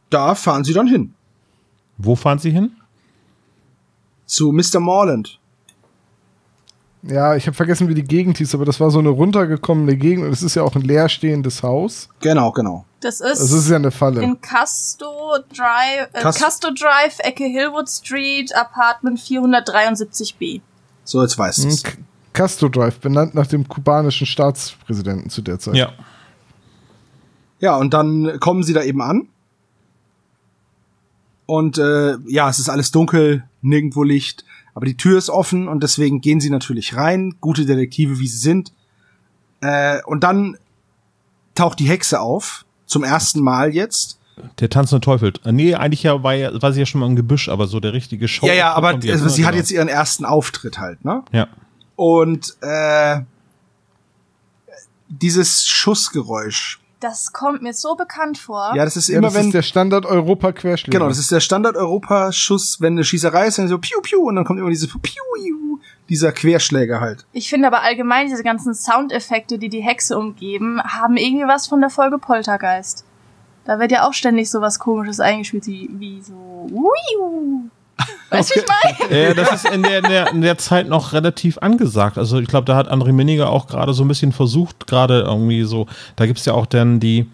da 0.09 0.35
fahren 0.35 0.63
sie 0.63 0.73
dann 0.73 0.87
hin. 0.87 1.13
Wo 1.97 2.15
fahren 2.15 2.39
sie 2.39 2.51
hin? 2.51 2.71
zu 4.33 4.51
Mr. 4.51 4.79
Morland. 4.79 5.39
Ja, 7.03 7.35
ich 7.35 7.47
habe 7.47 7.55
vergessen, 7.55 7.89
wie 7.89 7.93
die 7.93 8.03
Gegend 8.03 8.37
hieß, 8.37 8.55
aber 8.55 8.65
das 8.65 8.79
war 8.79 8.89
so 8.89 8.99
eine 8.99 9.09
runtergekommene 9.09 9.97
Gegend 9.97 10.25
und 10.25 10.31
es 10.31 10.41
ist 10.41 10.55
ja 10.55 10.63
auch 10.63 10.75
ein 10.75 10.81
leerstehendes 10.81 11.61
Haus. 11.61 12.09
Genau, 12.21 12.51
genau. 12.51 12.85
Das 13.03 13.19
ist, 13.19 13.39
Das 13.41 13.51
ist 13.51 13.69
ja 13.69 13.75
eine 13.75 13.91
Falle. 13.91 14.21
in 14.21 14.39
Casto 14.39 15.37
Drive, 15.55 16.09
äh, 16.13 16.21
Casto 16.21 16.69
Drive, 16.71 17.19
Ecke 17.19 17.43
Hillwood 17.45 17.89
Street, 17.89 18.55
Apartment 18.55 19.19
473b. 19.19 20.61
So, 21.03 21.21
jetzt 21.21 21.37
weißt 21.37 21.65
du's. 21.65 21.83
Castro 22.31 22.69
Drive, 22.69 22.99
benannt 22.99 23.35
nach 23.35 23.47
dem 23.47 23.67
kubanischen 23.67 24.25
Staatspräsidenten 24.25 25.29
zu 25.29 25.41
der 25.41 25.59
Zeit. 25.59 25.75
Ja. 25.75 25.91
Ja, 27.59 27.75
und 27.77 27.93
dann 27.93 28.39
kommen 28.39 28.63
sie 28.63 28.73
da 28.73 28.83
eben 28.83 29.01
an. 29.01 29.27
Und 31.45 31.77
äh, 31.77 32.15
ja, 32.27 32.49
es 32.49 32.59
ist 32.59 32.69
alles 32.69 32.91
dunkel, 32.91 33.43
nirgendwo 33.61 34.03
Licht, 34.03 34.45
aber 34.73 34.85
die 34.85 34.97
Tür 34.97 35.17
ist 35.17 35.29
offen 35.29 35.67
und 35.67 35.83
deswegen 35.83 36.21
gehen 36.21 36.39
sie 36.39 36.49
natürlich 36.49 36.95
rein, 36.95 37.35
gute 37.41 37.65
Detektive, 37.65 38.19
wie 38.19 38.27
sie 38.27 38.37
sind. 38.37 38.73
Äh, 39.61 40.01
und 40.05 40.23
dann 40.23 40.57
taucht 41.53 41.79
die 41.79 41.87
Hexe 41.87 42.19
auf, 42.19 42.62
zum 42.85 43.03
ersten 43.03 43.41
Mal 43.41 43.73
jetzt. 43.73 44.19
Der 44.59 44.69
tanzende 44.69 45.01
Teufel. 45.01 45.33
Äh, 45.45 45.51
Nee, 45.51 45.75
eigentlich 45.75 46.03
ja 46.03 46.23
war, 46.23 46.33
ja, 46.33 46.59
war 46.61 46.73
sie 46.73 46.79
ja 46.79 46.85
schon 46.85 47.01
mal 47.01 47.07
im 47.07 47.15
Gebüsch, 47.15 47.49
aber 47.49 47.67
so 47.67 47.79
der 47.79 47.93
richtige 47.93 48.27
Show. 48.27 48.47
ja, 48.47 48.53
ja, 48.53 48.73
aber 48.73 48.91
kommt 48.91 49.07
also, 49.09 49.25
ne? 49.25 49.29
sie 49.29 49.45
hat 49.45 49.51
Genau. 49.51 49.61
jetzt 49.61 49.71
ihren 49.71 49.87
ersten 49.89 50.25
Auftritt 50.25 50.79
halt, 50.79 51.05
ne? 51.05 51.23
Ja. 51.31 51.47
Und 51.95 52.57
äh, 52.61 53.21
dieses 55.07 55.67
Schussgeräusch. 55.67 56.79
Das 56.99 57.33
kommt 57.33 57.61
mir 57.61 57.73
so 57.73 57.95
bekannt 57.95 58.37
vor. 58.37 58.71
Ja, 58.75 58.85
das 58.85 58.95
ist 58.95 59.09
Ja, 59.09 59.17
immer, 59.17 59.27
das 59.27 59.35
wenn 59.35 59.45
ist 59.47 59.53
der 59.53 59.61
Standard-Europa-Querschläger. 59.61 60.97
Genau, 60.97 61.09
das 61.09 61.17
ist 61.19 61.31
der 61.31 61.41
Standard-Europa-Schuss, 61.41 62.79
wenn 62.79 62.93
eine 62.93 63.03
Schießerei 63.03 63.47
ist, 63.47 63.57
dann 63.59 63.67
so 63.67 63.77
piu 63.77 63.99
piu 64.01 64.21
und 64.21 64.35
dann 64.37 64.45
kommt 64.45 64.59
immer 64.59 64.69
diese 64.69 64.87
piu 64.87 64.99
piu, 64.99 65.72
dieser 66.09 66.31
Querschläger 66.31 66.99
halt. 66.99 67.25
Ich 67.33 67.49
finde 67.49 67.67
aber 67.67 67.81
allgemein 67.81 68.27
diese 68.27 68.43
ganzen 68.43 68.73
Soundeffekte, 68.73 69.57
die 69.57 69.69
die 69.69 69.81
Hexe 69.81 70.17
umgeben, 70.17 70.81
haben 70.83 71.17
irgendwie 71.17 71.47
was 71.47 71.67
von 71.67 71.81
der 71.81 71.89
Folge 71.89 72.17
Poltergeist. 72.17 73.05
Da 73.65 73.79
wird 73.79 73.91
ja 73.91 74.07
auch 74.07 74.13
ständig 74.13 74.49
so 74.49 74.59
was 74.59 74.79
komisches 74.79 75.19
eingespielt, 75.19 75.65
wie, 75.67 75.89
wie 75.93 76.21
so 76.21 76.33
Wiu. 76.69 77.69
Weißt 78.29 78.51
du, 78.51 78.55
wie 78.55 78.59
ich 78.59 78.99
meine? 79.09 79.11
Äh, 79.11 79.35
das 79.35 79.53
ist 79.53 79.69
in 79.73 79.83
der, 79.83 79.99
in, 79.99 80.09
der, 80.09 80.31
in 80.31 80.41
der 80.41 80.57
Zeit 80.57 80.89
noch 80.89 81.13
relativ 81.13 81.57
angesagt. 81.59 82.17
Also 82.17 82.39
ich 82.39 82.47
glaube, 82.47 82.65
da 82.65 82.75
hat 82.75 82.91
André 82.91 83.13
Miniger 83.13 83.49
auch 83.49 83.67
gerade 83.67 83.93
so 83.93 84.03
ein 84.03 84.07
bisschen 84.07 84.31
versucht, 84.31 84.87
gerade 84.87 85.21
irgendwie 85.21 85.63
so, 85.63 85.87
da 86.15 86.25
gibt's 86.25 86.45
ja 86.45 86.53
auch 86.53 86.65
dann 86.65 86.99
die 86.99 87.27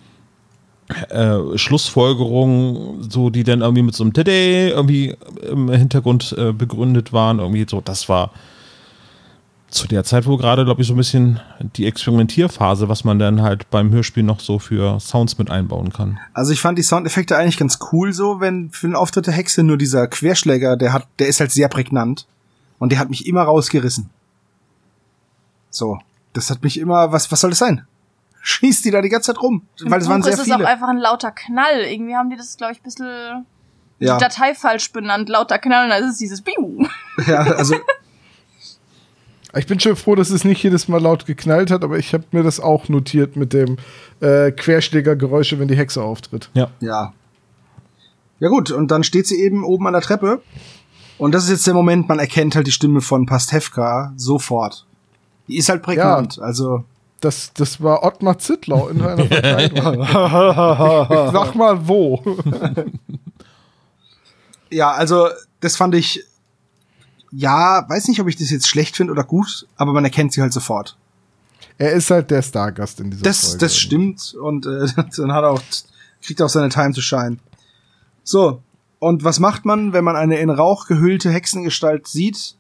äh, 1.09 1.57
Schlussfolgerungen, 1.57 3.09
so 3.09 3.29
die 3.29 3.43
dann 3.43 3.61
irgendwie 3.61 3.83
mit 3.83 3.95
so 3.95 4.03
einem 4.03 4.13
Tede 4.13 4.69
irgendwie 4.69 5.15
im 5.49 5.69
Hintergrund 5.69 6.35
äh, 6.37 6.51
begründet 6.51 7.13
waren. 7.13 7.39
Irgendwie 7.39 7.65
so, 7.67 7.81
das 7.81 8.09
war 8.09 8.31
zu 9.69 9.87
der 9.87 10.03
Zeit, 10.03 10.25
wo 10.25 10.37
gerade, 10.37 10.65
glaube 10.65 10.81
ich, 10.81 10.87
so 10.87 10.93
ein 10.93 10.97
bisschen 10.97 11.39
die 11.75 11.85
Experimentierphase, 11.85 12.89
was 12.89 13.03
man 13.03 13.19
dann 13.19 13.41
halt 13.41 13.69
beim 13.69 13.91
Hörspiel 13.91 14.23
noch 14.23 14.39
so 14.39 14.59
für 14.59 14.99
Sounds 14.99 15.37
mit 15.37 15.49
einbauen 15.51 15.93
kann. 15.93 16.19
Also 16.33 16.51
ich 16.53 16.61
fand 16.61 16.77
die 16.77 16.83
Soundeffekte 16.83 17.37
eigentlich 17.37 17.57
ganz 17.57 17.79
cool 17.91 18.11
so, 18.13 18.39
wenn 18.39 18.71
für 18.71 18.87
den 18.87 18.95
Auftritt 18.95 19.27
der 19.27 19.33
Hexe 19.33 19.63
nur 19.63 19.77
dieser 19.77 20.07
Querschläger, 20.07 20.75
der 20.77 20.93
hat, 20.93 21.07
der 21.19 21.27
ist 21.27 21.39
halt 21.39 21.51
sehr 21.51 21.67
prägnant 21.69 22.25
und 22.79 22.91
der 22.91 22.99
hat 22.99 23.09
mich 23.09 23.27
immer 23.27 23.43
rausgerissen. 23.43 24.09
So, 25.69 25.99
das 26.33 26.49
hat 26.49 26.63
mich 26.63 26.79
immer, 26.79 27.11
was, 27.11 27.31
was 27.31 27.41
soll 27.41 27.51
das 27.51 27.59
sein? 27.59 27.85
Schießt 28.41 28.85
die 28.85 28.91
da 28.91 29.01
die 29.01 29.09
ganze 29.09 29.33
Zeit 29.33 29.41
rum? 29.41 29.63
Im 29.83 29.91
Weil 29.91 30.01
es 30.01 30.07
waren 30.09 30.23
sehr 30.23 30.33
ist 30.33 30.39
es 30.39 30.49
auch 30.51 30.55
viele. 30.55 30.67
einfach 30.67 30.87
ein 30.87 30.97
lauter 30.97 31.31
Knall. 31.31 31.81
Irgendwie 31.81 32.15
haben 32.15 32.29
die 32.29 32.37
das, 32.37 32.57
glaube 32.57 32.73
ich, 32.73 32.79
ein 32.79 32.83
bisschen 32.83 33.45
Ja, 33.99 34.17
die 34.17 34.23
Datei 34.23 34.55
falsch 34.55 34.91
benannt. 34.91 35.29
Lauter 35.29 35.59
Knall 35.59 35.83
und 35.85 35.89
dann 35.91 36.03
ist 36.03 36.11
es 36.13 36.17
dieses 36.17 36.41
Biu. 36.41 36.87
ja, 37.27 37.39
also 37.41 37.75
Ich 39.55 39.65
bin 39.65 39.80
schon 39.80 39.95
froh, 39.95 40.15
dass 40.15 40.30
es 40.30 40.43
nicht 40.43 40.61
jedes 40.61 40.88
Mal 40.88 41.01
laut 41.01 41.26
geknallt 41.26 41.71
hat, 41.71 41.84
aber 41.84 41.97
ich 41.97 42.13
habe 42.13 42.26
mir 42.31 42.43
das 42.43 42.59
auch 42.59 42.88
notiert 42.88 43.35
mit 43.35 43.53
dem 43.53 43.77
äh, 44.19 44.51
Querschlägergeräusche, 44.51 45.59
wenn 45.59 45.67
die 45.67 45.77
Hexe 45.77 46.03
auftritt. 46.03 46.49
Ja. 46.53 46.69
Ja. 46.81 47.13
Ja 48.39 48.47
gut, 48.49 48.71
und 48.71 48.89
dann 48.91 49.03
steht 49.03 49.27
sie 49.27 49.41
eben 49.41 49.63
oben 49.63 49.88
an 49.88 49.93
der 49.93 50.01
Treppe. 50.01 50.41
Und 51.17 51.34
das 51.34 51.45
ist 51.45 51.49
jetzt 51.49 51.67
der 51.67 51.73
Moment, 51.73 52.07
man 52.07 52.19
erkennt 52.19 52.55
halt 52.55 52.67
die 52.67 52.71
Stimme 52.71 53.01
von 53.01 53.26
Pastewka 53.26 54.13
sofort. 54.15 54.85
Die 55.47 55.57
ist 55.57 55.67
halt 55.67 55.81
prägnant. 55.81 56.39
Also, 56.39 56.85
Das, 57.19 57.51
das 57.53 57.81
war 57.81 58.03
Ottmar 58.03 58.38
Zittlau 58.38 58.88
in 58.88 59.01
einer 59.01 59.26
Verkleidung. 59.27 60.05
Sag 60.05 61.55
mal 61.55 61.88
wo. 61.88 62.23
ja, 64.69 64.91
also, 64.91 65.27
das 65.59 65.76
fand 65.76 65.95
ich, 65.95 66.23
ja, 67.31 67.85
weiß 67.89 68.07
nicht, 68.07 68.19
ob 68.22 68.27
ich 68.27 68.35
das 68.35 68.49
jetzt 68.49 68.68
schlecht 68.68 68.95
finde 68.97 69.11
oder 69.14 69.23
gut, 69.23 69.68
aber 69.77 69.93
man 69.93 70.03
erkennt 70.03 70.34
sie 70.34 70.41
halt 70.41 70.53
sofort. 70.53 70.97
Er 71.77 71.93
ist 71.93 72.11
halt 72.11 72.30
der 72.31 72.41
Stargast 72.41 72.99
in 72.99 73.11
dieser 73.11 73.23
Das, 73.23 73.41
Folge. 73.41 73.57
das 73.60 73.77
stimmt. 73.77 74.34
Und 74.41 74.65
äh, 74.65 74.88
dann 75.18 75.31
hat 75.34 75.43
er 75.43 75.51
auch, 75.51 75.61
kriegt 76.22 76.39
er 76.39 76.47
auch 76.47 76.49
seine 76.49 76.69
Time 76.69 76.93
to 76.93 77.01
shine. 77.01 77.38
So. 78.23 78.61
Und 78.99 79.23
was 79.23 79.39
macht 79.39 79.64
man, 79.64 79.93
wenn 79.93 80.03
man 80.03 80.18
eine 80.18 80.39
in 80.39 80.49
Rauch 80.49 80.88
gehüllte 80.88 81.31
Hexengestalt 81.31 82.07
sieht? 82.07 82.56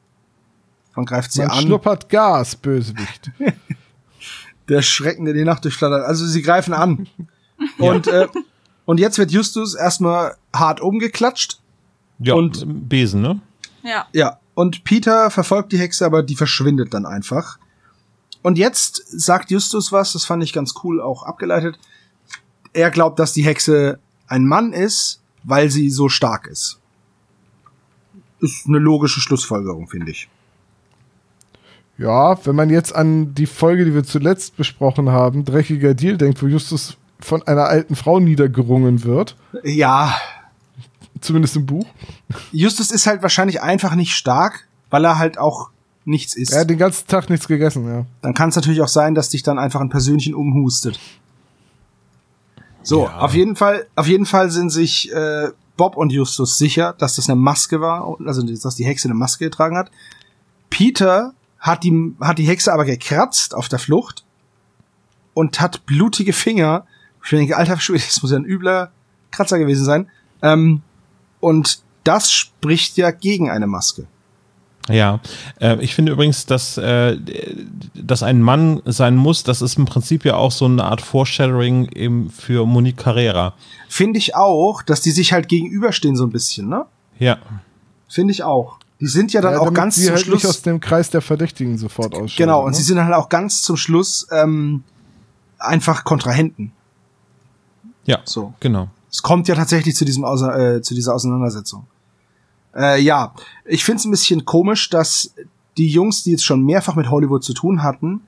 Man 0.95 1.05
greift 1.05 1.33
sie 1.33 1.41
Man 1.41 1.51
an. 1.51 1.57
schnuppert 1.63 2.07
Gas, 2.09 2.55
Bösewicht. 2.55 3.31
Der 4.69 4.81
Schrecken, 4.83 5.25
der 5.25 5.33
die 5.33 5.43
Nacht 5.43 5.63
durchflattert. 5.65 6.05
Also 6.05 6.25
sie 6.27 6.41
greifen 6.41 6.73
an. 6.73 7.07
Und, 7.77 8.07
äh, 8.07 8.27
und 8.85 8.99
jetzt 9.01 9.17
wird 9.17 9.31
Justus 9.31 9.73
erstmal 9.75 10.37
hart 10.53 10.79
umgeklatscht. 10.79 11.59
Ja, 12.19 12.35
Und- 12.35 12.63
und 12.63 12.87
Besen, 12.87 13.21
ne? 13.21 13.41
Ja. 13.83 14.07
Ja. 14.13 14.38
Und 14.59 14.83
Peter 14.83 15.31
verfolgt 15.31 15.71
die 15.71 15.77
Hexe, 15.77 16.05
aber 16.05 16.21
die 16.21 16.35
verschwindet 16.35 16.93
dann 16.93 17.05
einfach. 17.05 17.59
Und 18.41 18.57
jetzt 18.57 19.01
sagt 19.07 19.51
Justus 19.51 19.93
was, 19.93 20.11
das 20.11 20.25
fand 20.25 20.43
ich 20.43 20.51
ganz 20.51 20.73
cool 20.83 20.99
auch 20.99 21.23
abgeleitet. 21.23 21.79
Er 22.73 22.91
glaubt, 22.91 23.19
dass 23.19 23.31
die 23.31 23.43
Hexe 23.43 23.99
ein 24.27 24.45
Mann 24.45 24.73
ist, 24.73 25.21
weil 25.45 25.69
sie 25.69 25.89
so 25.89 26.09
stark 26.09 26.45
ist. 26.47 26.77
Ist 28.41 28.67
eine 28.67 28.79
logische 28.79 29.21
Schlussfolgerung, 29.21 29.87
finde 29.87 30.11
ich. 30.11 30.27
Ja, 31.97 32.45
wenn 32.45 32.57
man 32.57 32.69
jetzt 32.69 32.93
an 32.93 33.33
die 33.33 33.45
Folge, 33.45 33.85
die 33.85 33.93
wir 33.93 34.03
zuletzt 34.03 34.57
besprochen 34.57 35.07
haben, 35.07 35.45
Dreckiger 35.45 35.93
Deal 35.93 36.17
denkt, 36.17 36.43
wo 36.43 36.47
Justus 36.47 36.97
von 37.21 37.43
einer 37.43 37.69
alten 37.69 37.95
Frau 37.95 38.19
niedergerungen 38.19 39.05
wird, 39.05 39.37
Ja, 39.63 40.17
zumindest 41.21 41.55
im 41.55 41.65
Buch. 41.65 41.85
Justus 42.51 42.91
ist 42.91 43.07
halt 43.07 43.21
wahrscheinlich 43.21 43.61
einfach 43.61 43.95
nicht 43.95 44.13
stark, 44.13 44.67
weil 44.89 45.05
er 45.05 45.17
halt 45.17 45.37
auch 45.37 45.69
nichts 46.05 46.35
ist. 46.35 46.51
Er 46.51 46.61
hat 46.61 46.69
den 46.69 46.77
ganzen 46.77 47.07
Tag 47.07 47.29
nichts 47.29 47.47
gegessen, 47.47 47.87
ja. 47.87 48.05
dann 48.21 48.33
kann 48.33 48.49
es 48.49 48.55
natürlich 48.55 48.81
auch 48.81 48.87
sein, 48.87 49.15
dass 49.15 49.29
dich 49.29 49.43
dann 49.43 49.59
einfach 49.59 49.81
ein 49.81 49.89
Persönchen 49.89 50.33
umhustet. 50.33 50.99
So, 52.81 53.07
auf 53.07 53.33
jeden 53.33 53.55
Fall, 53.55 53.85
auf 53.95 54.07
jeden 54.07 54.25
Fall 54.25 54.49
sind 54.49 54.69
sich 54.69 55.11
äh, 55.11 55.49
Bob 55.77 55.95
und 55.95 56.11
Justus 56.11 56.57
sicher, 56.57 56.95
dass 56.97 57.15
das 57.15 57.29
eine 57.29 57.39
Maske 57.39 57.81
war, 57.81 58.17
also 58.25 58.41
dass 58.41 58.75
die 58.75 58.85
Hexe 58.85 59.07
eine 59.07 59.15
Maske 59.15 59.45
getragen 59.45 59.77
hat. 59.77 59.91
Peter 60.69 61.33
hat 61.59 61.83
die, 61.83 62.15
hat 62.19 62.37
die 62.37 62.47
Hexe 62.47 62.73
aber 62.73 62.85
gekratzt 62.85 63.53
auf 63.53 63.69
der 63.69 63.79
Flucht 63.79 64.23
und 65.33 65.59
hat 65.61 65.85
blutige 65.85 66.33
Finger. 66.33 66.85
Ich 67.23 67.29
denke, 67.29 67.57
alter 67.57 67.79
Schwede, 67.79 68.03
das 68.07 68.21
muss 68.21 68.31
ja 68.31 68.37
ein 68.37 68.45
übler 68.45 68.91
Kratzer 69.31 69.59
gewesen 69.59 69.85
sein. 69.85 70.09
Ähm, 70.41 70.81
und 71.39 71.79
das 72.03 72.31
spricht 72.31 72.97
ja 72.97 73.11
gegen 73.11 73.49
eine 73.49 73.67
Maske. 73.67 74.07
Ja, 74.89 75.19
äh, 75.61 75.77
ich 75.83 75.93
finde 75.93 76.13
übrigens, 76.13 76.47
dass, 76.47 76.77
äh, 76.77 77.17
dass 77.93 78.23
ein 78.23 78.41
Mann 78.41 78.81
sein 78.85 79.15
muss, 79.15 79.43
das 79.43 79.61
ist 79.61 79.77
im 79.77 79.85
Prinzip 79.85 80.25
ja 80.25 80.35
auch 80.35 80.51
so 80.51 80.65
eine 80.65 80.83
Art 80.83 81.01
Foreshadowing 81.01 81.89
eben 81.93 82.31
für 82.31 82.65
Monique 82.65 82.97
Carrera. 82.97 83.53
Finde 83.87 84.17
ich 84.17 84.35
auch, 84.35 84.81
dass 84.81 85.01
die 85.01 85.11
sich 85.11 85.31
halt 85.31 85.47
gegenüberstehen 85.47 86.15
so 86.15 86.23
ein 86.23 86.31
bisschen, 86.31 86.69
ne? 86.69 86.85
Ja, 87.19 87.37
Finde 88.07 88.31
ich 88.31 88.41
auch. 88.41 88.79
Die 88.99 89.05
sind 89.05 89.31
ja 89.31 89.41
dann 89.41 89.53
ja, 89.53 89.59
auch 89.59 89.73
ganz 89.73 89.95
sie 89.95 90.05
zum 90.05 90.15
halt 90.15 90.25
nicht 90.25 90.35
aus 90.37 90.41
Schluss. 90.41 90.61
dem 90.63 90.79
Kreis 90.79 91.09
der 91.11 91.21
Verdächtigen 91.21 91.77
sofort 91.77 92.15
ausscheiden. 92.15 92.35
Genau, 92.37 92.63
und 92.65 92.71
ne? 92.71 92.77
sie 92.77 92.83
sind 92.83 92.99
halt 92.99 93.13
auch 93.13 93.29
ganz 93.29 93.61
zum 93.61 93.77
Schluss 93.77 94.27
ähm, 94.31 94.83
einfach 95.59 96.03
Kontrahenten. 96.03 96.71
ja, 98.05 98.19
So. 98.25 98.53
genau. 98.59 98.89
Es 99.11 99.21
kommt 99.21 99.47
ja 99.47 99.55
tatsächlich 99.55 99.95
zu 99.95 100.05
diesem 100.05 100.23
Außer 100.25 100.75
äh, 100.75 100.81
zu 100.81 100.93
dieser 100.93 101.15
Auseinandersetzung. 101.15 101.87
Äh, 102.75 103.01
ja, 103.01 103.33
ich 103.65 103.83
finde 103.83 103.99
es 103.99 104.05
ein 104.05 104.11
bisschen 104.11 104.45
komisch, 104.45 104.89
dass 104.89 105.33
die 105.77 105.87
Jungs, 105.87 106.23
die 106.23 106.31
jetzt 106.31 106.45
schon 106.45 106.63
mehrfach 106.63 106.95
mit 106.95 107.09
Hollywood 107.09 107.43
zu 107.43 107.53
tun 107.53 107.83
hatten 107.83 108.21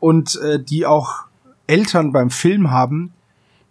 und 0.00 0.36
äh, 0.36 0.62
die 0.62 0.86
auch 0.86 1.24
Eltern 1.66 2.12
beim 2.12 2.30
Film 2.30 2.70
haben, 2.70 3.12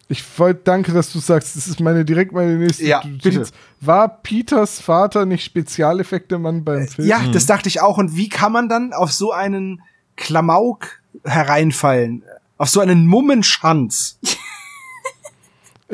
Ich 0.08 0.24
wollte, 0.38 0.62
danke, 0.66 0.92
dass 0.92 1.12
du 1.12 1.20
sagst, 1.20 1.56
das 1.56 1.68
ist 1.68 1.80
meine 1.80 2.06
direkt 2.06 2.32
meine 2.32 2.58
nächste 2.58 2.86
Ja, 2.86 3.02
bitte. 3.24 3.48
War 3.82 4.08
Peters 4.08 4.80
Vater 4.80 5.26
nicht 5.26 5.44
Spezialeffekte-Mann 5.46 6.64
beim 6.64 6.88
Film? 6.88 7.08
ja, 7.08 7.26
das 7.32 7.48
dachte 7.48 7.70
ich 7.70 7.82
auch. 7.82 7.98
Und 7.98 8.16
wie 8.16 8.30
kann 8.30 8.52
man 8.52 8.70
dann 8.70 8.94
auf 8.94 9.12
so 9.12 9.32
einen 9.32 9.82
Klamauk 10.16 11.02
hereinfallen? 11.24 12.24
Auf 12.58 12.70
so 12.70 12.82
einen 12.82 13.08
Mummenschanz? 13.08 14.20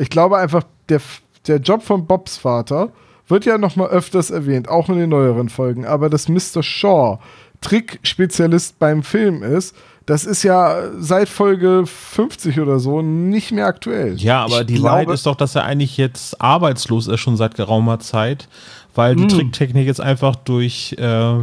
Ich 0.02 0.10
glaube 0.10 0.36
einfach, 0.38 0.64
der, 0.88 1.00
der 1.46 1.58
Job 1.58 1.82
von 1.82 2.06
Bobs 2.06 2.36
Vater 2.36 2.90
wird 3.28 3.44
ja 3.44 3.56
noch 3.56 3.76
mal 3.76 3.88
öfters 3.88 4.30
erwähnt, 4.30 4.68
auch 4.68 4.88
in 4.88 4.96
den 4.98 5.10
neueren 5.10 5.48
Folgen. 5.48 5.86
Aber 5.86 6.10
dass 6.10 6.28
Mr. 6.28 6.62
Shaw 6.62 7.18
Trickspezialist 7.60 8.78
beim 8.78 9.02
Film 9.02 9.42
ist, 9.42 9.74
das 10.06 10.24
ist 10.24 10.42
ja 10.42 10.90
seit 10.98 11.28
Folge 11.28 11.84
50 11.86 12.58
oder 12.60 12.80
so 12.80 13.02
nicht 13.02 13.52
mehr 13.52 13.66
aktuell. 13.66 14.16
Ja, 14.16 14.44
aber 14.44 14.60
Ich 14.62 14.66
die 14.66 14.74
glaube- 14.74 14.88
Wahrheit 14.88 15.10
ist 15.10 15.26
doch, 15.26 15.36
dass 15.36 15.54
er 15.54 15.64
eigentlich 15.64 15.96
jetzt 15.96 16.40
arbeitslos 16.40 17.06
ist, 17.06 17.20
schon 17.20 17.36
seit 17.36 17.54
geraumer 17.54 18.00
Zeit, 18.00 18.48
weil 18.94 19.14
die 19.16 19.28
Tricktechnik 19.28 19.86
jetzt 19.86 20.00
einfach 20.00 20.34
durch 20.36 20.94
äh, 20.98 21.34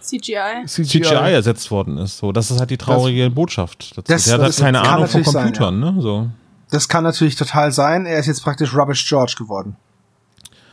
CGI. 0.00 0.64
CGI 0.66 1.04
ersetzt 1.32 1.70
worden 1.70 1.98
ist. 1.98 2.18
So, 2.18 2.32
das 2.32 2.50
ist 2.50 2.58
halt 2.58 2.70
die 2.70 2.78
traurige 2.78 3.28
Botschaft 3.30 3.90
dazu. 3.98 4.02
Das- 4.06 4.24
Der 4.24 4.34
hat 4.34 4.40
halt 4.40 4.48
das 4.48 4.60
keine 4.60 4.80
Ahnung 4.80 5.06
von 5.08 5.20
natürlich 5.20 5.26
sein, 5.28 5.44
Computern, 5.52 5.78
ne? 5.80 5.96
So. 6.00 6.28
Das 6.70 6.88
kann 6.88 7.04
natürlich 7.04 7.36
total 7.36 7.72
sein. 7.72 8.06
Er 8.06 8.18
ist 8.18 8.26
jetzt 8.26 8.42
praktisch 8.42 8.74
Rubbish 8.74 9.08
George 9.08 9.34
geworden. 9.38 9.76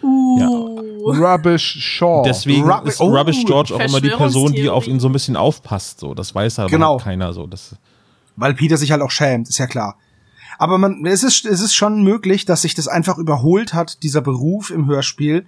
Uh. 0.02 1.12
Rubbish 1.12 1.78
Shaw. 1.80 2.24
Deswegen 2.26 2.70
Rub- 2.70 2.86
ist 2.88 3.00
oh, 3.02 3.16
Rubbish 3.16 3.44
George 3.46 3.74
auch 3.76 3.80
immer 3.80 4.02
die 4.02 4.10
Person, 4.10 4.54
die 4.54 4.70
auf 4.70 4.88
ihn 4.88 5.00
so 5.00 5.10
ein 5.10 5.14
bisschen 5.14 5.36
aufpasst. 5.36 6.00
So, 6.00 6.14
das 6.14 6.34
weiß 6.34 6.60
aber 6.60 6.70
Genau. 6.70 6.98
keiner 6.98 7.34
so. 7.34 7.46
Das, 7.46 7.76
Weil 8.36 8.54
Peter 8.54 8.78
sich 8.78 8.92
halt 8.92 9.02
auch 9.02 9.12
schämt, 9.12 9.50
ist 9.50 9.58
ja 9.58 9.68
klar. 9.68 9.98
Aber 10.58 10.78
man, 10.78 11.06
es 11.06 11.24
ist, 11.24 11.46
es 11.46 11.62
ist 11.62 11.74
schon 11.74 12.04
möglich, 12.04 12.46
dass 12.46 12.62
sich 12.62 12.74
das 12.74 12.88
einfach 12.88 13.18
überholt 13.18 13.74
hat, 13.74 14.04
dieser 14.04 14.22
Beruf 14.22 14.70
im 14.70 14.86
Hörspiel, 14.88 15.46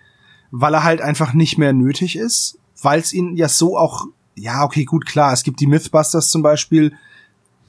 weil 0.52 0.74
er 0.74 0.84
halt 0.84 1.02
einfach 1.02 1.34
nicht 1.34 1.58
mehr 1.58 1.74
nötig 1.74 2.18
ist, 2.18 2.58
weil 2.82 3.00
es 3.00 3.14
ihn 3.14 3.36
ja 3.36 3.48
so 3.48 3.78
auch, 3.78 4.06
ja, 4.36 4.64
okay, 4.64 4.84
gut, 4.84 5.06
klar, 5.06 5.32
es 5.32 5.44
gibt 5.44 5.60
die 5.60 5.68
Mythbusters 5.68 6.30
zum 6.30 6.42
Beispiel, 6.42 6.94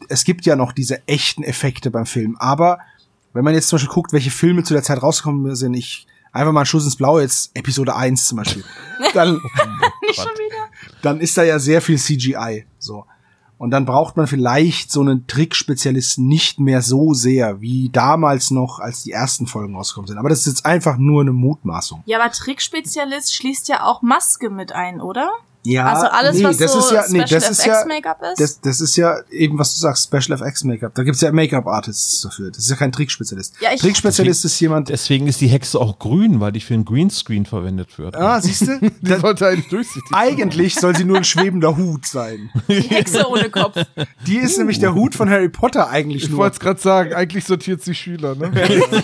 es 0.08 0.24
gibt 0.24 0.46
ja 0.46 0.56
noch 0.56 0.72
diese 0.72 1.06
echten 1.06 1.42
Effekte 1.42 1.90
beim 1.90 2.06
Film, 2.06 2.36
aber 2.38 2.78
wenn 3.32 3.44
man 3.44 3.54
jetzt 3.54 3.68
zum 3.68 3.76
Beispiel 3.76 3.92
guckt, 3.92 4.12
welche 4.12 4.30
Filme 4.30 4.62
zu 4.62 4.72
der 4.72 4.82
Zeit 4.82 5.02
rausgekommen 5.02 5.54
sind, 5.54 5.74
ich, 5.74 6.06
einfach 6.32 6.52
mal 6.52 6.60
einen 6.60 6.66
Schuss 6.66 6.84
ins 6.84 6.96
Blaue, 6.96 7.22
jetzt 7.22 7.50
Episode 7.54 7.94
1 7.94 8.28
zum 8.28 8.38
Beispiel, 8.38 8.64
dann, 9.14 9.40
dann 11.02 11.20
ist 11.20 11.36
da 11.36 11.42
ja 11.42 11.58
sehr 11.58 11.82
viel 11.82 11.98
CGI. 11.98 12.64
So. 12.78 13.04
Und 13.58 13.70
dann 13.70 13.86
braucht 13.86 14.16
man 14.16 14.26
vielleicht 14.26 14.90
so 14.90 15.00
einen 15.00 15.26
Trickspezialisten 15.26 16.26
nicht 16.26 16.60
mehr 16.60 16.82
so 16.82 17.14
sehr 17.14 17.60
wie 17.60 17.88
damals 17.90 18.50
noch, 18.50 18.80
als 18.80 19.02
die 19.02 19.12
ersten 19.12 19.46
Folgen 19.46 19.74
rausgekommen 19.76 20.08
sind. 20.08 20.18
Aber 20.18 20.28
das 20.28 20.40
ist 20.40 20.46
jetzt 20.46 20.66
einfach 20.66 20.98
nur 20.98 21.22
eine 21.22 21.32
Mutmaßung. 21.32 22.02
Ja, 22.04 22.20
aber 22.20 22.30
Trickspezialist 22.30 23.34
schließt 23.34 23.68
ja 23.68 23.84
auch 23.84 24.02
Maske 24.02 24.50
mit 24.50 24.72
ein, 24.72 25.00
oder? 25.00 25.30
Ja, 25.68 25.92
also 25.92 26.06
alles, 26.06 26.42
was 26.44 26.58
so 26.58 26.78
ist 26.78 26.92
ja, 26.92 27.04
nee, 27.08 27.22
Special 27.26 27.40
das 27.40 27.50
ist 27.50 27.58
FX 27.60 27.66
ja, 27.66 27.84
Make-up 27.86 28.22
ist? 28.32 28.40
das, 28.40 28.60
das 28.60 28.80
ist 28.80 28.96
ja 28.96 29.16
eben, 29.30 29.58
was 29.58 29.74
du 29.74 29.80
sagst, 29.80 30.04
Special 30.04 30.40
FX 30.40 30.62
Make-up. 30.64 30.94
Da 30.94 31.02
gibt's 31.02 31.20
ja 31.20 31.32
Make-up-Artists 31.32 32.20
dafür. 32.22 32.50
Das 32.50 32.58
ist 32.58 32.70
ja 32.70 32.76
kein 32.76 32.92
Trickspezialist. 32.92 33.54
Ja, 33.60 33.70
ich- 33.72 33.80
Trickspezialist 33.80 34.44
ist 34.44 34.60
jemand, 34.60 34.90
deswegen 34.90 35.26
ist 35.26 35.40
die 35.40 35.48
Hexe 35.48 35.80
auch 35.80 35.98
grün, 35.98 36.38
weil 36.40 36.52
die 36.52 36.60
für 36.60 36.74
ein 36.74 36.84
Greenscreen 36.84 37.46
verwendet 37.46 37.98
wird. 37.98 38.16
ah, 38.16 38.40
siehst 38.40 38.62
du? 38.68 38.78
Die 39.00 39.14
sollte 39.14 39.46
eigentlich 39.48 39.68
durchsichtig 39.68 40.02
sein. 40.10 40.18
Eigentlich 40.20 40.74
soll 40.76 40.94
sie 40.96 41.04
nur 41.04 41.16
ein 41.16 41.24
schwebender 41.24 41.76
Hut 41.76 42.06
sein. 42.06 42.50
Die 42.68 42.74
Hexe 42.82 43.28
ohne 43.28 43.50
Kopf. 43.50 43.76
Die 44.26 44.36
ist 44.36 44.58
nämlich 44.58 44.78
der 44.78 44.94
Hut 44.94 45.14
von 45.14 45.28
Harry 45.28 45.48
Potter 45.48 45.88
eigentlich 45.88 46.24
Ich 46.24 46.28
nur. 46.30 46.38
wollte 46.38 46.54
es 46.54 46.60
gerade 46.60 46.80
sagen, 46.80 47.12
eigentlich 47.14 47.44
sortiert 47.44 47.82
sie 47.82 47.94
Schüler, 47.94 48.34
ne? 48.36 48.52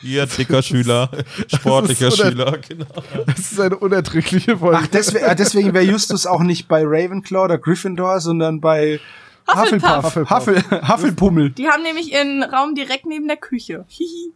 Hier, 0.00 0.26
dicker 0.26 0.62
Schüler, 0.62 1.10
sportlicher 1.48 2.10
Schüler, 2.10 2.58
genau. 2.68 2.86
Das 3.26 3.52
ist 3.52 3.60
eine 3.60 3.76
unerträgliche 3.76 4.58
Folge. 4.58 4.78
Ach, 4.80 4.86
deswegen, 4.86 5.24
äh, 5.24 5.36
deswegen 5.36 5.74
wäre 5.74 5.84
Justus 5.84 6.26
auch 6.26 6.42
nicht 6.42 6.68
bei 6.68 6.82
Ravenclaw 6.84 7.44
oder 7.44 7.58
Gryffindor, 7.58 8.20
sondern 8.20 8.60
bei 8.60 9.00
Hufflepuff. 9.48 10.04
Hufflepuff. 10.04 10.30
Huffel, 10.30 10.88
Hufflepummel. 10.88 11.50
Die 11.50 11.68
haben 11.68 11.82
nämlich 11.82 12.12
ihren 12.12 12.42
Raum 12.42 12.74
direkt 12.74 13.06
neben 13.06 13.28
der 13.28 13.36
Küche. 13.36 13.84
Hihi. 13.88 14.32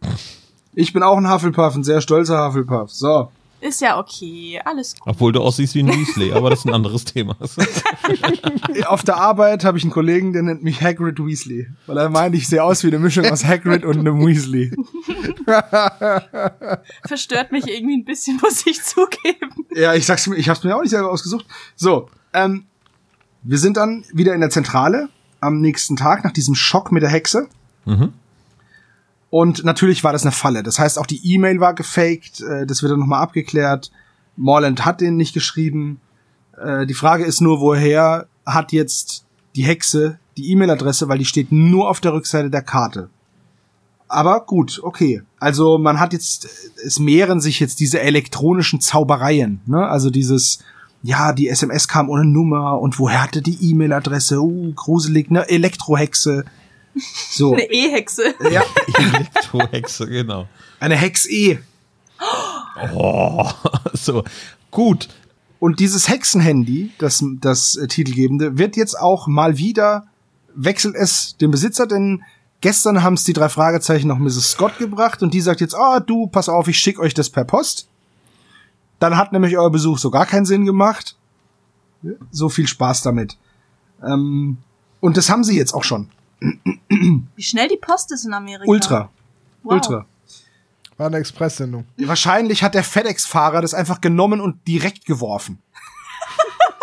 Ich 0.73 0.93
bin 0.93 1.03
auch 1.03 1.17
ein 1.17 1.31
Hufflepuff, 1.31 1.75
ein 1.75 1.83
sehr 1.83 2.01
stolzer 2.01 2.47
Hufflepuff. 2.47 2.91
So. 2.91 3.29
Ist 3.61 3.79
ja 3.79 3.99
okay, 3.99 4.59
alles 4.65 4.95
gut. 4.95 5.03
Obwohl 5.05 5.31
du 5.31 5.39
aussiehst 5.39 5.75
wie 5.75 5.83
ein 5.83 5.87
Weasley, 5.87 6.33
aber 6.33 6.49
das 6.49 6.59
ist 6.59 6.65
ein 6.65 6.73
anderes 6.73 7.05
Thema. 7.05 7.37
Auf 8.87 9.03
der 9.03 9.17
Arbeit 9.17 9.63
habe 9.63 9.77
ich 9.77 9.83
einen 9.83 9.91
Kollegen, 9.91 10.33
der 10.33 10.41
nennt 10.41 10.63
mich 10.63 10.81
Hagrid 10.81 11.19
Weasley. 11.19 11.67
Weil 11.85 11.97
er 11.99 12.09
meint, 12.09 12.33
ich 12.33 12.47
sehe 12.47 12.63
aus 12.63 12.83
wie 12.83 12.87
eine 12.87 12.97
Mischung 12.97 13.25
aus 13.25 13.45
Hagrid 13.45 13.85
und 13.85 13.99
einem 13.99 14.25
Weasley. 14.25 14.71
Verstört 17.05 17.51
mich 17.51 17.67
irgendwie 17.67 17.97
ein 17.97 18.05
bisschen, 18.05 18.39
muss 18.41 18.65
ich 18.65 18.81
zugeben. 18.83 19.51
Ja, 19.75 19.93
ich 19.93 20.07
sag's 20.07 20.25
mir, 20.25 20.37
ich 20.37 20.49
hab's 20.49 20.63
mir 20.63 20.75
auch 20.75 20.81
nicht 20.81 20.89
selber 20.89 21.11
ausgesucht. 21.11 21.45
So, 21.75 22.09
ähm, 22.33 22.65
wir 23.43 23.59
sind 23.59 23.77
dann 23.77 24.05
wieder 24.11 24.33
in 24.33 24.41
der 24.41 24.49
Zentrale 24.49 25.09
am 25.39 25.61
nächsten 25.61 25.97
Tag 25.97 26.23
nach 26.23 26.31
diesem 26.31 26.55
Schock 26.55 26.91
mit 26.91 27.03
der 27.03 27.11
Hexe. 27.11 27.47
Mhm. 27.85 28.13
Und 29.31 29.63
natürlich 29.63 30.03
war 30.03 30.11
das 30.11 30.23
eine 30.23 30.33
Falle. 30.33 30.61
Das 30.61 30.77
heißt, 30.77 30.99
auch 30.99 31.07
die 31.07 31.33
E-Mail 31.33 31.59
war 31.59 31.73
gefaked. 31.73 32.41
Äh, 32.41 32.67
das 32.67 32.83
wird 32.83 32.91
dann 32.91 32.99
nochmal 32.99 33.23
abgeklärt. 33.23 33.89
Morland 34.35 34.85
hat 34.85 35.01
den 35.01 35.15
nicht 35.15 35.33
geschrieben. 35.33 35.99
Äh, 36.61 36.85
die 36.85 36.93
Frage 36.93 37.23
ist 37.23 37.41
nur, 37.41 37.59
woher 37.59 38.27
hat 38.45 38.71
jetzt 38.71 39.25
die 39.55 39.63
Hexe 39.63 40.19
die 40.37 40.51
E-Mail-Adresse, 40.51 41.09
weil 41.09 41.17
die 41.17 41.25
steht 41.25 41.51
nur 41.51 41.89
auf 41.89 41.99
der 41.99 42.13
Rückseite 42.13 42.49
der 42.49 42.61
Karte. 42.61 43.09
Aber 44.07 44.45
gut, 44.45 44.79
okay. 44.83 45.23
Also 45.39 45.77
man 45.77 45.99
hat 45.99 46.11
jetzt, 46.11 46.47
es 46.85 46.99
mehren 46.99 47.39
sich 47.39 47.59
jetzt 47.59 47.79
diese 47.79 48.01
elektronischen 48.01 48.81
Zaubereien. 48.81 49.61
Ne? 49.65 49.87
Also 49.87 50.09
dieses, 50.09 50.59
ja, 51.03 51.31
die 51.31 51.47
SMS 51.47 51.87
kam 51.87 52.09
ohne 52.09 52.25
Nummer 52.25 52.79
und 52.79 52.99
woher 52.99 53.23
hatte 53.23 53.41
die 53.41 53.71
E-Mail-Adresse? 53.71 54.41
Uh, 54.41 54.73
gruselig, 54.73 55.31
ne? 55.31 55.47
Elektrohexe. 55.47 56.43
So. 56.95 57.53
Eine 57.53 57.71
E-Hexe. 57.71 58.35
ja, 58.51 58.63
Elektrohexe, 58.97 60.07
genau. 60.07 60.47
eine 60.79 60.95
Hex-E. 60.95 61.59
Oh, 62.93 63.49
so. 63.93 64.23
Gut. 64.69 65.09
Und 65.59 65.79
dieses 65.79 66.09
Hexenhandy, 66.09 66.91
das, 66.97 67.23
das 67.39 67.75
äh, 67.75 67.87
titelgebende, 67.87 68.57
wird 68.57 68.75
jetzt 68.75 68.99
auch 68.99 69.27
mal 69.27 69.57
wieder, 69.57 70.07
wechselt 70.55 70.95
es 70.95 71.37
den 71.37 71.51
Besitzer, 71.51 71.85
denn 71.85 72.23
gestern 72.61 73.03
haben 73.03 73.13
es 73.13 73.23
die 73.23 73.33
drei 73.33 73.49
Fragezeichen 73.49 74.07
noch 74.07 74.17
Mrs. 74.17 74.51
Scott 74.51 74.77
gebracht 74.79 75.21
und 75.21 75.33
die 75.33 75.41
sagt 75.41 75.61
jetzt, 75.61 75.75
ah, 75.75 75.99
du, 75.99 76.27
pass 76.27 76.49
auf, 76.49 76.67
ich 76.67 76.79
schick 76.79 76.99
euch 76.99 77.13
das 77.13 77.29
per 77.29 77.43
Post. 77.43 77.87
Dann 78.99 79.17
hat 79.17 79.33
nämlich 79.33 79.57
euer 79.57 79.71
Besuch 79.71 79.97
so 79.97 80.09
gar 80.09 80.25
keinen 80.25 80.45
Sinn 80.45 80.65
gemacht. 80.65 81.15
So 82.31 82.49
viel 82.49 82.67
Spaß 82.67 83.03
damit. 83.03 83.37
Ähm, 84.03 84.57
und 84.99 85.17
das 85.17 85.29
haben 85.29 85.43
sie 85.43 85.57
jetzt 85.57 85.73
auch 85.73 85.83
schon. 85.83 86.09
Wie 87.35 87.43
schnell 87.43 87.67
die 87.67 87.77
Post 87.77 88.11
ist 88.11 88.25
in 88.25 88.33
Amerika. 88.33 88.69
Ultra. 88.69 89.09
Wow. 89.63 89.73
Ultra. 89.73 90.05
War 90.97 91.07
eine 91.07 91.17
Expresssendung. 91.17 91.85
Wahrscheinlich 91.97 92.63
hat 92.63 92.73
der 92.73 92.83
FedEx-Fahrer 92.83 93.61
das 93.61 93.73
einfach 93.73 94.01
genommen 94.01 94.41
und 94.41 94.67
direkt 94.67 95.05
geworfen. 95.05 95.59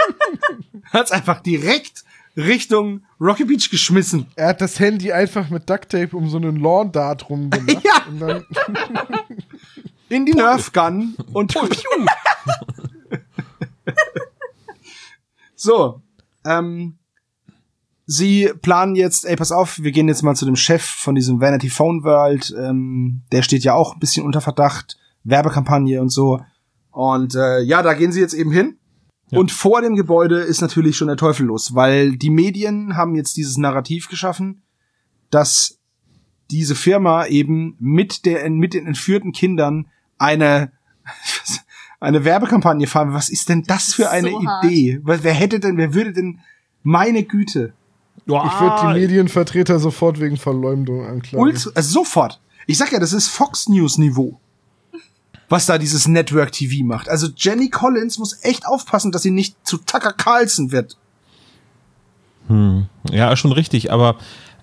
Hat's 0.92 1.12
einfach 1.12 1.40
direkt 1.40 2.04
Richtung 2.36 3.02
Rocky 3.20 3.44
Beach 3.44 3.68
geschmissen. 3.70 4.26
Er 4.36 4.48
hat 4.48 4.60
das 4.60 4.78
Handy 4.78 5.12
einfach 5.12 5.50
mit 5.50 5.68
Ducktape 5.68 6.16
um 6.16 6.28
so 6.30 6.36
einen 6.36 6.56
Lawn 6.56 6.92
Dart 6.92 7.28
rumgemacht. 7.28 7.84
Ja. 7.84 8.04
Und 8.08 8.20
dann, 8.20 8.44
In 10.08 10.24
die 10.24 10.32
Nerf 10.32 10.72
Gun 10.72 11.14
und. 11.32 11.54
So, 15.60 16.02
ähm, 16.44 16.98
sie 18.08 18.50
planen 18.62 18.96
jetzt, 18.96 19.26
ey, 19.26 19.36
pass 19.36 19.52
auf, 19.52 19.80
wir 19.80 19.92
gehen 19.92 20.08
jetzt 20.08 20.22
mal 20.22 20.34
zu 20.34 20.46
dem 20.46 20.56
Chef 20.56 20.82
von 20.82 21.14
diesem 21.14 21.40
Vanity 21.40 21.68
Phone 21.68 22.02
World. 22.02 22.52
Ähm, 22.58 23.22
der 23.30 23.42
steht 23.42 23.62
ja 23.64 23.74
auch 23.74 23.94
ein 23.94 24.00
bisschen 24.00 24.24
unter 24.24 24.40
Verdacht, 24.40 24.98
Werbekampagne 25.24 26.00
und 26.00 26.08
so. 26.08 26.40
Und 26.90 27.34
äh, 27.34 27.60
ja, 27.60 27.82
da 27.82 27.92
gehen 27.92 28.10
sie 28.10 28.20
jetzt 28.20 28.32
eben 28.32 28.50
hin. 28.50 28.78
Ja. 29.30 29.38
Und 29.38 29.52
vor 29.52 29.82
dem 29.82 29.94
Gebäude 29.94 30.40
ist 30.40 30.62
natürlich 30.62 30.96
schon 30.96 31.08
der 31.08 31.18
Teufel 31.18 31.46
los, 31.46 31.74
weil 31.74 32.16
die 32.16 32.30
Medien 32.30 32.96
haben 32.96 33.14
jetzt 33.14 33.36
dieses 33.36 33.58
Narrativ 33.58 34.08
geschaffen, 34.08 34.62
dass 35.30 35.78
diese 36.50 36.74
Firma 36.74 37.26
eben 37.26 37.76
mit 37.78 38.24
der 38.24 38.48
mit 38.48 38.72
den 38.72 38.86
entführten 38.86 39.32
Kindern 39.32 39.88
eine 40.16 40.72
eine 42.00 42.24
Werbekampagne 42.24 42.86
fahren. 42.86 43.12
Was 43.12 43.28
ist 43.28 43.50
denn 43.50 43.64
das 43.64 43.92
für 43.92 44.08
eine 44.08 44.30
So. 44.30 44.42
Idee? 44.62 45.00
Wer 45.02 45.34
hätte 45.34 45.60
denn, 45.60 45.76
wer 45.76 45.92
würde 45.92 46.14
denn 46.14 46.40
meine 46.82 47.22
Güte? 47.22 47.74
Ich 48.26 48.60
würde 48.60 48.76
die 48.80 49.00
Medienvertreter 49.00 49.78
sofort 49.78 50.20
wegen 50.20 50.36
Verleumdung 50.36 51.04
anklagen. 51.04 51.38
Ultra, 51.38 51.70
also 51.74 51.90
sofort. 51.90 52.40
Ich 52.66 52.78
sag 52.78 52.92
ja, 52.92 52.98
das 52.98 53.12
ist 53.12 53.28
Fox 53.28 53.68
News 53.68 53.98
Niveau. 53.98 54.40
Was 55.48 55.64
da 55.64 55.78
dieses 55.78 56.06
Network 56.06 56.52
TV 56.52 56.84
macht. 56.84 57.08
Also 57.08 57.28
Jenny 57.34 57.70
Collins 57.70 58.18
muss 58.18 58.42
echt 58.42 58.66
aufpassen, 58.66 59.12
dass 59.12 59.22
sie 59.22 59.30
nicht 59.30 59.56
zu 59.66 59.78
Tucker 59.78 60.12
Carlson 60.12 60.72
wird. 60.72 60.98
Ja, 63.10 63.36
schon 63.36 63.52
richtig, 63.52 63.92
aber 63.92 64.16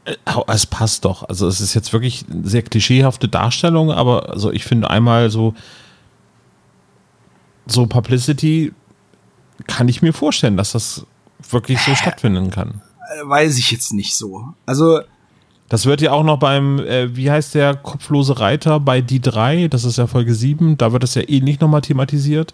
äh, 0.06 0.16
es 0.48 0.66
passt 0.66 1.06
doch. 1.06 1.28
Also 1.28 1.48
es 1.48 1.62
ist 1.62 1.74
jetzt 1.74 1.94
wirklich 1.94 2.26
eine 2.30 2.48
sehr 2.48 2.62
klischeehafte 2.62 3.28
Darstellung, 3.28 3.92
aber 3.92 4.30
also 4.30 4.52
ich 4.52 4.64
finde 4.64 4.90
einmal 4.90 5.30
so 5.30 5.54
so 7.68 7.88
Publicity 7.88 8.74
kann 9.68 9.88
ich 9.88 10.02
mir 10.02 10.14
vorstellen, 10.14 10.58
dass 10.58 10.74
das 10.74 11.06
wirklich 11.50 11.80
so 11.82 11.96
stattfinden 11.96 12.52
kann. 12.52 12.82
Äh, 13.16 13.28
weiß 13.28 13.58
ich 13.58 13.72
jetzt 13.72 13.94
nicht 13.94 14.16
so. 14.16 14.54
Also 14.66 15.02
Das 15.70 15.86
wird 15.86 16.02
ja 16.02 16.12
auch 16.12 16.24
noch 16.24 16.38
beim, 16.38 16.80
äh, 16.80 17.16
wie 17.16 17.32
heißt 17.32 17.56
der 17.56 17.76
kopflose 17.76 18.40
Reiter 18.40 18.80
bei 18.80 19.02
die 19.02 19.22
3, 19.22 19.68
das 19.68 19.84
ist 19.84 19.98
ja 19.98 20.08
Folge 20.08 20.36
7, 20.36 20.78
da 20.78 20.92
wird 20.92 21.04
das 21.04 21.16
ja 21.16 21.28
ähnlich 21.28 21.60
nochmal 21.60 21.82
thematisiert. 21.82 22.54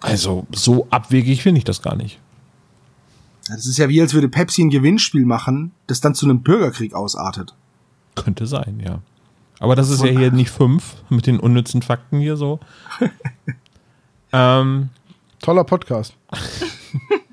Also 0.00 0.46
so 0.52 0.86
abwegig 0.90 1.42
finde 1.42 1.58
ich 1.58 1.64
das 1.64 1.82
gar 1.82 1.96
nicht. 1.96 2.20
das 3.48 3.66
ist 3.66 3.78
ja 3.78 3.88
wie, 3.88 4.00
als 4.00 4.14
würde 4.14 4.28
Pepsi 4.28 4.62
ein 4.62 4.70
Gewinnspiel 4.70 5.24
machen, 5.24 5.72
das 5.88 6.00
dann 6.00 6.14
zu 6.14 6.26
einem 6.26 6.42
Bürgerkrieg 6.42 6.94
ausartet. 6.94 7.54
Könnte 8.14 8.46
sein, 8.46 8.80
ja. 8.84 9.00
Aber 9.58 9.74
das 9.74 9.90
ist 9.90 10.04
ja 10.04 10.10
hier 10.10 10.30
nicht 10.30 10.50
5 10.50 11.02
mit 11.08 11.26
den 11.26 11.40
unnützen 11.40 11.82
Fakten 11.82 12.20
hier 12.20 12.36
so. 12.36 12.60
ähm, 14.32 14.90
Toller 15.40 15.64
Podcast. 15.64 16.14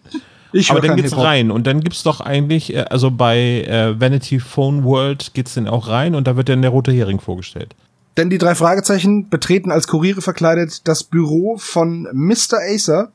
Ich 0.56 0.72
aber 0.72 0.80
dann 0.80 0.95
geht's 0.95 1.18
rein 1.18 1.52
und 1.52 1.68
dann 1.68 1.82
gibt's 1.82 2.03
doch 2.03 2.22
eigentlich, 2.22 2.73
äh, 2.73 2.86
also 2.90 3.11
bei 3.11 3.64
äh, 3.64 3.99
Vanity 3.99 4.40
Phone 4.40 4.84
World 4.86 5.34
geht's 5.34 5.56
dann 5.56 5.68
auch 5.68 5.90
rein 5.90 6.15
und 6.15 6.27
da 6.27 6.38
wird 6.38 6.49
dann 6.49 6.61
der 6.61 6.72
rote 6.72 6.91
Hering 6.91 7.19
vorgestellt. 7.19 7.76
Denn 8.18 8.30
die 8.30 8.38
drei 8.38 8.56
Fragezeichen 8.56 9.30
betreten 9.30 9.72
als 9.72 9.88
Kuriere 9.88 10.22
verkleidet 10.22 10.88
das 10.88 11.03
Büro 11.03 11.57
von 11.57 12.07
Mr. 12.14 12.60
Acer, 12.69 13.11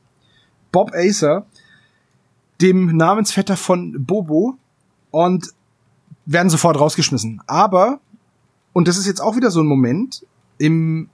Bob 0.70 0.92
Acer, 0.92 1.46
dem 2.60 2.96
Namensvetter 2.96 3.56
von 3.56 4.04
Bobo, 4.04 4.56
und 5.10 5.48
werden 6.26 6.50
sofort 6.50 6.78
rausgeschmissen. 6.78 7.40
Aber, 7.46 8.00
und 8.74 8.86
das 8.86 8.98
ist 8.98 9.06
jetzt 9.06 9.20
auch 9.20 9.36
wieder 9.36 9.50
so 9.50 9.60
ein 9.60 9.66
Moment, 9.66 10.26
im, 10.58 11.08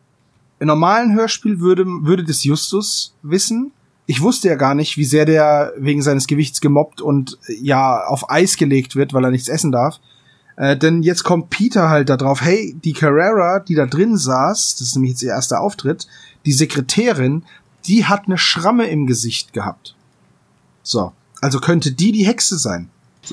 im 0.59 0.67
normalen 0.67 1.15
Hörspiel 1.15 1.61
würde, 1.61 1.87
würde 1.87 2.25
das 2.25 2.43
Justus 2.43 3.15
wissen. 3.23 3.71
Ich 4.07 4.23
wusste 4.23 4.49
ja 4.49 4.55
gar 4.55 4.75
nicht, 4.75 4.97
wie 4.97 5.05
sehr 5.05 5.25
der 5.25 5.73
wegen 5.77 6.01
seines 6.01 6.27
Gewichts 6.27 6.61
gemobbt 6.61 7.01
und 7.01 7.39
äh, 7.49 7.55
ja 7.61 8.05
auf 8.07 8.31
Eis 8.31 8.57
gelegt 8.57 8.97
wird, 8.97 9.13
weil 9.13 9.25
er 9.25 9.31
nichts 9.31 9.49
essen 9.49 9.73
darf. 9.73 10.01
Äh, 10.57 10.77
denn 10.77 11.03
jetzt 11.03 11.25
kommt 11.25 11.51
Peter 11.51 11.89
halt 11.91 12.09
da 12.09 12.17
drauf, 12.17 12.41
hey, 12.41 12.75
die 12.83 12.93
Carrera, 12.93 13.61
die 13.61 13.75
da 13.75 13.87
drin 13.87 14.17
saß, 14.17 14.77
das 14.77 14.89
ist 14.89 14.95
nämlich 14.95 15.13
jetzt 15.13 15.23
ihr 15.23 15.31
erster 15.31 15.61
Auftritt, 15.61 16.07
die 16.47 16.53
Sekretärin, 16.53 17.45
die 17.87 18.05
hat 18.07 18.27
eine 18.27 18.39
Schramme 18.39 18.87
im 18.87 19.07
Gesicht 19.07 19.53
gehabt. 19.53 19.95
So, 20.83 21.13
also 21.41 21.61
könnte 21.61 21.93
die 21.93 22.13
die 22.13 22.27
Hexe 22.27 22.59
sein. 22.59 22.89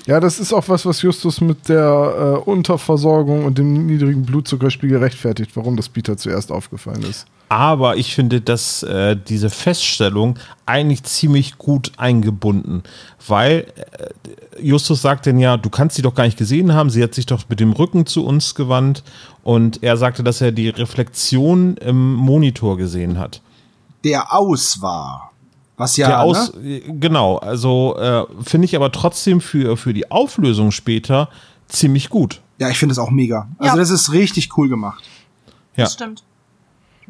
Ja, 0.06 0.20
das 0.20 0.40
ist 0.40 0.54
auch 0.54 0.68
was, 0.70 0.86
was 0.86 1.02
Justus 1.02 1.40
mit 1.40 1.70
der 1.70 1.84
äh, 2.46 2.50
Unterversorgung 2.50 3.46
und 3.46 3.58
dem 3.58 3.86
niedrigen 3.86 4.26
Blutzuckerspiegel 4.26 4.98
rechtfertigt, 4.98 5.52
warum 5.56 5.78
das 5.78 5.88
Peter 5.88 6.18
zuerst 6.18 6.52
aufgefallen 6.52 7.04
ist. 7.04 7.28
Aber 7.50 7.98
ich 7.98 8.16
finde, 8.16 8.42
dass 8.42 8.84
äh, 8.84 9.16
diese 9.16 9.50
Feststellung 9.50 10.40
eigentlich 10.66 11.04
ziemlich 11.04 11.58
gut 11.58 11.92
eingebunden, 11.98 12.84
weil 13.28 13.68
äh, 13.76 14.62
Justus 14.62 15.02
sagt 15.02 15.26
denn 15.26 15.38
ja, 15.38 15.58
du 15.58 15.70
kannst 15.70 15.96
sie 15.96 16.02
doch 16.02 16.16
gar 16.16 16.24
nicht 16.26 16.38
gesehen 16.38 16.74
haben, 16.74 16.90
sie 16.90 17.04
hat 17.04 17.14
sich 17.14 17.26
doch 17.26 17.44
mit 17.50 17.60
dem 17.60 17.74
Rücken 17.74 18.06
zu 18.06 18.26
uns 18.26 18.56
gewandt 18.56 19.04
und 19.44 19.84
er 19.84 19.98
sagte, 19.98 20.24
dass 20.24 20.42
er 20.42 20.52
die 20.52 20.70
Reflexion 20.70 21.78
im 21.78 22.14
Monitor 22.16 22.78
gesehen 22.78 23.20
hat. 23.20 23.42
Der 24.04 24.34
aus 24.34 24.82
war. 24.82 25.32
Was 25.78 25.98
ja, 25.98 26.08
der 26.08 26.22
aus, 26.22 26.54
ne? 26.56 26.78
äh, 26.78 26.82
genau, 27.00 27.38
also 27.38 27.98
äh, 27.98 28.26
finde 28.44 28.66
ich 28.66 28.76
aber 28.76 28.92
trotzdem 28.92 29.42
für, 29.42 29.78
für 29.78 29.94
die 29.94 30.12
Auflösung 30.12 30.72
später 30.72 31.30
ziemlich 31.68 32.10
gut. 32.10 32.42
ja, 32.60 32.70
ich 32.70 32.78
finde 32.78 32.94
es 32.94 33.00
auch 33.00 33.10
mega. 33.10 33.48
Also 33.58 33.76
Ja. 33.76 33.80
das 33.80 33.90
ist 33.90 34.12
richtig 34.12 34.58
cool 34.58 34.70
gemacht. 34.70 35.04
Ja. 35.76 35.86
Das 35.86 35.94
stimmt. 35.94 36.24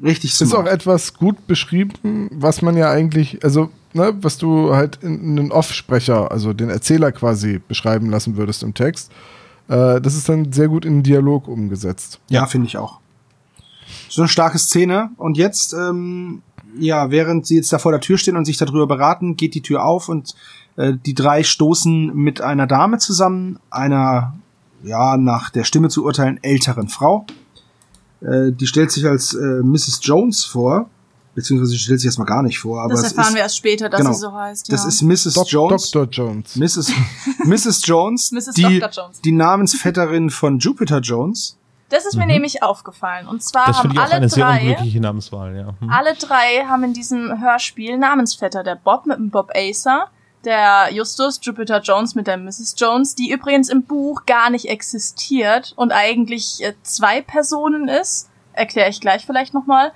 Richtig 0.02 0.32
Es 0.32 0.41
ist 0.41 0.53
auch 0.53 0.61
smart. 0.61 0.74
etwas 0.74 1.14
gut 1.14 1.48
beschrieben, 1.48 2.30
was 2.32 2.61
man 2.61 2.78
ja 2.78 2.90
eigentlich, 2.90 3.44
also, 3.44 3.70
ne, 3.94 4.14
was 4.22 4.38
du 4.38 4.74
halt 4.74 4.99
in 5.02 5.38
einen 5.38 5.52
Off-Sprecher, 5.52 6.32
also 6.32 6.53
den 6.53 6.70
Erzähler 6.70 7.11
quasi 7.11 7.61
beschreiben 7.68 8.10
lassen 8.10 8.38
würdest 8.38 8.64
im 8.64 8.74
Text. 8.74 9.11
Äh, 9.68 10.02
das 10.02 10.15
ist 10.15 10.28
dann 10.30 10.52
sehr 10.52 10.68
gut 10.68 10.86
in 10.86 10.95
den 10.98 11.03
Dialog 11.03 11.48
umgesetzt. 11.48 12.20
Ja, 12.30 12.45
finde 12.45 12.68
ich 12.68 12.78
auch. 12.78 12.99
So 14.10 14.22
eine 14.22 14.30
starke 14.30 14.60
Szene. 14.60 15.11
Und 15.18 15.38
jetzt, 15.38 15.74
ähm, 15.74 16.41
ja, 16.78 17.11
während 17.11 17.45
sie 17.45 17.56
jetzt 17.56 17.72
da 17.72 17.80
vor 17.80 17.91
der 17.91 18.02
Tür 18.02 18.18
stehen 18.18 18.38
und 18.38 18.45
sich 18.45 18.57
darüber 18.57 18.88
beraten, 18.88 19.38
geht 19.38 19.56
die 19.56 19.61
Tür 19.61 19.86
auf 19.86 20.10
und 20.10 20.36
äh, 20.76 20.94
die 21.06 21.14
drei 21.14 21.44
stoßen 21.44 22.15
mit 22.15 22.41
einer 22.41 22.68
Dame 22.68 22.98
zusammen, 22.98 23.60
einer, 23.70 24.34
ja, 24.84 25.18
nach 25.18 25.49
der 25.49 25.64
Stimme 25.64 25.90
zu 25.90 26.03
urteilen, 26.03 26.40
älteren 26.44 26.90
Frau. 26.90 27.26
Äh, 28.24 28.52
die 28.52 28.68
stellt 28.68 28.91
sich 28.91 29.06
als 29.06 29.34
äh, 29.34 29.62
Mrs. 29.62 30.00
Jones 30.02 30.45
vor, 30.45 30.90
beziehungsweise 31.36 31.72
sie 31.72 31.80
stellt 31.80 32.00
sich 32.00 32.08
erstmal 32.08 32.28
gar 32.28 32.41
nicht 32.41 32.60
vor, 32.60 32.82
aber 32.82 32.91
das 32.91 33.04
es 33.04 33.12
erfahren 33.12 33.30
ist, 33.30 33.36
wir 33.36 33.41
erst 33.41 33.58
später, 33.58 33.90
dass 33.90 34.00
genau. 34.00 34.14
sie 34.14 34.20
so 34.20 34.34
heißt. 34.34 34.72
das 34.72 34.84
ja. 34.84 34.88
ist 34.88 35.02
Mrs. 35.02 35.34
Doc 35.34 35.48
Jones. 35.50 35.91
Dr. 35.91 36.08
Jones. 36.10 36.56
Mrs. 36.56 36.91
Mrs. 37.44 37.86
Jones, 37.86 38.32
Mrs. 38.32 38.54
die, 38.54 38.80
Dr. 38.80 38.90
Jones. 38.90 39.22
die 39.22 39.32
Namensvetterin 39.32 40.30
von 40.30 40.60
Jupiter 40.60 41.00
Jones. 41.00 41.58
Das 41.90 42.06
ist 42.08 42.16
mir 42.16 42.26
nämlich 42.26 42.64
aufgefallen. 42.64 43.28
Und 43.28 43.44
zwar 43.44 43.68
Das 43.68 43.78
haben 43.78 43.95
alle 43.95 44.14
eine 44.14 44.30
sehr 44.30 44.45
drei, 44.45 44.62
unglückliche 44.62 45.00
Namenswahl, 45.00 45.56
ja. 45.56 45.76
Hm. 45.80 45.90
alle 45.91 46.16
drei 46.16 46.66
haben 46.68 46.84
in 46.86 46.94
diesem 46.94 47.40
Hörspiel 47.40 48.00
Namensvetter. 48.00 48.64
Der 48.64 48.76
Bob 48.76 49.06
mit 49.06 49.18
dem 49.18 49.30
Bob 49.30 49.52
Acer, 49.54 50.08
der 50.45 50.90
Justus 50.91 51.40
Jupiter 51.41 51.82
Jones 51.82 52.15
mit 52.15 52.28
der 52.28 52.38
Mrs. 52.38 52.76
Jones, 52.78 53.15
die 53.15 53.32
übrigens 53.32 53.70
im 53.70 53.84
Buch 53.84 54.26
gar 54.26 54.49
nicht 54.49 54.70
existiert 54.70 55.74
und 55.76 55.91
eigentlich 55.91 56.64
äh, 56.64 56.74
zwei 56.84 57.22
Personen 57.22 57.88
ist. 57.88 58.30
Erkläre 58.53 58.90
ich 58.90 59.02
gleich 59.02 59.26
vielleicht 59.26 59.53
nochmal. 59.53 59.91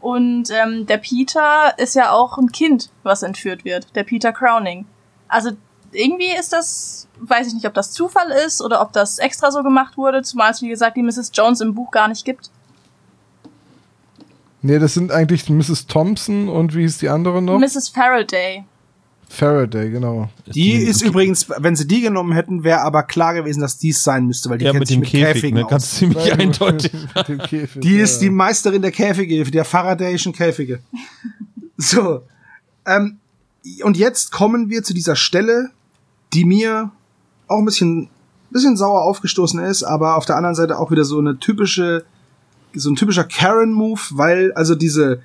Und 0.00 0.50
ähm, 0.50 0.86
der 0.86 0.98
Peter 0.98 1.76
ist 1.76 1.94
ja 1.94 2.12
auch 2.12 2.38
ein 2.38 2.52
Kind, 2.52 2.90
was 3.02 3.22
entführt 3.22 3.64
wird. 3.64 3.94
Der 3.96 4.04
Peter 4.04 4.32
Crowning. 4.32 4.86
Also 5.26 5.50
irgendwie 5.92 6.30
ist 6.38 6.52
das, 6.52 7.08
weiß 7.18 7.48
ich 7.48 7.54
nicht, 7.54 7.66
ob 7.66 7.74
das 7.74 7.92
Zufall 7.92 8.30
ist 8.46 8.62
oder 8.62 8.80
ob 8.80 8.92
das 8.92 9.18
extra 9.18 9.50
so 9.50 9.62
gemacht 9.62 9.96
wurde, 9.96 10.22
zumal 10.22 10.52
es, 10.52 10.62
wie 10.62 10.68
gesagt, 10.68 10.96
die 10.96 11.02
Mrs. 11.02 11.32
Jones 11.34 11.60
im 11.60 11.74
Buch 11.74 11.90
gar 11.90 12.08
nicht 12.08 12.24
gibt. 12.24 12.50
Nee, 14.60 14.78
das 14.78 14.94
sind 14.94 15.12
eigentlich 15.12 15.48
Mrs. 15.48 15.86
Thompson 15.86 16.48
und 16.48 16.74
wie 16.74 16.82
hieß 16.82 16.98
die 16.98 17.08
andere 17.08 17.40
noch? 17.40 17.58
Mrs. 17.58 17.88
Faraday. 17.88 18.64
Faraday, 19.30 19.90
genau. 19.90 20.30
Die 20.46 20.72
ist 20.72 21.02
übrigens, 21.02 21.46
wenn 21.58 21.76
sie 21.76 21.86
die 21.86 22.00
genommen 22.00 22.32
hätten, 22.32 22.64
wäre 22.64 22.80
aber 22.80 23.02
klar 23.02 23.34
gewesen, 23.34 23.60
dass 23.60 23.76
dies 23.76 24.02
sein 24.02 24.26
müsste, 24.26 24.48
weil 24.48 24.58
die 24.58 24.64
ja, 24.64 24.70
kennt 24.72 24.80
mit 24.80 24.88
sich 24.88 24.96
dem 24.96 25.00
mit 25.00 25.10
Käfig, 25.10 25.34
Käfigen 25.34 25.58
ne? 25.58 25.64
aus. 25.64 25.70
Ganz 25.70 25.94
ziemlich 25.94 26.32
eindeutig. 26.32 26.92
Mit 27.14 27.28
dem 27.28 27.38
Käfig, 27.38 27.82
Die 27.82 27.96
ja. 27.96 28.04
ist 28.04 28.20
die 28.20 28.30
Meisterin 28.30 28.82
der 28.82 28.90
Käfige, 28.90 29.44
der 29.44 29.64
Faradayischen 29.64 30.32
Käfige. 30.32 30.80
so. 31.76 32.22
Ähm, 32.86 33.18
und 33.82 33.96
jetzt 33.96 34.32
kommen 34.32 34.70
wir 34.70 34.82
zu 34.82 34.94
dieser 34.94 35.14
Stelle, 35.14 35.70
die 36.32 36.44
mir 36.44 36.90
auch 37.48 37.58
ein 37.58 37.64
bisschen, 37.64 38.08
bisschen 38.50 38.76
sauer 38.76 39.02
aufgestoßen 39.02 39.60
ist, 39.60 39.82
aber 39.82 40.16
auf 40.16 40.24
der 40.24 40.36
anderen 40.36 40.54
Seite 40.54 40.78
auch 40.78 40.90
wieder 40.90 41.04
so 41.04 41.18
eine 41.18 41.38
typische, 41.38 42.04
so 42.74 42.90
ein 42.90 42.96
typischer 42.96 43.24
Karen-Move, 43.24 44.00
weil 44.12 44.52
also 44.52 44.74
diese, 44.74 45.20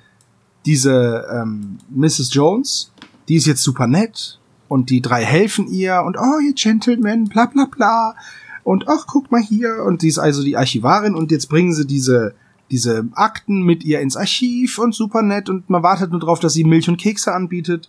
diese 0.66 1.26
ähm, 1.32 1.78
Mrs. 1.90 2.32
Jones, 2.32 2.90
die 3.28 3.36
ist 3.36 3.46
jetzt 3.46 3.62
super 3.62 3.86
nett 3.86 4.38
und 4.68 4.90
die 4.90 5.02
drei 5.02 5.24
helfen 5.24 5.68
ihr 5.68 6.02
und 6.04 6.16
oh, 6.18 6.38
ihr 6.38 6.54
Gentlemen, 6.54 7.28
bla 7.28 7.46
bla 7.46 7.66
bla. 7.66 8.14
Und 8.62 8.88
ach, 8.88 9.06
guck 9.06 9.30
mal 9.30 9.42
hier. 9.42 9.84
Und 9.84 10.02
die 10.02 10.08
ist 10.08 10.18
also 10.18 10.42
die 10.42 10.56
Archivarin 10.56 11.14
und 11.14 11.30
jetzt 11.30 11.48
bringen 11.48 11.74
sie 11.74 11.86
diese, 11.86 12.34
diese 12.70 13.06
Akten 13.12 13.62
mit 13.62 13.84
ihr 13.84 14.00
ins 14.00 14.16
Archiv 14.16 14.78
und 14.78 14.94
super 14.94 15.22
nett 15.22 15.48
und 15.48 15.68
man 15.68 15.82
wartet 15.82 16.10
nur 16.10 16.20
drauf, 16.20 16.40
dass 16.40 16.54
sie 16.54 16.64
Milch 16.64 16.88
und 16.88 16.96
Kekse 16.96 17.34
anbietet. 17.34 17.88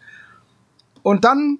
Und 1.01 1.23
dann 1.23 1.59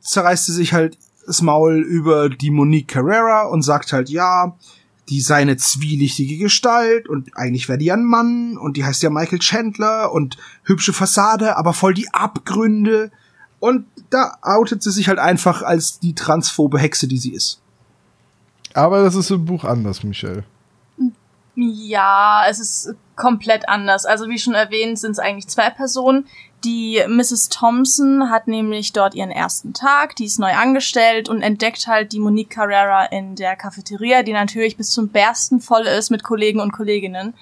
zerreißt 0.00 0.46
sie 0.46 0.52
sich 0.52 0.72
halt 0.72 0.98
das 1.26 1.42
Maul 1.42 1.78
über 1.78 2.28
die 2.28 2.50
Monique 2.50 2.88
Carrera 2.88 3.42
und 3.44 3.62
sagt 3.62 3.92
halt, 3.92 4.08
ja, 4.08 4.56
die 5.08 5.20
sei 5.20 5.42
eine 5.42 5.56
zwielichtige 5.56 6.38
Gestalt 6.38 7.08
und 7.08 7.36
eigentlich 7.36 7.68
wäre 7.68 7.78
die 7.78 7.86
ja 7.86 7.94
ein 7.94 8.04
Mann 8.04 8.56
und 8.56 8.76
die 8.76 8.84
heißt 8.84 9.02
ja 9.02 9.10
Michael 9.10 9.40
Chandler 9.40 10.12
und 10.12 10.36
hübsche 10.64 10.92
Fassade, 10.92 11.56
aber 11.56 11.72
voll 11.72 11.94
die 11.94 12.12
Abgründe. 12.12 13.10
Und 13.58 13.86
da 14.10 14.38
outet 14.42 14.82
sie 14.82 14.90
sich 14.90 15.08
halt 15.08 15.18
einfach 15.18 15.62
als 15.62 15.98
die 15.98 16.14
transphobe 16.14 16.78
Hexe, 16.78 17.08
die 17.08 17.18
sie 17.18 17.32
ist. 17.32 17.60
Aber 18.74 19.02
das 19.02 19.14
ist 19.14 19.30
im 19.30 19.44
Buch 19.44 19.64
anders, 19.64 20.02
Michelle. 20.02 20.44
Ja, 21.54 22.44
es 22.48 22.60
ist 22.60 22.94
komplett 23.16 23.68
anders. 23.68 24.06
Also 24.06 24.28
wie 24.28 24.38
schon 24.38 24.54
erwähnt, 24.54 24.98
sind 24.98 25.12
es 25.12 25.18
eigentlich 25.18 25.48
zwei 25.48 25.70
Personen. 25.70 26.26
Die 26.64 27.02
Mrs. 27.08 27.48
Thompson 27.48 28.30
hat 28.30 28.46
nämlich 28.46 28.92
dort 28.92 29.14
ihren 29.14 29.32
ersten 29.32 29.74
Tag, 29.74 30.14
die 30.14 30.26
ist 30.26 30.38
neu 30.38 30.52
angestellt 30.52 31.28
und 31.28 31.42
entdeckt 31.42 31.88
halt 31.88 32.12
die 32.12 32.20
Monique 32.20 32.50
Carrera 32.50 33.06
in 33.06 33.34
der 33.34 33.56
Cafeteria, 33.56 34.22
die 34.22 34.32
natürlich 34.32 34.76
bis 34.76 34.90
zum 34.90 35.08
Bersten 35.08 35.60
voll 35.60 35.86
ist 35.86 36.10
mit 36.10 36.22
Kollegen 36.22 36.60
und 36.60 36.72
Kolleginnen. 36.72 37.34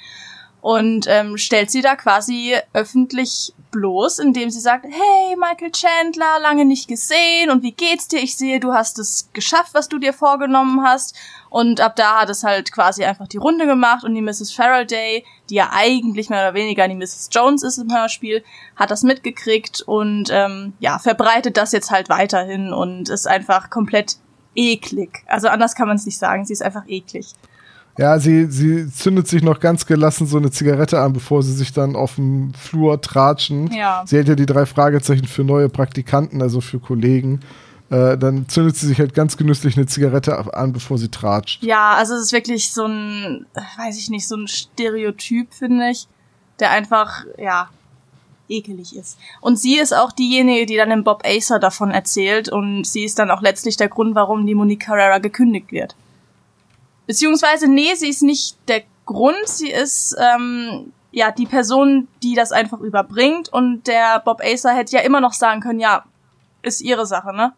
Und 0.62 1.06
ähm, 1.08 1.38
stellt 1.38 1.70
sie 1.70 1.80
da 1.80 1.96
quasi 1.96 2.54
öffentlich 2.72 3.54
bloß, 3.70 4.18
indem 4.18 4.50
sie 4.50 4.60
sagt, 4.60 4.84
hey 4.84 5.36
Michael 5.36 5.72
Chandler, 5.72 6.38
lange 6.40 6.64
nicht 6.64 6.88
gesehen 6.88 7.50
und 7.50 7.62
wie 7.62 7.72
geht's 7.72 8.08
dir? 8.08 8.20
Ich 8.20 8.36
sehe, 8.36 8.60
du 8.60 8.72
hast 8.72 8.98
es 8.98 9.30
geschafft, 9.32 9.72
was 9.72 9.88
du 9.88 9.98
dir 9.98 10.12
vorgenommen 10.12 10.82
hast. 10.82 11.14
Und 11.50 11.80
ab 11.80 11.96
da 11.96 12.20
hat 12.20 12.30
es 12.30 12.44
halt 12.44 12.72
quasi 12.72 13.04
einfach 13.04 13.26
die 13.26 13.36
Runde 13.36 13.66
gemacht 13.66 14.04
und 14.04 14.14
die 14.14 14.22
Mrs. 14.22 14.52
Faraday, 14.52 15.24
die 15.50 15.56
ja 15.56 15.70
eigentlich 15.72 16.30
mehr 16.30 16.48
oder 16.48 16.54
weniger 16.54 16.86
die 16.86 16.94
Mrs. 16.94 17.28
Jones 17.32 17.64
ist 17.64 17.78
im 17.78 17.92
Hörspiel, 17.92 18.44
hat 18.76 18.92
das 18.92 19.02
mitgekriegt 19.02 19.82
und 19.82 20.30
ähm, 20.30 20.74
ja, 20.78 21.00
verbreitet 21.00 21.56
das 21.56 21.72
jetzt 21.72 21.90
halt 21.90 22.08
weiterhin 22.08 22.72
und 22.72 23.08
ist 23.08 23.26
einfach 23.26 23.68
komplett 23.68 24.16
eklig. 24.54 25.24
Also 25.26 25.48
anders 25.48 25.74
kann 25.74 25.88
man 25.88 25.96
es 25.96 26.06
nicht 26.06 26.18
sagen, 26.18 26.44
sie 26.44 26.52
ist 26.52 26.62
einfach 26.62 26.86
eklig. 26.86 27.34
Ja, 27.98 28.18
sie, 28.18 28.46
sie 28.46 28.90
zündet 28.90 29.26
sich 29.26 29.42
noch 29.42 29.58
ganz 29.58 29.84
gelassen 29.84 30.26
so 30.26 30.38
eine 30.38 30.50
Zigarette 30.50 31.00
an, 31.00 31.12
bevor 31.12 31.42
sie 31.42 31.52
sich 31.52 31.72
dann 31.72 31.96
auf 31.96 32.14
dem 32.14 32.54
Flur 32.54 33.00
tratschen. 33.00 33.72
Ja. 33.72 34.04
Sie 34.06 34.16
hält 34.16 34.28
ja 34.28 34.36
die 34.36 34.46
drei 34.46 34.66
Fragezeichen 34.66 35.26
für 35.26 35.42
neue 35.44 35.68
Praktikanten, 35.68 36.40
also 36.40 36.60
für 36.60 36.78
Kollegen. 36.78 37.40
Äh, 37.90 38.16
dann 38.16 38.48
zündet 38.48 38.76
sie 38.76 38.86
sich 38.86 39.00
halt 39.00 39.14
ganz 39.14 39.36
genüsslich 39.36 39.76
eine 39.76 39.86
Zigarette 39.86 40.54
an, 40.54 40.72
bevor 40.72 40.96
sie 40.96 41.08
tratscht. 41.08 41.62
Ja, 41.62 41.94
also 41.94 42.14
es 42.14 42.22
ist 42.22 42.32
wirklich 42.32 42.72
so 42.72 42.86
ein, 42.86 43.46
weiß 43.76 43.98
ich 43.98 44.10
nicht, 44.10 44.28
so 44.28 44.36
ein 44.36 44.46
Stereotyp, 44.46 45.52
finde 45.52 45.90
ich, 45.90 46.06
der 46.60 46.70
einfach, 46.70 47.24
ja, 47.36 47.68
ekelig 48.48 48.96
ist. 48.96 49.18
Und 49.40 49.58
sie 49.58 49.78
ist 49.78 49.92
auch 49.92 50.12
diejenige, 50.12 50.66
die 50.66 50.76
dann 50.76 50.90
dem 50.90 51.04
Bob 51.04 51.22
Acer 51.24 51.58
davon 51.58 51.90
erzählt 51.90 52.48
und 52.48 52.84
sie 52.84 53.04
ist 53.04 53.18
dann 53.18 53.30
auch 53.30 53.42
letztlich 53.42 53.76
der 53.76 53.88
Grund, 53.88 54.14
warum 54.14 54.46
die 54.46 54.54
Monique 54.54 54.86
Carrera 54.86 55.18
gekündigt 55.18 55.72
wird. 55.72 55.96
Beziehungsweise, 57.06 57.68
nee, 57.68 57.94
sie 57.94 58.08
ist 58.08 58.22
nicht 58.22 58.56
der 58.68 58.82
Grund, 59.06 59.46
sie 59.46 59.70
ist, 59.70 60.16
ähm, 60.18 60.92
ja, 61.10 61.32
die 61.32 61.46
Person, 61.46 62.06
die 62.22 62.34
das 62.34 62.52
einfach 62.52 62.80
überbringt 62.80 63.48
und 63.48 63.88
der 63.88 64.20
Bob 64.20 64.40
Acer 64.44 64.74
hätte 64.74 64.96
ja 64.96 65.02
immer 65.02 65.20
noch 65.20 65.32
sagen 65.32 65.60
können, 65.60 65.80
ja, 65.80 66.04
ist 66.62 66.80
ihre 66.80 67.06
Sache, 67.06 67.32
ne? 67.34 67.52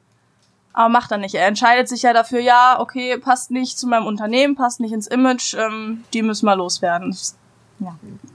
Aber 0.72 0.88
macht 0.88 1.10
er 1.10 1.18
nicht. 1.18 1.34
Er 1.34 1.46
entscheidet 1.46 1.88
sich 1.88 2.02
ja 2.02 2.12
dafür, 2.12 2.40
ja, 2.40 2.80
okay, 2.80 3.18
passt 3.18 3.50
nicht 3.50 3.78
zu 3.78 3.86
meinem 3.86 4.06
Unternehmen, 4.06 4.54
passt 4.54 4.80
nicht 4.80 4.92
ins 4.92 5.06
Image, 5.06 5.54
ähm, 5.54 6.04
die 6.14 6.22
müssen 6.22 6.46
mal 6.46 6.54
loswerden. 6.54 7.10
Das 7.10 7.22
ist, 7.22 7.36
ja, 7.80 7.94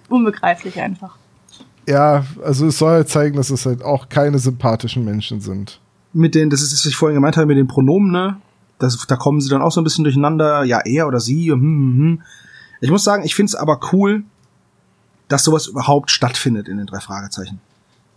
unbegreiflich 0.09 0.80
einfach. 0.80 1.18
Ja, 1.88 2.26
also 2.43 2.68
es 2.68 2.77
soll 2.77 2.91
halt 2.91 3.09
zeigen, 3.09 3.38
dass 3.38 3.49
es 3.49 3.65
halt 3.65 3.81
auch 3.81 4.09
keine 4.09 4.39
sympathischen 4.39 5.05
Menschen 5.05 5.39
sind. 5.39 5.80
Mit 6.14 6.35
den, 6.35 6.49
das 6.49 6.61
ist, 6.61 6.73
was 6.73 6.85
ich 6.85 6.95
vorhin 6.95 7.15
gemeint 7.15 7.38
habe, 7.38 7.47
mit 7.47 7.57
den 7.57 7.68
Pronomen, 7.68 8.11
ne? 8.11 8.38
Das, 8.80 8.97
da 9.07 9.15
kommen 9.15 9.41
sie 9.41 9.49
dann 9.49 9.61
auch 9.61 9.72
so 9.72 9.81
ein 9.81 9.84
bisschen 9.84 10.03
durcheinander. 10.03 10.64
Ja, 10.64 10.81
er 10.85 11.07
oder 11.07 11.19
sie. 11.19 11.51
Hm, 11.51 11.59
hm, 11.59 11.97
hm. 11.97 12.23
Ich 12.81 12.91
muss 12.91 13.03
sagen, 13.03 13.23
ich 13.23 13.34
find's 13.34 13.55
aber 13.55 13.80
cool, 13.91 14.23
dass 15.30 15.43
sowas 15.43 15.68
überhaupt 15.68 16.11
stattfindet 16.11 16.68
in 16.68 16.77
den 16.77 16.85
drei 16.85 16.99
Fragezeichen. 16.99 17.59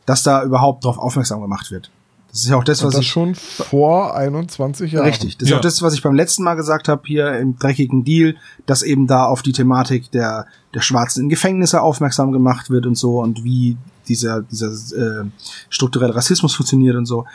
Dass 0.04 0.22
da 0.22 0.42
überhaupt 0.42 0.84
drauf 0.84 0.98
aufmerksam 0.98 1.40
gemacht 1.40 1.70
wird. 1.70 1.90
Das 2.32 2.42
ist 2.42 2.48
ja 2.48 2.56
auch 2.56 2.64
das, 2.64 2.82
was 2.84 2.92
das 2.94 3.00
ich 3.02 3.08
schon 3.08 3.34
vor 3.34 4.14
21 4.16 4.92
Jahren. 4.92 5.06
Richtig. 5.06 5.36
Das 5.38 5.46
ist 5.46 5.50
Ja. 5.50 5.56
auch 5.58 5.60
das, 5.62 5.82
was 5.82 5.94
ich 5.94 6.02
beim 6.02 6.14
letzten 6.14 6.44
Mal 6.44 6.54
gesagt 6.54 6.86
habe 6.88 7.02
hier 7.04 7.36
im 7.38 7.58
dreckigen 7.58 8.04
Deal, 8.04 8.36
dass 8.66 8.82
eben 8.82 9.06
da 9.08 9.24
auf 9.26 9.42
die 9.42 9.52
Thematik 9.52 10.10
der, 10.12 10.46
der 10.74 10.80
Schwarzen 10.80 11.24
in 11.24 11.28
Gefängnisse 11.28 11.80
aufmerksam 11.82 12.30
gemacht 12.30 12.70
wird 12.70 12.86
und 12.86 12.96
so 12.96 13.20
und 13.20 13.42
wie 13.42 13.76
dieser, 14.06 14.42
dieser 14.42 14.68
äh, 14.68 15.24
strukturelle 15.70 16.14
Rassismus 16.14 16.54
funktioniert 16.54 16.94
und 16.96 17.06
so. 17.06 17.26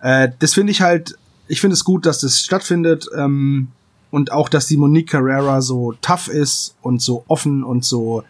Äh, 0.00 0.28
das 0.38 0.54
finde 0.54 0.70
ich 0.70 0.82
halt, 0.82 1.16
ich 1.48 1.60
finde 1.60 1.74
es 1.74 1.82
gut, 1.84 2.06
dass 2.06 2.20
das 2.20 2.40
stattfindet 2.40 3.08
ähm, 3.16 3.68
und 4.12 4.30
auch, 4.30 4.48
dass 4.48 4.66
die 4.66 4.76
Monique 4.76 5.10
Carrera 5.10 5.60
so 5.62 5.94
tough 6.00 6.28
ist 6.28 6.76
und 6.80 7.02
so 7.02 7.24
offen 7.26 7.64
und 7.64 7.84
so 7.84 8.22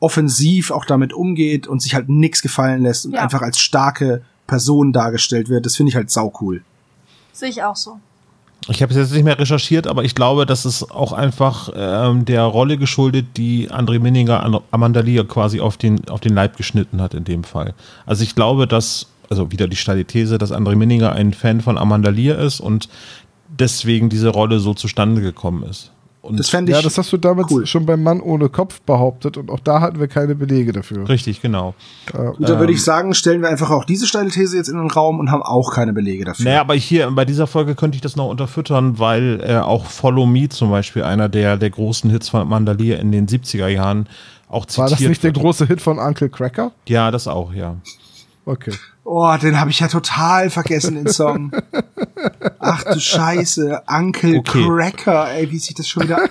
offensiv 0.00 0.70
auch 0.70 0.84
damit 0.84 1.12
umgeht 1.12 1.66
und 1.66 1.80
sich 1.82 1.94
halt 1.94 2.08
nix 2.08 2.42
gefallen 2.42 2.82
lässt 2.82 3.06
und 3.06 3.12
Ja. 3.12 3.22
einfach 3.22 3.42
als 3.42 3.58
starke 3.58 4.22
Person 4.46 4.92
dargestellt 4.92 5.48
wird. 5.48 5.66
Das 5.66 5.76
finde 5.76 5.90
ich 5.90 5.96
halt 5.96 6.10
sau 6.10 6.32
cool. 6.40 6.62
Sehe 7.32 7.48
ich 7.48 7.62
auch 7.62 7.76
so. 7.76 7.98
Ich 8.68 8.82
habe 8.82 8.92
es 8.92 8.98
jetzt 8.98 9.12
nicht 9.12 9.22
mehr 9.22 9.38
recherchiert, 9.38 9.86
aber 9.86 10.02
ich 10.02 10.14
glaube, 10.14 10.44
das 10.44 10.66
ist 10.66 10.90
auch 10.90 11.12
einfach 11.12 11.70
ähm, 11.76 12.24
der 12.24 12.42
Rolle 12.42 12.78
geschuldet, 12.78 13.26
die 13.36 13.70
André 13.70 14.00
Minninger 14.00 14.42
an 14.42 14.58
Amanda 14.72 15.00
Lear 15.00 15.24
quasi 15.24 15.60
auf 15.60 15.76
den, 15.76 16.08
auf 16.08 16.20
den 16.20 16.34
Leib 16.34 16.56
geschnitten 16.56 17.00
hat 17.00 17.14
in 17.14 17.24
dem 17.24 17.44
Fall. 17.44 17.74
Also 18.06 18.24
ich 18.24 18.34
glaube, 18.34 18.66
dass, 18.66 19.06
also 19.30 19.52
wieder 19.52 19.68
die 19.68 19.76
steile 19.76 20.04
These, 20.04 20.38
dass 20.38 20.52
André 20.52 20.74
Minninger 20.74 21.12
ein 21.12 21.32
Fan 21.32 21.60
von 21.60 21.78
Amanda 21.78 22.10
Lear 22.10 22.38
ist 22.38 22.58
und 22.58 22.88
deswegen 23.48 24.08
diese 24.08 24.30
Rolle 24.30 24.58
so 24.58 24.74
zustande 24.74 25.20
gekommen 25.20 25.62
ist. 25.62 25.92
Und 26.26 26.38
Das 26.38 26.50
fände 26.50 26.72
ich 26.72 26.76
Ja, 26.76 26.82
das 26.82 26.98
hast 26.98 27.12
du 27.12 27.16
damals 27.16 27.50
cool. 27.50 27.66
schon 27.66 27.86
beim 27.86 28.02
Mann 28.02 28.20
ohne 28.20 28.48
Kopf 28.48 28.80
behauptet 28.82 29.36
und 29.36 29.50
auch 29.50 29.60
da 29.60 29.80
hatten 29.80 30.00
wir 30.00 30.08
keine 30.08 30.34
Belege 30.34 30.72
dafür. 30.72 31.08
richtig, 31.08 31.40
genau. 31.40 31.74
Gut, 32.12 32.48
da 32.48 32.58
würde 32.58 32.72
ich 32.72 32.82
sagen, 32.82 33.14
stellen 33.14 33.42
wir 33.42 33.48
einfach 33.48 33.70
auch 33.70 33.84
diese 33.84 34.06
steile 34.06 34.30
These 34.30 34.56
jetzt 34.56 34.68
in 34.68 34.76
den 34.76 34.90
Raum 34.90 35.20
und 35.20 35.30
haben 35.30 35.42
auch 35.42 35.72
keine 35.72 35.92
Belege 35.92 36.24
dafür. 36.24 36.44
Naja, 36.44 36.60
aber 36.60 36.74
hier 36.74 37.10
bei 37.10 37.24
dieser 37.24 37.46
Folge 37.46 37.74
könnte 37.74 37.96
ich 37.96 38.02
das 38.02 38.16
noch 38.16 38.28
unterfüttern, 38.28 38.98
weil 38.98 39.40
äh, 39.42 39.56
auch 39.58 39.86
Follow 39.86 40.26
Me 40.26 40.48
zum 40.48 40.70
Beispiel 40.70 41.02
einer 41.02 41.28
der, 41.28 41.56
der 41.56 41.70
großen 41.70 42.10
Hits 42.10 42.28
von 42.28 42.40
Amanda 42.40 42.72
Lear 42.72 42.98
in 43.00 43.12
den 43.12 43.26
70er 43.26 43.68
Jahren 43.68 44.08
auch 44.48 44.66
zitiert 44.66 44.82
War 44.82 44.90
das 44.90 45.00
nicht 45.00 45.22
der 45.24 45.32
große 45.32 45.66
Hit 45.66 45.80
von 45.80 45.98
Uncle 45.98 46.28
Cracker? 46.28 46.72
Ja, 46.86 47.10
das 47.10 47.26
auch, 47.26 47.52
ja. 47.52 47.76
Okay. 48.44 48.72
Oh, 49.08 49.36
den 49.40 49.60
habe 49.60 49.70
ich 49.70 49.78
ja 49.78 49.86
total 49.86 50.50
vergessen, 50.50 50.96
den 50.96 51.06
Song. 51.06 51.52
Ach 52.58 52.82
du 52.82 52.98
Scheiße, 52.98 53.82
Uncle 53.86 54.38
Okay. 54.38 54.64
Cracker, 54.66 55.30
ey, 55.30 55.48
wie 55.48 55.58
sich 55.58 55.76
das 55.76 55.86
schon 55.86 56.02
wieder. 56.02 56.28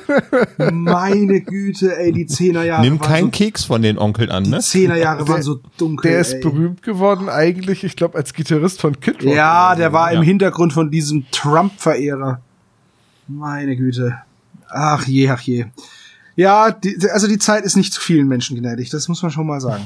Meine 0.74 1.40
Güte, 1.40 1.98
ey, 1.98 2.12
die 2.12 2.26
Zehnerjahre. 2.26 2.82
Nimm 2.82 3.00
waren 3.00 3.08
keinen 3.08 3.24
so, 3.26 3.32
Keks 3.32 3.64
von 3.64 3.82
den 3.82 3.98
Onkeln 3.98 4.30
an, 4.30 4.44
ne? 4.44 4.58
Die 4.58 4.64
Zehnerjahre 4.64 5.26
waren 5.26 5.42
so 5.42 5.62
dunkel. 5.78 6.12
Der 6.12 6.20
ist 6.20 6.34
ey. 6.34 6.42
berühmt 6.42 6.84
geworden 6.84 7.30
eigentlich, 7.30 7.86
ich 7.86 7.96
glaube, 7.96 8.18
als 8.18 8.34
Gitarrist 8.34 8.82
von 8.82 9.00
Kid 9.00 9.24
Rock. 9.24 9.34
Ja, 9.34 9.74
der 9.76 9.94
war 9.94 10.12
im 10.12 10.18
Ja. 10.20 10.24
Hintergrund 10.24 10.74
von 10.74 10.92
diesem 10.92 11.26
Trump-Verehrer. 11.32 12.42
Meine 13.30 13.78
Güte. 13.78 14.18
Ach 14.68 15.08
je, 15.08 15.30
ach 15.30 15.40
je. 15.40 15.68
Ja, 16.36 16.72
die, 16.72 16.98
also 17.10 17.28
die 17.28 17.40
Zeit 17.40 17.64
ist 17.64 17.78
nicht 17.78 17.94
zu 17.94 18.02
vielen 18.02 18.28
Menschen 18.28 18.58
gnädig, 18.58 18.90
das 18.90 19.08
muss 19.08 19.24
man 19.24 19.32
schon 19.32 19.48
mal 19.48 19.62
sagen. 19.62 19.86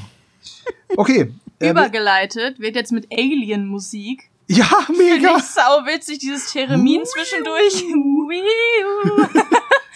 Okay. 0.96 1.32
äh, 1.60 1.70
Übergeleitet 1.70 2.58
wird 2.60 2.74
jetzt 2.76 2.92
mit 2.92 3.06
Alien-Musik. 3.12 4.28
ja, 4.48 4.64
Finde 4.86 5.02
mega. 5.02 5.36
ich 5.36 5.44
sau 5.44 5.84
witzig, 5.86 6.18
dieses 6.18 6.52
Theremin 6.52 7.02
zwischendurch. 7.04 7.84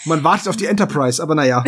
Man 0.07 0.23
wartet 0.23 0.49
auf 0.49 0.57
die 0.57 0.67
Enterprise, 0.67 1.23
aber 1.23 1.35
naja. 1.35 1.65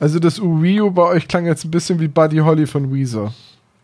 Also 0.00 0.18
das 0.20 0.38
Urio 0.38 0.90
bei 0.90 1.02
euch 1.02 1.26
klang 1.26 1.46
jetzt 1.46 1.64
ein 1.64 1.70
bisschen 1.70 1.98
wie 1.98 2.06
Buddy 2.08 2.38
Holly 2.38 2.66
von 2.66 2.92
Weezer. 2.94 3.34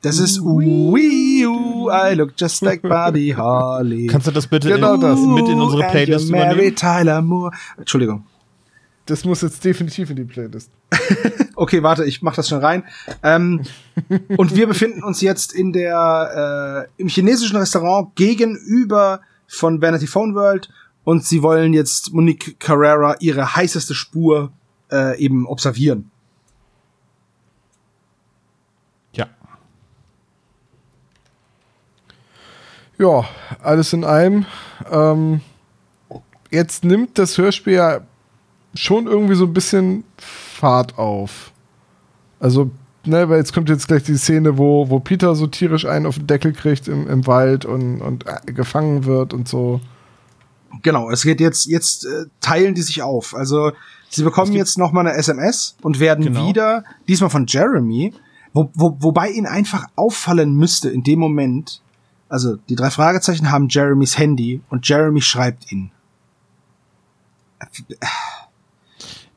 Das 0.03 0.19
ist 0.19 0.41
Wii 0.41 1.47
U, 1.47 1.89
I 1.91 2.15
look 2.15 2.35
just 2.39 2.63
like 2.63 2.83
Buddy 2.83 3.35
Holly. 3.37 4.07
Kannst 4.07 4.27
du 4.27 4.31
das 4.31 4.47
bitte 4.47 4.69
Genau 4.69 4.95
in, 4.95 5.01
das. 5.01 5.19
mit 5.19 5.49
in 5.49 5.61
unsere 5.61 5.83
Playlist 5.89 6.31
Mary 6.31 6.53
übernehmen? 6.53 6.77
Tyler 6.77 7.23
Moore. 7.23 7.51
Entschuldigung. 7.79 8.25
Das 9.07 9.25
muss 9.25 9.41
jetzt 9.43 9.65
definitiv 9.65 10.11
in 10.11 10.17
die 10.17 10.25
Playlist. 10.25 10.71
Okay, 11.65 11.83
warte, 11.83 12.05
ich 12.05 12.21
mach 12.21 12.35
das 12.35 12.51
schon 12.51 12.59
rein. 12.59 12.85
Ähm, 13.23 13.63
und 14.37 14.55
wir 14.55 14.67
befinden 14.67 15.03
uns 15.03 15.23
jetzt 15.23 15.55
in 15.55 15.73
der 15.73 16.89
äh, 16.99 17.01
im 17.01 17.09
chinesischen 17.09 17.57
Restaurant 17.57 18.15
gegenüber 18.17 19.23
von 19.47 19.81
Vanity 19.81 20.07
Phone 20.07 20.35
World 20.35 20.69
und 21.05 21.25
sie 21.25 21.43
wollen 21.43 21.73
jetzt 21.73 22.13
Monique 22.13 22.61
Carrera 22.61 23.17
ihre 23.19 23.57
heißeste 23.57 23.95
Spur 23.95 24.53
äh, 24.93 25.19
eben 25.19 25.47
observieren. 25.47 26.11
Ja. 29.15 29.29
Ja, 32.99 33.25
alles 33.63 33.95
in 33.95 34.05
allem. 34.05 34.45
Ähm, 34.91 35.41
jetzt 36.51 36.85
nimmt 36.85 37.17
das 37.17 37.39
Hörspiel 37.39 37.73
ja 37.73 38.01
schon 38.75 39.07
irgendwie 39.07 39.35
so 39.35 39.47
ein 39.47 39.55
bisschen 39.55 40.05
Fahrt 40.19 40.99
auf. 40.99 41.54
Also, 42.45 42.71
ne, 43.07 43.27
weil 43.31 43.39
jetzt 43.39 43.55
kommt 43.55 43.71
jetzt 43.71 43.89
gleich 43.89 44.03
die 44.03 44.19
Szene, 44.19 44.59
wo, 44.59 44.91
wo 44.91 45.01
Peter 45.01 45.35
so 45.35 45.47
tierisch 45.47 45.87
einen 45.87 46.05
auf 46.05 46.17
den 46.17 46.27
Deckel 46.27 46.53
kriegt 46.53 46.89
im, 46.89 47.09
im 47.09 47.27
Wald 47.27 47.65
und, 47.65 48.03
und 48.03 48.27
äh, 48.27 48.53
gefangen 48.53 49.07
wird 49.07 49.33
und 49.33 49.49
so. 49.49 49.81
Genau, 50.83 51.09
es 51.11 51.23
geht 51.23 51.41
jetzt, 51.41 51.65
jetzt 51.65 52.05
äh, 52.05 52.27
teilen 52.43 52.75
die 52.75 52.83
sich 52.83 53.01
auf. 53.01 53.35
Also 53.35 53.73
sie 54.11 54.23
bekommen 54.25 54.53
jetzt 54.53 54.77
noch 54.77 54.93
mal 54.93 55.07
eine 55.07 55.15
SMS 55.17 55.75
und 55.81 56.01
werden 56.01 56.23
Genau. 56.23 56.47
wieder, 56.47 56.85
diesmal 57.09 57.31
von 57.31 57.47
Jeremy, 57.47 58.13
wo, 58.53 58.71
wo, 58.75 58.95
wobei 59.01 59.31
ihnen 59.31 59.47
einfach 59.47 59.87
auffallen 59.97 60.55
müsste 60.55 60.91
in 60.91 61.03
dem 61.03 61.21
Moment, 61.21 61.81
also 62.29 62.57
die 62.69 62.77
drei 62.77 62.91
Fragezeichen 62.91 63.51
haben 63.51 63.69
Jeremys 63.71 64.19
Handy 64.19 64.61
und 64.69 64.87
Jeremy 64.87 65.23
schreibt 65.23 65.73
ihnen. 65.73 65.93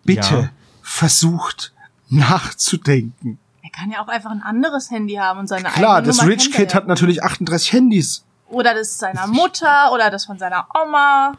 Bitte 0.03 0.35
Ja. 0.35 0.49
versucht 0.81 1.71
nachzudenken. 2.09 3.39
Er 3.63 3.69
kann 3.71 3.91
ja 3.91 4.01
auch 4.01 4.07
einfach 4.07 4.31
ein 4.31 4.41
anderes 4.41 4.89
Handy 4.91 5.15
haben 5.15 5.39
und 5.39 5.47
seine 5.47 5.63
Klar, 5.69 5.97
eigene 5.97 6.07
das 6.07 6.17
Nummer 6.17 6.29
Rich 6.31 6.51
Kid 6.53 6.73
hat 6.73 6.87
natürlich 6.87 7.23
38 7.23 7.73
Handys. 7.73 8.23
Oder 8.49 8.73
das 8.73 8.97
seiner 8.97 9.27
Mutter 9.27 9.91
oder 9.93 10.09
das 10.09 10.25
von 10.25 10.37
seiner 10.39 10.67
Oma. 10.81 11.33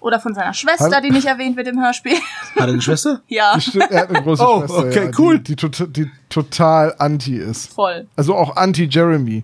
Oder 0.00 0.20
von 0.20 0.32
seiner 0.32 0.54
Schwester, 0.54 0.84
Hallo? 0.92 1.00
die 1.02 1.10
nicht 1.10 1.26
erwähnt 1.26 1.56
wird 1.56 1.66
im 1.66 1.80
Hörspiel. 1.82 2.12
Hat 2.14 2.20
er 2.56 2.68
eine 2.68 2.80
Schwester? 2.80 3.20
ja, 3.28 3.58
er 3.90 4.00
hat 4.02 4.10
eine 4.10 4.22
große 4.22 4.42
Oh, 4.48 4.60
Schwester, 4.60 4.78
okay, 4.78 5.04
ja, 5.06 5.10
cool. 5.18 5.40
Die, 5.40 5.56
die, 5.56 5.86
die 5.92 6.10
total 6.28 6.94
anti 6.98 7.36
ist. 7.36 7.72
voll. 7.74 8.06
Also 8.14 8.36
auch 8.36 8.54
anti-Jeremy. 8.54 9.42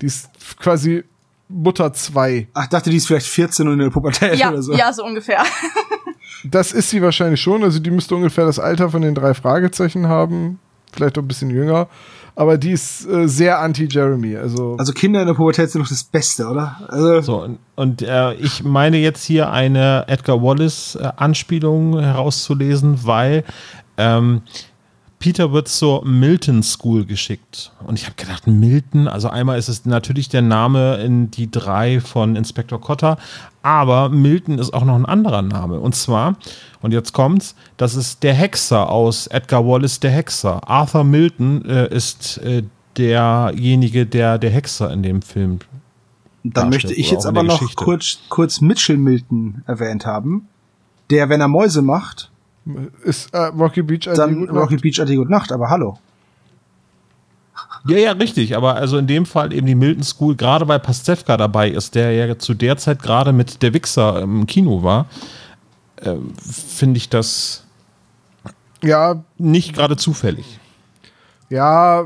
Die 0.00 0.06
ist 0.06 0.28
quasi 0.58 1.04
Mutter 1.48 1.92
2. 1.92 2.48
Ach, 2.52 2.66
dachte, 2.66 2.90
die 2.90 2.96
ist 2.96 3.06
vielleicht 3.06 3.28
14 3.28 3.68
und 3.68 3.74
in 3.74 3.78
der 3.78 3.90
Pubertät 3.90 4.36
Ja, 4.36 4.48
oder 4.50 4.62
so. 4.62 4.72
ja, 4.74 4.92
so 4.92 5.04
ungefähr. 5.04 5.44
Das 6.44 6.72
ist 6.72 6.90
sie 6.90 7.02
wahrscheinlich 7.02 7.40
schon. 7.40 7.62
Also 7.62 7.78
die 7.78 7.90
müsste 7.90 8.14
ungefähr 8.14 8.46
das 8.46 8.58
Alter 8.58 8.90
von 8.90 9.02
den 9.02 9.14
drei 9.14 9.34
Fragezeichen 9.34 10.08
haben. 10.08 10.58
Vielleicht 10.92 11.18
auch 11.18 11.22
ein 11.22 11.28
bisschen 11.28 11.50
jünger. 11.50 11.88
Aber 12.38 12.58
die 12.58 12.72
ist 12.72 13.06
äh, 13.06 13.26
sehr 13.26 13.60
anti-Jeremy. 13.60 14.36
Also, 14.36 14.76
Also 14.78 14.92
Kinder 14.92 15.20
in 15.22 15.26
der 15.26 15.34
Pubertät 15.34 15.70
sind 15.70 15.82
doch 15.82 15.88
das 15.88 16.04
Beste, 16.04 16.46
oder? 16.46 16.76
Also 16.88 17.20
So, 17.22 17.42
und, 17.42 17.58
und 17.76 18.02
äh, 18.02 18.34
ich 18.34 18.62
meine 18.62 18.98
jetzt 18.98 19.24
hier 19.24 19.50
eine 19.50 20.04
Edgar 20.06 20.42
Wallace-Anspielung 20.42 21.98
herauszulesen, 21.98 22.98
weil 23.04 23.44
ähm, 23.96 24.42
Peter 25.18 25.52
wird 25.52 25.68
zur 25.68 26.04
Milton 26.04 26.62
School 26.62 27.06
geschickt. 27.06 27.72
Und 27.86 27.98
ich 27.98 28.04
habe 28.04 28.16
gedacht, 28.16 28.46
Milton, 28.46 29.08
also 29.08 29.28
einmal 29.28 29.58
ist 29.58 29.68
es 29.68 29.86
natürlich 29.86 30.28
der 30.28 30.42
Name 30.42 30.96
in 30.96 31.30
die 31.30 31.50
drei 31.50 32.00
von 32.00 32.36
Inspektor 32.36 32.80
Cotter, 32.80 33.16
aber 33.62 34.10
Milton 34.10 34.58
ist 34.58 34.74
auch 34.74 34.84
noch 34.84 34.94
ein 34.94 35.06
anderer 35.06 35.42
Name. 35.42 35.80
Und 35.80 35.94
zwar, 35.94 36.36
und 36.82 36.92
jetzt 36.92 37.12
kommt's, 37.12 37.54
das 37.76 37.94
ist 37.94 38.22
der 38.22 38.34
Hexer 38.34 38.90
aus 38.90 39.26
Edgar 39.26 39.66
Wallace, 39.66 40.00
der 40.00 40.10
Hexer. 40.10 40.68
Arthur 40.68 41.04
Milton 41.04 41.64
äh, 41.64 41.94
ist 41.94 42.38
äh, 42.38 42.62
derjenige, 42.96 44.06
der 44.06 44.38
der 44.38 44.50
Hexer 44.50 44.92
in 44.92 45.02
dem 45.02 45.22
Film 45.22 45.60
Dann 46.44 46.68
möchte 46.68 46.92
ich 46.94 47.10
jetzt 47.10 47.26
aber 47.26 47.42
noch 47.42 47.74
kurz, 47.74 48.18
kurz 48.28 48.60
Mitchell 48.60 48.98
Milton 48.98 49.62
erwähnt 49.66 50.04
haben, 50.04 50.48
der, 51.10 51.28
wenn 51.28 51.40
er 51.40 51.48
Mäuse 51.48 51.82
macht, 51.82 52.30
ist 53.04 53.32
äh, 53.34 53.38
Rocky 53.46 53.82
Beach 53.82 54.08
also 54.08 54.22
dann 54.22 54.34
gut 54.34 54.50
Rocky 54.50 54.76
Beach 54.76 55.00
Adi 55.00 55.16
Gute 55.16 55.30
Nacht, 55.30 55.52
aber 55.52 55.70
hallo. 55.70 55.98
Ja, 57.88 57.98
ja, 57.98 58.12
richtig. 58.12 58.56
Aber 58.56 58.74
also 58.74 58.98
in 58.98 59.06
dem 59.06 59.26
Fall 59.26 59.52
eben 59.52 59.66
die 59.66 59.74
Milton 59.76 60.02
School, 60.02 60.34
gerade 60.34 60.66
weil 60.66 60.80
Pastewka 60.80 61.36
dabei 61.36 61.70
ist, 61.70 61.94
der 61.94 62.12
ja 62.12 62.36
zu 62.38 62.54
der 62.54 62.76
Zeit 62.78 63.00
gerade 63.00 63.32
mit 63.32 63.62
der 63.62 63.72
Wichser 63.74 64.22
im 64.22 64.46
Kino 64.46 64.82
war, 64.82 65.06
äh, 65.96 66.16
finde 66.40 66.96
ich 66.98 67.08
das 67.08 67.64
Ja, 68.82 69.22
nicht 69.38 69.74
gerade 69.74 69.96
zufällig. 69.96 70.58
ja. 71.48 72.04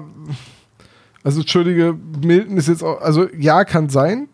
Also, 1.23 1.41
Entschuldige, 1.41 1.95
Milton 2.23 2.57
ist 2.57 2.69
jetzt 2.69 2.83
auch. 2.83 2.99
Also, 3.03 3.29
ja, 3.37 3.65
kann 3.65 3.91
sein. 3.91 4.29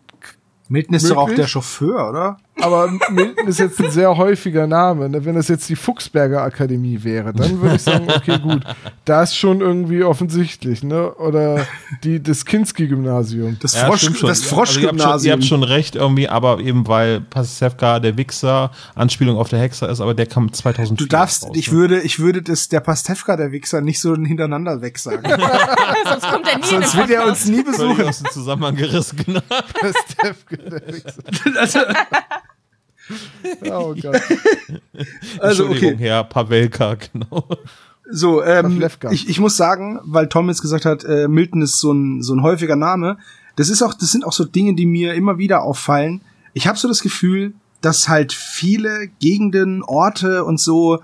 Milton 0.69 0.95
ist 0.95 1.09
doch 1.09 1.17
auch 1.17 1.27
Möglich? 1.27 1.41
der 1.43 1.47
Chauffeur, 1.47 2.09
oder? 2.09 2.37
Aber 2.61 2.89
Milton 3.11 3.47
ist 3.47 3.59
jetzt 3.59 3.79
ein 3.79 3.91
sehr 3.91 4.17
häufiger 4.17 4.65
Name. 4.67 5.09
Ne? 5.09 5.23
Wenn 5.25 5.35
das 5.35 5.47
jetzt 5.47 5.69
die 5.69 5.75
Fuchsberger 5.75 6.41
Akademie 6.41 7.03
wäre, 7.03 7.31
dann 7.33 7.61
würde 7.61 7.75
ich 7.75 7.81
sagen, 7.83 8.07
okay, 8.09 8.39
gut. 8.39 8.63
Das 9.05 9.29
ist 9.29 9.37
schon 9.37 9.61
irgendwie 9.61 10.03
offensichtlich, 10.03 10.83
ne? 10.83 11.13
Oder 11.15 11.65
die, 12.03 12.21
das 12.21 12.45
Kinski-Gymnasium. 12.45 13.57
Das, 13.61 13.73
Ja, 13.73 13.85
Frosch, 13.85 14.09
das 14.21 14.21
Also 14.23 14.25
ihr, 14.25 14.29
habt 14.29 14.37
schon, 14.37 14.43
ihr 14.43 14.49
Froschgymnasium. 14.55 15.33
habt 15.33 15.43
schon 15.45 15.63
recht 15.63 15.95
irgendwie, 15.95 16.27
aber 16.29 16.59
eben 16.59 16.87
weil 16.87 17.21
Pastewka 17.21 17.99
der 17.99 18.17
Wichser 18.17 18.71
Anspielung 18.95 19.37
auf 19.37 19.49
der 19.49 19.59
Hexer 19.59 19.89
ist, 19.89 20.01
aber 20.01 20.13
der 20.13 20.25
kam 20.25 20.51
2004 20.51 21.05
du 21.05 21.09
darfst, 21.09 21.43
raus, 21.45 21.51
ich 21.55 21.71
ne? 21.71 21.77
würde, 21.77 22.01
ich 22.01 22.19
würde 22.19 22.41
das, 22.41 22.69
der 22.69 22.79
Pastewka, 22.79 23.37
der 23.37 23.51
Wichser, 23.51 23.81
nicht 23.81 23.99
so 23.99 24.15
hintereinander 24.15 24.81
weg 24.81 24.97
sagen. 24.97 25.23
Sonst 26.09 26.29
kommt 26.29 26.47
er 26.47 26.57
nie 26.57 26.63
Sonst 26.65 26.97
wird 26.97 27.09
er 27.11 27.25
uns 27.27 27.45
nie 27.45 27.63
Völlig 27.63 27.77
besuchen. 27.77 28.03
aus 28.07 28.17
dem 28.23 28.31
Zusammenhang 28.31 28.75
gerissen, 28.75 29.19
genau. 29.25 29.41
Pastewka, 29.49 30.69
der 30.69 30.87
Wichser. 30.87 31.95
Oh 33.71 33.93
Gott. 33.93 34.21
also 35.39 35.63
Entschuldigung, 35.65 35.93
okay. 35.93 35.97
Herr 35.97 36.23
Pavelka, 36.23 36.95
genau. 37.13 37.47
So, 38.09 38.43
ähm, 38.43 38.83
ich, 39.11 39.27
ich 39.27 39.39
muss 39.39 39.57
sagen, 39.57 39.99
weil 40.03 40.29
Tom 40.29 40.47
jetzt 40.47 40.61
gesagt 40.61 40.85
hat, 40.85 41.03
äh, 41.03 41.27
Milton 41.27 41.61
ist 41.61 41.79
so 41.79 41.91
ein, 41.91 42.21
so 42.21 42.33
ein 42.33 42.41
häufiger 42.41 42.75
Name, 42.77 43.17
das 43.57 43.69
ist 43.69 43.81
auch, 43.81 43.93
das 43.93 44.11
sind 44.11 44.25
auch 44.25 44.31
so 44.31 44.45
Dinge, 44.45 44.75
die 44.75 44.85
mir 44.85 45.13
immer 45.13 45.37
wieder 45.37 45.63
auffallen. 45.63 46.21
Ich 46.53 46.67
habe 46.67 46.77
so 46.77 46.87
das 46.87 47.01
Gefühl, 47.01 47.53
dass 47.81 48.07
halt 48.07 48.33
viele 48.33 49.07
Gegenden, 49.19 49.83
Orte 49.83 50.45
und 50.45 50.59
so 50.59 50.99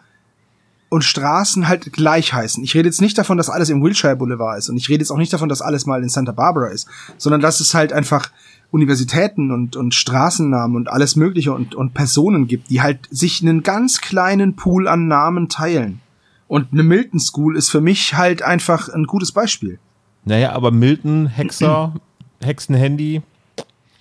und 0.90 1.04
Straßen 1.04 1.68
halt 1.68 1.92
gleich 1.92 2.34
heißen. 2.34 2.64
Ich 2.64 2.76
rede 2.76 2.88
jetzt 2.88 3.02
nicht 3.02 3.18
davon, 3.18 3.38
dass 3.38 3.50
alles 3.50 3.70
im 3.70 3.82
Wilshire 3.82 4.16
Boulevard 4.16 4.60
ist 4.60 4.70
und 4.70 4.78
ich 4.78 4.90
rede 4.90 5.00
jetzt 5.00 5.10
auch 5.10 5.18
nicht 5.18 5.34
davon, 5.34 5.50
dass 5.50 5.62
alles 5.62 5.88
mal 5.88 6.04
in 6.04 6.10
Santa 6.10 6.32
Barbara 6.32 6.68
ist, 6.68 6.88
sondern 7.18 7.42
dass 7.42 7.60
es 7.60 7.74
halt 7.74 7.92
einfach 7.92 8.30
Universitäten 8.74 9.52
und, 9.52 9.76
und 9.76 9.94
Straßennamen 9.94 10.76
und 10.76 10.90
alles 10.90 11.16
Mögliche 11.16 11.54
und, 11.54 11.76
und 11.76 11.94
Personen 11.94 12.48
gibt, 12.48 12.72
die 12.72 12.82
halt 12.82 13.08
sich 13.12 13.44
einen 13.44 13.62
ganz 13.62 14.02
kleinen 14.02 14.56
Pool 14.56 14.88
an 14.88 15.08
Namen 15.08 15.48
teilen. 15.48 16.02
Und 16.48 16.74
eine 16.74 16.82
Milton 16.82 17.20
School 17.20 17.56
ist 17.56 17.70
für 17.70 17.82
mich 17.82 18.16
halt 18.16 18.42
einfach 18.42 18.90
ein 18.90 19.06
gutes 19.06 19.32
Beispiel. 19.32 19.78
Naja, 20.26 20.54
aber 20.54 20.72
Milton, 20.72 21.28
Hexer, 21.28 21.94
Hexenhandy, 22.42 23.22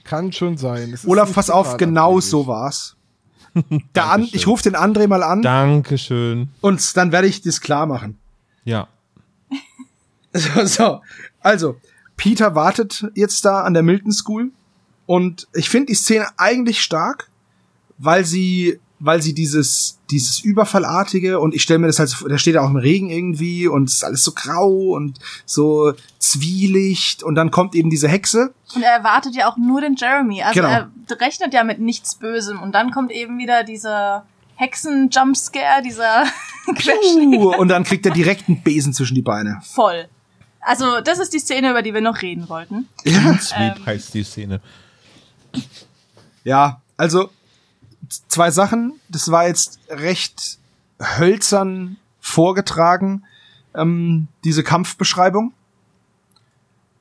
Kann 0.04 0.32
schon 0.32 0.56
sein. 0.56 0.90
Es 0.94 1.04
ist 1.04 1.06
Olaf, 1.06 1.34
pass 1.34 1.50
auf, 1.50 1.76
genau 1.76 2.12
abwegig. 2.12 2.30
so 2.30 2.46
war's. 2.46 2.96
Der 3.94 4.10
an, 4.10 4.26
ich 4.32 4.46
rufe 4.46 4.62
den 4.62 4.74
André 4.74 5.06
mal 5.06 5.22
an 5.22 5.42
Dankeschön. 5.42 6.48
und 6.62 6.96
dann 6.96 7.12
werde 7.12 7.28
ich 7.28 7.42
das 7.42 7.60
klar 7.60 7.84
machen. 7.86 8.18
Ja. 8.64 8.88
So, 10.34 10.64
so. 10.64 11.00
Also, 11.40 11.76
Peter 12.16 12.54
wartet 12.54 13.04
jetzt 13.14 13.44
da 13.44 13.64
an 13.64 13.74
der 13.74 13.82
Milton 13.82 14.12
School 14.12 14.50
und 15.16 15.46
ich 15.54 15.68
finde 15.68 15.86
die 15.86 15.94
Szene 15.94 16.26
eigentlich 16.38 16.80
stark, 16.80 17.28
weil 17.98 18.24
sie, 18.24 18.78
weil 18.98 19.20
sie 19.20 19.34
dieses, 19.34 19.98
dieses 20.10 20.38
Überfallartige 20.40 21.38
und 21.40 21.54
ich 21.54 21.62
stelle 21.62 21.78
mir 21.80 21.86
das 21.88 21.98
halt, 21.98 22.08
so- 22.10 22.28
da 22.28 22.38
steht 22.38 22.54
er 22.54 22.62
auch 22.64 22.70
im 22.70 22.76
Regen 22.76 23.10
irgendwie 23.10 23.66
und 23.68 23.88
es 23.88 23.94
ist 23.96 24.04
alles 24.04 24.22
so 24.24 24.32
grau 24.32 24.70
und 24.96 25.18
so 25.44 25.92
Zwielicht 26.18 27.22
und 27.22 27.34
dann 27.34 27.50
kommt 27.50 27.74
eben 27.74 27.90
diese 27.90 28.08
Hexe. 28.08 28.54
Und 28.74 28.82
er 28.82 28.92
erwartet 28.92 29.34
ja 29.34 29.50
auch 29.50 29.56
nur 29.56 29.80
den 29.80 29.96
Jeremy. 29.96 30.42
Also 30.42 30.60
Genau. 30.60 30.68
er 30.72 30.90
rechnet 31.20 31.52
ja 31.52 31.62
mit 31.64 31.78
nichts 31.80 32.14
Bösem. 32.14 32.60
Und 32.62 32.72
dann 32.74 32.90
kommt 32.90 33.10
eben 33.12 33.38
wieder 33.38 33.64
dieser 33.64 34.24
Hexen-Jumpscare, 34.56 35.82
dieser 35.82 36.24
Puh, 36.64 37.54
und 37.56 37.68
dann 37.68 37.84
kriegt 37.84 38.06
er 38.06 38.12
direkt 38.12 38.48
einen 38.48 38.62
Besen 38.62 38.92
zwischen 38.92 39.14
die 39.14 39.22
Beine. 39.22 39.60
voll. 39.74 40.06
Also 40.64 41.00
das 41.00 41.18
ist 41.18 41.32
die 41.32 41.40
Szene, 41.40 41.70
über 41.70 41.82
die 41.82 41.92
wir 41.92 42.00
noch 42.00 42.22
reden 42.22 42.48
wollten. 42.48 42.86
Ja, 43.04 43.36
Sweep 43.38 43.78
Ähm. 43.78 43.86
heißt 43.86 44.14
die 44.14 44.22
Szene. 44.22 44.60
Ja, 46.44 46.80
also 46.96 47.30
zwei 48.28 48.50
Sachen. 48.50 48.94
Das 49.08 49.30
war 49.30 49.46
jetzt 49.46 49.78
recht 49.88 50.58
hölzern 51.00 51.96
vorgetragen, 52.20 53.24
ähm, 53.74 54.28
diese 54.44 54.62
Kampfbeschreibung. 54.62 55.52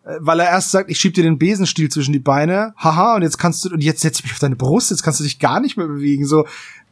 Äh, 0.03 0.17
Weil 0.19 0.39
er 0.39 0.49
erst 0.49 0.71
sagt, 0.71 0.89
ich 0.89 0.99
schieb 0.99 1.13
dir 1.13 1.23
den 1.23 1.37
Besenstiel 1.37 1.89
zwischen 1.89 2.13
die 2.13 2.19
Beine, 2.19 2.73
haha, 2.77 3.15
und 3.15 3.21
jetzt 3.21 3.37
kannst 3.37 3.65
du, 3.65 3.69
und 3.69 3.83
jetzt 3.83 4.01
setz 4.01 4.19
ich 4.19 4.23
mich 4.23 4.33
auf 4.33 4.39
deine 4.39 4.55
Brust, 4.55 4.89
jetzt 4.89 5.03
kannst 5.03 5.19
du 5.19 5.23
dich 5.23 5.39
gar 5.39 5.59
nicht 5.59 5.77
mehr 5.77 5.87
bewegen. 5.87 6.25
So, 6.25 6.47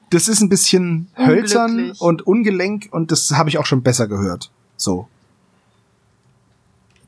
das 0.09 0.27
ist 0.27 0.41
ein 0.41 0.49
bisschen 0.49 1.09
hölzern 1.17 1.91
und 1.99 2.25
ungelenk 2.25 2.89
und 2.91 3.11
das 3.11 3.31
habe 3.31 3.49
ich 3.49 3.57
auch 3.57 3.65
schon 3.65 3.83
besser 3.83 4.07
gehört. 4.07 4.51
So. 4.77 5.07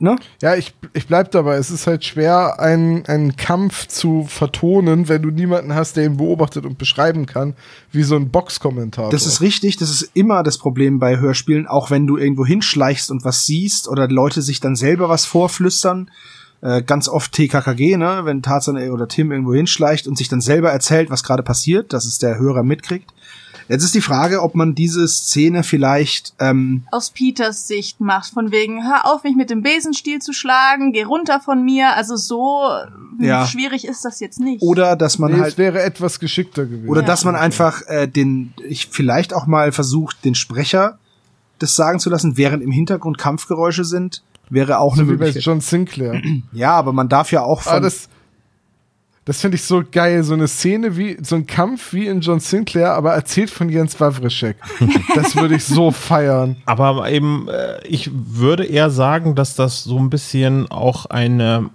Ne? 0.01 0.15
Ja, 0.41 0.55
ich, 0.55 0.73
ich 0.93 1.05
bleib 1.05 1.29
dabei. 1.29 1.57
Es 1.57 1.69
ist 1.69 1.85
halt 1.85 2.03
schwer, 2.03 2.59
einen, 2.59 3.05
einen 3.05 3.35
Kampf 3.35 3.87
zu 3.87 4.25
vertonen, 4.27 5.07
wenn 5.07 5.21
du 5.21 5.29
niemanden 5.29 5.75
hast, 5.75 5.95
der 5.95 6.05
ihn 6.05 6.17
beobachtet 6.17 6.65
und 6.65 6.79
beschreiben 6.79 7.27
kann, 7.27 7.53
wie 7.91 8.01
so 8.01 8.15
ein 8.15 8.29
Boxkommentator. 8.29 9.11
Das 9.11 9.27
ist 9.27 9.41
richtig, 9.41 9.77
das 9.77 9.91
ist 9.91 10.09
immer 10.15 10.41
das 10.41 10.57
Problem 10.57 10.97
bei 10.97 11.19
Hörspielen, 11.19 11.67
auch 11.67 11.91
wenn 11.91 12.07
du 12.07 12.17
irgendwo 12.17 12.43
hinschleichst 12.43 13.11
und 13.11 13.23
was 13.23 13.45
siehst 13.45 13.87
oder 13.87 14.07
Leute 14.07 14.41
sich 14.41 14.59
dann 14.59 14.75
selber 14.75 15.07
was 15.07 15.25
vorflüstern. 15.25 16.09
Äh, 16.61 16.81
ganz 16.81 17.07
oft 17.07 17.31
TKKG, 17.31 17.97
ne, 17.97 18.21
wenn 18.23 18.41
Tarzan 18.41 18.77
oder 18.89 19.07
Tim 19.07 19.31
irgendwo 19.31 19.53
hinschleicht 19.53 20.07
und 20.07 20.17
sich 20.17 20.29
dann 20.29 20.41
selber 20.41 20.71
erzählt, 20.71 21.11
was 21.11 21.21
gerade 21.23 21.43
passiert, 21.43 21.93
dass 21.93 22.05
es 22.05 22.17
der 22.17 22.39
Hörer 22.39 22.63
mitkriegt. 22.63 23.13
Jetzt 23.71 23.83
ist 23.83 23.95
die 23.95 24.01
Frage, 24.01 24.41
ob 24.41 24.53
man 24.53 24.75
diese 24.75 25.07
Szene 25.07 25.63
vielleicht 25.63 26.33
ähm, 26.39 26.83
Aus 26.91 27.09
Peters 27.11 27.67
Sicht 27.67 28.01
macht. 28.01 28.33
Von 28.33 28.51
wegen, 28.51 28.83
hör 28.83 29.05
auf, 29.11 29.23
mich 29.23 29.35
mit 29.37 29.49
dem 29.49 29.61
Besenstiel 29.63 30.19
zu 30.19 30.33
schlagen, 30.33 30.91
geh 30.91 31.03
runter 31.03 31.39
von 31.39 31.63
mir. 31.63 31.95
Also 31.95 32.17
so 32.17 32.63
hm, 33.17 33.23
Ja. 33.23 33.47
schwierig 33.47 33.87
ist 33.87 34.03
das 34.03 34.19
jetzt 34.19 34.39
nicht. 34.41 34.61
oder 34.61 34.95
dass 34.97 35.19
man 35.19 35.31
nee, 35.31 35.39
halt 35.39 35.53
es 35.53 35.57
wäre 35.57 35.81
etwas 35.81 36.19
geschickter 36.19 36.65
gewesen. 36.65 36.89
Oder 36.89 37.01
Ja. 37.01 37.07
dass 37.07 37.23
man 37.23 37.35
einfach 37.37 37.81
äh, 37.87 38.07
den, 38.07 38.53
ich 38.67 38.87
vielleicht 38.91 39.33
auch 39.33 39.47
mal 39.47 39.71
versucht, 39.71 40.25
den 40.25 40.35
Sprecher 40.35 40.97
das 41.59 41.75
sagen 41.75 41.99
zu 41.99 42.09
lassen, 42.09 42.37
während 42.37 42.63
im 42.63 42.71
Hintergrund 42.71 43.17
Kampfgeräusche 43.19 43.85
sind, 43.85 44.23
wäre 44.49 44.79
auch 44.79 44.95
so 44.95 45.01
eine 45.03 45.11
wie 45.11 45.15
bei 45.15 45.25
Möglichkeit. 45.27 45.43
John 45.43 45.61
Sinclair. 45.61 46.21
Ja, 46.51 46.71
aber 46.73 46.91
man 46.91 47.07
darf 47.07 47.31
ja 47.31 47.41
auch 47.43 47.61
Aber 47.65 47.75
von, 47.75 47.83
das, 47.83 48.09
das 49.25 49.41
finde 49.41 49.55
ich 49.55 49.63
so 49.63 49.83
geil. 49.89 50.23
So 50.23 50.33
eine 50.33 50.47
Szene 50.47 50.97
wie, 50.97 51.17
so 51.21 51.35
ein 51.35 51.45
Kampf 51.45 51.93
wie 51.93 52.07
in 52.07 52.21
John 52.21 52.39
Sinclair, 52.39 52.93
aber 52.93 53.13
erzählt 53.13 53.51
von 53.51 53.69
Jens 53.69 53.99
Wawrischek. 53.99 54.57
das 55.15 55.35
würde 55.35 55.55
ich 55.55 55.63
so 55.63 55.91
feiern. 55.91 56.57
Aber 56.65 57.09
eben, 57.09 57.47
äh, 57.47 57.85
ich 57.87 58.09
würde 58.13 58.65
eher 58.65 58.89
sagen, 58.89 59.35
dass 59.35 59.55
das 59.55 59.83
so 59.83 59.97
ein 59.99 60.09
bisschen 60.09 60.69
auch 60.71 61.05
eine 61.05 61.69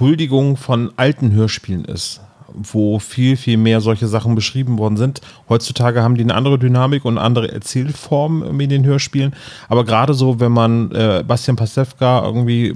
Huldigung 0.00 0.56
von 0.56 0.92
alten 0.96 1.32
Hörspielen 1.32 1.84
ist, 1.84 2.20
wo 2.52 2.98
viel, 2.98 3.36
viel 3.36 3.56
mehr 3.56 3.80
solche 3.80 4.08
Sachen 4.08 4.34
beschrieben 4.34 4.76
worden 4.76 4.96
sind. 4.96 5.20
Heutzutage 5.48 6.02
haben 6.02 6.16
die 6.16 6.24
eine 6.24 6.34
andere 6.34 6.58
Dynamik 6.58 7.04
und 7.04 7.18
andere 7.18 7.52
Erzählform 7.52 8.42
irgendwie 8.42 8.64
in 8.64 8.70
den 8.70 8.84
Hörspielen. 8.84 9.34
Aber 9.68 9.84
gerade 9.84 10.12
so, 10.12 10.40
wenn 10.40 10.50
man 10.50 10.90
äh, 10.90 11.22
Bastian 11.24 11.56
Pastewka 11.56 12.24
irgendwie 12.24 12.70
äh, 12.70 12.74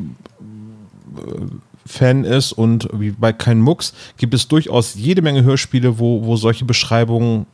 Fan 1.89 2.25
ist 2.25 2.53
und 2.53 2.89
wie 2.93 3.11
bei 3.13 3.33
Kein 3.33 3.61
Mucks, 3.61 3.95
gibt 4.19 4.35
es 4.35 4.47
durchaus 4.47 4.95
jede 4.95 5.23
Menge 5.23 5.43
Hörspiele, 5.43 5.99
wo, 5.99 6.25
wo 6.25 6.37
solche 6.37 6.65
Beschreibungen 6.65 7.47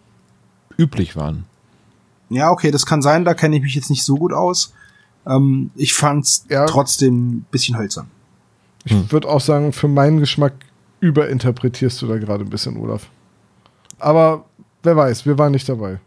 üblich 0.77 1.15
waren. 1.17 1.45
Ja, 2.31 2.51
okay, 2.51 2.71
das 2.71 2.85
kann 2.85 3.01
sein, 3.01 3.25
da 3.25 3.35
kenne 3.35 3.57
ich 3.57 3.63
mich 3.63 3.75
jetzt 3.75 3.91
nicht 3.91 4.03
so 4.05 4.17
gut 4.17 4.33
aus. 4.33 4.73
Ähm, 5.27 5.71
ich 5.77 5.95
fand's 5.95 6.45
Ja. 6.51 6.67
trotzdem 6.67 7.29
ein 7.29 7.47
bisschen 7.51 7.79
hölzern. 7.79 8.09
Ich 8.85 9.13
würde 9.13 9.29
auch 9.29 9.41
sagen, 9.41 9.73
für 9.73 9.89
meinen 9.89 10.19
Geschmack 10.21 10.53
überinterpretierst 11.01 12.03
du 12.03 12.07
da 12.07 12.19
gerade 12.19 12.45
ein 12.45 12.51
bisschen, 12.51 12.77
Olaf. 12.77 13.09
Aber 13.99 14.45
wer 14.83 14.97
weiß, 14.97 15.25
wir 15.27 15.39
waren 15.39 15.53
nicht 15.53 15.69
dabei. 15.69 16.01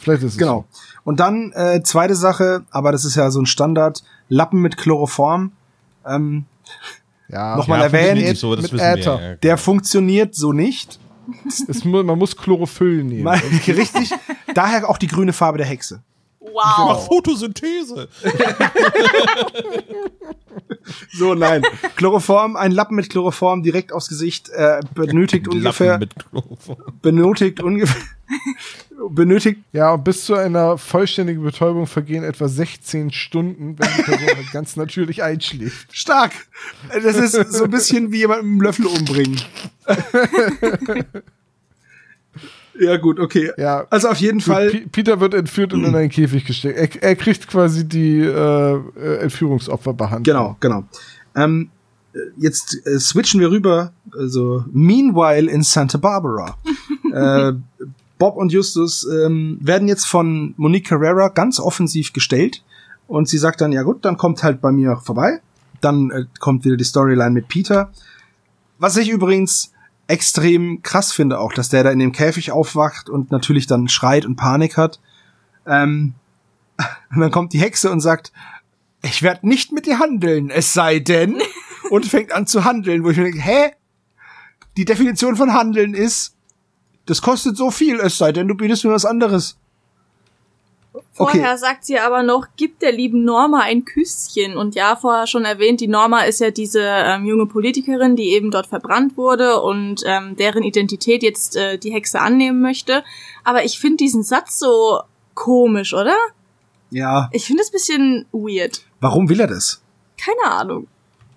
Vielleicht 0.00 0.22
ist 0.22 0.32
es 0.32 0.38
Genau. 0.38 0.66
Und 1.04 1.18
dann 1.20 1.52
äh, 1.52 1.82
zweite 1.82 2.14
Sache, 2.14 2.64
aber 2.70 2.92
das 2.92 3.04
ist 3.04 3.16
ja 3.16 3.30
so 3.30 3.40
ein 3.40 3.46
Standard, 3.46 4.04
Lappen 4.28 4.60
mit 4.60 4.76
Chloroform. 4.76 5.52
Ähm, 6.06 6.44
so. 6.64 6.74
Ja, 7.32 7.56
Nochmal 7.56 7.78
Ja, 8.24 8.30
nicht 8.30 8.40
so, 8.40 8.54
das 8.56 8.64
mit 8.64 8.72
wissen 8.72 8.84
wir 8.84 8.92
Äther. 8.98 9.20
ja. 9.30 9.34
der 9.36 9.56
funktioniert 9.58 10.34
so 10.34 10.52
nicht. 10.52 10.98
es, 11.68 11.84
man 11.84 12.06
muss 12.18 12.36
Chlorophyll 12.36 13.04
nehmen. 13.04 13.22
Mal- 13.24 13.38
Richtig. 13.66 14.10
Daher 14.54 14.88
auch 14.88 14.98
die 14.98 15.06
grüne 15.06 15.32
Farbe 15.32 15.58
der 15.58 15.66
Hexe. 15.66 16.02
Wow. 16.40 17.06
Photosynthese. 17.06 18.08
So, 21.12 21.34
nein. 21.34 21.62
Chloroform, 21.96 22.56
ein 22.56 22.72
Lappen 22.72 22.96
mit 22.96 23.10
Chloroform 23.10 23.62
direkt 23.62 23.92
aufs 23.92 24.08
Gesicht 24.08 24.48
äh, 24.50 24.80
benötigt 24.94 25.46
ungefähr, 25.48 25.98
Lappen 25.98 26.00
mit 26.00 26.14
Chloroform. 26.30 26.78
benötigt 27.02 27.62
ungefähr, 27.62 28.02
benötigt, 29.08 29.60
Ja, 29.72 29.92
und 29.94 30.04
bis 30.04 30.24
zu 30.26 30.34
einer 30.34 30.76
vollständigen 30.76 31.42
Betäubung 31.42 31.86
vergehen 31.86 32.22
etwa 32.24 32.48
16 32.48 33.10
Stunden, 33.12 33.78
wenn 33.78 33.88
die 33.96 34.02
Person 34.02 34.26
halt 34.36 34.52
ganz 34.52 34.76
natürlich 34.76 35.22
einschläft. 35.22 35.88
stark. 35.96 36.32
Das 36.92 37.16
ist 37.16 37.52
so 37.52 37.64
ein 37.64 37.70
bisschen 37.70 38.12
wie 38.12 38.18
jemand 38.18 38.42
mit 38.42 38.50
einem 38.52 38.60
Löffel 38.60 38.86
umbringen. 38.86 39.40
ja, 42.78 42.96
gut, 42.96 43.18
okay. 43.20 43.50
Ja. 43.56 43.86
Also 43.90 44.08
auf 44.08 44.18
jeden 44.18 44.40
Fall. 44.40 44.70
Pi- 44.70 44.86
Peter 44.90 45.20
wird 45.20 45.34
entführt 45.34 45.72
und 45.72 45.84
in 45.84 45.94
einen 45.94 46.08
Käfig 46.10 46.44
gesteckt. 46.44 46.78
Er, 46.96 47.02
er 47.02 47.16
kriegt 47.16 47.46
quasi 47.48 47.86
die 47.86 48.20
äh, 48.20 48.80
Entführungsopfer 49.20 49.92
behandelt. 49.92 50.24
Genau, 50.26 50.56
genau. 50.60 50.84
Ähm, 51.36 51.70
äh, 52.14 52.18
jetzt 52.38 52.76
äh, 52.86 52.98
switchen 52.98 53.40
wir 53.40 53.50
rüber. 53.50 53.92
Also, 54.16 54.64
meanwhile 54.72 55.50
in 55.50 55.62
Santa 55.62 55.98
Barbara. 55.98 56.56
äh, 57.12 57.52
Bob 58.20 58.36
und 58.36 58.52
Justus 58.52 59.04
ähm, 59.04 59.58
werden 59.62 59.88
jetzt 59.88 60.04
von 60.04 60.52
Monique 60.58 60.88
Carrera 60.88 61.28
ganz 61.28 61.58
offensiv 61.58 62.12
gestellt. 62.12 62.62
Und 63.08 63.28
sie 63.28 63.38
sagt 63.38 63.62
dann, 63.62 63.72
ja 63.72 63.82
gut, 63.82 64.04
dann 64.04 64.18
kommt 64.18 64.42
halt 64.42 64.60
bei 64.60 64.70
mir 64.70 64.98
vorbei. 64.98 65.40
Dann 65.80 66.10
äh, 66.10 66.26
kommt 66.38 66.66
wieder 66.66 66.76
die 66.76 66.84
Storyline 66.84 67.30
mit 67.30 67.48
Peter. 67.48 67.90
Was 68.78 68.98
ich 68.98 69.08
übrigens 69.08 69.72
extrem 70.06 70.82
krass 70.82 71.12
finde 71.12 71.38
auch, 71.38 71.54
dass 71.54 71.70
der 71.70 71.82
da 71.82 71.90
in 71.90 71.98
dem 71.98 72.12
Käfig 72.12 72.52
aufwacht 72.52 73.08
und 73.08 73.30
natürlich 73.30 73.66
dann 73.66 73.88
schreit 73.88 74.26
und 74.26 74.36
Panik 74.36 74.76
hat. 74.76 75.00
Ähm, 75.66 76.12
und 77.14 77.20
dann 77.20 77.30
kommt 77.30 77.54
die 77.54 77.60
Hexe 77.60 77.90
und 77.90 78.00
sagt, 78.00 78.32
ich 79.02 79.22
werde 79.22 79.48
nicht 79.48 79.72
mit 79.72 79.86
dir 79.86 79.98
handeln, 79.98 80.50
es 80.50 80.74
sei 80.74 80.98
denn, 80.98 81.40
und 81.90 82.04
fängt 82.04 82.32
an 82.32 82.46
zu 82.46 82.66
handeln, 82.66 83.02
wo 83.02 83.08
ich 83.08 83.16
mir 83.16 83.24
denke, 83.24 83.40
hä? 83.40 83.70
Die 84.76 84.84
Definition 84.84 85.36
von 85.36 85.54
handeln 85.54 85.94
ist, 85.94 86.36
das 87.10 87.20
kostet 87.20 87.56
so 87.56 87.72
viel, 87.72 87.98
es 87.98 88.18
sei 88.18 88.30
denn, 88.30 88.46
du 88.46 88.54
bietest 88.54 88.84
mir 88.84 88.92
was 88.92 89.04
anderes. 89.04 89.56
Vorher 91.12 91.58
sagt 91.58 91.84
sie 91.84 91.98
aber 91.98 92.22
noch, 92.22 92.46
gib 92.56 92.78
der 92.78 92.92
lieben 92.92 93.24
Norma 93.24 93.62
ein 93.62 93.84
Küsschen. 93.84 94.56
Und 94.56 94.76
ja, 94.76 94.94
vorher 94.94 95.26
schon 95.26 95.44
erwähnt, 95.44 95.80
die 95.80 95.88
Norma 95.88 96.20
ist 96.20 96.38
ja 96.38 96.52
diese 96.52 96.82
ähm, 96.82 97.24
junge 97.24 97.46
Politikerin, 97.46 98.14
die 98.14 98.30
eben 98.30 98.52
dort 98.52 98.68
verbrannt 98.68 99.16
wurde 99.16 99.60
und 99.60 100.02
ähm, 100.06 100.36
deren 100.36 100.62
Identität 100.62 101.24
jetzt 101.24 101.56
äh, 101.56 101.78
die 101.78 101.92
Hexe 101.92 102.20
annehmen 102.20 102.60
möchte. 102.60 103.02
Aber 103.42 103.64
ich 103.64 103.80
finde 103.80 103.96
diesen 103.96 104.22
Satz 104.22 104.60
so 104.60 105.00
komisch, 105.34 105.92
oder? 105.92 106.16
Ja. 106.90 107.28
Ich 107.32 107.44
finde 107.44 107.62
es 107.62 107.72
bisschen 107.72 108.26
weird. 108.30 108.82
Warum 109.00 109.28
will 109.28 109.40
er 109.40 109.48
das? 109.48 109.82
Keine 110.16 110.54
Ahnung. 110.54 110.86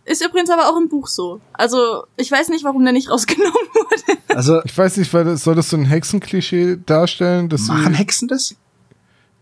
Ist 0.06 0.24
übrigens 0.26 0.50
aber 0.50 0.70
auch 0.70 0.78
im 0.78 0.90
Buch 0.90 1.08
so. 1.08 1.40
Also, 1.54 2.04
ich 2.18 2.30
weiß 2.32 2.50
nicht, 2.50 2.64
warum 2.66 2.84
der 2.84 2.94
nicht 2.94 3.10
rausgenommen 3.10 3.54
wurde. 3.54 4.20
Also, 4.30 4.62
Ich 4.64 4.78
weiß 4.78 4.98
nicht, 4.98 5.14
weil 5.14 5.24
das, 5.24 5.44
soll 5.44 5.56
das 5.56 5.70
so 5.70 5.78
ein 5.78 5.86
Hexenklischee 5.86 6.78
darstellen, 6.86 7.50
dass 7.50 7.68
machen 7.68 7.94
Hexen 7.94 8.28
das? 8.28 8.56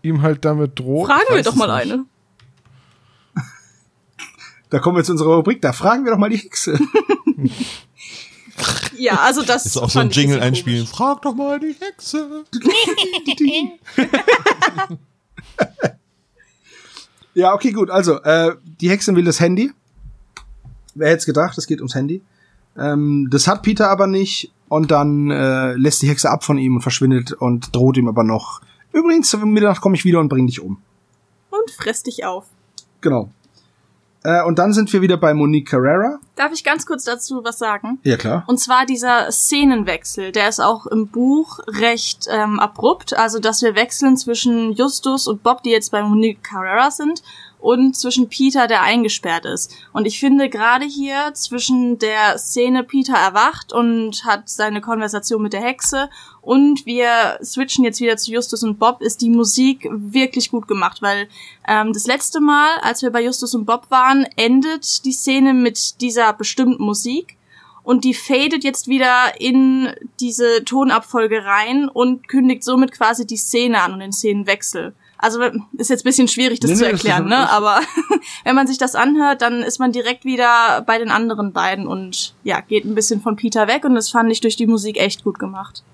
ihm 0.02 0.22
halt 0.22 0.44
damit 0.44 0.78
droht? 0.78 1.08
Fragen 1.08 1.34
wir 1.34 1.42
doch 1.42 1.54
mal 1.54 1.84
nicht. 1.84 1.92
eine. 1.92 2.04
Da 4.70 4.78
kommen 4.78 4.96
wir 4.96 5.04
zu 5.04 5.12
unserer 5.12 5.36
Rubrik. 5.36 5.60
Da 5.60 5.72
fragen 5.72 6.04
wir 6.04 6.12
doch 6.12 6.18
mal 6.18 6.30
die 6.30 6.38
Hexe. 6.38 6.78
Ja, 8.98 9.20
also 9.20 9.42
das 9.42 9.64
Ist 9.64 9.78
auch 9.78 9.88
so 9.88 9.98
ein 9.98 10.10
Jingle 10.10 10.38
einspielen. 10.40 10.80
komisch. 10.84 10.90
Frag 10.94 11.22
doch 11.22 11.34
mal 11.34 11.58
die 11.58 11.74
Hexe. 11.80 12.44
Ja, 17.34 17.54
okay, 17.54 17.72
gut. 17.72 17.90
Also, 17.90 18.20
äh, 18.22 18.56
die 18.80 18.90
Hexe 18.90 19.14
will 19.16 19.24
das 19.24 19.40
Handy. 19.40 19.72
Wer 20.94 21.08
hätte 21.08 21.18
es 21.18 21.26
gedacht, 21.26 21.56
es 21.58 21.66
geht 21.66 21.80
ums 21.80 21.94
Handy. 21.94 22.22
Ähm, 22.76 23.28
das 23.30 23.46
hat 23.46 23.62
Peter 23.62 23.88
aber 23.90 24.06
nicht. 24.06 24.52
Und 24.68 24.90
dann 24.90 25.30
äh, 25.30 25.74
lässt 25.74 26.00
die 26.00 26.08
Hexe 26.08 26.30
ab 26.30 26.44
von 26.44 26.56
ihm 26.56 26.76
und 26.76 26.80
verschwindet 26.80 27.32
und 27.32 27.74
droht 27.74 27.98
ihm 27.98 28.08
aber 28.08 28.24
noch. 28.24 28.62
Übrigens, 28.92 29.32
um 29.34 29.52
Mitternacht 29.52 29.82
komme 29.82 29.96
ich 29.96 30.04
wieder 30.04 30.20
und 30.20 30.28
bring 30.28 30.46
dich 30.46 30.60
um. 30.60 30.78
Und 31.50 31.70
fress 31.70 32.02
dich 32.02 32.24
auf. 32.24 32.46
Genau. 33.02 33.30
Äh, 34.24 34.42
und 34.44 34.58
dann 34.58 34.72
sind 34.72 34.92
wir 34.92 35.02
wieder 35.02 35.16
bei 35.16 35.34
Monique 35.34 35.68
Carrera. 35.68 36.18
Darf 36.36 36.52
ich 36.52 36.62
ganz 36.62 36.86
kurz 36.86 37.04
dazu 37.04 37.42
was 37.42 37.58
sagen? 37.58 37.98
Ja, 38.04 38.16
klar. 38.16 38.44
Und 38.46 38.58
zwar 38.58 38.86
dieser 38.86 39.30
Szenenwechsel, 39.32 40.32
der 40.32 40.48
ist 40.48 40.60
auch 40.60 40.86
im 40.86 41.08
Buch 41.08 41.58
recht 41.66 42.28
ähm, 42.30 42.60
abrupt. 42.60 43.16
Also, 43.16 43.40
dass 43.40 43.62
wir 43.62 43.74
wechseln 43.74 44.16
zwischen 44.16 44.72
Justus 44.72 45.26
und 45.26 45.42
Bob, 45.42 45.62
die 45.62 45.70
jetzt 45.70 45.90
bei 45.90 46.02
Monique 46.02 46.42
Carrera 46.42 46.90
sind, 46.90 47.22
und 47.62 47.96
zwischen 47.96 48.28
Peter, 48.28 48.66
der 48.66 48.82
eingesperrt 48.82 49.46
ist. 49.46 49.72
Und 49.92 50.04
ich 50.06 50.18
finde 50.18 50.50
gerade 50.50 50.84
hier 50.84 51.32
zwischen 51.34 51.98
der 51.98 52.36
Szene 52.36 52.82
Peter 52.82 53.14
erwacht 53.14 53.72
und 53.72 54.24
hat 54.24 54.48
seine 54.48 54.80
Konversation 54.80 55.40
mit 55.40 55.52
der 55.52 55.62
Hexe 55.62 56.10
und 56.40 56.84
wir 56.86 57.38
switchen 57.42 57.84
jetzt 57.84 58.00
wieder 58.00 58.16
zu 58.16 58.32
Justus 58.32 58.64
und 58.64 58.80
Bob, 58.80 59.00
ist 59.00 59.22
die 59.22 59.30
Musik 59.30 59.88
wirklich 59.92 60.50
gut 60.50 60.66
gemacht, 60.66 61.02
weil 61.02 61.28
ähm, 61.68 61.92
das 61.92 62.06
letzte 62.06 62.40
Mal, 62.40 62.78
als 62.82 63.00
wir 63.02 63.10
bei 63.10 63.22
Justus 63.22 63.54
und 63.54 63.64
Bob 63.64 63.90
waren, 63.90 64.26
endet 64.36 65.04
die 65.04 65.12
Szene 65.12 65.54
mit 65.54 66.00
dieser 66.00 66.32
bestimmten 66.32 66.82
Musik 66.82 67.36
und 67.84 68.02
die 68.02 68.14
fadet 68.14 68.64
jetzt 68.64 68.88
wieder 68.88 69.40
in 69.40 69.92
diese 70.18 70.64
Tonabfolge 70.64 71.44
rein 71.44 71.88
und 71.88 72.28
kündigt 72.28 72.64
somit 72.64 72.90
quasi 72.90 73.24
die 73.24 73.36
Szene 73.36 73.80
an 73.80 73.92
und 73.92 74.00
den 74.00 74.12
Szenenwechsel. 74.12 74.94
Also 75.22 75.40
ist 75.78 75.88
jetzt 75.88 76.00
ein 76.02 76.08
bisschen 76.08 76.26
schwierig, 76.26 76.58
das 76.58 76.70
Nee, 76.72 76.76
zu 76.76 76.84
nee, 76.84 76.90
das 76.90 77.04
erklären, 77.04 77.28
ne? 77.28 77.48
Aber 77.48 77.78
wenn 78.44 78.56
man 78.56 78.66
sich 78.66 78.76
das 78.76 78.96
anhört, 78.96 79.40
dann 79.40 79.62
ist 79.62 79.78
man 79.78 79.92
direkt 79.92 80.24
wieder 80.24 80.82
bei 80.84 80.98
den 80.98 81.10
anderen 81.12 81.52
beiden 81.52 81.86
und 81.86 82.34
ja, 82.42 82.60
geht 82.60 82.84
ein 82.84 82.96
bisschen 82.96 83.20
von 83.20 83.36
Peter 83.36 83.68
weg 83.68 83.84
und 83.84 83.94
das 83.94 84.10
fand 84.10 84.32
ich 84.32 84.40
durch 84.40 84.56
die 84.56 84.66
Musik 84.66 84.98
echt 84.98 85.22
gut 85.22 85.38
gemacht. 85.38 85.84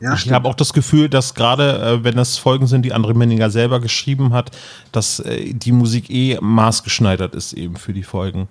Ja, 0.00 0.14
Ich 0.14 0.30
habe 0.30 0.48
auch 0.48 0.54
das 0.54 0.72
Gefühl, 0.72 1.08
dass 1.08 1.34
gerade, 1.34 1.98
äh, 2.00 2.04
wenn 2.04 2.14
das 2.14 2.38
Folgen 2.38 2.68
sind, 2.68 2.82
die 2.82 2.94
André 2.94 3.14
Menninger 3.14 3.50
selber 3.50 3.80
geschrieben 3.80 4.32
hat, 4.32 4.52
dass 4.92 5.18
äh, 5.18 5.52
die 5.52 5.72
Musik 5.72 6.08
eh 6.08 6.38
maßgeschneidert 6.40 7.34
ist 7.34 7.52
eben 7.52 7.74
für 7.74 7.92
die 7.92 8.04
Folgen. 8.04 8.46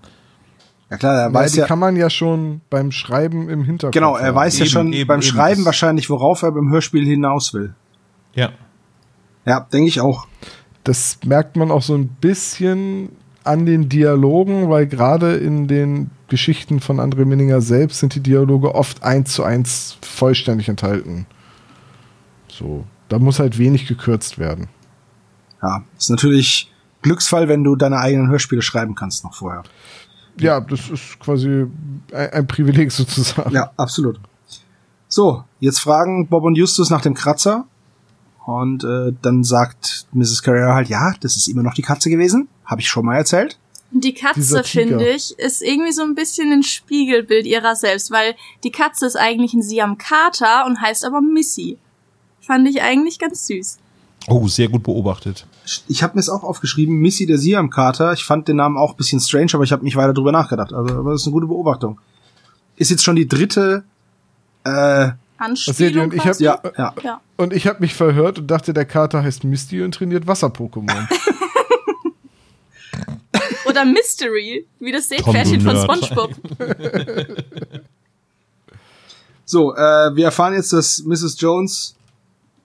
ja 0.90 0.98
klar, 0.98 1.15
er 1.15 1.28
Ja, 1.30 1.34
weiß 1.34 1.53
die 1.53 1.60
ja. 1.60 1.65
kann 1.68 1.80
man 1.80 1.95
ja 1.95 2.10
schon 2.10 2.60
beim 2.69 2.91
Schreiben 2.91 3.48
im 3.48 3.64
Hintergrund. 3.64 3.94
Genau, 3.94 4.18
er 4.18 4.28
haben. 4.28 4.36
weiß 4.36 4.57
ja 4.60 4.65
Eben, 4.65 4.72
schon 4.72 4.91
eben, 4.94 5.07
beim 5.07 5.22
eben. 5.22 5.24
Schreiben 5.24 5.64
wahrscheinlich, 5.64 6.10
worauf 6.10 6.41
er 6.41 6.52
beim 6.52 6.69
Hörspiel 6.69 7.06
hinaus 7.06 7.53
will. 7.53 7.74
Ja. 8.36 8.49
Ja, 9.48 9.61
denke 9.61 9.88
ich 9.88 10.02
auch. 10.02 10.28
Das 10.84 11.19
merkt 11.26 11.56
man 11.56 11.72
auch 11.72 11.82
so 11.82 11.95
ein 11.95 12.10
bisschen 12.10 13.10
an 13.45 13.65
den 13.65 13.88
Dialogen, 13.88 14.69
weil 14.69 14.88
gerade 14.88 15.38
in 15.38 15.68
den 15.68 16.11
Geschichten 16.28 16.82
von 16.82 16.99
André 16.99 17.24
Minninger 17.24 17.61
selbst 17.61 17.99
sind 17.99 18.14
die 18.14 18.19
Dialoge 18.19 18.76
oft 18.76 19.03
eins 19.03 19.32
zu 19.34 19.44
eins 19.44 19.98
vollständig 20.02 20.68
enthalten. 20.68 21.26
So, 22.49 22.86
da 23.07 23.19
muss 23.19 23.40
halt 23.40 23.57
wenig 23.57 23.88
gekürzt 23.88 24.38
werden. 24.38 24.68
Ja, 25.61 25.84
ist 25.98 26.10
natürlich 26.10 26.74
Glücksfall, 27.02 27.48
wenn 27.48 27.64
du 27.64 27.78
deine 27.78 27.99
eigenen 27.99 28.30
Hörspiele 28.30 28.61
schreiben 28.61 28.95
kannst 28.95 29.24
noch 29.24 29.34
vorher. 29.34 29.64
Ja, 30.40 30.60
das 30.60 30.90
ist 30.90 31.19
quasi 31.19 31.48
ein, 31.48 32.03
ein 32.11 32.48
Privileg 32.48 32.91
sozusagen. 32.91 33.52
Ja, 33.52 33.72
absolut. 33.78 34.19
So, 35.07 35.45
jetzt 35.61 35.80
fragen 35.80 36.28
Bob 36.28 36.44
und 36.44 36.56
Justus 36.56 36.90
nach 36.90 37.02
dem 37.02 37.14
Kratzer. 37.14 37.65
Und 38.48 38.86
äh, 38.86 39.11
dann 39.22 39.44
sagt 39.44 40.07
Mrs. 40.14 40.41
Carrera 40.41 40.74
halt, 40.74 40.88
ja, 40.88 41.14
das 41.19 41.36
ist 41.36 41.49
immer 41.49 41.64
noch 41.64 41.74
die 41.74 41.82
Katze 41.82 42.10
gewesen. 42.10 42.48
Habe 42.64 42.80
ich 42.80 42.88
schon 42.88 43.03
mal 43.06 43.18
erzählt. 43.18 43.60
Die 43.91 44.14
Katze, 44.14 44.64
finde 44.64 45.06
ich, 45.06 45.38
ist 45.38 45.61
irgendwie 45.61 45.91
so 45.91 46.03
ein 46.03 46.15
bisschen 46.15 46.53
ein 46.53 46.64
Spiegelbild 46.64 47.45
ihrer 47.45 47.76
selbst, 47.76 48.10
weil 48.10 48.36
die 48.64 48.72
Katze 48.72 49.06
ist 49.06 49.18
eigentlich 49.18 49.53
ein 49.53 49.61
Siam 49.61 49.98
Kater 49.98 50.65
und 50.65 50.82
heißt 50.82 51.03
aber 51.03 51.19
Missy. 51.19 51.78
Fand 52.40 52.69
ich 52.69 52.82
eigentlich 52.82 53.19
ganz 53.19 53.48
süß. 53.48 53.80
Oh, 54.30 54.48
sehr 54.48 54.69
gut 54.69 54.84
beobachtet. 54.84 55.45
Ich 55.90 56.02
habe 56.02 56.14
mir 56.15 56.22
es 56.22 56.30
auch 56.30 56.44
aufgeschrieben, 56.44 56.95
Missy 56.95 57.26
der 57.26 57.40
Siam 57.40 57.69
Kater. 57.69 58.14
Ich 58.14 58.24
fand 58.24 58.48
den 58.48 58.56
Namen 58.56 58.78
auch 58.78 58.91
ein 58.91 58.98
bisschen 58.98 59.19
strange, 59.19 59.52
aber 59.56 59.65
ich 59.65 59.74
habe 59.74 59.84
nicht 59.84 59.98
weiter 59.98 60.14
drüber 60.14 60.32
nachgedacht. 60.32 60.72
Also, 60.72 60.95
aber 60.95 61.11
das 61.11 61.22
ist 61.22 61.28
eine 61.28 61.34
gute 61.34 61.48
Beobachtung. 61.48 61.99
Ist 62.78 62.91
jetzt 62.91 63.03
schon 63.03 63.18
die 63.18 63.28
dritte. 63.28 63.84
Äh, 64.64 65.10
Anspielung 65.38 66.06
und 66.06 66.14
ich 66.14 66.26
hab- 66.28 66.40
ja, 66.40 66.60
ja. 66.78 66.94
ja. 67.04 67.22
Und 67.38 67.54
ich 67.54 67.68
habe 67.68 67.80
mich 67.82 67.94
verhört 67.94 68.40
und 68.40 68.48
dachte, 68.48 68.74
der 68.74 68.86
Kater 68.86 69.24
heißt 69.24 69.44
Misty 69.44 69.82
und 69.84 69.94
trainiert 69.94 70.26
Wasser-Pokémon. 70.28 71.08
Oder 73.68 73.86
Mystery, 73.86 74.66
wie 74.80 74.92
das 74.92 75.10
Seepferdchen 75.10 75.62
von. 75.62 75.78
SpongeBob. 75.78 76.32
So, 79.50 79.74
äh, 79.76 80.14
wir 80.14 80.26
erfahren 80.26 80.54
jetzt, 80.56 80.74
dass 80.74 81.02
Mrs. 81.06 81.40
Jones 81.40 81.96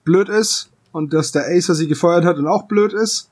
blöd 0.03 0.27
ist 0.27 0.69
und 0.91 1.13
dass 1.13 1.31
der 1.31 1.45
Acer 1.47 1.75
sie 1.75 1.87
gefeuert 1.87 2.25
hat 2.25 2.35
und 2.37 2.45
auch 2.45 2.63
blöd 2.63 2.91
ist. 2.91 3.29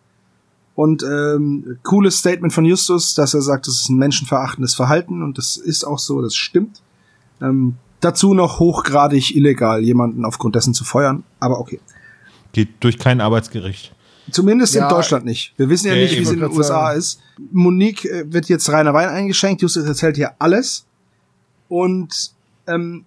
Und 0.74 1.04
ähm, 1.04 1.78
cooles 1.84 2.18
Statement 2.20 2.54
von 2.54 2.64
Justus, 2.64 3.14
dass 3.14 3.34
er 3.34 3.42
sagt, 3.42 3.68
das 3.68 3.74
ist 3.82 3.90
ein 3.90 3.98
menschenverachtendes 3.98 4.74
Verhalten 4.74 5.22
und 5.22 5.38
das 5.38 5.58
ist 5.58 5.84
auch 5.84 6.00
so, 6.00 6.22
das 6.22 6.34
stimmt. 6.34 6.82
Ähm, 7.42 7.76
dazu 8.02 8.34
noch 8.34 8.60
hochgradig 8.60 9.36
illegal, 9.36 9.84
jemanden 9.84 10.26
aufgrund 10.26 10.56
dessen 10.56 10.74
zu 10.74 10.84
feuern. 10.84 11.24
Aber 11.40 11.60
okay. 11.60 11.80
Geht 12.54 12.70
durch 12.84 12.98
kein 13.00 13.22
Arbeitsgericht. 13.22 13.94
Zumindest 14.30 14.76
in 14.76 14.82
Ja, 14.82 14.90
Deutschland 14.90 15.26
nicht. 15.26 15.54
Wir 15.58 15.70
wissen 15.70 15.88
ja 15.88 15.96
nicht, 15.96 16.12
ich 16.14 16.20
wie 16.20 16.24
es 16.24 16.32
in 16.32 16.40
den 16.40 16.52
USA 16.52 16.64
sagen. 16.88 17.00
ist. 17.00 17.20
Monique 17.52 18.06
äh, 18.06 18.32
wird 18.32 18.48
jetzt 18.50 18.70
reiner 18.72 18.94
Wein 18.94 19.10
eingeschenkt. 19.10 19.62
Justus 19.62 19.86
erzählt 19.86 20.16
hier 20.16 20.34
alles. 20.40 20.86
Und 21.68 22.32
ähm, 22.68 23.06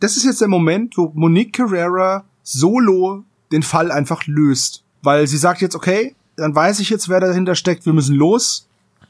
das 0.00 0.16
ist 0.16 0.24
jetzt 0.24 0.40
der 0.40 0.48
Moment, 0.48 0.96
wo 0.96 1.10
Monique 1.14 1.52
Carrera 1.54 2.24
solo 2.42 3.24
den 3.52 3.62
Fall 3.62 3.90
einfach 3.90 4.26
löst. 4.26 4.82
Weil 5.02 5.26
sie 5.26 5.36
sagt 5.38 5.60
jetzt, 5.60 5.74
okay, 5.76 6.14
dann 6.36 6.54
weiß 6.54 6.80
ich 6.80 6.90
jetzt, 6.90 7.08
wer 7.08 7.20
dahinter 7.20 7.54
steckt, 7.54 7.86
wir 7.86 7.92
müssen 7.92 8.16
los. 8.16 8.68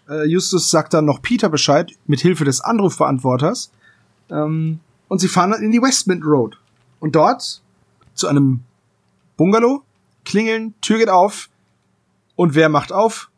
Äh, 0.09 0.27
Justus 0.27 0.71
sagt 0.71 0.95
dann 0.95 1.05
noch 1.05 1.23
Peter 1.23 1.49
Bescheid, 1.49 1.91
mit 2.07 2.21
Hilfe 2.21 2.45
des 2.45 2.61
Anrufbeantworters. 2.61 3.71
Ähm, 4.31 4.81
und 5.09 5.21
sie 5.21 5.29
fahren 5.29 5.51
dann 5.53 5.63
in 5.63 5.73
die 5.73 5.83
Westmont 5.83 6.25
Road. 6.25 6.59
Und 7.01 7.15
dort, 7.15 7.63
zu 8.15 8.27
einem 8.27 8.61
Bungalow, 9.37 9.83
klingeln, 10.25 10.75
Tür 10.81 10.99
geht 10.99 11.09
auf. 11.09 11.49
Und 12.35 12.55
wer 12.55 12.69
macht 12.69 12.93
auf? 12.93 13.31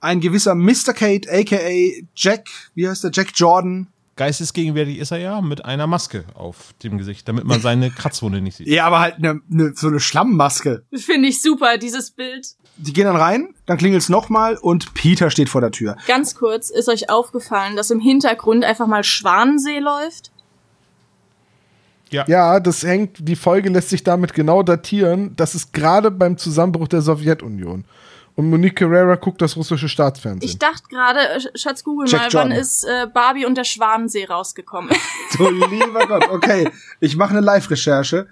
Ein 0.00 0.20
gewisser 0.20 0.54
Mr. 0.54 0.94
Kate, 0.94 1.28
aka 1.30 1.58
Jack, 2.16 2.48
wie 2.74 2.88
heißt 2.88 3.04
der? 3.04 3.10
Jack 3.12 3.32
Jordan. 3.34 3.88
Geistesgegenwärtig 4.16 4.98
ist 4.98 5.12
er 5.12 5.18
ja 5.18 5.40
mit 5.40 5.64
einer 5.64 5.86
Maske 5.86 6.24
auf 6.34 6.74
dem 6.82 6.98
Gesicht, 6.98 7.26
damit 7.26 7.44
man 7.44 7.60
seine 7.60 7.90
Kratzwunde 7.96 8.40
nicht 8.40 8.56
sieht. 8.56 8.66
Ja, 8.66 8.86
aber 8.86 9.00
halt 9.00 9.18
ne, 9.18 9.40
ne, 9.48 9.72
so 9.74 9.88
eine 9.88 10.00
Schlammmaske. 10.00 10.84
Finde 10.92 11.28
ich 11.28 11.40
super, 11.40 11.78
dieses 11.78 12.10
Bild. 12.10 12.48
Die 12.76 12.92
gehen 12.92 13.04
dann 13.04 13.16
rein, 13.16 13.54
dann 13.66 13.78
klingelt's 13.78 14.08
nochmal 14.08 14.56
und 14.56 14.92
Peter 14.94 15.30
steht 15.30 15.48
vor 15.48 15.60
der 15.60 15.70
Tür. 15.70 15.96
Ganz 16.06 16.34
kurz, 16.34 16.70
ist 16.70 16.88
euch 16.88 17.08
aufgefallen, 17.08 17.76
dass 17.76 17.90
im 17.90 18.00
Hintergrund 18.00 18.64
einfach 18.64 18.86
mal 18.86 19.04
Schwanensee 19.04 19.78
läuft? 19.78 20.32
Ja, 22.10 22.60
das 22.60 22.82
hängt, 22.82 23.16
die 23.20 23.36
Folge 23.36 23.68
lässt 23.70 23.90
sich 23.90 24.02
damit 24.02 24.34
genau 24.34 24.62
datieren. 24.62 25.34
Das 25.36 25.54
ist 25.54 25.72
gerade 25.72 26.10
beim 26.10 26.36
Zusammenbruch 26.36 26.88
der 26.88 27.02
Sowjetunion. 27.02 27.84
Und 28.36 28.48
Monique 28.48 28.76
Carrera 28.76 29.16
guckt 29.16 29.42
das 29.42 29.56
russische 29.56 29.88
Staatsfernsehen. 29.88 30.48
Ich 30.48 30.58
dachte 30.58 30.84
gerade, 30.88 31.18
äh, 31.18 31.40
Schatz, 31.58 31.84
google 31.84 32.08
Jack 32.08 32.20
mal, 32.20 32.28
Jordan. 32.30 32.50
wann 32.52 32.58
ist 32.58 32.84
äh, 32.84 33.06
Barbie 33.12 33.44
und 33.44 33.56
der 33.56 33.64
Schwanensee 33.64 34.24
rausgekommen? 34.24 34.90
Du 35.36 35.48
lieber 35.48 36.06
Gott, 36.06 36.28
okay. 36.30 36.68
Ich 36.98 37.16
mache 37.16 37.30
eine 37.30 37.40
Live-Recherche. 37.40 38.26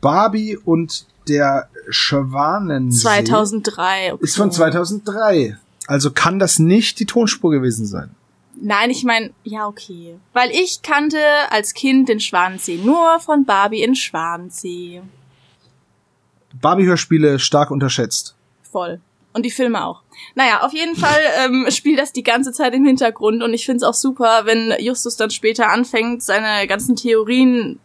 Barbie 0.00 0.56
und 0.56 1.06
der 1.28 1.68
Schwanensee 1.88 3.02
2003. 3.02 4.14
Okay. 4.14 4.24
ist 4.24 4.36
von 4.36 4.50
2003. 4.50 5.56
Also 5.86 6.10
kann 6.10 6.38
das 6.38 6.58
nicht 6.58 6.98
die 6.98 7.06
Tonspur 7.06 7.50
gewesen 7.50 7.86
sein. 7.86 8.10
Nein, 8.62 8.90
ich 8.90 9.04
meine, 9.04 9.30
ja, 9.42 9.66
okay. 9.66 10.16
Weil 10.34 10.50
ich 10.50 10.82
kannte 10.82 11.18
als 11.50 11.72
Kind 11.72 12.08
den 12.08 12.20
Schwanensee 12.20 12.76
nur 12.76 13.18
von 13.20 13.44
Barbie 13.44 13.82
in 13.82 13.94
Schwanensee. 13.94 15.02
Barbie-Hörspiele 16.60 17.38
stark 17.38 17.70
unterschätzt. 17.70 18.36
Voll. 18.70 19.00
Und 19.32 19.46
die 19.46 19.50
Filme 19.50 19.84
auch. 19.86 20.02
Naja, 20.34 20.60
auf 20.62 20.72
jeden 20.72 20.94
Fall 20.94 21.20
ähm, 21.44 21.66
spielt 21.70 21.98
das 21.98 22.12
die 22.12 22.22
ganze 22.22 22.52
Zeit 22.52 22.74
im 22.74 22.84
Hintergrund 22.84 23.42
und 23.42 23.54
ich 23.54 23.64
find's 23.64 23.82
auch 23.82 23.94
super, 23.94 24.42
wenn 24.44 24.74
Justus 24.78 25.16
dann 25.16 25.30
später 25.30 25.70
anfängt, 25.70 26.22
seine 26.22 26.66
ganzen 26.66 26.96
Theorien 26.96 27.78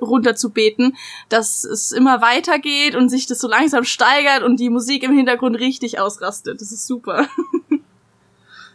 runterzubeten, 0.00 0.96
dass 1.28 1.62
es 1.62 1.92
immer 1.92 2.22
weitergeht 2.22 2.96
und 2.96 3.10
sich 3.10 3.26
das 3.26 3.38
so 3.38 3.48
langsam 3.48 3.84
steigert 3.84 4.42
und 4.42 4.58
die 4.58 4.70
Musik 4.70 5.02
im 5.02 5.14
Hintergrund 5.14 5.56
richtig 5.56 6.00
ausrastet. 6.00 6.60
Das 6.60 6.72
ist 6.72 6.86
super. 6.86 7.28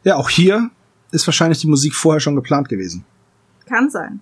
Ja, 0.05 0.17
auch 0.17 0.29
hier 0.29 0.69
ist 1.15 1.27
wahrscheinlich 1.27 1.59
die 1.59 1.67
Musik 1.67 1.95
vorher 1.95 2.19
schon 2.19 2.35
geplant 2.35 2.69
gewesen. 2.69 3.05
Kann 3.65 3.89
sein. 3.89 4.19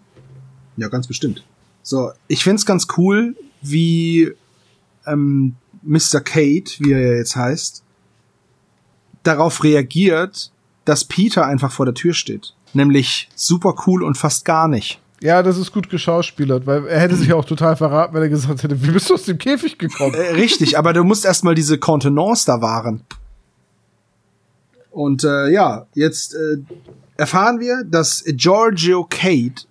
Ja, 0.77 0.87
ganz 0.87 1.07
bestimmt. 1.07 1.43
So, 1.81 2.11
ich 2.27 2.43
find's 2.43 2.65
ganz 2.65 2.87
cool, 2.97 3.35
wie 3.61 4.31
ähm, 5.05 5.55
Mr. 5.81 6.21
Kate, 6.21 6.71
wie 6.79 6.93
er 6.93 7.01
ja 7.01 7.17
jetzt 7.17 7.35
heißt, 7.35 7.83
darauf 9.23 9.63
reagiert, 9.63 10.51
dass 10.85 11.05
Peter 11.05 11.45
einfach 11.45 11.71
vor 11.71 11.85
der 11.85 11.95
Tür 11.95 12.13
steht. 12.13 12.53
Nämlich 12.73 13.29
super 13.35 13.75
cool 13.85 14.03
und 14.03 14.17
fast 14.17 14.45
gar 14.45 14.67
nicht. 14.67 14.99
Ja, 15.21 15.41
das 15.41 15.57
ist 15.57 15.71
gut 15.71 15.89
geschauspielert, 15.89 16.65
weil 16.65 16.85
er 16.85 16.99
hätte 16.99 17.15
sich 17.15 17.31
auch 17.31 17.45
total 17.45 17.77
verraten, 17.77 18.13
wenn 18.13 18.23
er 18.23 18.29
gesagt 18.29 18.63
hätte, 18.63 18.83
wie 18.83 18.91
bist 18.91 19.09
du 19.09 19.13
aus 19.13 19.23
dem 19.23 19.37
Käfig 19.37 19.77
gekommen? 19.77 20.13
Äh, 20.15 20.33
richtig, 20.33 20.77
aber 20.77 20.91
du 20.91 21.03
musst 21.05 21.23
erstmal 21.23 21.55
diese 21.55 21.77
Kontenance 21.77 22.45
da 22.45 22.59
wahren. 22.61 23.03
Und 24.93 25.23
äh, 25.23 25.49
ja, 25.49 25.87
jetzt 25.95 26.35
äh, 26.35 26.57
erfahren 27.17 27.59
wir, 27.59 27.83
dass 27.83 28.23
Giorgio 28.27 29.05
Kate, 29.09 29.65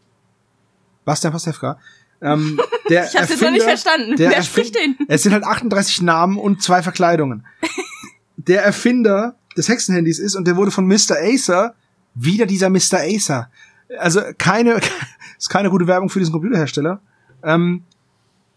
Bastian 1.04 1.32
Pastewka, 1.32 1.78
ähm, 2.20 2.60
der 2.88 3.06
Ich 3.06 3.16
hab's 3.16 3.30
jetzt 3.30 3.40
noch 3.40 3.52
nicht 3.52 3.62
verstanden. 3.62 4.16
der 4.16 4.30
Wer 4.30 4.42
spricht 4.42 4.74
den? 4.74 4.96
Es 5.08 5.22
sind 5.22 5.32
halt 5.32 5.44
38 5.44 6.02
Namen 6.02 6.38
und 6.38 6.62
zwei 6.62 6.82
Verkleidungen. 6.82 7.46
der 8.36 8.64
Erfinder 8.64 9.36
des 9.56 9.68
Hexenhandys 9.68 10.18
ist 10.18 10.34
und 10.34 10.46
der 10.46 10.56
wurde 10.56 10.72
von 10.72 10.86
Mr. 10.86 11.16
Acer, 11.20 11.74
wieder 12.14 12.46
dieser 12.46 12.68
Mr. 12.68 12.98
Acer. 13.00 13.48
Also 13.98 14.22
keine, 14.38 14.80
ist 15.38 15.50
keine 15.50 15.70
gute 15.70 15.86
Werbung 15.86 16.08
für 16.08 16.18
diesen 16.18 16.32
Computerhersteller. 16.32 17.00
Ähm, 17.44 17.84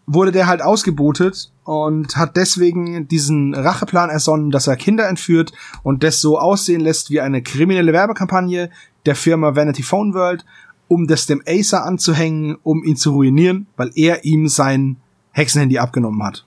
wurde 0.06 0.32
der 0.32 0.46
halt 0.46 0.62
ausgebotet 0.62 1.50
und 1.64 2.16
hat 2.16 2.36
deswegen 2.36 3.08
diesen 3.08 3.54
Racheplan 3.54 4.08
ersonnen, 4.08 4.50
dass 4.50 4.68
er 4.68 4.76
Kinder 4.76 5.08
entführt 5.08 5.52
und 5.82 6.04
das 6.04 6.20
so 6.20 6.38
aussehen 6.38 6.80
lässt 6.80 7.10
wie 7.10 7.20
eine 7.20 7.42
kriminelle 7.42 7.92
Werbekampagne 7.92 8.70
der 9.04 9.16
Firma 9.16 9.56
Vanity 9.56 9.82
Phone 9.82 10.14
World, 10.14 10.44
um 10.88 11.06
das 11.06 11.26
dem 11.26 11.42
Acer 11.46 11.84
anzuhängen, 11.84 12.56
um 12.62 12.84
ihn 12.84 12.96
zu 12.96 13.12
ruinieren, 13.12 13.66
weil 13.76 13.90
er 13.96 14.24
ihm 14.24 14.46
sein 14.46 14.96
Hexenhandy 15.32 15.78
abgenommen 15.78 16.22
hat. 16.22 16.46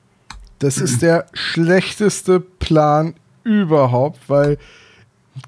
Das 0.60 0.78
ist 0.78 1.02
der 1.02 1.26
schlechteste 1.34 2.40
Plan 2.40 3.16
überhaupt, 3.44 4.20
weil 4.28 4.58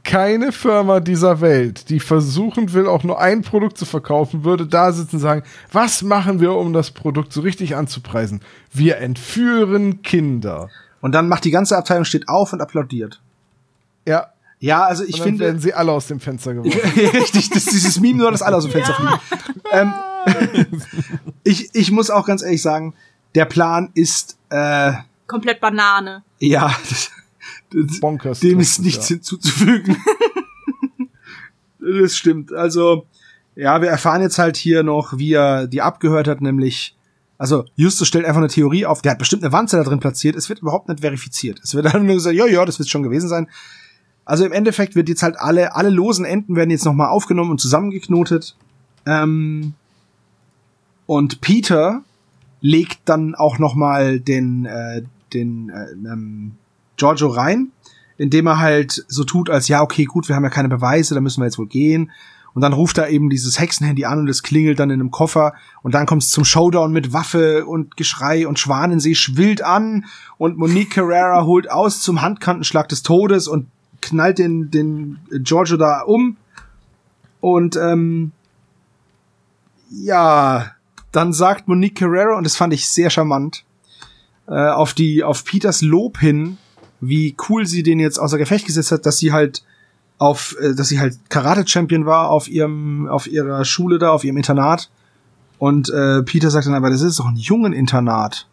keine 0.03 0.51
Firma 0.51 0.99
dieser 0.99 1.41
Welt, 1.41 1.89
die 1.89 1.99
versuchen 1.99 2.73
will, 2.73 2.87
auch 2.87 3.03
nur 3.03 3.19
ein 3.19 3.41
Produkt 3.41 3.77
zu 3.77 3.85
verkaufen, 3.85 4.43
würde 4.43 4.67
da 4.67 4.91
sitzen 4.91 5.17
und 5.17 5.21
sagen, 5.21 5.43
was 5.71 6.01
machen 6.01 6.39
wir, 6.39 6.53
um 6.53 6.73
das 6.73 6.91
Produkt 6.91 7.33
so 7.33 7.41
richtig 7.41 7.75
anzupreisen? 7.75 8.41
Wir 8.73 8.97
entführen 8.97 10.01
Kinder. 10.01 10.69
Und 11.01 11.13
dann 11.13 11.27
macht 11.27 11.45
die 11.45 11.51
ganze 11.51 11.77
Abteilung 11.77 12.05
steht 12.05 12.29
auf 12.29 12.53
und 12.53 12.61
applaudiert. 12.61 13.21
Ja, 14.07 14.27
Ja, 14.59 14.83
also 14.83 15.03
ich 15.03 15.15
und 15.15 15.19
dann 15.19 15.27
finde 15.27 15.45
werden 15.45 15.59
sie 15.59 15.73
alle 15.73 15.91
aus 15.91 16.07
dem 16.07 16.19
Fenster 16.19 16.53
geworfen. 16.53 16.79
richtig, 17.19 17.49
das 17.49 17.65
dieses 17.65 17.99
Meme 17.99 18.19
nur, 18.19 18.31
dass 18.31 18.43
alle 18.43 18.57
aus 18.57 18.63
dem 18.63 18.71
Fenster 18.71 18.93
fliegen. 18.93 19.19
Ähm, 19.71 19.93
ich, 21.43 21.73
ich 21.73 21.91
muss 21.91 22.11
auch 22.11 22.27
ganz 22.27 22.43
ehrlich 22.43 22.61
sagen, 22.61 22.93
der 23.33 23.45
Plan 23.45 23.89
ist 23.95 24.37
äh, 24.49 24.93
Komplett 25.27 25.61
Banane. 25.61 26.23
ja, 26.39 26.75
das, 26.89 26.89
das, 26.89 27.11
Bonkers. 27.99 28.39
dem 28.39 28.59
ist 28.59 28.79
nichts 28.79 29.09
ja. 29.09 29.15
hinzuzufügen. 29.15 29.97
das 31.79 32.15
stimmt. 32.15 32.53
Also, 32.53 33.05
ja, 33.55 33.81
wir 33.81 33.89
erfahren 33.89 34.21
jetzt 34.21 34.37
halt 34.39 34.57
hier 34.57 34.83
noch, 34.83 35.17
wie 35.17 35.33
er 35.33 35.67
die 35.67 35.81
abgehört 35.81 36.27
hat, 36.27 36.41
nämlich, 36.41 36.95
also 37.37 37.65
Justus 37.75 38.07
stellt 38.07 38.25
einfach 38.25 38.39
eine 38.39 38.47
Theorie 38.47 38.85
auf, 38.85 39.01
der 39.01 39.13
hat 39.13 39.19
bestimmt 39.19 39.43
eine 39.43 39.51
Wanze 39.51 39.77
da 39.77 39.83
drin 39.83 39.99
platziert, 39.99 40.35
es 40.35 40.49
wird 40.49 40.59
überhaupt 40.59 40.87
nicht 40.89 41.01
verifiziert. 41.01 41.59
Es 41.63 41.73
wird 41.75 41.85
einfach 41.87 42.01
nur 42.01 42.15
gesagt, 42.15 42.35
ja, 42.35 42.45
ja, 42.45 42.65
das 42.65 42.79
wird 42.79 42.89
schon 42.89 43.03
gewesen 43.03 43.29
sein. 43.29 43.47
Also 44.25 44.45
im 44.45 44.51
Endeffekt 44.51 44.95
wird 44.95 45.09
jetzt 45.09 45.23
halt 45.23 45.35
alle, 45.37 45.75
alle 45.75 45.89
losen 45.89 46.25
Enden 46.25 46.55
werden 46.55 46.69
jetzt 46.69 46.85
nochmal 46.85 47.09
aufgenommen 47.09 47.51
und 47.51 47.59
zusammengeknotet. 47.59 48.55
Ähm, 49.05 49.73
und 51.05 51.41
Peter 51.41 52.03
legt 52.61 52.99
dann 53.05 53.35
auch 53.35 53.57
nochmal 53.57 54.19
den, 54.19 54.65
äh, 54.65 55.01
den 55.33 55.69
äh, 55.69 55.91
ähm, 55.91 56.53
Giorgio 57.01 57.29
rein, 57.29 57.71
indem 58.17 58.45
er 58.45 58.59
halt 58.59 59.03
so 59.07 59.23
tut, 59.23 59.49
als 59.49 59.67
ja, 59.67 59.81
okay, 59.81 60.05
gut, 60.05 60.29
wir 60.29 60.35
haben 60.35 60.43
ja 60.43 60.51
keine 60.51 60.69
Beweise, 60.69 61.15
da 61.15 61.21
müssen 61.21 61.41
wir 61.41 61.45
jetzt 61.45 61.57
wohl 61.57 61.67
gehen. 61.67 62.11
Und 62.53 62.61
dann 62.61 62.73
ruft 62.73 62.99
er 62.99 63.09
eben 63.09 63.31
dieses 63.31 63.59
Hexenhandy 63.59 64.05
an 64.05 64.19
und 64.19 64.29
es 64.29 64.43
klingelt 64.43 64.77
dann 64.77 64.91
in 64.91 64.99
einem 64.99 65.09
Koffer. 65.09 65.53
Und 65.81 65.95
dann 65.95 66.05
kommt 66.05 66.21
es 66.21 66.29
zum 66.29 66.45
Showdown 66.45 66.91
mit 66.91 67.11
Waffe 67.11 67.65
und 67.65 67.97
Geschrei 67.97 68.45
und 68.45 68.59
Schwanensee 68.59 69.15
schwillt 69.15 69.63
an. 69.63 70.05
Und 70.37 70.57
Monique 70.57 70.91
Carrera 70.91 71.43
holt 71.45 71.71
aus 71.71 72.01
zum 72.01 72.21
Handkantenschlag 72.21 72.87
des 72.89 73.01
Todes 73.01 73.47
und 73.47 73.67
knallt 74.01 74.37
den, 74.37 74.69
den 74.69 75.17
Giorgio 75.31 75.77
da 75.77 76.01
um. 76.01 76.37
Und 77.39 77.77
ähm, 77.77 78.33
ja, 79.89 80.71
dann 81.11 81.33
sagt 81.33 81.67
Monique 81.67 81.95
Carrera, 81.95 82.37
und 82.37 82.43
das 82.43 82.55
fand 82.55 82.73
ich 82.73 82.89
sehr 82.89 83.09
charmant, 83.09 83.63
äh, 84.47 84.69
auf 84.69 84.93
die, 84.93 85.23
auf 85.23 85.45
Peters 85.45 85.81
Lob 85.81 86.19
hin, 86.19 86.57
wie 87.01 87.35
cool 87.49 87.65
sie 87.65 87.83
den 87.83 87.99
jetzt 87.99 88.19
außer 88.19 88.37
Gefecht 88.37 88.65
gesetzt 88.65 88.91
hat, 88.91 89.05
dass 89.05 89.17
sie 89.17 89.33
halt 89.33 89.63
auf, 90.17 90.55
äh, 90.59 90.75
dass 90.75 90.87
sie 90.87 90.99
halt 90.99 91.17
Karate-Champion 91.29 92.05
war 92.05 92.29
auf 92.29 92.47
ihrem, 92.47 93.07
auf 93.07 93.27
ihrer 93.27 93.65
Schule 93.65 93.97
da, 93.99 94.11
auf 94.11 94.23
ihrem 94.23 94.37
Internat. 94.37 94.89
Und 95.57 95.89
äh, 95.89 96.23
Peter 96.23 96.49
sagt 96.49 96.67
dann 96.67 96.75
aber, 96.75 96.89
das 96.89 97.01
ist 97.01 97.19
doch 97.19 97.25
ein 97.25 97.35
Jungen-Internat. 97.35 98.47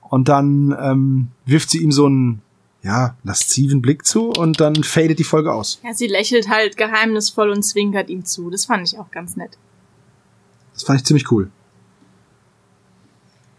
Und 0.00 0.28
dann 0.28 0.76
ähm, 0.80 1.28
wirft 1.44 1.70
sie 1.70 1.82
ihm 1.82 1.92
so 1.92 2.06
einen, 2.06 2.42
ja, 2.82 3.16
lasziven 3.24 3.82
Blick 3.82 4.06
zu 4.06 4.30
und 4.30 4.60
dann 4.60 4.84
fadet 4.84 5.18
die 5.18 5.24
Folge 5.24 5.52
aus. 5.52 5.80
Ja, 5.82 5.92
sie 5.92 6.06
lächelt 6.06 6.48
halt 6.48 6.76
geheimnisvoll 6.76 7.50
und 7.50 7.62
zwinkert 7.64 8.08
ihm 8.08 8.24
zu. 8.24 8.48
Das 8.48 8.66
fand 8.66 8.86
ich 8.86 8.98
auch 8.98 9.10
ganz 9.10 9.36
nett. 9.36 9.58
Das 10.72 10.84
fand 10.84 11.00
ich 11.00 11.04
ziemlich 11.06 11.30
cool. 11.32 11.50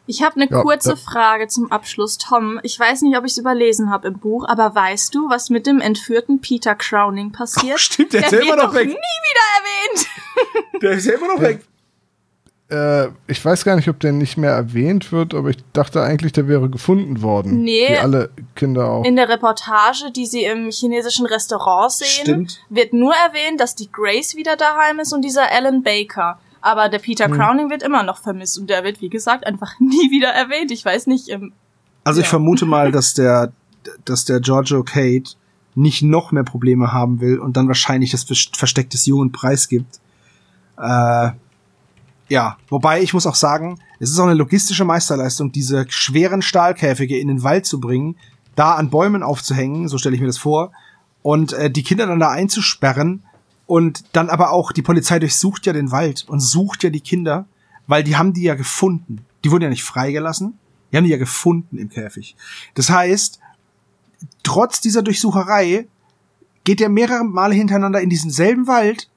Ich 0.07 0.23
habe 0.23 0.37
eine 0.37 0.49
Ja, 0.49 0.61
kurze 0.61 0.91
ja. 0.91 0.95
Frage 0.95 1.47
zum 1.47 1.71
Abschluss, 1.71 2.17
Tom. 2.17 2.59
Ich 2.63 2.79
weiß 2.79 3.01
nicht, 3.03 3.17
ob 3.17 3.25
ich 3.25 3.33
es 3.33 3.37
überlesen 3.37 3.89
habe 3.91 4.07
im 4.07 4.17
Buch, 4.19 4.45
aber 4.47 4.73
weißt 4.73 5.13
du, 5.13 5.29
was 5.29 5.49
mit 5.49 5.67
dem 5.67 5.79
entführten 5.81 6.39
Peter 6.41 6.75
Crowning 6.75 7.31
passiert? 7.31 7.79
Stimmt, 7.79 8.13
der, 8.13 8.21
Der 8.21 8.29
ist 8.29 8.35
ja 8.45 8.53
immer 8.53 8.63
noch 8.63 8.73
weg. 8.73 8.87
nie 8.87 8.93
wieder 8.93 9.43
erwähnt. 9.59 10.07
Der 10.81 10.91
ist 10.91 11.05
ja 11.05 11.13
immer 11.13 11.27
noch 11.35 11.41
weg. 11.41 11.63
Äh, 12.69 13.07
ich 13.27 13.43
weiß 13.43 13.63
gar 13.63 13.75
nicht, 13.77 13.87
ob 13.87 13.99
der 14.01 14.11
nicht 14.11 14.37
mehr 14.37 14.51
erwähnt 14.51 15.11
wird, 15.13 15.33
aber 15.33 15.49
ich 15.49 15.57
dachte 15.71 16.01
eigentlich, 16.01 16.33
der 16.33 16.47
wäre 16.49 16.69
gefunden 16.69 17.21
worden. 17.21 17.61
Nee. 17.63 17.87
Wie 17.89 17.97
alle 17.97 18.29
Kinder 18.55 18.89
auch. 18.91 19.05
In 19.05 19.15
der 19.15 19.29
Reportage, 19.29 20.11
die 20.11 20.25
sie 20.25 20.43
im 20.43 20.69
chinesischen 20.69 21.25
Restaurant 21.25 21.91
sehen, 21.93 22.07
Stimmt. 22.07 22.59
wird 22.69 22.91
nur 22.93 23.13
erwähnt, 23.13 23.61
dass 23.61 23.73
die 23.75 23.89
Grace 23.91 24.35
wieder 24.35 24.57
daheim 24.57 24.99
ist 24.99 25.13
und 25.13 25.21
dieser 25.23 25.49
Alan 25.51 25.81
Baker. 25.81 26.39
Aber 26.61 26.89
der 26.89 26.99
Peter 26.99 27.25
Hm. 27.25 27.33
Crowning 27.33 27.69
wird 27.69 27.83
immer 27.83 28.03
noch 28.03 28.17
vermisst 28.17 28.57
und 28.59 28.69
der 28.69 28.83
wird, 28.83 29.01
wie 29.01 29.09
gesagt, 29.09 29.45
einfach 29.47 29.73
nie 29.79 30.11
wieder 30.11 30.29
erwähnt. 30.29 30.71
Ich 30.71 30.83
weiß 30.83 31.07
nicht, 31.07 31.29
ähm, 31.29 31.53
Also 32.03 32.19
ich 32.21 32.25
Ja. 32.27 32.31
vermute 32.31 32.65
mal, 32.65 32.91
dass 32.97 33.13
der, 33.13 33.51
dass 34.05 34.25
der 34.25 34.39
Giorgio 34.39 34.83
Kate 34.83 35.31
nicht 35.75 36.01
noch 36.01 36.31
mehr 36.31 36.43
Probleme 36.43 36.91
haben 36.91 37.21
will 37.21 37.37
und 37.39 37.55
dann 37.55 37.67
wahrscheinlich 37.67 38.11
das 38.11 38.23
Vers- 38.23 38.49
Versteck 38.55 38.89
des 38.89 39.05
Jungen 39.05 39.31
preisgibt. 39.31 39.99
Äh, 40.77 41.31
ja, 42.29 42.57
wobei 42.69 43.01
ich 43.01 43.13
muss 43.13 43.25
auch 43.27 43.35
sagen, 43.35 43.79
es 43.99 44.09
ist 44.11 44.19
auch 44.19 44.25
eine 44.25 44.33
logistische 44.33 44.85
Meisterleistung, 44.85 45.51
diese 45.51 45.85
schweren 45.89 46.41
Stahlkäfige 46.41 47.17
in 47.17 47.27
den 47.29 47.43
Wald 47.43 47.65
zu 47.65 47.79
bringen, 47.79 48.15
da 48.55 48.73
an 48.75 48.89
Bäumen 48.89 49.23
aufzuhängen, 49.23 49.87
so 49.87 49.97
stelle 49.97 50.15
ich 50.15 50.21
mir 50.21 50.27
das 50.27 50.37
vor, 50.37 50.71
und 51.23 51.53
äh, 51.53 51.69
die 51.69 51.83
Kinder 51.83 52.05
dann 52.07 52.19
da 52.19 52.29
einzusperren 52.29 53.23
und 53.67 54.03
dann 54.13 54.29
aber 54.29 54.51
auch, 54.51 54.71
die 54.71 54.81
Polizei 54.81 55.19
durchsucht 55.19 55.65
ja 55.65 55.73
den 55.73 55.91
Wald 55.91 56.25
und 56.27 56.39
sucht 56.39 56.83
ja 56.83 56.89
die 56.89 57.01
Kinder, 57.01 57.45
weil 57.85 58.03
die 58.03 58.15
haben 58.15 58.33
die 58.33 58.43
ja 58.43 58.55
gefunden. 58.55 59.25
Die 59.43 59.51
wurden 59.51 59.63
ja 59.63 59.69
nicht 59.69 59.83
freigelassen, 59.83 60.57
die 60.91 60.97
haben 60.97 61.03
die 61.03 61.11
ja 61.11 61.17
gefunden 61.17 61.77
im 61.77 61.89
Käfig. 61.89 62.35
Das 62.73 62.89
heißt, 62.89 63.39
trotz 64.41 64.81
dieser 64.81 65.03
Durchsucherei 65.03 65.87
geht 66.63 66.81
er 66.81 66.89
mehrere 66.89 67.23
Male 67.23 67.55
hintereinander 67.55 68.01
in 68.01 68.09
diesen 68.09 68.31
selben 68.31 68.67
Wald, 68.67 69.09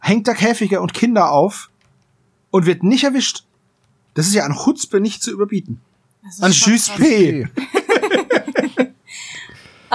hängt 0.00 0.26
da 0.26 0.34
Käfige 0.34 0.80
und 0.80 0.94
Kinder 0.94 1.30
auf 1.30 1.70
und 2.50 2.66
wird 2.66 2.82
nicht 2.82 3.04
erwischt. 3.04 3.44
Das 4.14 4.26
ist 4.26 4.34
ja 4.34 4.44
an 4.44 4.54
Chutzpe 4.56 5.00
nicht 5.00 5.22
zu 5.22 5.30
überbieten. 5.30 5.80
An 6.40 6.50
Tschüss. 6.50 6.88
P. 6.88 7.46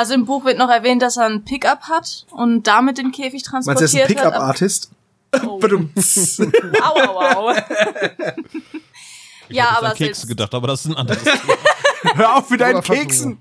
Also 0.02 0.16
im 0.16 0.26
Buch 0.26 0.46
wird 0.46 0.58
noch 0.58 0.72
erwähnt, 0.72 1.04
dass 1.04 1.18
er 1.18 1.28
einen 1.28 1.46
Pickup 1.46 1.84
hat 1.84 2.26
und 2.32 2.66
damit 2.66 2.98
den 2.98 3.12
Käfig 3.12 3.44
Meinst 3.52 3.68
du, 3.68 3.70
er 3.70 3.76
transportiert 3.76 4.10
ist 4.10 4.18
ein. 4.18 4.32
Pickup-Artist? 4.32 4.90
Oh. 5.46 5.62
Au, 6.82 7.00
au, 7.00 7.20
au. 7.20 7.52
Ich 9.48 9.56
ja, 9.56 9.78
aber 9.78 9.92
an 9.92 9.96
Kekse 9.96 10.26
gedacht, 10.26 10.56
aber 10.56 10.70
das 10.70 10.86
ist 10.86 10.92
ein 10.92 10.98
anderes. 10.98 11.24
Hör 12.16 12.36
auf 12.36 12.50
mit 12.50 12.62
deinen. 12.62 12.82
Keksen. 12.82 13.38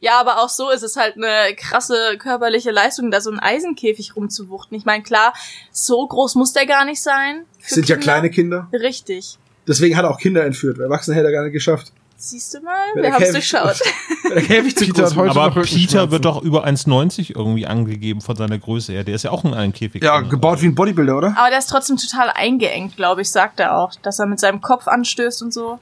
ja, 0.00 0.18
aber 0.18 0.42
auch 0.42 0.48
so 0.48 0.70
ist 0.70 0.82
es 0.82 0.96
halt 0.96 1.16
eine 1.18 1.54
krasse 1.54 2.16
körperliche 2.18 2.70
Leistung, 2.70 3.10
da 3.10 3.20
so 3.20 3.28
einen 3.28 3.40
Eisenkäfig 3.40 4.16
rumzuwuchten. 4.16 4.74
Ich 4.74 4.86
meine, 4.86 5.02
klar, 5.02 5.34
so 5.70 6.06
groß 6.06 6.34
muss 6.36 6.54
der 6.54 6.64
gar 6.64 6.86
nicht 6.86 7.02
sein. 7.02 7.44
Sind 7.58 7.90
ja 7.90 7.96
Kinder. 7.96 8.02
kleine 8.02 8.30
Kinder. 8.30 8.68
Richtig. 8.72 9.36
Deswegen 9.68 9.98
hat 9.98 10.06
er 10.06 10.12
auch 10.12 10.18
Kinder 10.18 10.46
entführt. 10.46 10.78
weil 10.78 10.86
Erwachsene 10.86 11.14
hätte 11.14 11.26
er 11.26 11.32
gar 11.32 11.44
nicht 11.44 11.52
geschafft. 11.52 11.92
Siehst 12.24 12.54
du 12.54 12.60
mal? 12.60 12.76
Wir 12.94 13.12
haben 13.12 13.20
es 13.20 13.32
durchschaut. 13.32 13.80
Weil 14.22 14.34
der 14.34 14.42
Käfig 14.44 14.76
zu 14.76 14.84
Peter 14.84 15.02
groß 15.02 15.10
hat 15.10 15.16
heute 15.16 15.40
aber. 15.40 15.62
Peter 15.62 16.10
wird 16.12 16.24
doch 16.24 16.40
über 16.40 16.64
1,90 16.64 17.30
irgendwie 17.36 17.66
angegeben 17.66 18.20
von 18.20 18.36
seiner 18.36 18.60
Größe 18.60 18.92
her. 18.92 19.02
Der 19.02 19.16
ist 19.16 19.24
ja 19.24 19.32
auch 19.32 19.44
in 19.44 19.52
einem 19.54 19.72
Käfig. 19.72 20.04
Ja, 20.04 20.20
drin. 20.20 20.28
gebaut 20.30 20.62
wie 20.62 20.66
ein 20.66 20.74
Bodybuilder, 20.76 21.16
oder? 21.18 21.34
Aber 21.36 21.50
der 21.50 21.58
ist 21.58 21.68
trotzdem 21.68 21.96
total 21.96 22.30
eingeengt, 22.30 22.94
glaube 22.94 23.22
ich, 23.22 23.30
sagt 23.30 23.58
er 23.58 23.76
auch. 23.76 23.92
Dass 24.02 24.20
er 24.20 24.26
mit 24.26 24.38
seinem 24.38 24.60
Kopf 24.60 24.86
anstößt 24.86 25.42
und 25.42 25.52
so. 25.52 25.80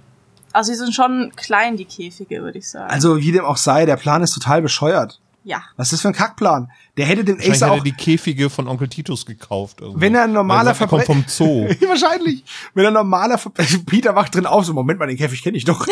Also 0.54 0.72
die 0.72 0.78
sind 0.78 0.94
schon 0.94 1.30
klein, 1.36 1.76
die 1.76 1.84
Käfige, 1.84 2.40
würde 2.40 2.56
ich 2.56 2.70
sagen. 2.70 2.90
Also, 2.90 3.18
wie 3.18 3.32
dem 3.32 3.44
auch 3.44 3.58
sei, 3.58 3.84
der 3.84 3.96
Plan 3.96 4.22
ist 4.22 4.32
total 4.32 4.62
bescheuert. 4.62 5.20
ja. 5.44 5.62
Was 5.76 5.88
ist 5.88 5.92
das 5.92 6.00
für 6.00 6.08
ein 6.08 6.14
Kackplan? 6.14 6.70
Der 6.96 7.04
hätte 7.04 7.22
den 7.22 7.36
Wahrscheinlich 7.36 7.56
Acer 7.62 7.66
hat 7.66 7.72
auch. 7.72 7.76
er 7.78 7.84
die 7.84 7.92
Käfige 7.92 8.48
von 8.48 8.66
Onkel 8.66 8.88
Titus 8.88 9.26
gekauft. 9.26 9.82
Irgendwie. 9.82 10.00
Wenn 10.06 10.14
er 10.14 10.24
ein 10.24 10.32
normaler 10.32 10.60
Weil 10.60 10.68
er 10.68 10.74
sagt, 10.74 10.80
er 10.80 10.88
kommt 10.88 11.04
vom 11.04 11.24
Zoo. 11.28 11.68
Wahrscheinlich. 11.86 12.44
Wenn 12.72 12.86
er 12.86 12.90
normaler 12.92 13.36
Ver 13.36 13.52
Peter 13.86 14.14
wacht 14.16 14.34
drin 14.34 14.46
auf, 14.46 14.64
so 14.64 14.72
Moment 14.72 14.98
mal, 14.98 15.06
den 15.06 15.18
Käfig 15.18 15.42
kenne 15.42 15.58
ich 15.58 15.64
doch. 15.66 15.86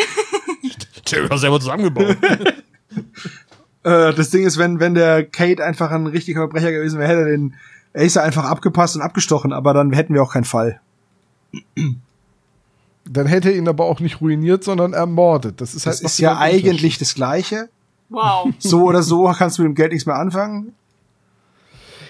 Hat 1.13 1.39
selber 1.39 1.59
zusammengebaut. 1.59 2.17
äh, 3.83 4.13
das 4.13 4.29
Ding 4.29 4.45
ist, 4.45 4.57
wenn, 4.57 4.79
wenn 4.79 4.93
der 4.95 5.23
Kate 5.25 5.63
einfach 5.63 5.91
ein 5.91 6.07
richtiger 6.07 6.41
Verbrecher 6.41 6.71
gewesen 6.71 6.99
wäre, 6.99 7.09
hätte 7.09 7.21
er 7.21 7.25
den 7.37 7.55
Acer 7.93 8.23
einfach 8.23 8.45
abgepasst 8.45 8.95
und 8.95 9.01
abgestochen, 9.01 9.51
aber 9.53 9.73
dann 9.73 9.91
hätten 9.93 10.13
wir 10.13 10.21
auch 10.23 10.33
keinen 10.33 10.43
Fall. 10.45 10.79
Dann 13.05 13.25
hätte 13.25 13.49
er 13.49 13.55
ihn 13.55 13.67
aber 13.67 13.85
auch 13.85 13.99
nicht 13.99 14.21
ruiniert, 14.21 14.63
sondern 14.63 14.93
ermordet. 14.93 15.59
Das 15.61 15.73
ist 15.73 15.85
halt 15.85 15.95
Das 15.95 16.01
ist 16.11 16.19
ja 16.19 16.37
eigentlich 16.37 16.97
das 16.99 17.15
Gleiche. 17.15 17.69
Wow. 18.09 18.49
So 18.59 18.83
oder 18.85 19.01
so 19.03 19.31
kannst 19.37 19.57
du 19.57 19.63
mit 19.63 19.69
dem 19.71 19.75
Geld 19.75 19.91
nichts 19.91 20.05
mehr 20.05 20.15
anfangen. 20.15 20.73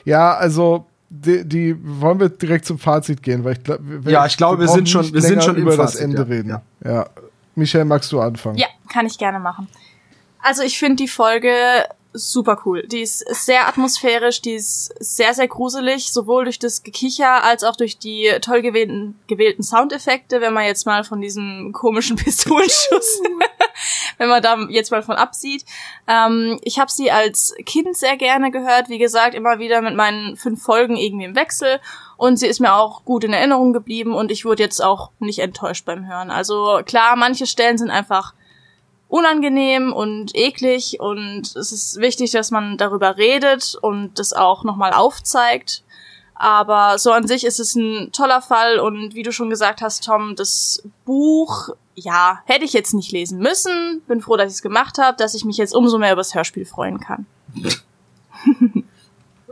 Ja, 0.06 0.34
also 0.36 0.86
die, 1.10 1.44
die 1.46 1.76
wollen 1.82 2.20
wir 2.20 2.30
direkt 2.30 2.66
zum 2.66 2.78
Fazit 2.80 3.22
gehen, 3.24 3.44
weil 3.44 3.54
ich 3.54 3.64
glaube, 3.64 3.84
Ja, 4.06 4.26
ich 4.26 4.38
glaube, 4.38 4.60
wir 4.60 4.68
sind 4.68 4.88
schon- 4.90 5.12
wir 5.14 5.22
sind 5.22 5.44
schon 5.44 5.56
über 5.56 5.76
das 5.76 5.94
Fazit, 5.94 6.02
Ende 6.02 6.18
ja. 6.18 6.24
reden. 6.24 6.50
Ja. 6.50 6.62
Ja. 6.84 7.10
Michael, 7.60 7.86
magst 7.86 8.12
du 8.12 8.20
anfangen? 8.20 8.58
Ja, 8.58 8.68
kann 8.92 9.06
ich 9.06 9.18
gerne 9.18 9.40
machen. 9.40 9.68
Also 10.42 10.64
ich 10.64 10.80
finde 10.80 10.96
die 10.96 11.08
Folge 11.08 11.86
super 12.14 12.62
cool. 12.66 12.88
Die 12.88 13.02
ist 13.02 13.20
sehr 13.30 13.68
atmosphärisch, 13.68 14.42
die 14.42 14.54
ist 14.54 14.94
sehr, 15.00 15.34
sehr 15.34 15.48
gruselig, 15.48 16.12
sowohl 16.12 16.46
durch 16.46 16.58
das 16.58 16.84
Gekicher 16.84 17.44
als 17.44 17.64
auch 17.64 17.76
durch 17.76 18.00
die 18.00 18.32
toll 18.42 18.62
gewählten, 18.62 19.20
gewählten 19.28 19.64
Soundeffekte, 19.64 20.42
wenn 20.42 20.54
man 20.54 20.66
jetzt 20.66 20.86
mal 20.86 21.04
von 21.04 21.22
diesem 21.22 21.72
komischen 21.72 22.16
Pistolenschuss, 22.18 23.22
wenn 24.20 24.30
man 24.30 24.44
da 24.44 24.68
jetzt 24.70 24.92
mal 24.92 25.02
von 25.02 25.16
absieht. 25.16 25.66
Ähm, 26.08 26.60
ich 26.62 26.78
habe 26.78 26.92
sie 26.92 27.10
als 27.10 27.56
Kind 27.66 27.98
sehr 27.98 28.18
gerne 28.18 28.52
gehört, 28.52 28.90
wie 28.90 29.00
gesagt, 29.00 29.34
immer 29.34 29.58
wieder 29.58 29.82
mit 29.82 29.96
meinen 29.96 30.38
fünf 30.38 30.62
Folgen 30.62 30.96
irgendwie 30.96 31.26
im 31.26 31.36
Wechsel. 31.36 31.80
Und 32.18 32.38
sie 32.38 32.48
ist 32.48 32.60
mir 32.60 32.76
auch 32.76 33.06
gut 33.06 33.24
in 33.24 33.34
Erinnerung 33.34 33.74
geblieben 33.74 34.14
und 34.14 34.30
ich 34.30 34.46
wurde 34.46 34.62
jetzt 34.62 34.84
auch 34.84 35.12
nicht 35.20 35.40
enttäuscht 35.40 35.86
beim 35.86 36.06
Hören. 36.06 36.30
Also 36.30 36.82
klar, 36.86 37.16
manche 37.16 37.48
Stellen 37.48 37.78
sind 37.78 37.90
einfach 37.90 38.34
unangenehm 39.08 39.92
und 39.92 40.36
eklig 40.36 41.00
und 41.00 41.56
es 41.56 41.72
ist 41.72 41.98
wichtig, 41.98 42.32
dass 42.32 42.52
man 42.52 42.78
darüber 42.78 43.18
redet 43.18 43.76
und 43.82 44.20
das 44.20 44.34
auch 44.34 44.64
nochmal 44.64 44.94
aufzeigt. 44.94 45.84
Aber 46.36 46.98
so 47.00 47.12
an 47.12 47.28
sich 47.28 47.44
ist 47.44 47.60
es 47.60 47.76
ein 47.76 48.12
toller 48.14 48.42
Fall 48.42 48.80
und 48.80 49.16
wie 49.16 49.24
du 49.24 49.32
schon 49.32 49.50
gesagt 49.50 49.82
hast, 49.82 50.06
Tom, 50.06 50.36
das 50.36 50.84
Buch, 51.04 51.70
ja, 52.00 52.40
hätte 52.46 52.66
ich 52.66 52.74
jetzt 52.74 52.94
nicht 52.94 53.12
lesen 53.12 53.40
müssen. 53.40 54.02
Bin 54.08 54.22
froh, 54.22 54.38
dass 54.38 54.52
ich 54.52 54.58
es 54.58 54.62
gemacht 54.62 54.98
habe, 54.98 55.18
dass 55.18 55.34
ich 55.36 55.46
mich 55.46 55.58
jetzt 55.58 55.74
umso 55.74 55.98
mehr 55.98 56.12
über 56.12 56.22
das 56.22 56.36
Hörspiel 56.36 56.66
freuen 56.66 57.00
kann. 57.00 57.26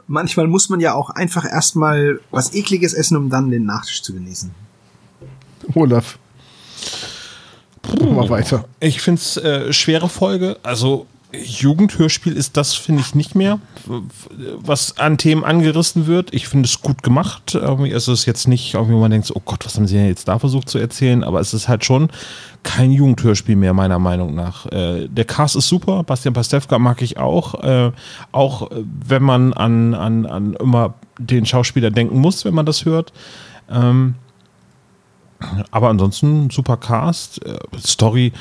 Manchmal 0.07 0.47
muss 0.47 0.69
man 0.69 0.79
ja 0.79 0.93
auch 0.93 1.09
einfach 1.09 1.45
erstmal 1.45 2.21
was 2.31 2.53
Ekliges 2.53 2.93
essen, 2.93 3.17
um 3.17 3.29
dann 3.29 3.51
den 3.51 3.65
Nachtisch 3.65 4.01
zu 4.01 4.13
genießen. 4.13 4.53
Olaf. 5.73 6.17
Mal 7.99 8.29
weiter. 8.29 8.65
Ich 8.79 9.01
finde 9.01 9.21
es 9.21 9.37
äh, 9.37 9.73
schwere 9.73 10.09
Folge. 10.09 10.57
Also 10.63 11.07
Jugendhörspiel 11.33 12.33
ist 12.33 12.55
das, 12.55 12.73
finde 12.73 13.01
ich, 13.01 13.13
nicht 13.13 13.35
mehr, 13.35 13.59
was 13.85 14.97
an 14.97 15.17
Themen 15.17 15.43
angerissen 15.43 16.07
wird. 16.07 16.33
Ich 16.33 16.47
finde 16.47 16.67
es 16.67 16.81
gut 16.81 17.03
gemacht. 17.03 17.53
Irgendwie 17.53 17.89
ist 17.89 18.07
es 18.07 18.25
jetzt 18.25 18.47
nicht, 18.47 18.75
wo 18.75 18.83
man 18.85 19.11
denkt, 19.11 19.29
oh 19.35 19.41
Gott, 19.43 19.65
was 19.65 19.75
haben 19.75 19.87
sie 19.87 19.95
denn 19.95 20.07
jetzt 20.07 20.29
da 20.29 20.39
versucht 20.39 20.69
zu 20.69 20.77
erzählen? 20.77 21.25
Aber 21.25 21.41
es 21.41 21.53
ist 21.53 21.67
halt 21.67 21.83
schon 21.83 22.09
kein 22.63 22.91
Jugendhörspiel 22.91 23.57
mehr, 23.57 23.73
meiner 23.73 23.99
Meinung 23.99 24.35
nach. 24.35 24.67
Äh, 24.67 25.09
der 25.09 25.25
Cast 25.25 25.57
ist 25.57 25.67
super. 25.67 26.03
Bastian 26.03 26.33
Pastewka 26.33 26.79
mag 26.79 27.01
ich 27.01 27.17
auch. 27.17 27.61
Äh, 27.61 27.91
auch 28.31 28.71
äh, 28.71 28.83
wenn 29.05 29.23
man 29.23 29.51
an, 29.51 29.93
an, 29.95 30.25
an 30.25 30.53
immer 30.53 30.93
den 31.19 31.45
Schauspieler 31.45 31.91
denken 31.91 32.19
muss, 32.19 32.45
wenn 32.45 32.53
man 32.53 32.65
das 32.65 32.85
hört. 32.85 33.11
Ähm, 33.69 34.15
aber 35.71 35.89
ansonsten 35.89 36.49
super 36.49 36.77
Cast, 36.77 37.41
Story. 37.77 38.31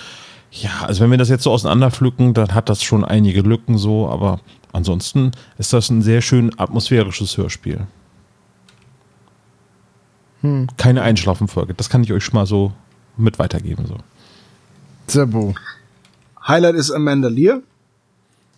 Ja, 0.61 0.87
also 0.87 1.03
wenn 1.03 1.11
wir 1.11 1.19
das 1.19 1.29
jetzt 1.29 1.43
so 1.43 1.51
auseinanderpflücken, 1.51 2.33
dann 2.33 2.55
hat 2.55 2.69
das 2.69 2.83
schon 2.83 3.05
einige 3.05 3.43
Lücken 3.43 3.77
so, 3.77 4.09
aber 4.09 4.41
ansonsten 4.73 5.33
ist 5.59 5.73
das 5.73 5.91
ein 5.91 6.01
sehr 6.01 6.23
schön 6.23 6.59
atmosphärisches 6.59 7.37
Hörspiel. 7.37 7.87
Keine 10.77 11.03
Einschlafenfolge, 11.03 11.75
das 11.75 11.91
kann 11.91 12.03
ich 12.05 12.13
euch 12.13 12.25
schon 12.25 12.35
mal 12.35 12.47
so 12.47 12.73
mit 13.17 13.39
weitergeben. 13.39 13.87
So. 13.87 13.97
Sebo. 15.07 15.55
Highlight 16.47 16.77
ist 16.77 16.91
Amanda 16.91 17.29
Lear. 17.29 17.61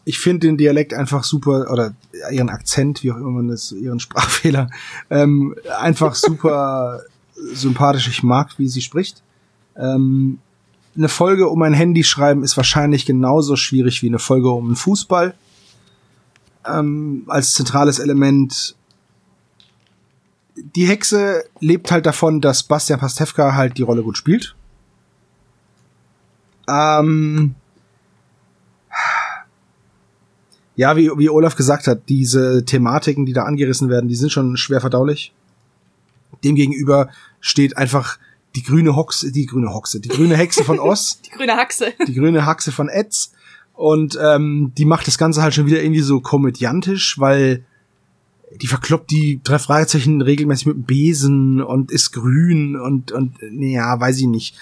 Ich 0.04 0.18
finde 0.18 0.46
den 0.46 0.56
Dialekt 0.56 0.94
einfach 0.94 1.24
super, 1.24 1.70
oder 1.70 1.94
ihren 2.30 2.48
Akzent, 2.48 3.02
wie 3.02 3.12
auch 3.12 3.16
immer 3.16 3.30
man 3.30 3.48
das, 3.48 3.72
ihren 3.72 4.00
Sprachfehler, 4.00 4.70
ähm, 5.10 5.54
einfach 5.80 6.14
super 6.14 7.02
sympathisch. 7.54 8.08
Ich 8.08 8.22
mag, 8.22 8.58
wie 8.58 8.68
sie 8.68 8.80
spricht. 8.82 9.22
Ähm, 9.76 10.38
eine 10.96 11.08
Folge 11.08 11.48
um 11.48 11.62
ein 11.62 11.74
Handy 11.74 12.04
schreiben 12.04 12.42
ist 12.42 12.56
wahrscheinlich 12.56 13.06
genauso 13.06 13.56
schwierig 13.56 14.02
wie 14.02 14.08
eine 14.08 14.18
Folge 14.18 14.50
um 14.50 14.66
einen 14.66 14.76
Fußball. 14.76 15.34
Ähm, 16.66 17.24
als 17.28 17.54
zentrales 17.54 17.98
Element. 17.98 18.74
Die 20.74 20.86
Hexe 20.86 21.44
lebt 21.60 21.90
halt 21.92 22.04
davon, 22.04 22.40
dass 22.40 22.64
Bastian 22.64 22.98
Pastewka 22.98 23.54
halt 23.54 23.78
die 23.78 23.82
Rolle 23.82 24.02
gut 24.02 24.18
spielt. 24.18 24.56
Ähm, 26.68 27.54
ja, 30.76 30.96
wie, 30.96 31.10
wie 31.16 31.30
Olaf 31.30 31.56
gesagt 31.56 31.86
hat, 31.86 32.08
diese 32.08 32.64
Thematiken, 32.64 33.24
die 33.24 33.32
da 33.32 33.44
angerissen 33.44 33.88
werden, 33.88 34.08
die 34.08 34.16
sind 34.16 34.30
schon 34.30 34.56
schwer 34.56 34.80
verdaulich. 34.80 35.32
Demgegenüber 36.44 37.08
steht 37.40 37.76
einfach 37.76 38.18
die 38.58 38.64
grüne 38.64 38.96
Hoxe, 38.96 39.30
die 39.30 39.46
grüne 39.46 39.72
Hoxe, 39.72 40.00
die 40.00 40.08
grüne 40.08 40.36
Hexe 40.36 40.64
von 40.64 40.80
Oz, 40.80 41.20
Die 41.24 41.30
grüne 41.30 41.56
Haxe. 41.56 41.92
die 42.08 42.14
grüne 42.14 42.44
Haxe 42.44 42.72
von 42.72 42.88
Etz. 42.88 43.32
Und 43.74 44.18
ähm, 44.20 44.72
die 44.76 44.84
macht 44.84 45.06
das 45.06 45.16
Ganze 45.18 45.42
halt 45.42 45.54
schon 45.54 45.66
wieder 45.66 45.80
irgendwie 45.80 46.00
so 46.00 46.20
komödiantisch, 46.20 47.20
weil 47.20 47.64
die 48.60 48.66
verkloppt 48.66 49.12
die 49.12 49.40
drei 49.44 49.60
Fragezeichen 49.60 50.20
regelmäßig 50.20 50.66
mit 50.66 50.76
dem 50.76 50.82
Besen 50.82 51.62
und 51.62 51.92
ist 51.92 52.10
grün 52.10 52.74
und, 52.74 53.12
und 53.12 53.36
nee, 53.52 53.74
ja, 53.74 54.00
weiß 54.00 54.18
ich 54.18 54.26
nicht. 54.26 54.56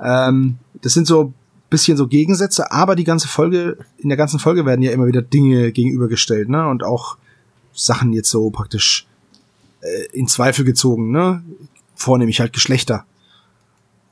Ähm, 0.00 0.56
das 0.80 0.94
sind 0.94 1.06
so 1.06 1.34
bisschen 1.68 1.98
so 1.98 2.06
Gegensätze, 2.06 2.72
aber 2.72 2.96
die 2.96 3.04
ganze 3.04 3.28
Folge, 3.28 3.76
in 3.98 4.08
der 4.08 4.16
ganzen 4.16 4.38
Folge 4.38 4.64
werden 4.64 4.82
ja 4.82 4.92
immer 4.92 5.06
wieder 5.06 5.22
Dinge 5.22 5.72
gegenübergestellt, 5.72 6.48
ne? 6.48 6.66
Und 6.68 6.84
auch 6.84 7.18
Sachen 7.74 8.12
jetzt 8.14 8.30
so 8.30 8.48
praktisch 8.50 9.06
äh, 9.80 10.06
in 10.12 10.28
Zweifel 10.28 10.64
gezogen, 10.64 11.10
ne? 11.10 11.42
Vornehmlich 11.94 12.40
halt 12.40 12.54
Geschlechter. 12.54 13.04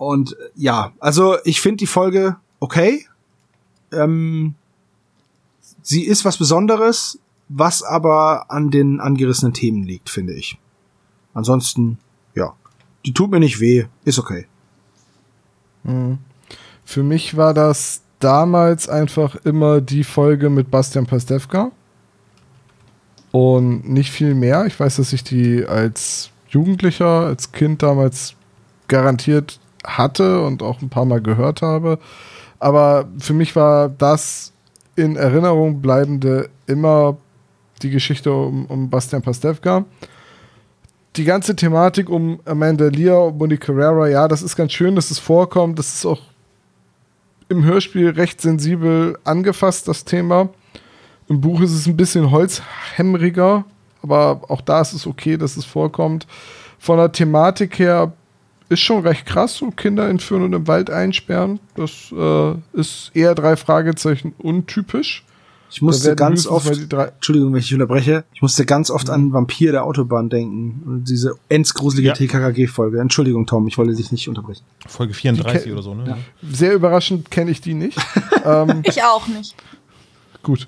Und 0.00 0.34
ja, 0.54 0.92
also 0.98 1.36
ich 1.44 1.60
finde 1.60 1.76
die 1.76 1.86
Folge 1.86 2.36
okay. 2.58 3.06
Ähm, 3.92 4.54
sie 5.82 6.04
ist 6.04 6.24
was 6.24 6.38
Besonderes, 6.38 7.18
was 7.50 7.82
aber 7.82 8.50
an 8.50 8.70
den 8.70 8.98
angerissenen 8.98 9.52
Themen 9.52 9.82
liegt, 9.82 10.08
finde 10.08 10.32
ich. 10.32 10.58
Ansonsten, 11.34 11.98
ja, 12.34 12.54
die 13.04 13.12
tut 13.12 13.30
mir 13.30 13.40
nicht 13.40 13.60
weh, 13.60 13.88
ist 14.04 14.18
okay. 14.18 14.46
Für 16.86 17.02
mich 17.02 17.36
war 17.36 17.52
das 17.52 18.00
damals 18.20 18.88
einfach 18.88 19.36
immer 19.44 19.82
die 19.82 20.04
Folge 20.04 20.48
mit 20.48 20.70
Bastian 20.70 21.04
Pastewka. 21.04 21.72
Und 23.32 23.86
nicht 23.86 24.10
viel 24.10 24.34
mehr. 24.34 24.64
Ich 24.64 24.80
weiß, 24.80 24.96
dass 24.96 25.12
ich 25.12 25.24
die 25.24 25.66
als 25.66 26.30
Jugendlicher, 26.48 27.26
als 27.26 27.52
Kind 27.52 27.82
damals 27.82 28.34
garantiert 28.88 29.59
hatte 29.84 30.44
und 30.44 30.62
auch 30.62 30.82
ein 30.82 30.90
paar 30.90 31.04
Mal 31.04 31.20
gehört 31.20 31.62
habe. 31.62 31.98
Aber 32.58 33.08
für 33.18 33.32
mich 33.32 33.56
war 33.56 33.88
das 33.88 34.52
in 34.96 35.16
Erinnerung 35.16 35.80
bleibende 35.80 36.50
immer 36.66 37.16
die 37.82 37.90
Geschichte 37.90 38.32
um, 38.32 38.66
um 38.66 38.90
Bastian 38.90 39.22
Pastewka. 39.22 39.84
Die 41.16 41.24
ganze 41.24 41.56
Thematik 41.56 42.08
um 42.08 42.40
Amanda 42.44 42.86
Lear 42.88 43.26
und 43.26 43.38
Monique 43.38 43.62
Carrera, 43.62 44.08
ja, 44.08 44.28
das 44.28 44.42
ist 44.42 44.54
ganz 44.54 44.72
schön, 44.72 44.94
dass 44.94 45.10
es 45.10 45.18
vorkommt. 45.18 45.78
Das 45.78 45.94
ist 45.94 46.06
auch 46.06 46.20
im 47.48 47.64
Hörspiel 47.64 48.10
recht 48.10 48.40
sensibel 48.40 49.18
angefasst, 49.24 49.88
das 49.88 50.04
Thema. 50.04 50.50
Im 51.28 51.40
Buch 51.40 51.60
ist 51.60 51.72
es 51.72 51.86
ein 51.86 51.96
bisschen 51.96 52.30
holzhämmeriger, 52.30 53.64
aber 54.02 54.42
auch 54.48 54.60
da 54.60 54.80
ist 54.80 54.92
es 54.92 55.06
okay, 55.06 55.36
dass 55.36 55.56
es 55.56 55.64
vorkommt. 55.64 56.26
Von 56.78 56.98
der 56.98 57.10
Thematik 57.10 57.78
her 57.78 58.12
ist 58.70 58.80
schon 58.80 59.06
recht 59.06 59.26
krass, 59.26 59.56
so 59.56 59.70
Kinder 59.70 60.08
entführen 60.08 60.44
und 60.44 60.52
im 60.52 60.66
Wald 60.66 60.90
einsperren. 60.90 61.60
Das 61.74 62.12
äh, 62.16 62.54
ist 62.72 63.10
eher 63.14 63.34
drei 63.34 63.56
Fragezeichen 63.56 64.32
untypisch. 64.38 65.24
Ich 65.72 65.82
musste 65.82 66.16
ganz 66.16 66.48
oft, 66.48 66.68
Entschuldigung, 66.68 67.52
wenn 67.52 67.60
ich 67.60 67.72
unterbreche, 67.72 68.24
ich 68.34 68.42
musste 68.42 68.66
ganz 68.66 68.90
oft 68.90 69.08
an 69.08 69.32
Vampir 69.32 69.70
der 69.70 69.84
Autobahn 69.84 70.28
denken. 70.28 70.82
Und 70.84 71.04
diese 71.04 71.34
endsgruselige 71.48 72.08
ja. 72.08 72.14
TKKG-Folge. 72.14 73.00
Entschuldigung, 73.00 73.46
Tom, 73.46 73.68
ich 73.68 73.78
wollte 73.78 73.94
dich 73.94 74.10
nicht 74.10 74.28
unterbrechen. 74.28 74.64
Folge 74.88 75.14
34 75.14 75.70
oder 75.72 75.82
so, 75.82 75.94
ne? 75.94 76.04
Ja. 76.08 76.18
Sehr 76.50 76.74
überraschend 76.74 77.30
kenne 77.30 77.52
ich 77.52 77.60
die 77.60 77.74
nicht. 77.74 77.98
ähm, 78.44 78.82
ich 78.84 79.02
auch 79.04 79.28
nicht. 79.28 79.54
Gut 80.42 80.66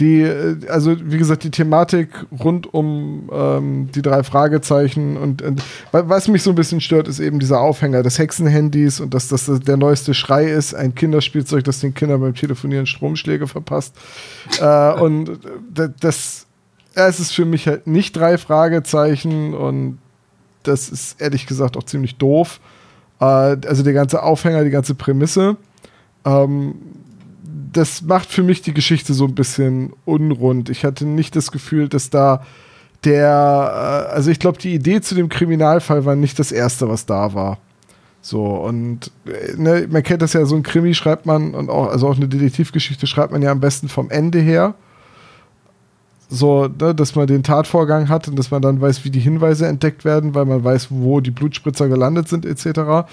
die, 0.00 0.22
äh, 0.22 0.56
also 0.68 0.96
wie 1.00 1.18
gesagt, 1.18 1.44
die 1.44 1.50
Thematik 1.50 2.08
rund 2.42 2.72
um 2.72 3.30
ähm, 3.32 3.88
die 3.94 4.02
drei 4.02 4.22
Fragezeichen 4.22 5.16
und, 5.16 5.42
und, 5.42 5.62
was 5.92 6.28
mich 6.28 6.42
so 6.42 6.50
ein 6.50 6.56
bisschen 6.56 6.80
stört, 6.80 7.06
ist 7.06 7.20
eben 7.20 7.38
dieser 7.38 7.60
Aufhänger 7.60 8.02
des 8.02 8.18
Hexenhandys 8.18 9.00
und 9.00 9.14
dass 9.14 9.28
das 9.28 9.46
der 9.46 9.76
neueste 9.76 10.14
Schrei 10.14 10.46
ist, 10.46 10.74
ein 10.74 10.94
Kinderspielzeug, 10.94 11.64
das 11.64 11.80
den 11.80 11.94
Kindern 11.94 12.20
beim 12.20 12.34
Telefonieren 12.34 12.86
Stromschläge 12.86 13.46
verpasst. 13.46 13.94
äh, 14.60 14.92
und 14.94 15.28
äh, 15.78 15.88
das, 16.00 16.46
es 16.94 17.20
ist 17.20 17.32
für 17.32 17.44
mich 17.44 17.68
halt 17.68 17.86
nicht 17.86 18.16
drei 18.16 18.38
Fragezeichen 18.38 19.54
und 19.54 19.98
das 20.64 20.88
ist 20.88 21.20
ehrlich 21.20 21.46
gesagt 21.46 21.76
auch 21.76 21.84
ziemlich 21.84 22.16
doof. 22.16 22.60
Äh, 23.20 23.24
also 23.24 23.82
der 23.84 23.92
ganze 23.92 24.22
Aufhänger, 24.22 24.64
die 24.64 24.70
ganze 24.70 24.94
Prämisse. 24.94 25.56
Ähm, 26.24 26.74
das 27.76 28.02
macht 28.02 28.30
für 28.30 28.42
mich 28.42 28.62
die 28.62 28.74
Geschichte 28.74 29.14
so 29.14 29.26
ein 29.26 29.34
bisschen 29.34 29.92
unrund. 30.04 30.70
Ich 30.70 30.84
hatte 30.84 31.06
nicht 31.06 31.36
das 31.36 31.52
Gefühl, 31.52 31.88
dass 31.88 32.10
da 32.10 32.44
der, 33.04 34.08
äh, 34.10 34.14
also 34.14 34.30
ich 34.30 34.38
glaube, 34.38 34.58
die 34.58 34.74
Idee 34.74 35.00
zu 35.00 35.14
dem 35.14 35.28
Kriminalfall 35.28 36.04
war 36.04 36.16
nicht 36.16 36.38
das 36.38 36.52
erste, 36.52 36.88
was 36.88 37.06
da 37.06 37.34
war. 37.34 37.58
So, 38.20 38.42
und 38.42 39.10
äh, 39.26 39.54
ne, 39.56 39.86
man 39.90 40.02
kennt 40.02 40.22
das 40.22 40.32
ja, 40.32 40.44
so 40.46 40.56
ein 40.56 40.62
Krimi 40.62 40.94
schreibt 40.94 41.26
man 41.26 41.54
und 41.54 41.68
auch, 41.68 41.88
also 41.88 42.08
auch 42.08 42.16
eine 42.16 42.28
Detektivgeschichte 42.28 43.06
schreibt 43.06 43.32
man 43.32 43.42
ja 43.42 43.50
am 43.50 43.60
besten 43.60 43.88
vom 43.88 44.10
Ende 44.10 44.38
her. 44.38 44.74
So, 46.30 46.66
ne, 46.66 46.94
dass 46.94 47.14
man 47.14 47.26
den 47.26 47.42
Tatvorgang 47.42 48.08
hat 48.08 48.26
und 48.28 48.38
dass 48.38 48.50
man 48.50 48.62
dann 48.62 48.80
weiß, 48.80 49.04
wie 49.04 49.10
die 49.10 49.20
Hinweise 49.20 49.66
entdeckt 49.66 50.04
werden, 50.04 50.34
weil 50.34 50.46
man 50.46 50.64
weiß, 50.64 50.88
wo 50.90 51.20
die 51.20 51.30
Blutspritzer 51.30 51.88
gelandet 51.88 52.28
sind, 52.28 52.46
etc. 52.46 53.06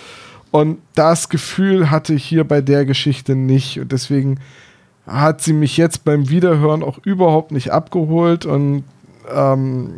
Und 0.52 0.80
das 0.95 1.30
Gefühl 1.30 1.90
hatte 1.90 2.14
ich 2.14 2.26
hier 2.26 2.44
bei 2.44 2.61
der 2.61 2.86
Geschichte 2.86 3.36
nicht. 3.36 3.80
Und 3.80 3.91
deswegen 3.91 4.40
hat 5.07 5.41
sie 5.41 5.53
mich 5.53 5.78
jetzt 5.78 6.03
beim 6.03 6.30
Wiederhören 6.30 6.84
auch 6.84 6.99
überhaupt 7.03 7.52
nicht 7.52 7.72
abgeholt. 7.72 8.45
Und 8.45 8.84
ähm, 9.34 9.94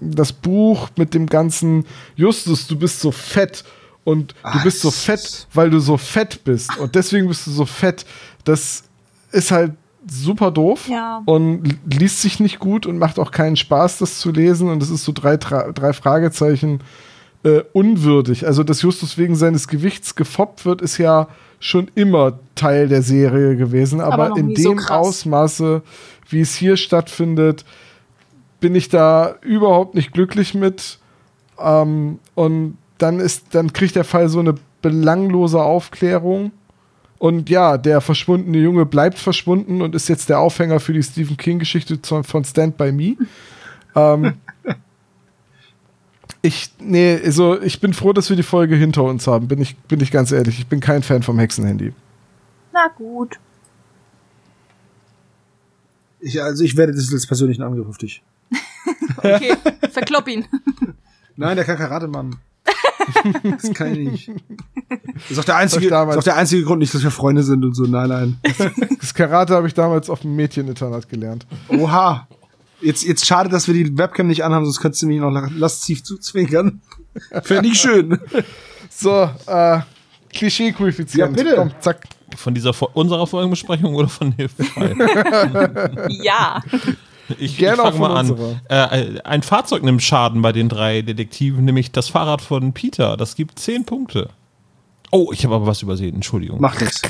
das 0.00 0.32
Buch 0.32 0.88
mit 0.96 1.12
dem 1.12 1.26
ganzen 1.26 1.84
Justus, 2.16 2.66
du 2.66 2.78
bist 2.78 3.00
so 3.00 3.10
fett 3.10 3.64
und 4.04 4.34
Ach, 4.42 4.56
du 4.56 4.64
bist 4.64 4.80
so 4.80 4.90
fett, 4.90 5.46
weil 5.52 5.68
du 5.68 5.78
so 5.78 5.98
fett 5.98 6.42
bist. 6.44 6.76
Und 6.78 6.94
deswegen 6.94 7.28
bist 7.28 7.46
du 7.46 7.50
so 7.50 7.66
fett. 7.66 8.06
Das 8.44 8.84
ist 9.32 9.50
halt 9.50 9.72
super 10.08 10.50
doof 10.50 10.88
ja. 10.88 11.22
und 11.26 11.78
liest 11.84 12.22
sich 12.22 12.40
nicht 12.40 12.58
gut 12.58 12.86
und 12.86 12.96
macht 12.96 13.18
auch 13.18 13.30
keinen 13.30 13.56
Spaß, 13.56 13.98
das 13.98 14.18
zu 14.18 14.30
lesen. 14.30 14.70
Und 14.70 14.82
es 14.82 14.88
ist 14.88 15.04
so 15.04 15.12
drei, 15.12 15.36
drei 15.36 15.92
Fragezeichen 15.92 16.80
äh, 17.42 17.62
unwürdig. 17.72 18.46
Also, 18.46 18.62
dass 18.64 18.82
Justus 18.82 19.16
wegen 19.18 19.34
seines 19.34 19.68
Gewichts 19.68 20.14
gefoppt 20.14 20.64
wird, 20.64 20.82
ist 20.82 20.98
ja 20.98 21.28
schon 21.58 21.90
immer 21.94 22.38
Teil 22.54 22.88
der 22.88 23.02
Serie 23.02 23.56
gewesen. 23.56 24.00
Aber, 24.00 24.26
aber 24.26 24.38
in 24.38 24.54
dem 24.54 24.78
so 24.78 24.92
Ausmaße, 24.92 25.82
wie 26.28 26.40
es 26.40 26.54
hier 26.54 26.76
stattfindet, 26.76 27.64
bin 28.60 28.74
ich 28.74 28.88
da 28.88 29.36
überhaupt 29.42 29.94
nicht 29.94 30.12
glücklich 30.12 30.54
mit. 30.54 30.98
Ähm, 31.58 32.18
und 32.34 32.76
dann 32.98 33.20
ist, 33.20 33.54
dann 33.54 33.72
kriegt 33.72 33.96
der 33.96 34.04
Fall 34.04 34.28
so 34.28 34.40
eine 34.40 34.54
belanglose 34.82 35.62
Aufklärung. 35.62 36.52
Und 37.18 37.50
ja, 37.50 37.76
der 37.76 38.00
verschwundene 38.00 38.58
Junge 38.58 38.86
bleibt 38.86 39.18
verschwunden 39.18 39.82
und 39.82 39.94
ist 39.94 40.08
jetzt 40.08 40.30
der 40.30 40.40
Aufhänger 40.40 40.80
für 40.80 40.94
die 40.94 41.02
Stephen 41.02 41.36
King-Geschichte 41.36 41.98
von 42.22 42.44
Stand 42.44 42.78
By 42.78 42.92
Me. 42.92 43.16
ähm, 43.94 44.34
ich, 46.42 46.72
nee, 46.78 47.20
also 47.22 47.60
ich 47.60 47.80
bin 47.80 47.92
froh, 47.92 48.12
dass 48.12 48.30
wir 48.30 48.36
die 48.36 48.42
Folge 48.42 48.74
hinter 48.74 49.02
uns 49.04 49.26
haben, 49.26 49.48
bin 49.48 49.60
ich, 49.60 49.76
bin 49.76 50.00
ich 50.00 50.10
ganz 50.10 50.32
ehrlich. 50.32 50.58
Ich 50.58 50.66
bin 50.66 50.80
kein 50.80 51.02
Fan 51.02 51.22
vom 51.22 51.38
Hexenhandy. 51.38 51.92
Na 52.72 52.88
gut. 52.88 53.38
Ich, 56.20 56.42
also 56.42 56.64
ich 56.64 56.76
werde 56.76 56.92
das 56.92 57.12
als 57.12 57.26
persönlichen 57.26 57.62
Angriff 57.62 57.88
auf 57.88 57.98
dich. 57.98 58.22
okay, 59.16 59.54
verklopp 59.90 60.28
ihn. 60.28 60.46
Nein, 61.36 61.56
der 61.56 61.64
Kakaratemann. 61.64 62.36
das 63.42 63.72
kann 63.72 63.94
ich 63.94 64.28
nicht. 64.28 64.44
Das 65.14 65.30
ist 65.30 65.38
auch 65.38 65.44
der 65.44 65.56
einzige, 65.56 65.86
ist 65.86 65.92
auch 65.92 66.22
der 66.22 66.36
einzige 66.36 66.62
Grund 66.64 66.80
nicht, 66.80 66.94
dass 66.94 67.02
wir 67.02 67.10
Freunde 67.10 67.42
sind 67.42 67.64
und 67.64 67.74
so. 67.74 67.84
Nein, 67.84 68.08
nein. 68.08 68.40
Das 69.00 69.14
Karate 69.14 69.54
habe 69.54 69.66
ich 69.66 69.74
damals 69.74 70.10
auf 70.10 70.20
dem 70.20 70.36
Mädcheninternat 70.36 71.08
gelernt. 71.08 71.46
Oha. 71.68 72.28
Jetzt, 72.80 73.04
jetzt 73.04 73.26
schade, 73.26 73.48
dass 73.48 73.66
wir 73.66 73.74
die 73.74 73.96
Webcam 73.96 74.26
nicht 74.26 74.44
anhaben, 74.44 74.64
sonst 74.64 74.80
könntest 74.80 75.02
du 75.02 75.06
mich 75.06 75.20
noch 75.20 75.30
lasziv 75.56 76.02
zuzwinkern. 76.02 76.80
Fände 77.42 77.68
ich 77.68 77.80
schön. 77.80 78.18
So, 78.88 79.30
äh, 79.46 79.80
Klischee-Koeffizient. 80.32 81.16
Ja, 81.18 81.26
bitte. 81.26 81.56
Komm, 81.56 81.72
zack. 81.80 82.06
Von 82.36 82.54
dieser 82.54 82.72
unserer 82.96 83.26
Folgenbesprechung 83.26 83.94
oder 83.94 84.08
von 84.08 84.32
Hilfefrei? 84.32 84.94
ja. 86.22 86.62
Ich, 87.38 87.58
Gerne 87.58 87.76
ich 87.76 87.82
fange 87.82 87.98
mal 87.98 88.16
an. 88.16 88.60
Äh, 88.68 89.20
ein 89.22 89.42
Fahrzeug 89.42 89.82
nimmt 89.82 90.02
Schaden 90.02 90.42
bei 90.42 90.52
den 90.52 90.68
drei 90.68 91.02
Detektiven, 91.02 91.64
nämlich 91.64 91.92
das 91.92 92.08
Fahrrad 92.08 92.40
von 92.40 92.72
Peter. 92.72 93.16
Das 93.16 93.34
gibt 93.34 93.58
zehn 93.58 93.84
Punkte. 93.84 94.30
Oh, 95.10 95.30
ich 95.32 95.44
habe 95.44 95.56
aber 95.56 95.66
was 95.66 95.82
übersehen. 95.82 96.14
Entschuldigung. 96.14 96.60
Macht 96.60 96.80
nichts. 96.80 97.02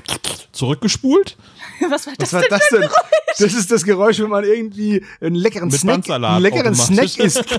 Zurückgespult? 0.53 1.37
Was 1.89 2.07
war 2.07 2.15
das, 2.19 2.33
was 2.33 2.33
war 2.35 2.41
denn, 2.43 2.51
das 2.51 2.69
denn? 2.69 2.89
Das 3.39 3.55
ist 3.55 3.71
das 3.71 3.85
Geräusch, 3.85 4.21
wenn 4.21 4.29
man 4.29 4.45
irgendwie 4.45 5.03
einen 5.23 5.35
leckeren 5.35 5.69
Mit 5.69 5.81
Snack, 5.81 6.11
einen 6.11 6.43
leckeren 6.43 6.75
Snack 6.75 7.17
isst. 7.19 7.43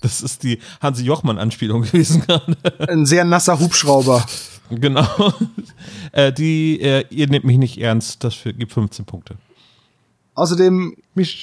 Das 0.00 0.20
ist 0.20 0.44
die 0.44 0.60
Hansi 0.80 1.04
Jochmann-Anspielung 1.04 1.82
gewesen 1.82 2.22
gerade. 2.24 2.56
Ein 2.88 3.04
sehr 3.04 3.24
nasser 3.24 3.58
Hubschrauber. 3.58 4.24
Genau. 4.70 5.06
Äh, 6.12 6.32
die, 6.32 6.80
äh, 6.80 7.04
ihr 7.10 7.28
nehmt 7.28 7.44
mich 7.44 7.58
nicht 7.58 7.78
ernst, 7.78 8.24
das 8.24 8.34
für, 8.34 8.54
gibt 8.54 8.72
15 8.72 9.04
Punkte. 9.04 9.36
Außerdem 10.34 10.96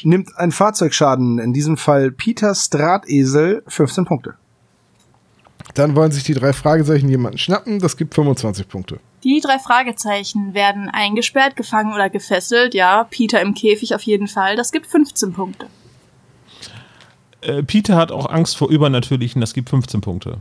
nimmt 0.04 0.36
ein 0.38 0.52
Fahrzeugschaden, 0.52 1.38
in 1.38 1.54
diesem 1.54 1.78
Fall 1.78 2.12
Peters 2.12 2.72
Drahtesel, 2.72 3.62
15 3.68 4.06
Punkte. 4.06 4.34
Dann 5.74 5.96
wollen 5.96 6.12
sich 6.12 6.24
die 6.24 6.34
drei 6.34 6.54
Fragezeichen 6.54 7.10
jemanden 7.10 7.38
schnappen, 7.38 7.80
das 7.80 7.98
gibt 7.98 8.16
25 8.16 8.68
Punkte. 8.68 9.00
Die 9.24 9.42
drei 9.42 9.60
Fragezeichen 9.60 10.54
werden 10.54 10.90
eingesperrt, 10.90 11.56
gefangen 11.56 11.94
oder 11.94 12.10
gefesselt. 12.10 12.74
Ja, 12.74 13.06
Peter 13.06 13.42
im 13.42 13.56
Käfig 13.56 13.96
auf 13.96 14.04
jeden 14.04 14.28
Fall, 14.28 14.56
das 14.56 14.72
gibt 14.72 14.88
15 14.88 15.34
Punkte. 15.34 15.68
Äh, 17.42 17.64
Peter 17.64 17.96
hat 17.96 18.12
auch 18.12 18.30
Angst 18.30 18.56
vor 18.56 18.70
Übernatürlichen, 18.70 19.42
das 19.42 19.54
gibt 19.54 19.70
15 19.70 20.02
Punkte. 20.02 20.38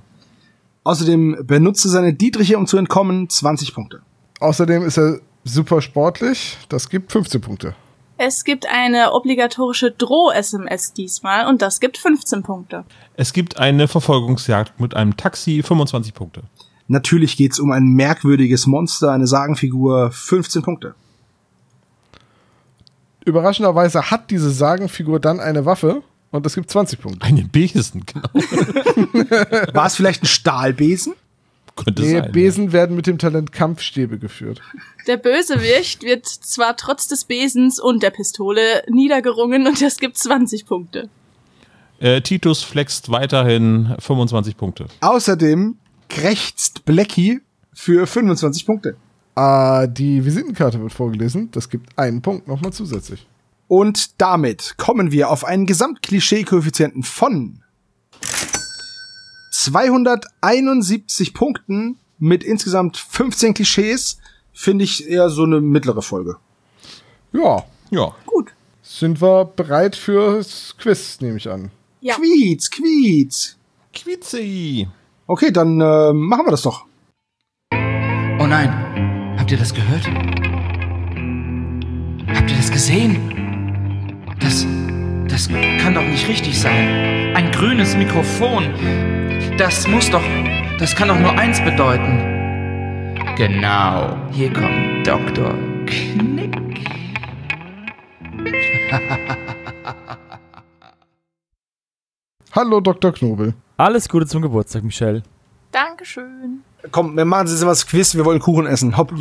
Außerdem 0.84 1.38
benutze 1.46 1.88
seine 1.88 2.12
Dietriche, 2.12 2.58
um 2.58 2.66
zu 2.66 2.76
entkommen, 2.76 3.28
20 3.28 3.74
Punkte. 3.74 4.02
Außerdem 4.40 4.84
ist 4.84 4.98
er 4.98 5.20
super 5.44 5.80
sportlich, 5.80 6.58
das 6.68 6.90
gibt 6.90 7.10
15 7.10 7.40
Punkte. 7.40 7.74
Es 8.16 8.44
gibt 8.44 8.66
eine 8.66 9.12
obligatorische 9.12 9.90
Droh-SMS 9.90 10.92
diesmal 10.92 11.46
und 11.46 11.62
das 11.62 11.80
gibt 11.80 11.98
15 11.98 12.42
Punkte. 12.42 12.84
Es 13.16 13.32
gibt 13.32 13.58
eine 13.58 13.88
Verfolgungsjagd 13.88 14.78
mit 14.78 14.94
einem 14.94 15.16
Taxi, 15.16 15.62
25 15.62 16.14
Punkte. 16.14 16.42
Natürlich 16.86 17.36
geht's 17.36 17.58
um 17.58 17.72
ein 17.72 17.84
merkwürdiges 17.84 18.66
Monster, 18.66 19.10
eine 19.10 19.26
Sagenfigur, 19.26 20.10
15 20.12 20.62
Punkte. 20.62 20.94
Überraschenderweise 23.24 24.10
hat 24.10 24.30
diese 24.30 24.50
Sagenfigur 24.50 25.18
dann 25.18 25.40
eine 25.40 25.64
Waffe 25.64 26.02
und 26.30 26.44
es 26.46 26.54
gibt 26.54 26.70
20 26.70 27.00
Punkte. 27.00 27.24
Einen 27.24 27.48
Besen, 27.48 28.04
genau. 28.04 28.28
War 29.72 29.86
es 29.86 29.96
vielleicht 29.96 30.22
ein 30.22 30.26
Stahlbesen? 30.26 31.14
Könnte 31.76 32.02
nee, 32.02 32.12
sein, 32.12 32.32
Besen 32.32 32.66
ja. 32.66 32.72
werden 32.72 32.96
mit 32.96 33.06
dem 33.06 33.18
Talent 33.18 33.52
Kampfstäbe 33.52 34.18
geführt. 34.18 34.60
Der 35.06 35.16
Bösewicht 35.16 36.02
wird 36.02 36.26
zwar 36.26 36.76
trotz 36.76 37.08
des 37.08 37.24
Besens 37.24 37.80
und 37.80 38.02
der 38.02 38.10
Pistole 38.10 38.84
niedergerungen 38.88 39.66
und 39.66 39.82
es 39.82 39.98
gibt 39.98 40.16
20 40.16 40.66
Punkte. 40.66 41.08
Äh, 41.98 42.20
Titus 42.20 42.62
flext 42.62 43.10
weiterhin 43.10 43.94
25 43.98 44.56
Punkte. 44.56 44.86
Außerdem 45.00 45.76
krächzt 46.08 46.84
Blackie 46.84 47.40
für 47.72 48.06
25 48.06 48.66
Punkte. 48.66 48.96
Äh, 49.36 49.88
die 49.88 50.24
Visitenkarte 50.24 50.80
wird 50.80 50.92
vorgelesen. 50.92 51.50
Das 51.50 51.68
gibt 51.68 51.98
einen 51.98 52.22
Punkt 52.22 52.46
nochmal 52.46 52.72
zusätzlich. 52.72 53.26
Und 53.66 54.20
damit 54.20 54.74
kommen 54.76 55.10
wir 55.10 55.30
auf 55.30 55.44
einen 55.44 55.66
Gesamtklischee-Koeffizienten 55.66 57.02
von 57.02 57.63
271 59.54 61.32
Punkten 61.34 61.98
mit 62.18 62.42
insgesamt 62.44 62.96
15 62.96 63.54
Klischees. 63.54 64.18
Finde 64.52 64.84
ich 64.84 65.08
eher 65.08 65.30
so 65.30 65.44
eine 65.44 65.60
mittlere 65.60 66.02
Folge. 66.02 66.36
Ja, 67.32 67.64
Ja. 67.90 68.14
Gut. 68.26 68.52
sind 68.82 69.20
wir 69.20 69.44
bereit 69.44 69.96
fürs 69.96 70.74
Quiz, 70.78 71.20
nehme 71.20 71.36
ich 71.38 71.48
an. 71.50 71.70
Ja. 72.00 72.14
Quietz, 72.16 72.70
quietz. 72.70 73.56
Quizzi. 73.92 74.86
Okay, 75.26 75.50
dann 75.50 75.80
äh, 75.80 76.12
machen 76.12 76.46
wir 76.46 76.50
das 76.50 76.62
doch. 76.62 76.84
Oh 77.72 78.46
nein, 78.46 79.34
habt 79.38 79.50
ihr 79.50 79.58
das 79.58 79.72
gehört? 79.74 80.06
Habt 82.28 82.50
ihr 82.50 82.56
das 82.56 82.70
gesehen? 82.70 83.16
Das, 84.40 84.66
das 85.28 85.48
kann 85.48 85.94
doch 85.94 86.02
nicht 86.04 86.28
richtig 86.28 86.60
sein. 86.60 87.34
Ein 87.34 87.50
grünes 87.52 87.96
Mikrofon. 87.96 88.64
Das 89.56 89.86
muss 89.86 90.10
doch, 90.10 90.24
das 90.80 90.96
kann 90.96 91.06
doch 91.06 91.18
nur 91.18 91.30
eins 91.38 91.62
bedeuten. 91.62 93.14
Genau, 93.36 94.16
hier 94.32 94.52
kommt 94.52 95.06
Dr. 95.06 95.54
Knick. 95.86 96.84
Hallo, 102.50 102.80
Dr. 102.80 103.12
Knobel. 103.12 103.54
Alles 103.76 104.08
Gute 104.08 104.26
zum 104.26 104.42
Geburtstag, 104.42 104.82
Michelle. 104.82 105.22
Dankeschön. 105.74 106.60
Komm, 106.92 107.16
wir 107.16 107.24
machen 107.24 107.48
jetzt 107.48 107.66
was 107.66 107.84
Quiz, 107.88 108.14
wir 108.14 108.24
wollen 108.24 108.38
Kuchen 108.38 108.64
essen. 108.66 108.96
Hopp. 108.96 109.12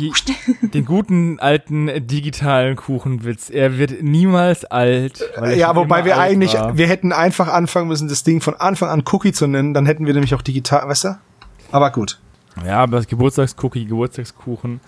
Den 0.62 0.84
guten 0.84 1.40
alten 1.40 1.90
digitalen 2.06 2.76
Kuchenwitz. 2.76 3.50
Er 3.50 3.76
wird 3.76 4.02
niemals 4.04 4.64
alt. 4.64 5.20
weil 5.36 5.58
Ja, 5.58 5.74
wobei 5.74 5.96
immer 5.98 6.04
wir 6.06 6.18
eigentlich, 6.18 6.54
war. 6.54 6.76
wir 6.78 6.86
hätten 6.86 7.10
einfach 7.12 7.48
anfangen 7.48 7.88
müssen, 7.88 8.06
das 8.08 8.22
Ding 8.22 8.40
von 8.40 8.54
Anfang 8.54 8.88
an 8.88 9.02
Cookie 9.10 9.32
zu 9.32 9.48
nennen, 9.48 9.74
dann 9.74 9.84
hätten 9.84 10.06
wir 10.06 10.14
nämlich 10.14 10.32
auch 10.36 10.42
digital, 10.42 10.86
weißt 10.88 11.04
du? 11.04 11.18
Aber 11.72 11.90
gut. 11.90 12.20
Ja, 12.64 12.84
aber 12.84 12.98
das 12.98 13.08
Geburtstagscookie, 13.08 13.86
Geburtstagskuchen. 13.86 14.80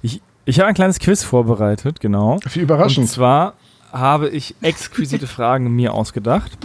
Ich, 0.00 0.22
ich 0.46 0.60
habe 0.60 0.68
ein 0.68 0.74
kleines 0.74 0.98
Quiz 0.98 1.22
vorbereitet, 1.24 2.00
genau. 2.00 2.38
Wie 2.54 2.60
Und 2.60 2.62
überraschend. 2.62 3.08
zwar 3.10 3.52
habe 3.92 4.30
ich 4.30 4.54
exquisite 4.62 5.26
Fragen 5.26 5.70
mir 5.76 5.92
ausgedacht, 5.92 6.56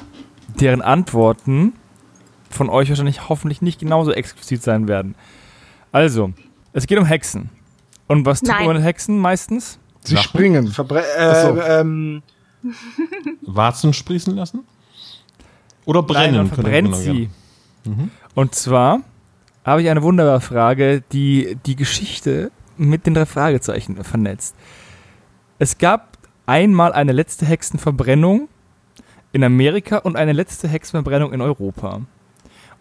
deren 0.60 0.82
Antworten 0.82 1.74
von 2.56 2.70
euch 2.70 2.90
wahrscheinlich 2.90 3.30
hoffentlich 3.30 3.62
nicht 3.62 3.80
genauso 3.80 4.12
exquisit 4.12 4.64
sein 4.64 4.88
werden. 4.88 5.16
Also, 5.92 6.34
es 6.74 6.88
geht 6.88 6.98
um 6.98 7.06
Hexen. 7.06 7.50
Und 8.08 8.26
was 8.26 8.42
tut 8.42 8.50
man 8.50 8.76
mit 8.76 8.84
Hexen 8.84 9.18
meistens? 9.20 9.80
Sie 10.04 10.16
Lachen? 10.16 10.24
springen. 10.30 10.68
Verbre 10.68 11.04
so. 11.18 11.58
äh, 11.58 11.80
ähm, 11.80 12.24
Warzen 13.42 13.94
sprießen 13.94 14.36
lassen? 14.36 14.66
Oder 15.86 16.04
brennen? 16.04 16.36
Nein, 16.36 16.48
verbrennt 16.48 16.96
sie. 16.96 17.30
Mhm. 17.86 18.12
Und 18.36 18.56
zwar 18.56 19.02
habe 19.64 19.82
ich 19.82 19.90
eine 19.90 20.02
wunderbare 20.02 20.42
Frage, 20.42 21.04
die 21.12 21.58
die 21.66 21.76
Geschichte 21.76 22.52
mit 22.78 23.06
den 23.06 23.14
drei 23.14 23.26
Fragezeichen 23.26 24.04
vernetzt. 24.04 24.56
Es 25.60 25.78
gab 25.78 26.18
einmal 26.46 26.94
eine 26.94 27.12
letzte 27.12 27.46
Hexenverbrennung 27.46 28.50
in 29.32 29.44
Amerika 29.44 29.98
und 29.98 30.16
eine 30.16 30.34
letzte 30.34 30.68
Hexenverbrennung 30.68 31.34
in 31.34 31.42
Europa. 31.42 32.02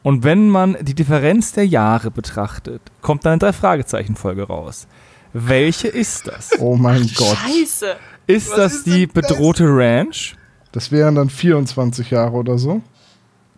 Und 0.03 0.25
wenn 0.25 0.49
man 0.49 0.77
die 0.81 0.95
Differenz 0.95 1.53
der 1.53 1.67
Jahre 1.67 2.11
betrachtet, 2.11 2.81
kommt 3.03 3.25
dann 3.25 3.33
eine 3.33 3.39
Drei-Fragezeichen-Folge 3.41 4.45
raus. 4.45 4.87
Welche 5.33 5.89
ist 5.89 6.27
das? 6.27 6.51
Oh 6.59 6.77
mein 6.77 7.03
Gott. 7.15 7.37
Scheiße. 7.37 7.97
Ist 8.27 8.53
das 8.57 8.85
die 8.85 9.07
bedrohte 9.07 9.65
Ranch, 9.67 10.37
Das 10.73 10.91
wären 10.93 11.17
dann 11.17 11.29
24 11.31 12.11
Jahre 12.11 12.33
oder 12.37 12.59
so. 12.59 12.81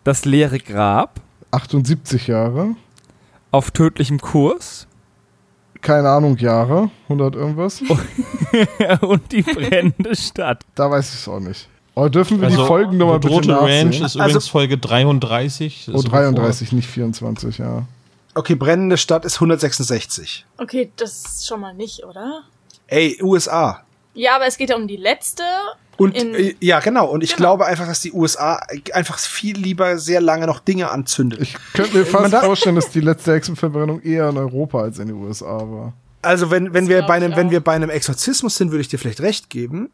das 0.04 0.24
leere 0.24 0.58
Grab, 0.58 1.20
78 1.50 2.26
Jahre. 2.26 2.74
auf 3.50 3.70
tödlichem 3.70 4.18
Kurs 4.20 4.86
Keine 5.82 6.08
Ahnung, 6.08 6.38
Jahre. 6.38 6.90
100 7.04 7.34
irgendwas. 7.36 7.82
und 9.02 9.30
die 9.32 9.42
brennende 9.42 10.16
Stadt? 10.16 10.64
Da 10.74 10.90
weiß 10.90 11.12
ich 11.12 11.20
es 11.20 11.28
auch 11.28 11.40
nicht. 11.40 11.68
Oh, 11.94 12.08
dürfen 12.08 12.40
wir 12.40 12.48
Also, 12.48 12.62
die 12.62 12.66
Folgennummer 12.66 13.14
bitte 13.18 13.28
Bedrohte 13.28 13.48
nachsehen? 13.48 13.88
Ranch 13.88 13.96
ist 13.96 14.02
Also- 14.02 14.18
übrigens 14.20 14.48
Folge 14.48 14.78
33. 14.78 15.84
Das 15.86 15.94
Oh, 15.94 15.98
ist 15.98 16.04
33, 16.10 16.72
nicht 16.72 16.88
24, 16.88 17.58
ja. 17.58 17.82
okay, 18.34 18.54
brennende 18.54 18.96
Stadt 18.96 19.24
ist 19.24 19.40
166. 19.40 20.46
Okay, 20.58 20.90
das 20.96 21.46
schon 21.46 21.60
mal 21.60 21.74
nicht, 21.74 22.04
oder? 22.04 22.42
Ey, 22.86 23.18
USA. 23.22 23.82
Ja, 24.14 24.36
aber 24.36 24.46
es 24.46 24.56
geht 24.56 24.70
ja 24.70 24.76
um 24.76 24.86
die 24.88 24.96
letzte. 24.96 25.42
Und 25.98 26.16
In- 26.16 26.34
äh, 26.34 26.54
ja, 26.60 26.80
genau. 26.80 27.06
Und 27.06 27.22
ich 27.22 27.30
Genau. 27.36 27.56
glaube 27.56 27.66
einfach, 27.66 27.86
dass 27.86 28.00
die 28.00 28.12
USA 28.12 28.60
einfach 28.94 29.18
viel 29.18 29.56
lieber 29.58 29.98
sehr 29.98 30.20
lange 30.22 30.46
noch 30.46 30.58
Dinge 30.60 30.90
anzündet. 30.90 31.40
Ich 31.42 31.56
könnte 31.74 31.96
mir 31.98 32.04
Man 32.10 32.30
fast 32.30 32.44
vorstellen, 32.44 32.76
dass 32.76 32.90
die 32.90 33.00
letzte 33.00 33.34
Hexenverbrennung 33.34 34.00
eher 34.02 34.30
in 34.30 34.38
Europa 34.38 34.80
als 34.80 34.98
in 34.98 35.08
den 35.08 35.16
USA 35.16 35.58
war. 35.60 35.92
Also 36.22 36.50
wenn, 36.50 36.72
wenn 36.72 36.84
Das 36.86 36.88
wir 36.88 37.02
bei 37.02 37.14
einem, 37.14 37.36
wenn 37.36 37.50
wir 37.50 37.60
bei 37.60 37.72
einem 37.74 37.90
Exorzismus 37.90 38.56
sind, 38.56 38.70
würde 38.70 38.80
ich 38.80 38.88
dir 38.88 38.98
vielleicht 38.98 39.20
recht 39.20 39.50
geben. 39.50 39.90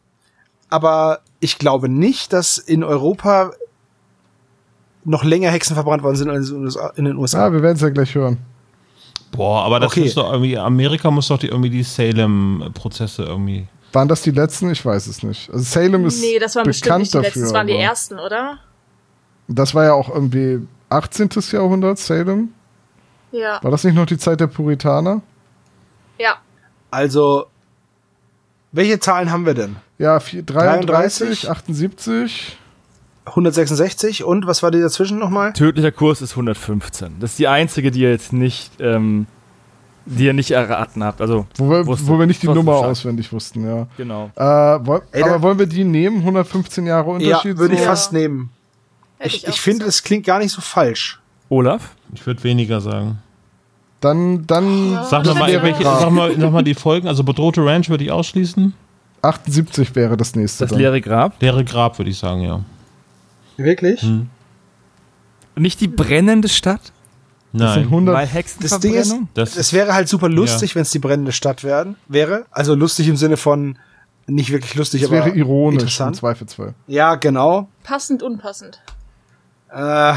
Aber 0.69 1.19
ich 1.39 1.57
glaube 1.57 1.89
nicht, 1.89 2.33
dass 2.33 2.57
in 2.57 2.83
Europa 2.83 3.51
noch 5.05 5.23
länger 5.23 5.49
Hexen 5.49 5.73
verbrannt 5.75 6.03
worden 6.03 6.15
sind 6.17 6.29
als 6.29 6.49
in 6.49 7.05
den 7.05 7.15
USA. 7.17 7.39
Ah, 7.41 7.47
USA. 7.47 7.51
wir 7.53 7.61
werden 7.63 7.75
es 7.75 7.81
ja 7.81 7.89
gleich 7.89 8.13
hören. 8.15 8.37
Boah, 9.31 9.63
aber 9.63 9.79
das 9.79 9.91
Okay. 9.91 10.01
muss 10.05 10.15
doch 10.15 10.31
irgendwie, 10.31 10.57
Amerika 10.57 11.09
muss 11.11 11.27
doch 11.27 11.37
die, 11.37 11.47
irgendwie 11.47 11.69
die 11.69 11.83
Salem-Prozesse 11.83 13.23
irgendwie. 13.23 13.67
Waren 13.93 14.07
das 14.07 14.21
die 14.21 14.31
letzten? 14.31 14.69
Ich 14.71 14.85
weiß 14.85 15.07
es 15.07 15.23
nicht. 15.23 15.49
Also 15.51 15.63
Salem 15.63 16.05
ist 16.05 16.21
Nee, 16.21 16.37
das 16.39 16.55
waren 16.55 16.65
bestimmt 16.65 16.83
bekannt 16.85 17.01
nicht 17.01 17.13
die 17.13 17.17
dafür. 17.17 17.27
letzten. 17.29 17.41
Das 17.43 17.53
waren 17.53 17.67
die 17.67 17.75
ersten, 17.75 18.19
oder? 18.19 18.59
Das 19.47 19.73
war 19.73 19.85
ja 19.85 19.93
auch 19.93 20.09
irgendwie 20.09 20.67
18. 20.89 21.29
Jahrhundert, 21.51 21.97
Salem. 21.97 22.49
Ja. 23.31 23.59
War 23.63 23.71
das 23.71 23.83
nicht 23.83 23.95
noch 23.95 24.05
die 24.05 24.17
Zeit 24.17 24.39
der 24.39 24.47
Puritaner? 24.47 25.21
Ja. 26.19 26.35
Also, 26.91 27.45
welche 28.71 28.99
Zahlen 28.99 29.31
haben 29.31 29.45
wir 29.45 29.53
denn? 29.53 29.75
Ja, 29.99 30.19
vier- 30.19 30.43
33, 30.43 30.85
33, 31.45 31.49
78. 31.51 32.57
166 33.25 34.23
und 34.23 34.47
was 34.47 34.63
war 34.63 34.71
die 34.71 34.79
dazwischen 34.79 35.19
nochmal? 35.19 35.53
Tödlicher 35.53 35.91
Kurs 35.91 36.21
ist 36.21 36.31
115. 36.31 37.17
Das 37.19 37.31
ist 37.31 37.39
die 37.39 37.47
einzige, 37.47 37.91
die 37.91 37.99
ihr 38.01 38.09
jetzt 38.09 38.33
nicht, 38.33 38.71
ähm, 38.79 39.27
die 40.05 40.25
ihr 40.25 40.33
nicht 40.33 40.49
erraten 40.49 41.03
habt. 41.03 41.21
Also, 41.21 41.45
Wo 41.55 41.69
wir, 41.69 41.85
Wusste. 41.85 42.07
wo 42.07 42.17
wir 42.17 42.25
nicht 42.25 42.41
die 42.41 42.47
Nummer 42.47 42.73
auswendig 42.77 43.31
wussten, 43.31 43.63
ja. 43.67 43.85
genau. 43.97 44.31
Äh, 44.35 44.41
woll, 44.43 45.03
Ey, 45.11 45.21
aber 45.23 45.41
wollen 45.43 45.59
wir 45.59 45.67
die 45.67 45.83
nehmen? 45.83 46.17
115 46.21 46.87
Jahre 46.87 47.07
Ja, 47.21 47.35
Unterschied? 47.37 47.57
würde 47.59 47.75
ich? 47.75 47.81
Ja. 47.81 47.85
fast 47.87 48.13
nehmen. 48.13 48.49
Hätte 49.19 49.35
Ich, 49.35 49.45
auch 49.45 49.49
ich 49.53 49.61
finde, 49.61 49.85
es 49.85 50.01
klingt 50.01 50.25
gar 50.25 50.39
nicht 50.39 50.51
so 50.51 50.61
falsch. 50.61 51.19
Olaf? 51.49 51.91
Ich 52.15 52.25
würde 52.25 52.43
weniger 52.43 52.81
sagen. 52.81 53.19
Dann, 53.99 54.47
dann 54.47 54.97
Sag 55.07 55.25
nochmal, 55.25 55.61
welche, 55.61 55.83
sag 55.83 56.09
mal, 56.09 56.33
sag 56.39 56.51
mal 56.51 56.63
die 56.63 56.73
Folgen. 56.73 57.07
Also 57.07 57.23
bedrohte 57.23 57.63
Ranch 57.65 57.89
würde 57.89 58.05
ich 58.05 58.11
ausschließen. 58.11 58.73
78 59.21 59.95
wäre 59.95 60.17
das 60.17 60.35
nächste. 60.35 60.63
Das 60.63 60.71
dann. 60.71 60.79
leere 60.79 61.01
Grab? 61.01 61.41
Leere 61.41 61.63
Grab 61.63 61.97
würde 61.97 62.11
ich 62.11 62.17
sagen, 62.17 62.41
ja. 62.41 62.61
Wirklich? 63.57 64.05
Nicht 65.55 65.81
die 65.81 65.87
brennende 65.87 66.47
Stadt? 66.47 66.91
Das 67.51 67.73
sind 67.73 67.81
Nein. 67.83 67.85
100. 67.85 68.15
Weil 68.15 68.25
Das 68.27 68.31
Ding 68.79 68.93
ist, 68.93 68.99
Hexenverbrennung? 68.99 69.29
Das- 69.33 69.55
es 69.57 69.73
wäre 69.73 69.93
halt 69.93 70.07
super 70.07 70.29
lustig, 70.29 70.75
wenn 70.75 70.83
es 70.83 70.91
die 70.91 70.99
brennende 70.99 71.31
Stadt 71.31 71.63
werden, 71.63 71.95
wäre. 72.07 72.45
Also 72.51 72.75
lustig 72.75 73.07
im 73.07 73.17
Sinne 73.17 73.37
von 73.37 73.77
nicht 74.27 74.51
wirklich 74.51 74.75
lustig, 74.75 75.01
das 75.01 75.09
aber 75.09 75.25
wäre 75.25 75.29
ironisch 75.35 75.73
im 75.75 75.79
interessant. 75.87 76.15
Zweifelsfall. 76.17 76.75
Ja, 76.85 77.15
genau. 77.15 77.67
Passend, 77.83 78.21
unpassend. 78.21 78.79
Äh, 79.71 80.13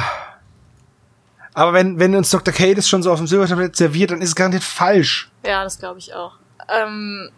aber 1.54 1.72
wenn, 1.72 1.98
wenn 1.98 2.14
uns 2.14 2.28
Dr. 2.30 2.52
Kate 2.52 2.74
das 2.76 2.88
schon 2.88 3.02
so 3.02 3.10
auf 3.10 3.18
dem 3.18 3.26
Silbertablett 3.26 3.74
serviert, 3.76 4.10
dann 4.10 4.20
ist 4.20 4.28
es 4.30 4.34
garantiert 4.34 4.62
falsch. 4.64 5.30
Ja, 5.46 5.64
das 5.64 5.78
glaube 5.78 5.98
ich 5.98 6.14
auch. 6.14 6.32
Ähm, 6.68 7.30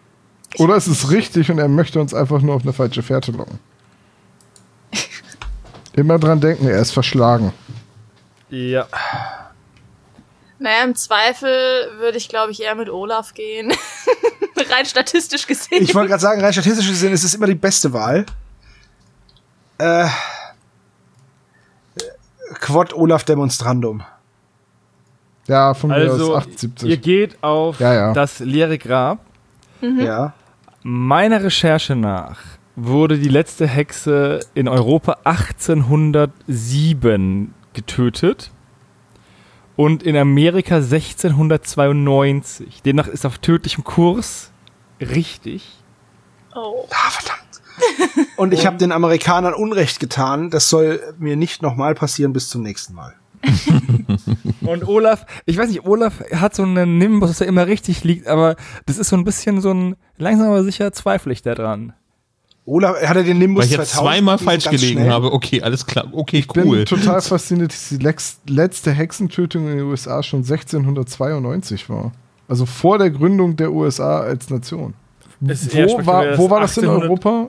Oder 0.58 0.76
es 0.76 0.86
ist 0.86 1.10
richtig 1.10 1.50
und 1.50 1.58
er 1.58 1.68
möchte 1.68 2.00
uns 2.00 2.14
einfach 2.14 2.40
nur 2.40 2.54
auf 2.54 2.62
eine 2.62 2.72
falsche 2.72 3.02
Fährte 3.02 3.32
locken. 3.32 3.58
Immer 5.94 6.18
dran 6.18 6.40
denken, 6.40 6.66
er 6.68 6.78
ist 6.80 6.92
verschlagen. 6.92 7.52
Ja. 8.50 8.86
naja, 10.58 10.84
im 10.84 10.94
Zweifel 10.94 11.50
würde 11.98 12.18
ich, 12.18 12.28
glaube 12.28 12.52
ich, 12.52 12.62
eher 12.62 12.74
mit 12.74 12.88
Olaf 12.88 13.34
gehen. 13.34 13.72
Rein 14.70 14.86
statistisch 14.86 15.46
gesehen. 15.46 15.82
Ich 15.82 15.94
wollte 15.94 16.10
gerade 16.10 16.22
sagen, 16.22 16.40
rein 16.40 16.52
statistisch 16.52 16.86
gesehen 16.88 17.12
ist 17.12 17.24
es 17.24 17.34
immer 17.34 17.46
die 17.46 17.56
beste 17.56 17.92
Wahl. 17.92 18.24
Äh, 19.78 20.06
Quod 22.60 22.92
Olaf 22.94 23.24
Demonstrandum. 23.24 24.02
Ja, 25.48 25.74
von 25.74 25.90
mir 25.90 25.96
Also, 25.96 26.36
aus 26.36 26.44
ihr 26.46 26.52
78. 26.52 27.02
geht 27.02 27.42
auf 27.42 27.80
Ja, 27.80 27.92
ja. 27.92 28.12
das 28.12 28.38
leere 28.38 28.78
Grab. 28.78 29.18
Ja. 29.80 30.32
Meiner 30.86 31.42
Recherche 31.42 31.96
nach 31.96 32.40
wurde 32.76 33.18
die 33.18 33.30
letzte 33.30 33.66
Hexe 33.66 34.40
in 34.52 34.68
Europa 34.68 35.16
1807 35.24 37.54
getötet 37.72 38.50
und 39.76 40.02
in 40.02 40.14
Amerika 40.14 40.74
1692. 40.74 42.82
Demnach 42.82 43.08
ist 43.08 43.24
auf 43.24 43.38
tödlichem 43.38 43.82
Kurs 43.82 44.50
richtig. 45.00 45.82
Oh. 46.54 46.86
Ah, 46.90 47.08
verdammt. 47.08 47.62
Und 48.36 48.52
ich 48.52 48.66
habe 48.66 48.76
den 48.76 48.92
Amerikanern 48.92 49.54
Unrecht 49.54 50.00
getan. 50.00 50.50
Das 50.50 50.68
soll 50.68 51.00
mir 51.18 51.36
nicht 51.36 51.62
nochmal 51.62 51.94
passieren 51.94 52.34
bis 52.34 52.50
zum 52.50 52.62
nächsten 52.62 52.92
Mal. 52.92 53.14
Und 54.62 54.86
Olaf, 54.88 55.26
ich 55.46 55.56
weiß 55.56 55.68
nicht, 55.68 55.84
Olaf 55.84 56.22
hat 56.34 56.54
so 56.54 56.62
einen 56.62 56.98
Nimbus, 56.98 57.30
dass 57.30 57.40
er 57.40 57.46
immer 57.46 57.66
richtig 57.66 58.04
liegt, 58.04 58.26
aber 58.26 58.56
das 58.86 58.98
ist 58.98 59.08
so 59.08 59.16
ein 59.16 59.24
bisschen 59.24 59.60
so 59.60 59.72
ein, 59.72 59.96
langsam 60.16 60.48
aber 60.48 60.64
sicher 60.64 60.92
zweifle 60.92 61.32
ich 61.32 61.42
da 61.42 61.54
dran. 61.54 61.92
Olaf, 62.66 62.96
hat 63.02 63.16
er 63.16 63.24
den 63.24 63.38
Nimbus 63.38 63.64
Weil 63.64 63.72
ich 63.72 63.76
jetzt 63.78 63.90
2000 63.92 64.08
zweimal 64.08 64.38
falsch 64.38 64.64
gelegen 64.64 65.00
schnell? 65.00 65.10
habe. 65.10 65.32
Okay, 65.32 65.60
alles 65.60 65.84
klar. 65.84 66.06
Okay, 66.12 66.38
Ich 66.38 66.48
bin 66.48 66.64
cool. 66.66 66.84
total 66.86 67.20
fasziniert, 67.20 67.72
dass 67.72 67.90
die 67.90 67.98
letzte 68.52 68.90
Hexentötung 68.90 69.68
in 69.68 69.76
den 69.76 69.86
USA 69.86 70.22
schon 70.22 70.40
1692 70.40 71.90
war. 71.90 72.12
Also 72.48 72.64
vor 72.64 72.98
der 72.98 73.10
Gründung 73.10 73.56
der 73.56 73.70
USA 73.72 74.20
als 74.20 74.48
Nation. 74.48 74.94
Wo 75.40 76.06
war, 76.06 76.38
wo 76.38 76.48
war 76.48 76.60
das 76.60 76.76
in 76.78 76.84
1800 76.84 77.02
Europa? 77.02 77.48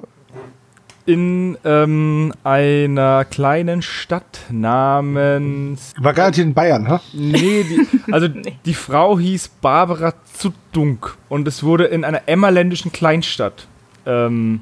In 1.07 1.55
ähm, 1.63 2.33
einer 2.43 3.25
kleinen 3.25 3.83
Stadt 3.83 4.39
namens. 4.49 5.93
War 5.99 6.13
garantiert 6.13 6.47
in 6.47 6.53
Bayern, 6.55 6.87
ha? 6.87 6.99
Nee, 7.13 7.63
die, 7.63 7.87
also 8.11 8.27
die 8.65 8.73
Frau 8.73 9.19
hieß 9.19 9.49
Barbara 9.61 10.13
Zudunk 10.33 11.15
und 11.29 11.47
es 11.47 11.61
wurde 11.61 11.85
in 11.85 12.03
einer 12.03 12.27
emmerländischen 12.27 12.91
Kleinstadt. 12.91 13.67
Ähm, 14.07 14.61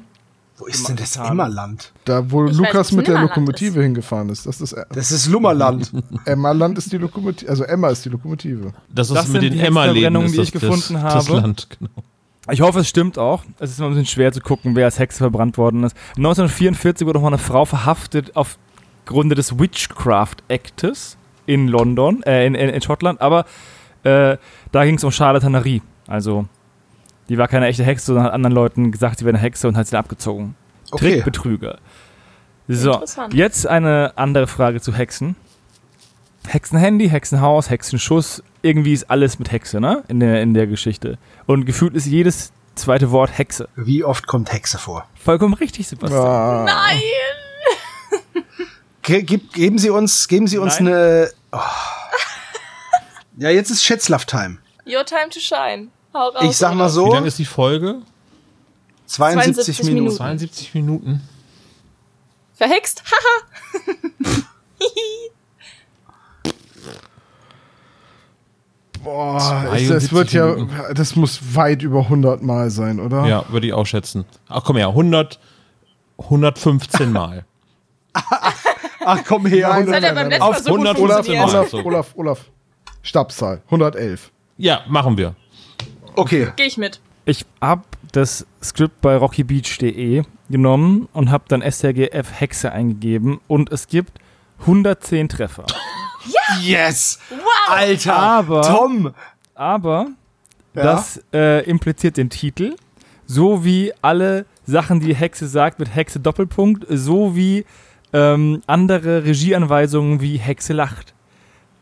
Wo 0.58 0.66
ist 0.66 0.86
denn 0.86 0.96
das. 0.96 1.16
Emmerland? 1.16 1.92
Da, 2.04 2.30
wo 2.30 2.44
Ich 2.44 2.50
weiß, 2.50 2.56
Lukas 2.58 2.74
was 2.76 2.92
mit 2.92 3.08
der 3.08 3.20
Lokomotive 3.20 3.82
hingefahren 3.82 4.28
ist. 4.28 4.46
Das 4.46 4.60
ist 4.60 4.76
Das 4.92 5.12
ist 5.12 5.26
Lummerland. 5.28 5.92
Emmerland 6.26 6.76
ist 6.76 6.92
die 6.92 6.98
Lokomotive. 6.98 7.50
Also 7.50 7.64
Emma 7.64 7.88
ist 7.88 8.04
die 8.04 8.10
Lokomotive. 8.10 8.72
Das 8.94 9.08
ist 9.08 9.16
Das 9.16 9.28
mit 9.28 9.40
sind 9.40 9.42
den 9.44 9.52
die 9.52 9.58
ist 9.60 10.32
die 10.32 10.36
das 10.36 10.46
ich 10.48 10.52
gefunden 10.52 10.94
das, 10.94 11.14
Das 11.14 11.28
habe. 11.28 11.40
Land, 11.40 11.68
genau. 11.78 11.90
Ich 12.50 12.60
hoffe, 12.60 12.80
es 12.80 12.88
stimmt 12.88 13.18
auch. 13.18 13.44
Es 13.58 13.70
ist 13.70 13.78
immer 13.78 13.88
ein 13.88 13.94
bisschen 13.94 14.06
schwer 14.06 14.32
zu 14.32 14.40
gucken, 14.40 14.76
wer 14.76 14.84
als 14.84 14.98
Hexe 14.98 15.18
verbrannt 15.18 15.56
worden 15.56 15.84
ist. 15.84 15.96
1944 16.16 17.06
wurde 17.06 17.18
noch 17.18 17.22
mal 17.22 17.28
eine 17.28 17.38
Frau 17.38 17.64
verhaftet 17.64 18.32
aufgrund 18.34 19.36
des 19.36 19.58
Witchcraft 19.58 20.36
Actes 20.50 21.16
in 21.46 21.68
London, 21.68 22.22
äh, 22.24 22.46
in, 22.46 22.54
in, 22.54 22.68
in 22.68 22.80
Schottland, 22.80 23.20
aber 23.20 23.44
äh, 24.02 24.36
da 24.72 24.84
ging 24.84 24.96
es 24.96 25.04
um 25.04 25.10
Charlatanerie. 25.10 25.82
Also, 26.06 26.46
die 27.28 27.38
war 27.38 27.48
keine 27.48 27.66
echte 27.66 27.84
Hexe, 27.84 28.06
sondern 28.06 28.24
hat 28.24 28.32
anderen 28.32 28.54
Leuten 28.54 28.92
gesagt, 28.92 29.18
sie 29.18 29.24
wäre 29.24 29.34
eine 29.34 29.42
Hexe 29.42 29.68
und 29.68 29.76
hat 29.76 29.86
sie 29.86 29.98
abgezogen. 29.98 30.54
Okay. 30.90 31.14
Trickbetrüger. 31.14 31.78
So, 32.68 33.02
jetzt 33.32 33.66
eine 33.66 34.12
andere 34.16 34.46
Frage 34.46 34.80
zu 34.80 34.94
Hexen. 34.94 35.36
Hexenhandy, 36.46 37.08
Hexenhaus, 37.08 37.70
Hexenschuss, 37.70 38.42
irgendwie 38.64 38.92
ist 38.92 39.10
alles 39.10 39.38
mit 39.38 39.52
Hexe, 39.52 39.80
ne? 39.80 40.02
In 40.08 40.20
der, 40.20 40.42
in 40.42 40.54
der 40.54 40.66
Geschichte. 40.66 41.18
Und 41.46 41.66
gefühlt 41.66 41.94
ist 41.94 42.06
jedes 42.06 42.52
zweite 42.74 43.10
Wort 43.10 43.36
Hexe. 43.36 43.68
Wie 43.76 44.02
oft 44.02 44.26
kommt 44.26 44.52
Hexe 44.52 44.78
vor? 44.78 45.06
Vollkommen 45.14 45.54
richtig, 45.54 45.86
Sebastian. 45.86 46.24
Ah, 46.24 46.64
Nein! 46.64 47.00
Ge 49.02 49.22
gib, 49.22 49.52
geben 49.52 49.78
Sie 49.78 49.90
uns, 49.90 50.28
geben 50.28 50.46
Sie 50.46 50.56
uns 50.56 50.80
Nein. 50.80 50.88
eine. 50.88 51.30
Oh. 51.52 51.58
Ja, 53.36 53.50
jetzt 53.50 53.70
ist 53.70 53.84
Schätzlaff-Time. 53.84 54.58
Your 54.86 55.04
time 55.04 55.28
to 55.28 55.40
shine. 55.40 55.88
Hau 56.14 56.28
raus. 56.30 56.44
Ich 56.44 56.56
sag 56.56 56.74
mal 56.74 56.88
so, 56.88 57.06
Wie 57.06 57.10
lang 57.12 57.26
ist 57.26 57.38
die 57.38 57.44
Folge? 57.44 58.00
72, 59.06 59.76
72 59.76 59.84
Minuten. 59.84 59.94
Minuten. 60.04 60.16
72 60.16 60.74
Minuten. 60.74 61.28
Verhext? 62.54 63.02
Haha! 63.04 64.42
boah, 69.04 69.36
es, 69.36 69.86
72 69.86 69.88
das 69.88 70.12
wird 70.12 70.32
ja, 70.32 70.56
das 70.94 71.16
muss 71.16 71.54
weit 71.54 71.82
über 71.82 72.00
100 72.00 72.42
Mal 72.42 72.70
sein, 72.70 72.98
oder? 72.98 73.26
Ja, 73.26 73.44
würde 73.48 73.66
ich 73.66 73.72
auch 73.72 73.86
schätzen. 73.86 74.24
Ach 74.48 74.62
komm 74.64 74.76
her, 74.76 74.88
100, 74.88 75.38
115 76.18 77.12
Mal. 77.12 77.44
Ach 79.06 79.22
komm 79.26 79.46
her. 79.46 79.68
Nein, 79.68 79.86
Das 79.86 79.96
hat 79.96 80.02
ja 80.02 80.14
beim 80.14 80.28
letzten 80.28 80.42
Auf 80.42 80.52
Mal 80.52 80.62
so 80.62 80.70
gut 80.70 80.86
100 80.86 80.98
Olaf, 80.98 81.14
funktioniert. 81.16 81.46
Mal. 81.46 81.58
Olaf. 81.58 81.84
Olaf, 81.84 82.12
Olaf. 82.16 82.40
Stabszahl, 83.02 83.60
111. 83.66 84.30
Ja, 84.56 84.82
machen 84.88 85.18
wir. 85.18 85.34
Okay. 86.16 86.48
Geh 86.56 86.64
ich 86.64 86.78
mit. 86.78 87.00
Ich 87.26 87.44
hab 87.60 87.84
das 88.12 88.46
Skript 88.62 89.00
bei 89.00 89.16
rockybeach.de 89.16 90.22
genommen 90.48 91.08
und 91.12 91.30
hab 91.30 91.48
dann 91.48 91.62
SRGF 91.62 92.40
Hexe 92.40 92.72
eingegeben 92.72 93.40
und 93.48 93.72
es 93.72 93.88
gibt 93.88 94.18
110 94.60 95.28
Treffer. 95.28 95.64
Yes! 96.60 97.18
Wow! 97.30 97.38
Alter! 97.68 98.14
Aber- 98.16 98.62
Tom! 98.62 99.14
Aber 99.54 100.06
Ja? 100.74 100.82
das 100.82 101.22
äh, 101.32 101.64
impliziert 101.68 102.16
den 102.16 102.30
Titel, 102.30 102.76
so 103.26 103.64
wie 103.64 103.92
alle 104.02 104.46
Sachen, 104.66 105.00
die 105.00 105.14
Hexe 105.14 105.46
sagt, 105.46 105.78
mit 105.78 105.94
Hexe 105.94 106.20
Doppelpunkt, 106.20 106.86
so 106.88 107.36
wie 107.36 107.64
ähm, 108.12 108.62
andere 108.66 109.24
Regieanweisungen 109.24 110.20
wie 110.20 110.36
Hexe 110.38 110.72
lacht. 110.72 111.14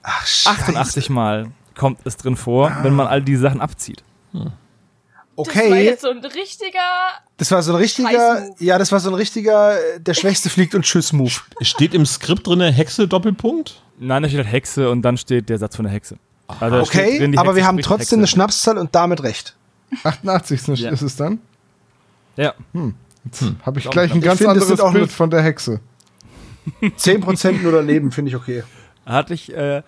Ach, 0.02 0.26
scheiße. 0.26 0.60
88 0.62 1.10
Mal 1.10 1.48
kommt 1.76 2.00
es 2.04 2.16
drin 2.16 2.36
vor, 2.36 2.76
wenn 2.82 2.94
man 2.94 3.06
all 3.06 3.22
die 3.22 3.36
Sachen 3.36 3.60
abzieht. 3.60 4.02
Das 5.36 5.46
war 5.46 5.62
Okay, 5.64 5.84
jetzt 5.84 6.02
so 6.02 6.10
ein 6.10 6.18
richtiger. 6.18 6.78
das 7.38 7.50
war 7.50 7.62
so 7.62 7.72
ein 7.72 7.76
richtiger, 7.76 8.46
ja, 8.58 8.78
das 8.78 8.92
war 8.92 9.00
so 9.00 9.08
ein 9.10 9.14
richtiger, 9.14 9.78
äh, 9.78 10.00
der 10.00 10.12
Schwächste 10.14 10.50
fliegt 10.50 10.74
und 10.74 10.82
Tschüss-Move. 10.84 11.32
Steht 11.62 11.94
im 11.94 12.04
Skript 12.04 12.46
drin 12.46 12.60
Hexe 12.60 13.08
Doppelpunkt? 13.08 13.82
Nein, 13.98 14.22
da 14.22 14.28
steht 14.28 14.40
halt 14.44 14.52
Hexe 14.52 14.90
und 14.90 15.02
dann 15.02 15.16
steht 15.16 15.48
der 15.48 15.58
Satz 15.58 15.76
von 15.76 15.84
der 15.84 15.92
Hexe. 15.94 16.16
Also 16.60 16.80
Okay, 16.80 17.18
drin, 17.18 17.38
aber 17.38 17.48
Hexe 17.50 17.56
wir 17.56 17.66
haben 17.66 17.78
trotzdem 17.78 18.18
eine 18.18 18.24
Hexe. 18.24 18.32
Schnapszahl 18.34 18.76
und 18.78 18.94
damit 18.94 19.22
recht. 19.22 19.56
88 20.02 20.68
ist, 20.68 20.78
Ja. 20.80 20.90
ist 20.90 21.02
es 21.02 21.16
dann? 21.16 21.38
Ja. 22.36 22.54
Habe 23.64 23.78
ich 23.78 23.88
gleich 23.90 24.06
ich 24.10 24.12
ein 24.14 24.18
Ich 24.18 24.24
ganz 24.24 24.38
finde, 24.38 24.56
es 24.58 24.62
anderes 24.64 24.80
auch 24.80 24.92
Bild 24.92 25.10
von 25.10 25.30
der 25.30 25.42
Hexe. 25.42 25.80
10% 26.82 27.62
nur 27.62 27.72
daneben, 27.72 28.12
finde 28.12 28.28
ich 28.30 28.36
okay. 28.36 28.64
Hatte 29.06 29.34
ich 29.34 29.52
äh, 29.54 29.82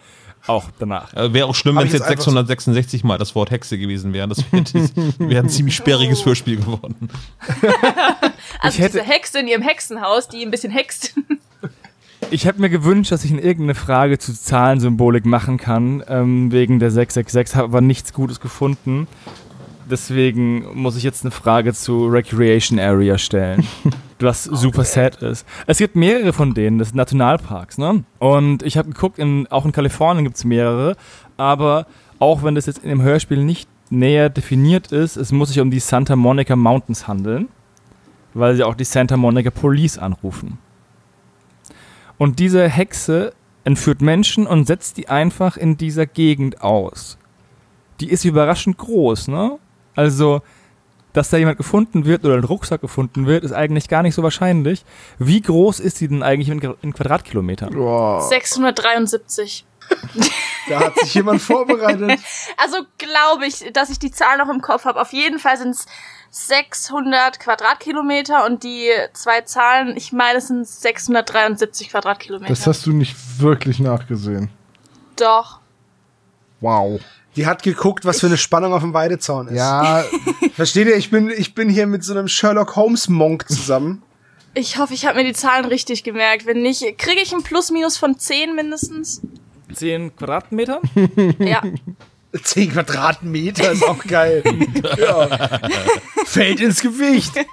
auch 0.47 0.65
danach. 0.79 1.15
Äh, 1.15 1.33
wäre 1.33 1.47
auch 1.47 1.55
schlimm, 1.55 1.77
wenn 1.77 1.87
es 1.87 1.93
jetzt 1.93 2.03
jetzt 2.03 2.11
einfach 2.11 2.25
so- 2.25 2.31
666 2.31 3.05
Mal 3.05 3.19
das 3.19 3.35
Wort 3.35 3.51
Hexe 3.51 3.79
gewesen 3.79 4.13
wäre. 4.13 4.29
Das 4.29 4.45
wäre 4.53 4.65
wär 5.19 5.41
ein 5.41 5.49
ziemlich 5.49 5.75
sperriges 5.77 6.25
Hörspiel 6.27 6.57
geworden. 6.57 7.09
Also 8.61 8.79
hätte- 8.79 8.99
diese 8.99 9.11
Hexe 9.11 9.41
in 9.41 9.49
ihrem 9.49 9.63
Hexenhaus, 9.63 10.29
die 10.29 10.43
ein 10.45 10.51
bisschen 10.51 10.73
hext. 10.73 11.15
Ich 12.31 12.47
hätte 12.47 12.61
mir 12.61 12.71
gewünscht, 12.71 13.13
dass 13.13 13.25
ich 13.25 13.31
in 13.31 13.39
irgendeine 13.39 13.75
Frage 13.75 14.19
zu 14.19 14.33
Zahlensymbolik 14.33 15.27
machen 15.27 15.59
kann, 15.59 16.03
ähm, 16.09 16.51
wegen 16.53 16.79
der 16.79 16.91
666, 16.91 17.57
habe 17.57 17.65
aber 17.69 17.81
nichts 17.83 18.13
Gutes 18.15 18.41
gefunden. 18.41 19.07
Deswegen 19.91 20.65
muss 20.75 20.97
ich 20.97 21.03
jetzt 21.03 21.25
eine 21.25 21.31
Frage 21.31 21.75
zu 21.75 22.07
Recreation 22.07 22.79
Area 22.79 23.19
stellen, 23.19 23.67
was 24.21 24.45
super 24.45 24.85
sad 24.85 25.17
ist. 25.23 25.47
Es 25.67 25.79
gibt 25.79 25.97
mehrere 25.97 26.33
von 26.33 26.55
denen, 26.55 26.79
das 26.79 26.89
sind 26.89 26.97
Nationalparks, 26.97 27.79
ne? 27.79 28.05
Und 28.19 28.63
ich 28.63 28.77
habe 28.77 28.91
geguckt, 28.91 29.19
in, 29.19 29.47
auch 29.49 29.65
in 29.65 29.73
Kalifornien 29.73 30.25
gibt 30.25 30.37
es 30.37 30.45
mehrere, 30.45 30.97
aber 31.37 31.87
auch 32.19 32.43
wenn 32.43 32.55
das 32.55 32.67
jetzt 32.67 32.79
in 32.79 32.91
dem 32.91 33.03
Hörspiel 33.03 33.43
nicht 33.43 33.69
näher 33.91 34.31
definiert 34.31 34.93
ist, 34.93 35.17
es 35.17 35.33
muss 35.33 35.49
sich 35.49 35.61
um 35.61 35.71
die 35.71 35.81
Santa 35.81 36.17
Monica 36.17 36.57
Mountains 36.57 37.07
handeln, 37.07 37.49
weil 38.33 38.57
sie 38.57 38.65
auch 38.65 38.75
die 38.75 38.85
Santa 38.85 39.17
Monica 39.17 39.51
Police 39.51 39.99
anrufen. 39.99 40.59
Und 42.19 42.39
diese 42.39 42.69
Hexe 42.69 43.33
entführt 43.65 44.03
Menschen 44.03 44.47
und 44.47 44.67
setzt 44.67 44.97
die 44.97 45.09
einfach 45.09 45.57
in 45.57 45.77
dieser 45.77 46.07
Gegend 46.07 46.61
aus. 46.61 47.19
Die 48.01 48.11
ist 48.11 48.25
überraschend 48.25 48.79
groß, 48.79 49.29
ne? 49.29 49.59
Also, 49.97 50.43
dass 51.15 51.31
da 51.31 51.39
jemand 51.39 51.57
gefunden 51.57 52.05
wird 52.05 52.25
oder 52.25 52.35
ein 52.35 52.45
Rucksack 52.45 52.83
gefunden 52.83 53.27
wird, 53.27 53.45
ist 53.45 53.53
eigentlich 53.53 53.89
gar 53.89 54.03
nicht 54.03 54.15
so 54.15 54.23
wahrscheinlich. 54.23 54.85
Wie 55.19 55.41
groß 55.41 55.81
ist 55.81 55.97
sie 55.97 56.09
denn 56.09 56.23
eigentlich 56.23 56.51
in, 56.51 56.75
in 56.83 56.93
Quadratkilometern? 56.93 57.73
Boah. 57.73 58.21
673. 58.21 59.65
Da 60.67 60.81
hat 60.81 60.99
sich 60.99 61.13
jemand 61.13 61.43
vorbereitet. 61.43 62.19
Also 62.57 62.79
glaube 62.97 63.47
ich, 63.47 63.71
dass 63.75 63.91
ich 63.91 63.99
die 63.99 64.11
Zahl 64.11 64.39
noch 64.39 64.49
im 64.49 64.63
Kopf 64.63 64.87
habe. 64.87 64.99
Auf 64.99 65.13
jeden 65.13 65.39
Fall 65.39 65.59
sind 65.59 65.73
es 65.73 65.85
600 66.31 67.39
Quadratkilometer 67.39 68.47
und 68.47 68.65
die 68.65 68.89
zwei 69.13 69.43
Zahlen, 69.43 69.95
ich 69.95 70.13
meine, 70.13 70.39
es 70.39 70.49
sind 70.49 70.67
673 70.67 71.91
Quadratkilometer. 71.91 72.49
Das 72.49 72.67
hast 72.67 72.87
du 72.87 72.93
nicht 72.93 73.15
wirklich 73.39 73.79
nachgesehen. 73.79 74.49
Doch. 75.17 75.61
Wow. 76.61 77.01
Die 77.37 77.47
hat 77.47 77.63
geguckt, 77.63 78.05
was 78.05 78.21
für 78.21 78.27
eine 78.27 78.37
Spannung 78.37 78.73
auf 78.73 78.83
dem 78.83 78.95
Weidezaun 78.95 79.49
ist. 79.49 79.57
Ja, 79.57 80.05
Versteht 80.55 80.87
ihr? 80.87 80.97
Ich 80.97 81.11
bin, 81.11 81.31
ich 81.31 81.55
bin 81.55 81.69
hier 81.69 81.87
mit 81.87 82.05
so 82.05 82.13
einem 82.13 82.29
Sherlock 82.29 82.77
Holmes 82.77 83.09
Monk 83.09 83.49
zusammen. 83.49 84.03
Ich 84.55 84.79
hoffe, 84.79 84.95
ich 84.95 85.05
habe 85.05 85.19
mir 85.19 85.25
die 85.25 85.33
Zahlen 85.33 85.65
richtig 85.65 86.05
gemerkt. 86.05 86.47
Wenn 86.47 86.63
nicht, 86.63 86.81
kriege 86.99 87.21
ich 87.21 87.33
ein 87.33 87.43
Plus-Minus 87.43 87.97
von 87.97 88.17
10 88.19 88.55
mindestens. 88.55 89.21
10 89.73 90.15
Quadratmeter? 90.17 90.81
Ja. 91.39 91.63
10 92.41 92.73
Quadratmeter 92.73 93.73
ist 93.73 93.85
auch 93.85 94.05
geil. 94.07 94.43
ja. 94.99 95.61
Fällt 96.25 96.61
ins 96.61 96.81
Gewicht. 96.81 97.33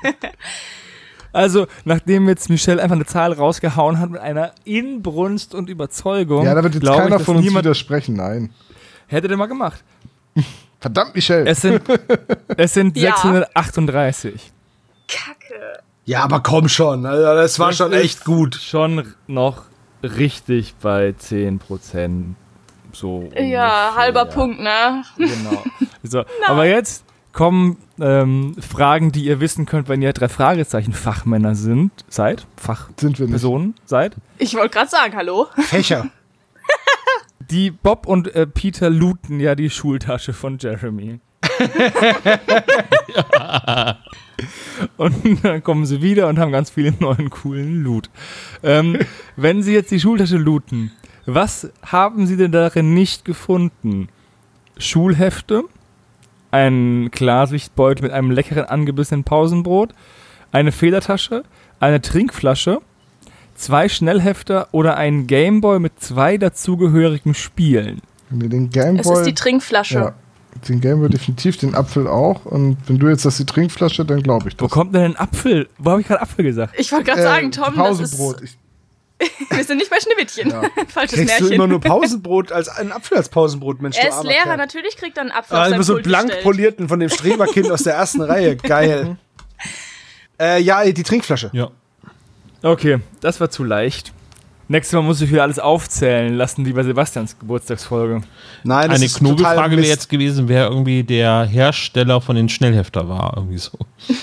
Also, 1.33 1.67
nachdem 1.85 2.27
jetzt 2.27 2.49
Michelle 2.49 2.81
einfach 2.83 2.97
eine 2.97 3.05
Zahl 3.05 3.31
rausgehauen 3.31 3.99
hat 3.99 4.09
mit 4.09 4.19
einer 4.19 4.53
Inbrunst 4.65 5.55
und 5.55 5.69
Überzeugung, 5.69 6.43
Ja, 6.43 6.53
da 6.53 6.61
wird 6.61 6.75
jetzt 6.75 6.85
keiner 6.85 7.17
ich, 7.17 7.23
von 7.23 7.37
uns 7.37 7.55
widersprechen. 7.55 8.15
Nein. 8.17 8.49
Hätte 9.11 9.27
der 9.27 9.37
mal 9.37 9.47
gemacht. 9.47 9.83
Verdammt, 10.79 11.13
Michelle. 11.15 11.45
Es 11.49 11.61
sind, 11.61 11.81
es 12.57 12.73
sind 12.73 12.97
Ja. 12.97 13.11
638. 13.17 14.51
Kacke. 15.07 15.79
Ja, 16.05 16.23
aber 16.23 16.39
komm 16.41 16.67
schon. 16.69 17.05
Also, 17.05 17.23
das 17.35 17.59
war 17.59 17.67
Das 17.67 17.77
schon 17.77 17.93
ist 17.93 18.03
echt 18.03 18.25
gut. 18.25 18.55
Schon 18.55 19.13
noch 19.27 19.63
richtig 20.01 20.73
bei 20.81 21.09
10%. 21.19 22.33
So. 22.93 23.29
Ja, 23.35 23.39
ungefähr. 23.39 23.95
halber 23.95 24.25
Punkt, 24.25 24.59
ne? 24.59 25.03
Genau. 25.17 25.63
So, 26.03 26.23
aber 26.47 26.65
jetzt 26.65 27.05
kommen 27.31 27.77
ähm, 27.99 28.55
Fragen, 28.59 29.11
die 29.11 29.25
ihr 29.25 29.39
wissen 29.39 29.67
könnt, 29.67 29.87
wenn 29.87 30.01
ihr 30.01 30.11
drei 30.13 30.27
Fragezeichen 30.29 30.93
Fachmänner 30.93 31.53
sind, 31.53 31.91
seid, 32.09 32.47
Sind 32.99 33.19
wir 33.19 33.27
nicht. 33.27 33.33
Fachpersonen 33.33 33.75
seid, 33.85 34.15
Ich 34.39 34.55
wollte 34.55 34.69
gerade 34.69 34.89
sagen, 34.89 35.15
hallo. 35.15 35.45
Fächer. 35.59 36.07
die 37.51 37.71
Bob 37.71 38.07
und 38.07 38.33
äh, 38.35 38.47
Peter 38.47 38.89
looten 38.89 39.39
ja 39.39 39.55
die 39.55 39.69
Schultasche 39.69 40.33
von 40.33 40.57
Jeremy. 40.57 41.19
Und 44.97 45.43
dann 45.43 45.63
kommen 45.63 45.85
sie 45.85 46.01
wieder 46.01 46.27
und 46.27 46.39
haben 46.39 46.51
ganz 46.51 46.71
viele 46.71 46.93
neuen 46.99 47.29
coolen 47.29 47.83
Loot. 47.83 48.09
Ähm, 48.63 48.97
wenn 49.35 49.61
sie 49.61 49.73
jetzt 49.73 49.91
die 49.91 49.99
Schultasche 49.99 50.37
looten, 50.37 50.91
was 51.25 51.71
haben 51.85 52.25
sie 52.25 52.37
denn 52.37 52.51
darin 52.51 52.93
nicht 52.93 53.25
gefunden? 53.25 54.07
Schulhefte, 54.77 55.63
ein 56.49 57.09
Klarsichtbeutel 57.11 58.03
mit 58.03 58.11
einem 58.11 58.31
leckeren 58.31 58.65
angebissenen 58.65 59.23
Pausenbrot, 59.23 59.93
eine 60.51 60.71
Federtasche, 60.71 61.43
eine 61.79 62.01
Trinkflasche, 62.01 62.79
zwei 63.61 63.87
Schnellhefter 63.89 64.67
oder 64.71 64.97
ein 64.97 65.27
Gameboy 65.27 65.79
mit 65.79 65.99
zwei 66.01 66.37
dazugehörigen 66.37 67.33
Spielen. 67.33 68.01
Den 68.29 68.65
Es 68.65 68.67
ist 68.67 68.73
Gameboy. 68.73 69.23
die 69.25 69.33
Trinkflasche. 69.33 69.95
ja, 69.95 70.13
den 70.67 70.79
Gameboy 70.81 71.09
definitiv, 71.09 71.57
den 71.57 71.75
Apfel 71.75 72.07
auch. 72.07 72.45
Und 72.45 72.77
wenn 72.87 72.97
du 72.99 73.07
jetzt 73.09 73.25
das 73.25 73.37
die 73.37 73.45
Trinkflasche, 73.45 74.05
dann 74.05 74.23
glaube 74.23 74.49
ich 74.49 74.55
Wo 74.59 74.65
das. 74.65 74.71
kommt 74.71 74.95
denn 74.95 75.01
ein 75.03 75.15
Apfel? 75.17 75.67
Wo 75.77 75.91
habe 75.91 76.01
ich 76.01 76.07
gerade 76.07 76.21
Apfel 76.21 76.45
gesagt? 76.45 76.75
Ich 76.77 76.91
wollte 76.91 77.05
gerade 77.05 77.21
Äh, 77.21 77.23
sagen, 77.23 77.51
Tom, 77.51 77.65
das 77.75 77.75
Pausenbrot. 77.99 78.41
ist, 78.41 78.57
Ich, 79.19 79.49
wir 79.57 79.63
sind 79.63 79.77
nicht 79.77 79.89
bei 79.91 79.97
Schneewittchen. 79.99 80.49
Ja. 80.49 80.61
Falsches 80.87 81.19
Kriegst 81.19 81.39
du 81.39 81.43
Märchen. 81.43 81.51
immer 81.55 81.67
nur 81.67 81.79
Pausenbrot 81.81 82.51
als 82.51 82.69
einen 82.69 82.91
Apfel 82.91 83.17
als 83.17 83.29
Pausenbrot, 83.29 83.81
Mensch. 83.81 83.97
er 83.97 84.09
du 84.09 84.15
ist 84.17 84.23
Lehrer, 84.23 84.43
Kerl. 84.45 84.57
natürlich 84.57 84.95
kriegt 84.97 85.17
er 85.17 85.21
einen 85.21 85.31
Apfel 85.31 85.57
auf 85.57 85.63
Ah, 85.63 85.67
immer 85.67 85.83
so 85.83 85.93
Pult 85.93 86.05
blank 86.05 86.25
gestellt. 86.27 86.43
polierten 86.43 86.87
von 86.89 86.99
dem 86.99 87.09
Streberkind 87.09 87.69
aus 87.71 87.83
der 87.83 87.93
ersten 87.95 88.21
Reihe. 88.21 88.55
Geil. 88.55 89.17
Äh, 90.39 90.61
ja, 90.61 90.83
die 90.89 91.03
Trinkflasche. 91.03 91.49
Ja. 91.53 91.69
Okay, 92.63 92.99
das 93.21 93.39
war 93.39 93.49
zu 93.49 93.63
leicht. 93.63 94.13
Nächstes 94.67 94.95
Mal 94.95 95.01
muss 95.01 95.19
ich 95.19 95.29
wieder 95.29 95.43
alles 95.43 95.59
aufzählen 95.59 96.33
lassen, 96.33 96.65
wie 96.65 96.71
bei 96.71 96.83
Sebastians 96.83 97.37
Geburtstagsfolge. 97.37 98.21
Nein, 98.63 98.87
das 98.87 98.99
Eine 98.99 99.05
ist 99.05 99.17
total 99.17 99.35
Knobelfrage 99.35 99.77
wäre 99.77 99.87
jetzt 99.87 100.07
gewesen, 100.07 100.47
wer 100.47 100.69
irgendwie 100.69 101.03
der 101.03 101.43
Hersteller 101.43 102.21
von 102.21 102.37
den 102.37 102.47
Schnellhefter 102.47 103.09
war. 103.09 103.33
Irgendwie 103.35 103.57
so. 103.57 103.77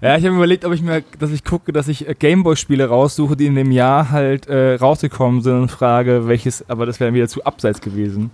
Ja, 0.00 0.16
ich 0.16 0.24
habe 0.24 0.32
mir 0.32 0.38
überlegt, 0.38 0.64
ob 0.64 0.72
ich 0.72 0.82
mir, 0.82 1.02
dass 1.18 1.30
ich 1.30 1.44
gucke, 1.44 1.72
dass 1.72 1.88
ich 1.88 2.08
äh, 2.08 2.14
Gameboy-Spiele 2.14 2.86
raussuche, 2.86 3.36
die 3.36 3.46
in 3.46 3.54
dem 3.54 3.70
Jahr 3.70 4.10
halt 4.10 4.46
äh, 4.46 4.74
rausgekommen 4.74 5.42
sind 5.42 5.62
und 5.62 5.70
frage, 5.70 6.26
welches, 6.26 6.68
aber 6.68 6.84
das 6.86 7.00
wäre 7.00 7.12
wieder 7.14 7.28
zu 7.28 7.44
abseits 7.44 7.80
gewesen. 7.80 8.30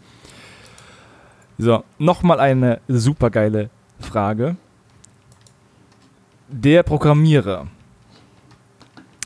So, 1.58 1.84
nochmal 1.98 2.40
eine 2.40 2.80
supergeile 2.88 3.70
Frage. 4.00 4.56
Der 6.48 6.82
Programmierer, 6.82 7.66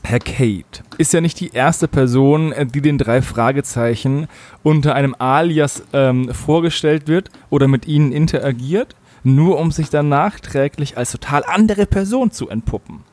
Herr 0.05 0.19
Kate, 0.19 0.83
ist 0.97 1.13
ja 1.13 1.21
nicht 1.21 1.39
die 1.39 1.51
erste 1.51 1.87
Person, 1.87 2.51
äh, 2.51 2.65
die 2.65 2.81
den 2.81 2.97
drei 2.97 3.21
Fragezeichen 3.21 4.27
unter 4.63 4.93
einem 4.93 5.15
Alias 5.17 5.83
ähm, 5.93 6.33
vorgestellt 6.33 7.07
wird 7.07 7.31
oder 7.49 7.67
mit 7.67 7.87
ihnen 7.87 8.11
interagiert, 8.11 8.95
nur 9.23 9.59
um 9.59 9.71
sich 9.71 9.89
dann 9.89 10.07
nachträglich 10.09 10.97
als 10.97 11.11
total 11.11 11.43
andere 11.45 11.87
Person 11.87 12.31
zu 12.31 12.47
entpuppen. 12.49 13.03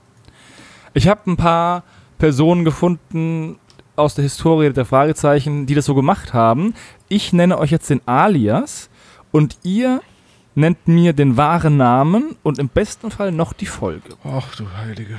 Ich 0.92 1.08
habe 1.08 1.30
ein 1.30 1.38
paar 1.38 1.84
Personen 2.18 2.64
gefunden 2.64 3.56
aus 3.96 4.14
der 4.14 4.24
Historie 4.24 4.70
der 4.70 4.84
Fragezeichen, 4.84 5.66
die 5.66 5.74
das 5.74 5.86
so 5.86 5.94
gemacht 5.94 6.34
haben. 6.34 6.74
Ich 7.08 7.32
nenne 7.32 7.58
euch 7.58 7.70
jetzt 7.70 7.88
den 7.88 8.06
Alias 8.06 8.90
und 9.30 9.56
ihr 9.62 10.02
nennt 10.54 10.86
mir 10.86 11.14
den 11.14 11.38
wahren 11.38 11.78
Namen 11.78 12.36
und 12.42 12.58
im 12.58 12.68
besten 12.68 13.10
Fall 13.10 13.32
noch 13.32 13.54
die 13.54 13.66
Folge. 13.66 14.14
ach 14.24 14.54
du 14.54 14.66
Heilige. 14.76 15.16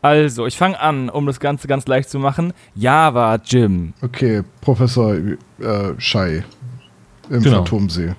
Also, 0.00 0.46
ich 0.46 0.56
fange 0.56 0.78
an, 0.80 1.08
um 1.10 1.26
das 1.26 1.40
Ganze 1.40 1.66
ganz 1.66 1.86
leicht 1.88 2.08
zu 2.08 2.18
machen. 2.18 2.52
Java 2.74 3.36
Jim. 3.44 3.94
Okay, 4.00 4.42
Professor 4.60 5.14
äh, 5.16 5.34
Schei 5.98 6.44
im 7.28 7.42
Genau. 7.42 7.56
Phantomsee. 7.58 8.14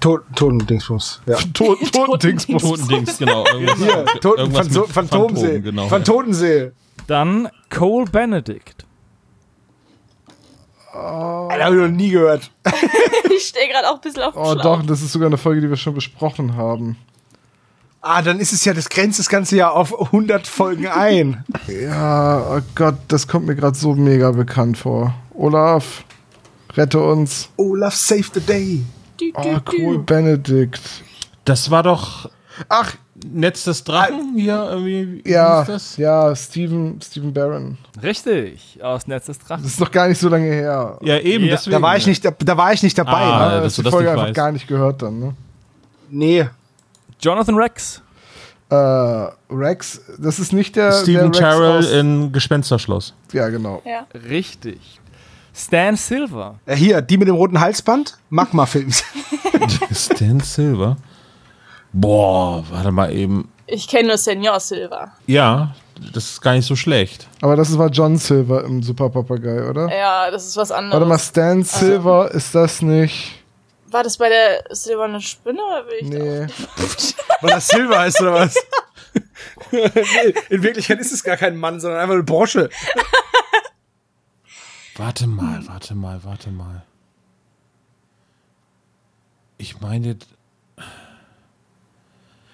To- 0.00 0.20
Totendingsbums. 0.34 1.20
Ja. 1.26 1.36
Tot, 1.54 1.78
Totendingsbums. 1.92 2.62
Totendings, 2.62 3.18
genau. 3.18 3.44
Irgendwas, 3.52 3.78
Hier, 3.78 4.04
Toten, 4.22 4.42
mit 4.44 4.56
Phantomsee. 4.56 4.92
Phantom, 4.92 5.62
genau. 5.62 5.88
Phantotensee. 5.88 6.70
Dann 7.06 7.48
Cole 7.68 8.06
Benedict. 8.10 8.86
Alter, 10.92 11.64
hab 11.66 11.72
ich 11.72 11.78
noch 11.78 11.88
nie 11.88 12.10
gehört. 12.10 12.50
Ich 13.36 13.44
stehe 13.44 13.68
gerade 13.68 13.88
auch 13.88 13.94
ein 13.96 14.00
bisschen 14.00 14.22
auf 14.22 14.34
dem 14.34 14.42
Oh 14.42 14.52
Schlauch. 14.52 14.62
doch, 14.62 14.82
das 14.86 15.02
ist 15.02 15.12
sogar 15.12 15.26
eine 15.28 15.36
Folge, 15.36 15.60
die 15.60 15.68
wir 15.70 15.76
schon 15.76 15.94
besprochen 15.94 16.56
haben. 16.56 16.96
Ah, 18.02 18.22
dann 18.22 18.40
ist 18.40 18.52
es 18.52 18.64
ja, 18.64 18.72
das 18.72 18.88
grenzt 18.88 19.18
das 19.18 19.28
Ganze 19.28 19.56
ja 19.56 19.70
auf 19.70 19.98
100 20.06 20.46
Folgen 20.46 20.86
ein. 20.86 21.44
Ja, 21.68 22.56
oh 22.56 22.60
Gott, 22.74 22.96
das 23.08 23.28
kommt 23.28 23.46
mir 23.46 23.54
gerade 23.54 23.76
so 23.76 23.94
mega 23.94 24.30
bekannt 24.32 24.78
vor. 24.78 25.14
Olaf, 25.34 26.04
rette 26.74 26.98
uns. 27.00 27.48
Olaf 27.56 27.94
save 27.94 28.24
the 28.34 28.40
day. 28.40 28.82
Oh, 29.34 29.58
cool. 29.78 29.98
Benedikt. 29.98 30.80
Das 31.44 31.70
war 31.70 31.82
doch 31.82 32.30
Ach, 32.68 32.94
Netz 33.24 33.64
des 33.64 33.84
Drachen 33.84 34.34
hier 34.36 34.68
irgendwie. 34.70 35.22
wie 35.24 35.30
ja, 35.30 35.60
hieß 35.60 35.66
das? 35.66 35.96
ja, 35.96 36.34
Steven, 36.34 37.00
Steven 37.02 37.32
Barron. 37.32 37.78
Richtig, 38.02 38.78
aus 38.82 39.06
Netz 39.06 39.26
des 39.26 39.38
Drachen. 39.38 39.62
Das 39.62 39.72
ist 39.72 39.80
noch 39.80 39.90
gar 39.90 40.08
nicht 40.08 40.18
so 40.18 40.28
lange 40.28 40.46
her. 40.46 40.98
Ja, 41.02 41.18
eben, 41.18 41.44
Ja, 41.44 41.52
deswegen. 41.52 41.76
Da 41.76 41.82
war 41.82 41.96
ich 41.96 42.06
nicht, 42.06 42.24
da, 42.24 42.30
da 42.30 42.56
war 42.56 42.72
ich 42.72 42.82
nicht 42.82 42.96
dabei. 42.98 43.12
Ah, 43.22 43.56
ne? 43.56 43.60
Dass 43.62 43.64
dass 43.64 43.74
du 43.76 43.82
die 43.82 43.84
das 43.84 43.92
Folge 43.92 44.04
nicht 44.08 44.12
einfach 44.12 44.26
weißt. 44.28 44.36
gar 44.36 44.52
nicht 44.52 44.68
gehört 44.68 45.02
dann, 45.02 45.18
ne? 45.18 45.34
Nee. 46.10 46.48
Jonathan 47.22 47.54
Rex. 47.54 48.02
Äh, 48.70 48.74
Rex, 49.50 50.00
das 50.18 50.38
ist 50.38 50.52
nicht 50.52 50.76
der, 50.76 50.92
Stephen 50.92 51.32
der 51.32 51.40
Terrell 51.40 51.84
in 51.84 52.32
Gespensterschloss. 52.32 53.14
Ja, 53.32 53.48
genau. 53.48 53.82
Ja. 53.84 54.06
Richtig. 54.28 55.00
Stan 55.52 55.96
Silver. 55.96 56.60
Äh, 56.66 56.76
hier, 56.76 57.02
die 57.02 57.18
mit 57.18 57.28
dem 57.28 57.34
roten 57.34 57.60
Halsband? 57.60 58.16
Magma-Films. 58.30 59.04
Stan 59.92 60.40
Silver. 60.40 60.96
Boah, 61.92 62.64
warte 62.70 62.92
mal 62.92 63.12
eben. 63.12 63.48
Ich 63.66 63.88
kenne 63.88 64.08
nur 64.08 64.18
Senior 64.18 64.60
Silver. 64.60 65.12
Ja, 65.26 65.74
das 66.12 66.30
ist 66.30 66.40
gar 66.40 66.54
nicht 66.54 66.66
so 66.66 66.76
schlecht. 66.76 67.28
Aber 67.40 67.56
das 67.56 67.76
war 67.76 67.88
John 67.88 68.16
Silver 68.16 68.64
im 68.64 68.82
Super 68.82 69.10
Papagei, 69.10 69.68
oder? 69.68 69.88
Ja, 69.94 70.30
das 70.30 70.46
ist 70.46 70.56
was 70.56 70.70
anderes. 70.70 70.94
Warte 70.94 71.06
mal, 71.06 71.18
Stan 71.18 71.62
Silver, 71.62 72.30
ist 72.32 72.54
das 72.54 72.82
nicht. 72.82 73.39
War 73.90 74.02
das 74.04 74.16
bei 74.18 74.28
der 74.28 74.64
silbernen 74.70 75.20
Spinne? 75.20 75.60
Oder 75.62 75.84
ich 76.00 76.08
Nee. 76.08 76.46
Weil 77.40 77.50
das 77.50 77.68
Silber 77.68 78.06
ist 78.06 78.20
oder 78.20 78.34
was? 78.34 78.54
nee, 79.72 80.34
in 80.50 80.62
Wirklichkeit 80.62 81.00
ist 81.00 81.12
es 81.12 81.24
gar 81.24 81.36
kein 81.36 81.56
Mann, 81.56 81.80
sondern 81.80 82.00
einfach 82.00 82.14
eine 82.14 82.22
Brosche. 82.22 82.68
Warte 84.96 85.26
mal, 85.26 85.66
warte 85.66 85.94
mal, 85.94 86.22
warte 86.24 86.50
mal. 86.50 86.82
Ich 89.58 89.80
meine. 89.80 90.16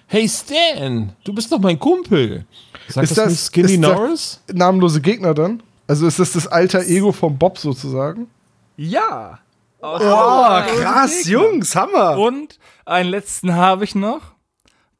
Hey 0.09 0.29
Stan, 0.29 1.13
du 1.25 1.33
bist 1.35 1.51
doch 1.51 1.59
mein 1.59 1.79
Kumpel. 1.79 2.47
Sag 2.89 3.03
Ist 3.05 3.11
das, 3.11 3.25
das- 3.25 3.31
nicht 3.33 3.41
Skinny 3.53 3.73
ist 3.75 3.83
das- 3.83 3.93
Norris? 3.97 4.41
Namenlose 4.53 5.01
Gegner 5.01 5.35
dann? 5.35 5.63
Also 5.89 6.07
ist 6.07 6.19
das 6.19 6.33
das 6.33 6.47
alter 6.47 6.81
Ego 6.83 7.13
vom 7.13 7.37
Bob 7.39 7.59
sozusagen? 7.59 8.29
Ja. 8.77 9.41
Aus 9.87 10.01
Boah, 10.01 10.67
krass, 10.67 11.29
Jungs, 11.29 11.77
Hammer. 11.77 12.19
Und 12.19 12.59
einen 12.85 13.09
letzten 13.09 13.55
habe 13.55 13.85
ich 13.85 13.95
noch. 13.95 14.21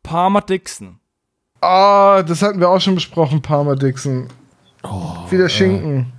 Palmer 0.05 0.43
Dixon. 0.43 1.01
Ah, 1.61 2.23
das 2.23 2.41
hatten 2.41 2.61
wir 2.61 2.69
auch 2.69 2.81
schon 2.81 2.95
besprochen, 2.95 3.43
Parma 3.43 3.75
Dixon. 3.75 4.29
Oh, 4.85 5.17
Wie 5.29 5.39
der 5.39 5.49
Schinken. 5.49 6.13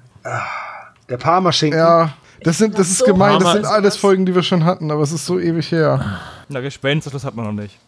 Der 1.07 1.15
Parmaschinken. 1.15 1.79
Ja, 1.79 2.11
das, 2.41 2.57
sind, 2.57 2.77
das 2.77 2.89
ist 2.89 2.97
so 2.97 3.05
gemein, 3.05 3.39
das 3.39 3.53
sind 3.53 3.65
alles. 3.65 3.95
Folgen, 3.95 4.25
die 4.25 4.35
wir 4.35 4.43
schon 4.43 4.65
hatten, 4.65 4.91
aber 4.91 5.01
es 5.01 5.13
ist 5.13 5.25
so 5.25 5.39
ewig 5.39 5.71
her. 5.71 6.19
Na, 6.49 6.59
Gespenster, 6.59 7.09
das 7.09 7.23
hat 7.23 7.35
man 7.35 7.45
noch 7.45 7.53
nicht. 7.53 7.79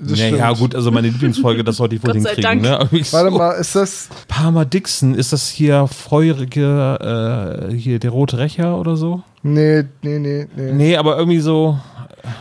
Das 0.00 0.18
Ja, 0.18 0.26
stimmt. 0.28 0.58
gut, 0.58 0.74
also 0.74 0.90
meine 0.90 1.08
Lieblingsfolge, 1.08 1.64
das 1.64 1.76
sollte 1.76 1.96
ich 1.96 2.02
wohl 2.06 2.12
hinkriegen. 2.14 2.60
Ne? 2.60 2.88
Warte 3.10 3.30
so. 3.30 3.38
mal, 3.38 3.52
ist 3.52 3.74
das. 3.74 4.08
Parma 4.28 4.64
Dixon, 4.64 5.14
ist 5.14 5.32
das 5.32 5.48
hier 5.48 5.86
feurige, 5.88 7.68
äh, 7.70 7.74
hier 7.74 7.98
der 7.98 8.10
rote 8.10 8.38
Rächer 8.38 8.78
oder 8.78 8.96
so? 8.96 9.22
Nee, 9.42 9.84
nee, 10.02 10.18
nee, 10.18 10.46
nee. 10.56 10.72
Nee, 10.72 10.96
aber 10.96 11.16
irgendwie 11.18 11.40
so. 11.40 11.78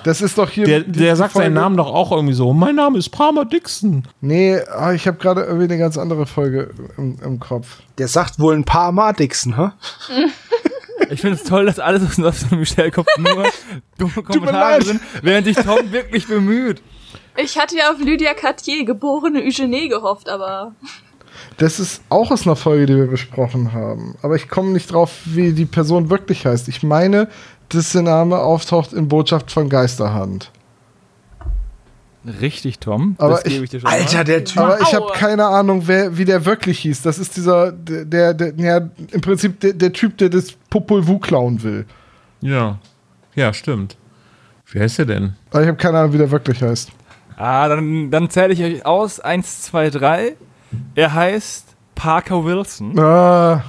Das 0.03 0.21
ist 0.21 0.37
doch 0.37 0.49
hier. 0.49 0.65
Der, 0.65 0.79
die- 0.81 0.91
der 0.99 1.15
sagt 1.15 1.31
Folge- 1.33 1.45
seinen 1.45 1.53
Namen 1.53 1.77
doch 1.77 1.87
auch 1.93 2.11
irgendwie 2.11 2.33
so. 2.33 2.51
Mein 2.53 2.75
Name 2.75 2.97
ist 2.97 3.09
Palmer 3.09 3.45
Dixon. 3.45 4.03
Nee, 4.21 4.59
ah, 4.75 4.91
ich 4.93 5.07
habe 5.07 5.17
gerade 5.17 5.41
irgendwie 5.43 5.65
eine 5.65 5.77
ganz 5.77 5.97
andere 5.97 6.25
Folge 6.25 6.71
im, 6.97 7.17
im 7.23 7.39
Kopf. 7.39 7.77
Der 7.97 8.07
sagt 8.07 8.39
wohl 8.39 8.55
ein 8.55 8.65
Mal 8.93 9.13
Dixon, 9.13 9.55
hä? 9.55 9.69
Ich 11.09 11.21
finde 11.21 11.37
es 11.37 11.43
toll, 11.43 11.67
dass 11.67 11.79
alles, 11.79 12.01
was 12.03 12.19
aus 12.25 12.49
dem 12.49 12.59
Michelle-Kopf 12.59 13.07
nur 13.17 13.45
dumme 13.97 14.23
Kommentare 14.23 14.81
sind, 14.83 14.99
während 15.21 15.45
sich 15.45 15.55
Tom 15.55 15.91
wirklich 15.91 16.27
bemüht. 16.27 16.81
Ich 17.37 17.57
hatte 17.57 17.77
ja 17.77 17.91
auf 17.91 17.99
Lydia 17.99 18.33
Cartier, 18.33 18.83
geborene 18.85 19.41
Eugenie, 19.43 19.87
gehofft, 19.89 20.27
aber 20.29 20.73
Das 21.57 21.79
ist 21.79 22.01
auch 22.09 22.31
aus 22.31 22.45
einer 22.47 22.55
Folge, 22.55 22.85
die 22.87 22.95
wir 22.95 23.07
besprochen 23.07 23.73
haben. 23.73 24.15
Aber 24.23 24.35
ich 24.35 24.49
komme 24.49 24.71
nicht 24.71 24.91
drauf, 24.91 25.11
wie 25.25 25.53
die 25.53 25.65
Person 25.65 26.09
wirklich 26.09 26.45
heißt. 26.45 26.67
Ich 26.67 26.81
meine, 26.83 27.29
dass 27.69 27.91
der 27.91 28.01
Name 28.01 28.39
auftaucht 28.39 28.93
in 28.93 29.07
Botschaft 29.07 29.51
von 29.51 29.69
Geisterhand. 29.69 30.51
Richtig, 32.41 32.79
Tom. 32.79 33.15
Aber 33.19 33.35
das 33.35 33.45
ich- 33.45 33.53
gebe 33.53 33.63
ich 33.65 33.69
dir 33.69 33.79
schon 33.79 33.89
Alter, 33.89 34.17
mal. 34.17 34.23
der 34.25 34.43
Typ. 34.43 34.57
Aber 34.57 34.81
ich 34.81 34.93
habe 34.93 35.05
keine 35.13 35.45
Ahnung, 35.45 35.83
wer, 35.85 36.17
wie 36.17 36.25
der 36.25 36.43
wirklich 36.45 36.79
hieß. 36.79 37.01
Das 37.03 37.19
ist 37.19 37.37
dieser, 37.37 37.71
der, 37.71 38.03
der, 38.03 38.33
der 38.33 38.53
ja, 38.57 38.77
im 39.11 39.21
Prinzip 39.21 39.59
der, 39.61 39.73
der 39.73 39.93
Typ, 39.93 40.17
der 40.17 40.29
das 40.29 40.51
Popol 40.69 41.07
Vuh 41.07 41.19
klauen 41.19 41.61
will. 41.63 41.85
Ja. 42.41 42.79
Ja, 43.35 43.53
stimmt. 43.53 43.95
Wie 44.65 44.79
heißt 44.79 44.97
der 44.97 45.05
denn? 45.05 45.35
Aber 45.51 45.61
ich 45.61 45.67
habe 45.67 45.77
keine 45.77 45.99
Ahnung, 45.99 46.13
wie 46.13 46.17
der 46.17 46.29
wirklich 46.31 46.61
heißt. 46.61 46.91
Ah, 47.37 47.67
dann, 47.67 48.09
dann 48.11 48.29
zähle 48.29 48.51
ich 48.53 48.63
euch 48.63 48.85
aus. 48.85 49.19
Eins, 49.19 49.61
zwei, 49.61 49.89
drei. 49.89 50.35
Er 50.95 51.13
heißt 51.13 51.75
Parker 51.95 52.43
Wilson. 52.43 52.97
Ah, 52.99 53.63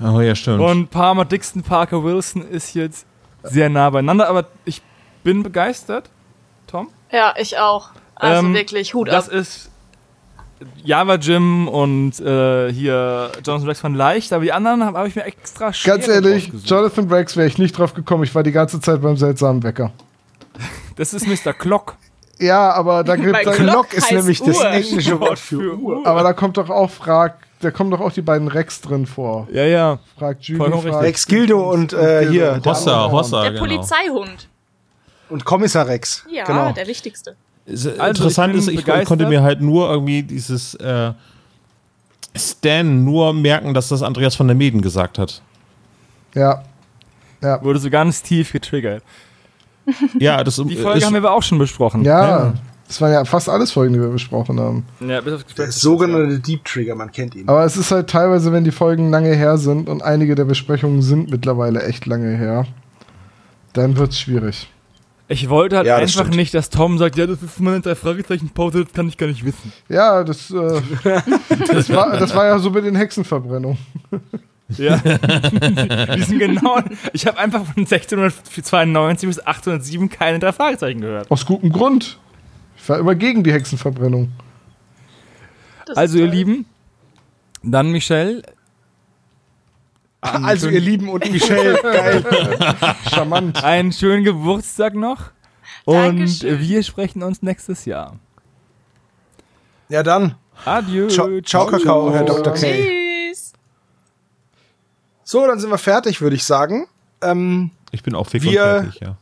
Oh 0.00 0.20
ja, 0.20 0.34
stimmt. 0.34 0.60
Und 0.60 0.90
Palmer 0.90 1.24
Dixon 1.24 1.62
Parker 1.62 2.02
Wilson 2.04 2.42
ist 2.42 2.74
jetzt 2.74 3.06
sehr 3.44 3.68
nah 3.70 3.88
beieinander, 3.90 4.28
aber 4.28 4.46
ich 4.64 4.82
bin 5.22 5.42
begeistert, 5.42 6.10
Tom. 6.66 6.88
ja, 7.12 7.32
ich 7.38 7.58
auch. 7.58 7.90
Also 8.16 8.46
Ähm, 8.46 8.54
wirklich, 8.54 8.92
Hut 8.94 9.08
Das 9.08 9.28
ab. 9.28 9.34
ist 9.36 9.70
Java 10.82 11.14
Jim 11.14 11.68
und 11.68 12.18
äh, 12.20 12.72
hier 12.72 13.30
Jonathan 13.44 13.68
Rex 13.68 13.80
von 13.80 13.94
Leicht, 13.94 14.32
aber 14.32 14.42
die 14.44 14.52
anderen 14.52 14.84
habe 14.84 14.98
hab 14.98 15.06
ich 15.06 15.14
mir 15.14 15.24
extra 15.24 15.72
schwer 15.72 15.94
ganz 15.94 16.08
ehrlich. 16.08 16.50
Jonathan 16.64 17.06
Brex 17.06 17.36
wäre 17.36 17.46
ich 17.46 17.58
nicht 17.58 17.78
drauf 17.78 17.94
gekommen. 17.94 18.24
Ich 18.24 18.34
war 18.34 18.42
die 18.42 18.52
ganze 18.52 18.80
Zeit 18.80 19.00
beim 19.00 19.16
seltsamen 19.16 19.62
Wecker. 19.62 19.92
Das 20.96 21.14
ist 21.14 21.26
Mr. 21.26 21.52
Clock. 21.52 21.96
Ja, 22.38 22.72
aber 22.72 23.04
da 23.04 23.16
gibt 23.16 23.34
da, 23.46 23.52
Glock 23.52 23.92
ist 23.94 24.10
nämlich 24.10 24.40
das 24.40 24.58
Uhr. 24.58 24.70
englische 24.70 25.20
Wort 25.20 25.38
für 25.38 25.76
Uhr. 25.78 26.06
aber 26.06 26.22
da 26.22 26.32
kommt 26.32 26.56
doch 26.56 26.68
auch 26.70 26.90
Frag, 26.90 27.36
da 27.60 27.70
kommen 27.70 27.90
doch 27.90 28.00
auch 28.00 28.12
die 28.12 28.22
beiden 28.22 28.48
Rex 28.48 28.80
drin 28.80 29.06
vor. 29.06 29.46
Ja, 29.52 29.64
ja. 29.64 29.98
Fragt 30.18 30.44
Julie, 30.44 30.74
richtig. 30.74 30.94
Rex 30.94 31.26
Gildo 31.26 31.70
und 31.72 31.92
äh, 31.92 32.28
hier 32.28 32.52
der 32.58 32.72
Hossa, 32.72 33.10
Hossa, 33.10 33.42
Der 33.42 33.50
genau. 33.52 33.64
Polizeihund. 33.64 34.48
und 35.30 35.44
Kommissar 35.44 35.86
Rex. 35.86 36.24
Ja, 36.30 36.44
genau. 36.44 36.72
der 36.72 36.86
wichtigste. 36.86 37.36
Äh, 37.66 37.70
Also, 37.72 37.90
interessant 37.90 38.54
ist, 38.56 38.68
ich 38.68 38.76
begeistert. 38.76 39.06
konnte 39.08 39.26
mir 39.26 39.42
halt 39.42 39.60
nur 39.62 39.88
irgendwie 39.88 40.22
dieses 40.22 40.74
äh, 40.74 41.12
Stan 42.36 43.04
nur 43.04 43.32
merken, 43.32 43.74
dass 43.74 43.88
das 43.88 44.02
Andreas 44.02 44.34
von 44.34 44.48
der 44.48 44.56
Meden 44.56 44.82
gesagt 44.82 45.18
hat. 45.18 45.40
Ja. 46.34 46.62
Wurde 47.62 47.78
so 47.78 47.90
ganz 47.90 48.22
tief 48.22 48.52
getriggert. 48.52 49.02
Ja, 50.18 50.42
das 50.44 50.56
Die 50.56 50.76
Folge 50.76 50.98
ist, 50.98 51.06
haben 51.06 51.12
wir 51.12 51.18
aber 51.20 51.32
auch 51.32 51.42
schon 51.42 51.58
besprochen. 51.58 52.04
Ja. 52.04 52.54
Das 52.86 53.00
waren 53.00 53.12
ja 53.12 53.24
fast 53.24 53.48
alles 53.48 53.72
Folgen, 53.72 53.94
die 53.94 54.00
wir 54.00 54.08
besprochen 54.08 54.60
haben. 54.60 54.84
Ja, 55.00 55.20
bis 55.22 55.32
auf 55.34 55.44
Der 55.56 55.72
sogenannte 55.72 56.38
Deep 56.38 56.64
Trigger, 56.64 56.94
man 56.94 57.10
kennt 57.10 57.34
ihn. 57.34 57.48
Aber 57.48 57.64
es 57.64 57.76
ist 57.76 57.90
halt 57.90 58.10
teilweise, 58.10 58.52
wenn 58.52 58.64
die 58.64 58.70
Folgen 58.72 59.10
lange 59.10 59.34
her 59.34 59.56
sind 59.56 59.88
und 59.88 60.02
einige 60.02 60.34
der 60.34 60.44
Besprechungen 60.44 61.00
sind 61.00 61.30
mittlerweile 61.30 61.82
echt 61.82 62.04
lange 62.06 62.36
her, 62.36 62.66
dann 63.72 63.96
wird's 63.96 64.18
schwierig. 64.20 64.68
Ich 65.28 65.48
wollte 65.48 65.78
halt 65.78 65.86
Ja, 65.86 65.96
einfach 65.96 66.20
stimmt. 66.24 66.36
nicht, 66.36 66.52
dass 66.52 66.68
Tom 66.68 66.98
sagt, 66.98 67.16
ja, 67.16 67.26
das 67.26 67.42
ist 67.42 67.58
meine 67.58 67.80
drei 67.80 67.94
Fragezeichen 67.94 68.50
Pause, 68.50 68.84
das 68.84 68.92
kann 68.92 69.08
ich 69.08 69.16
gar 69.16 69.26
nicht 69.28 69.42
wissen. 69.44 69.72
Ja, 69.88 70.22
das, 70.22 70.50
äh, 70.50 70.80
das, 71.72 71.88
war, 71.90 72.18
das 72.18 72.34
war 72.36 72.44
ja 72.44 72.58
so 72.58 72.68
mit 72.70 72.84
den 72.84 72.94
Hexenverbrennungen. 72.96 73.78
Ja. 74.68 74.96
Die 76.16 76.22
sind 76.22 76.38
genau. 76.38 76.78
Ich 77.12 77.26
habe 77.26 77.38
einfach 77.38 77.64
von 77.66 77.82
1692 77.82 79.28
bis 79.28 79.46
807 79.46 80.08
keine 80.08 80.38
drei 80.38 80.52
Fragezeichen 80.52 81.00
gehört. 81.02 81.30
Aus 81.30 81.44
gutem 81.44 81.70
Grund. 81.70 82.18
Ich 82.76 82.88
war 82.88 82.98
immer 82.98 83.14
gegen 83.14 83.44
die 83.44 83.52
Hexenverbrennung. 83.52 84.32
Das 85.86 85.96
Also, 85.96 86.18
ihr. 86.18 86.26
Lieben, 86.26 86.66
dann 87.62 87.90
Michelle. 87.90 88.42
Also 90.22 90.70
ihr 90.70 90.80
Lieben 90.80 91.10
und 91.10 91.30
Michelle, 91.30 91.74
geil. 91.82 92.24
Charmant. 93.12 93.62
Einen 93.62 93.92
schönen 93.92 94.24
Geburtstag 94.24 94.94
noch. 94.94 95.30
Und 95.84 95.94
Dankeschön. 95.96 96.60
wir 96.60 96.82
sprechen 96.82 97.22
uns 97.22 97.42
nächstes 97.42 97.84
Jahr. 97.84 98.16
Ja 99.90 100.02
dann, 100.02 100.36
Adieu. 100.64 101.08
ciao, 101.08 101.28
ciao 101.42 101.66
Kakao, 101.66 102.10
Herr 102.10 102.24
Dr. 102.24 102.54
K. 102.54 102.58
Tschüss. 102.60 103.03
So, 105.24 105.46
dann 105.46 105.58
sind 105.58 105.70
wir 105.70 105.78
fertig, 105.78 106.20
würde 106.20 106.36
ich 106.36 106.44
sagen. 106.44 106.86
Ähm, 107.22 107.70
ich 107.90 108.02
bin 108.02 108.14
auch 108.14 108.26
fix 108.28 108.44
Wir- 108.44 108.62
und 108.62 108.68
fertig, 108.92 109.00
ja. 109.00 109.16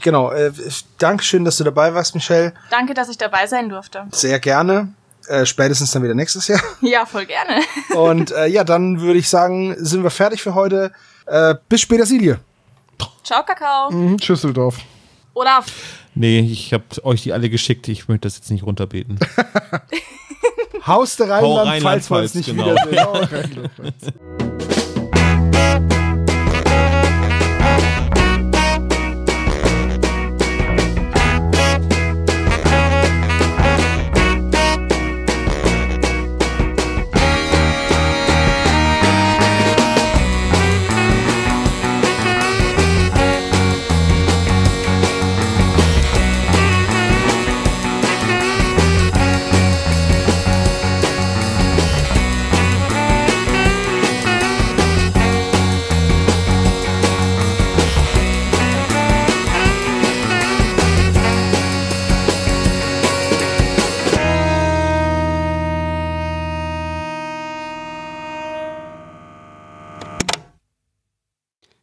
genau, 0.00 0.30
äh, 0.30 0.52
Dankeschön, 0.98 1.44
dass 1.44 1.56
du 1.56 1.64
dabei 1.64 1.94
warst, 1.94 2.14
Michelle. 2.14 2.52
Danke, 2.70 2.94
dass 2.94 3.08
ich 3.08 3.18
dabei 3.18 3.46
sein 3.46 3.68
durfte. 3.68 4.06
Sehr 4.12 4.38
gerne. 4.40 4.92
Äh, 5.26 5.44
spätestens 5.44 5.90
dann 5.90 6.02
wieder 6.02 6.14
nächstes 6.14 6.48
Jahr. 6.48 6.60
Ja, 6.80 7.04
voll 7.06 7.26
gerne. 7.26 7.62
Und 7.94 8.30
äh, 8.30 8.46
ja, 8.46 8.64
dann 8.64 9.00
würde 9.00 9.18
ich 9.18 9.28
sagen, 9.28 9.74
sind 9.78 10.02
wir 10.02 10.10
fertig 10.10 10.42
für 10.42 10.54
heute. 10.54 10.92
Äh, 11.26 11.54
bis 11.68 11.80
später, 11.82 12.06
Silje. 12.06 12.38
Ciao, 13.24 13.42
Kakao. 13.44 13.90
Mhm, 13.90 14.18
Schüsseldorf. 14.18 14.78
Oder 15.34 15.62
Nee, 16.14 16.40
ich 16.40 16.72
habe 16.72 16.82
euch 17.04 17.22
die 17.22 17.32
alle 17.32 17.48
geschickt. 17.48 17.86
Ich 17.88 18.08
möchte 18.08 18.26
das 18.26 18.36
jetzt 18.38 18.50
nicht 18.50 18.64
runterbeten. 18.64 19.20
Haus 20.86 21.16
der 21.16 21.28
Hau 21.40 21.58
Rheinland, 21.58 21.82
falls 21.82 22.10
wir 22.10 22.18
uns 22.18 22.34
nicht 22.34 22.46
genau. 22.46 22.74
wiedersehen. 22.74 23.70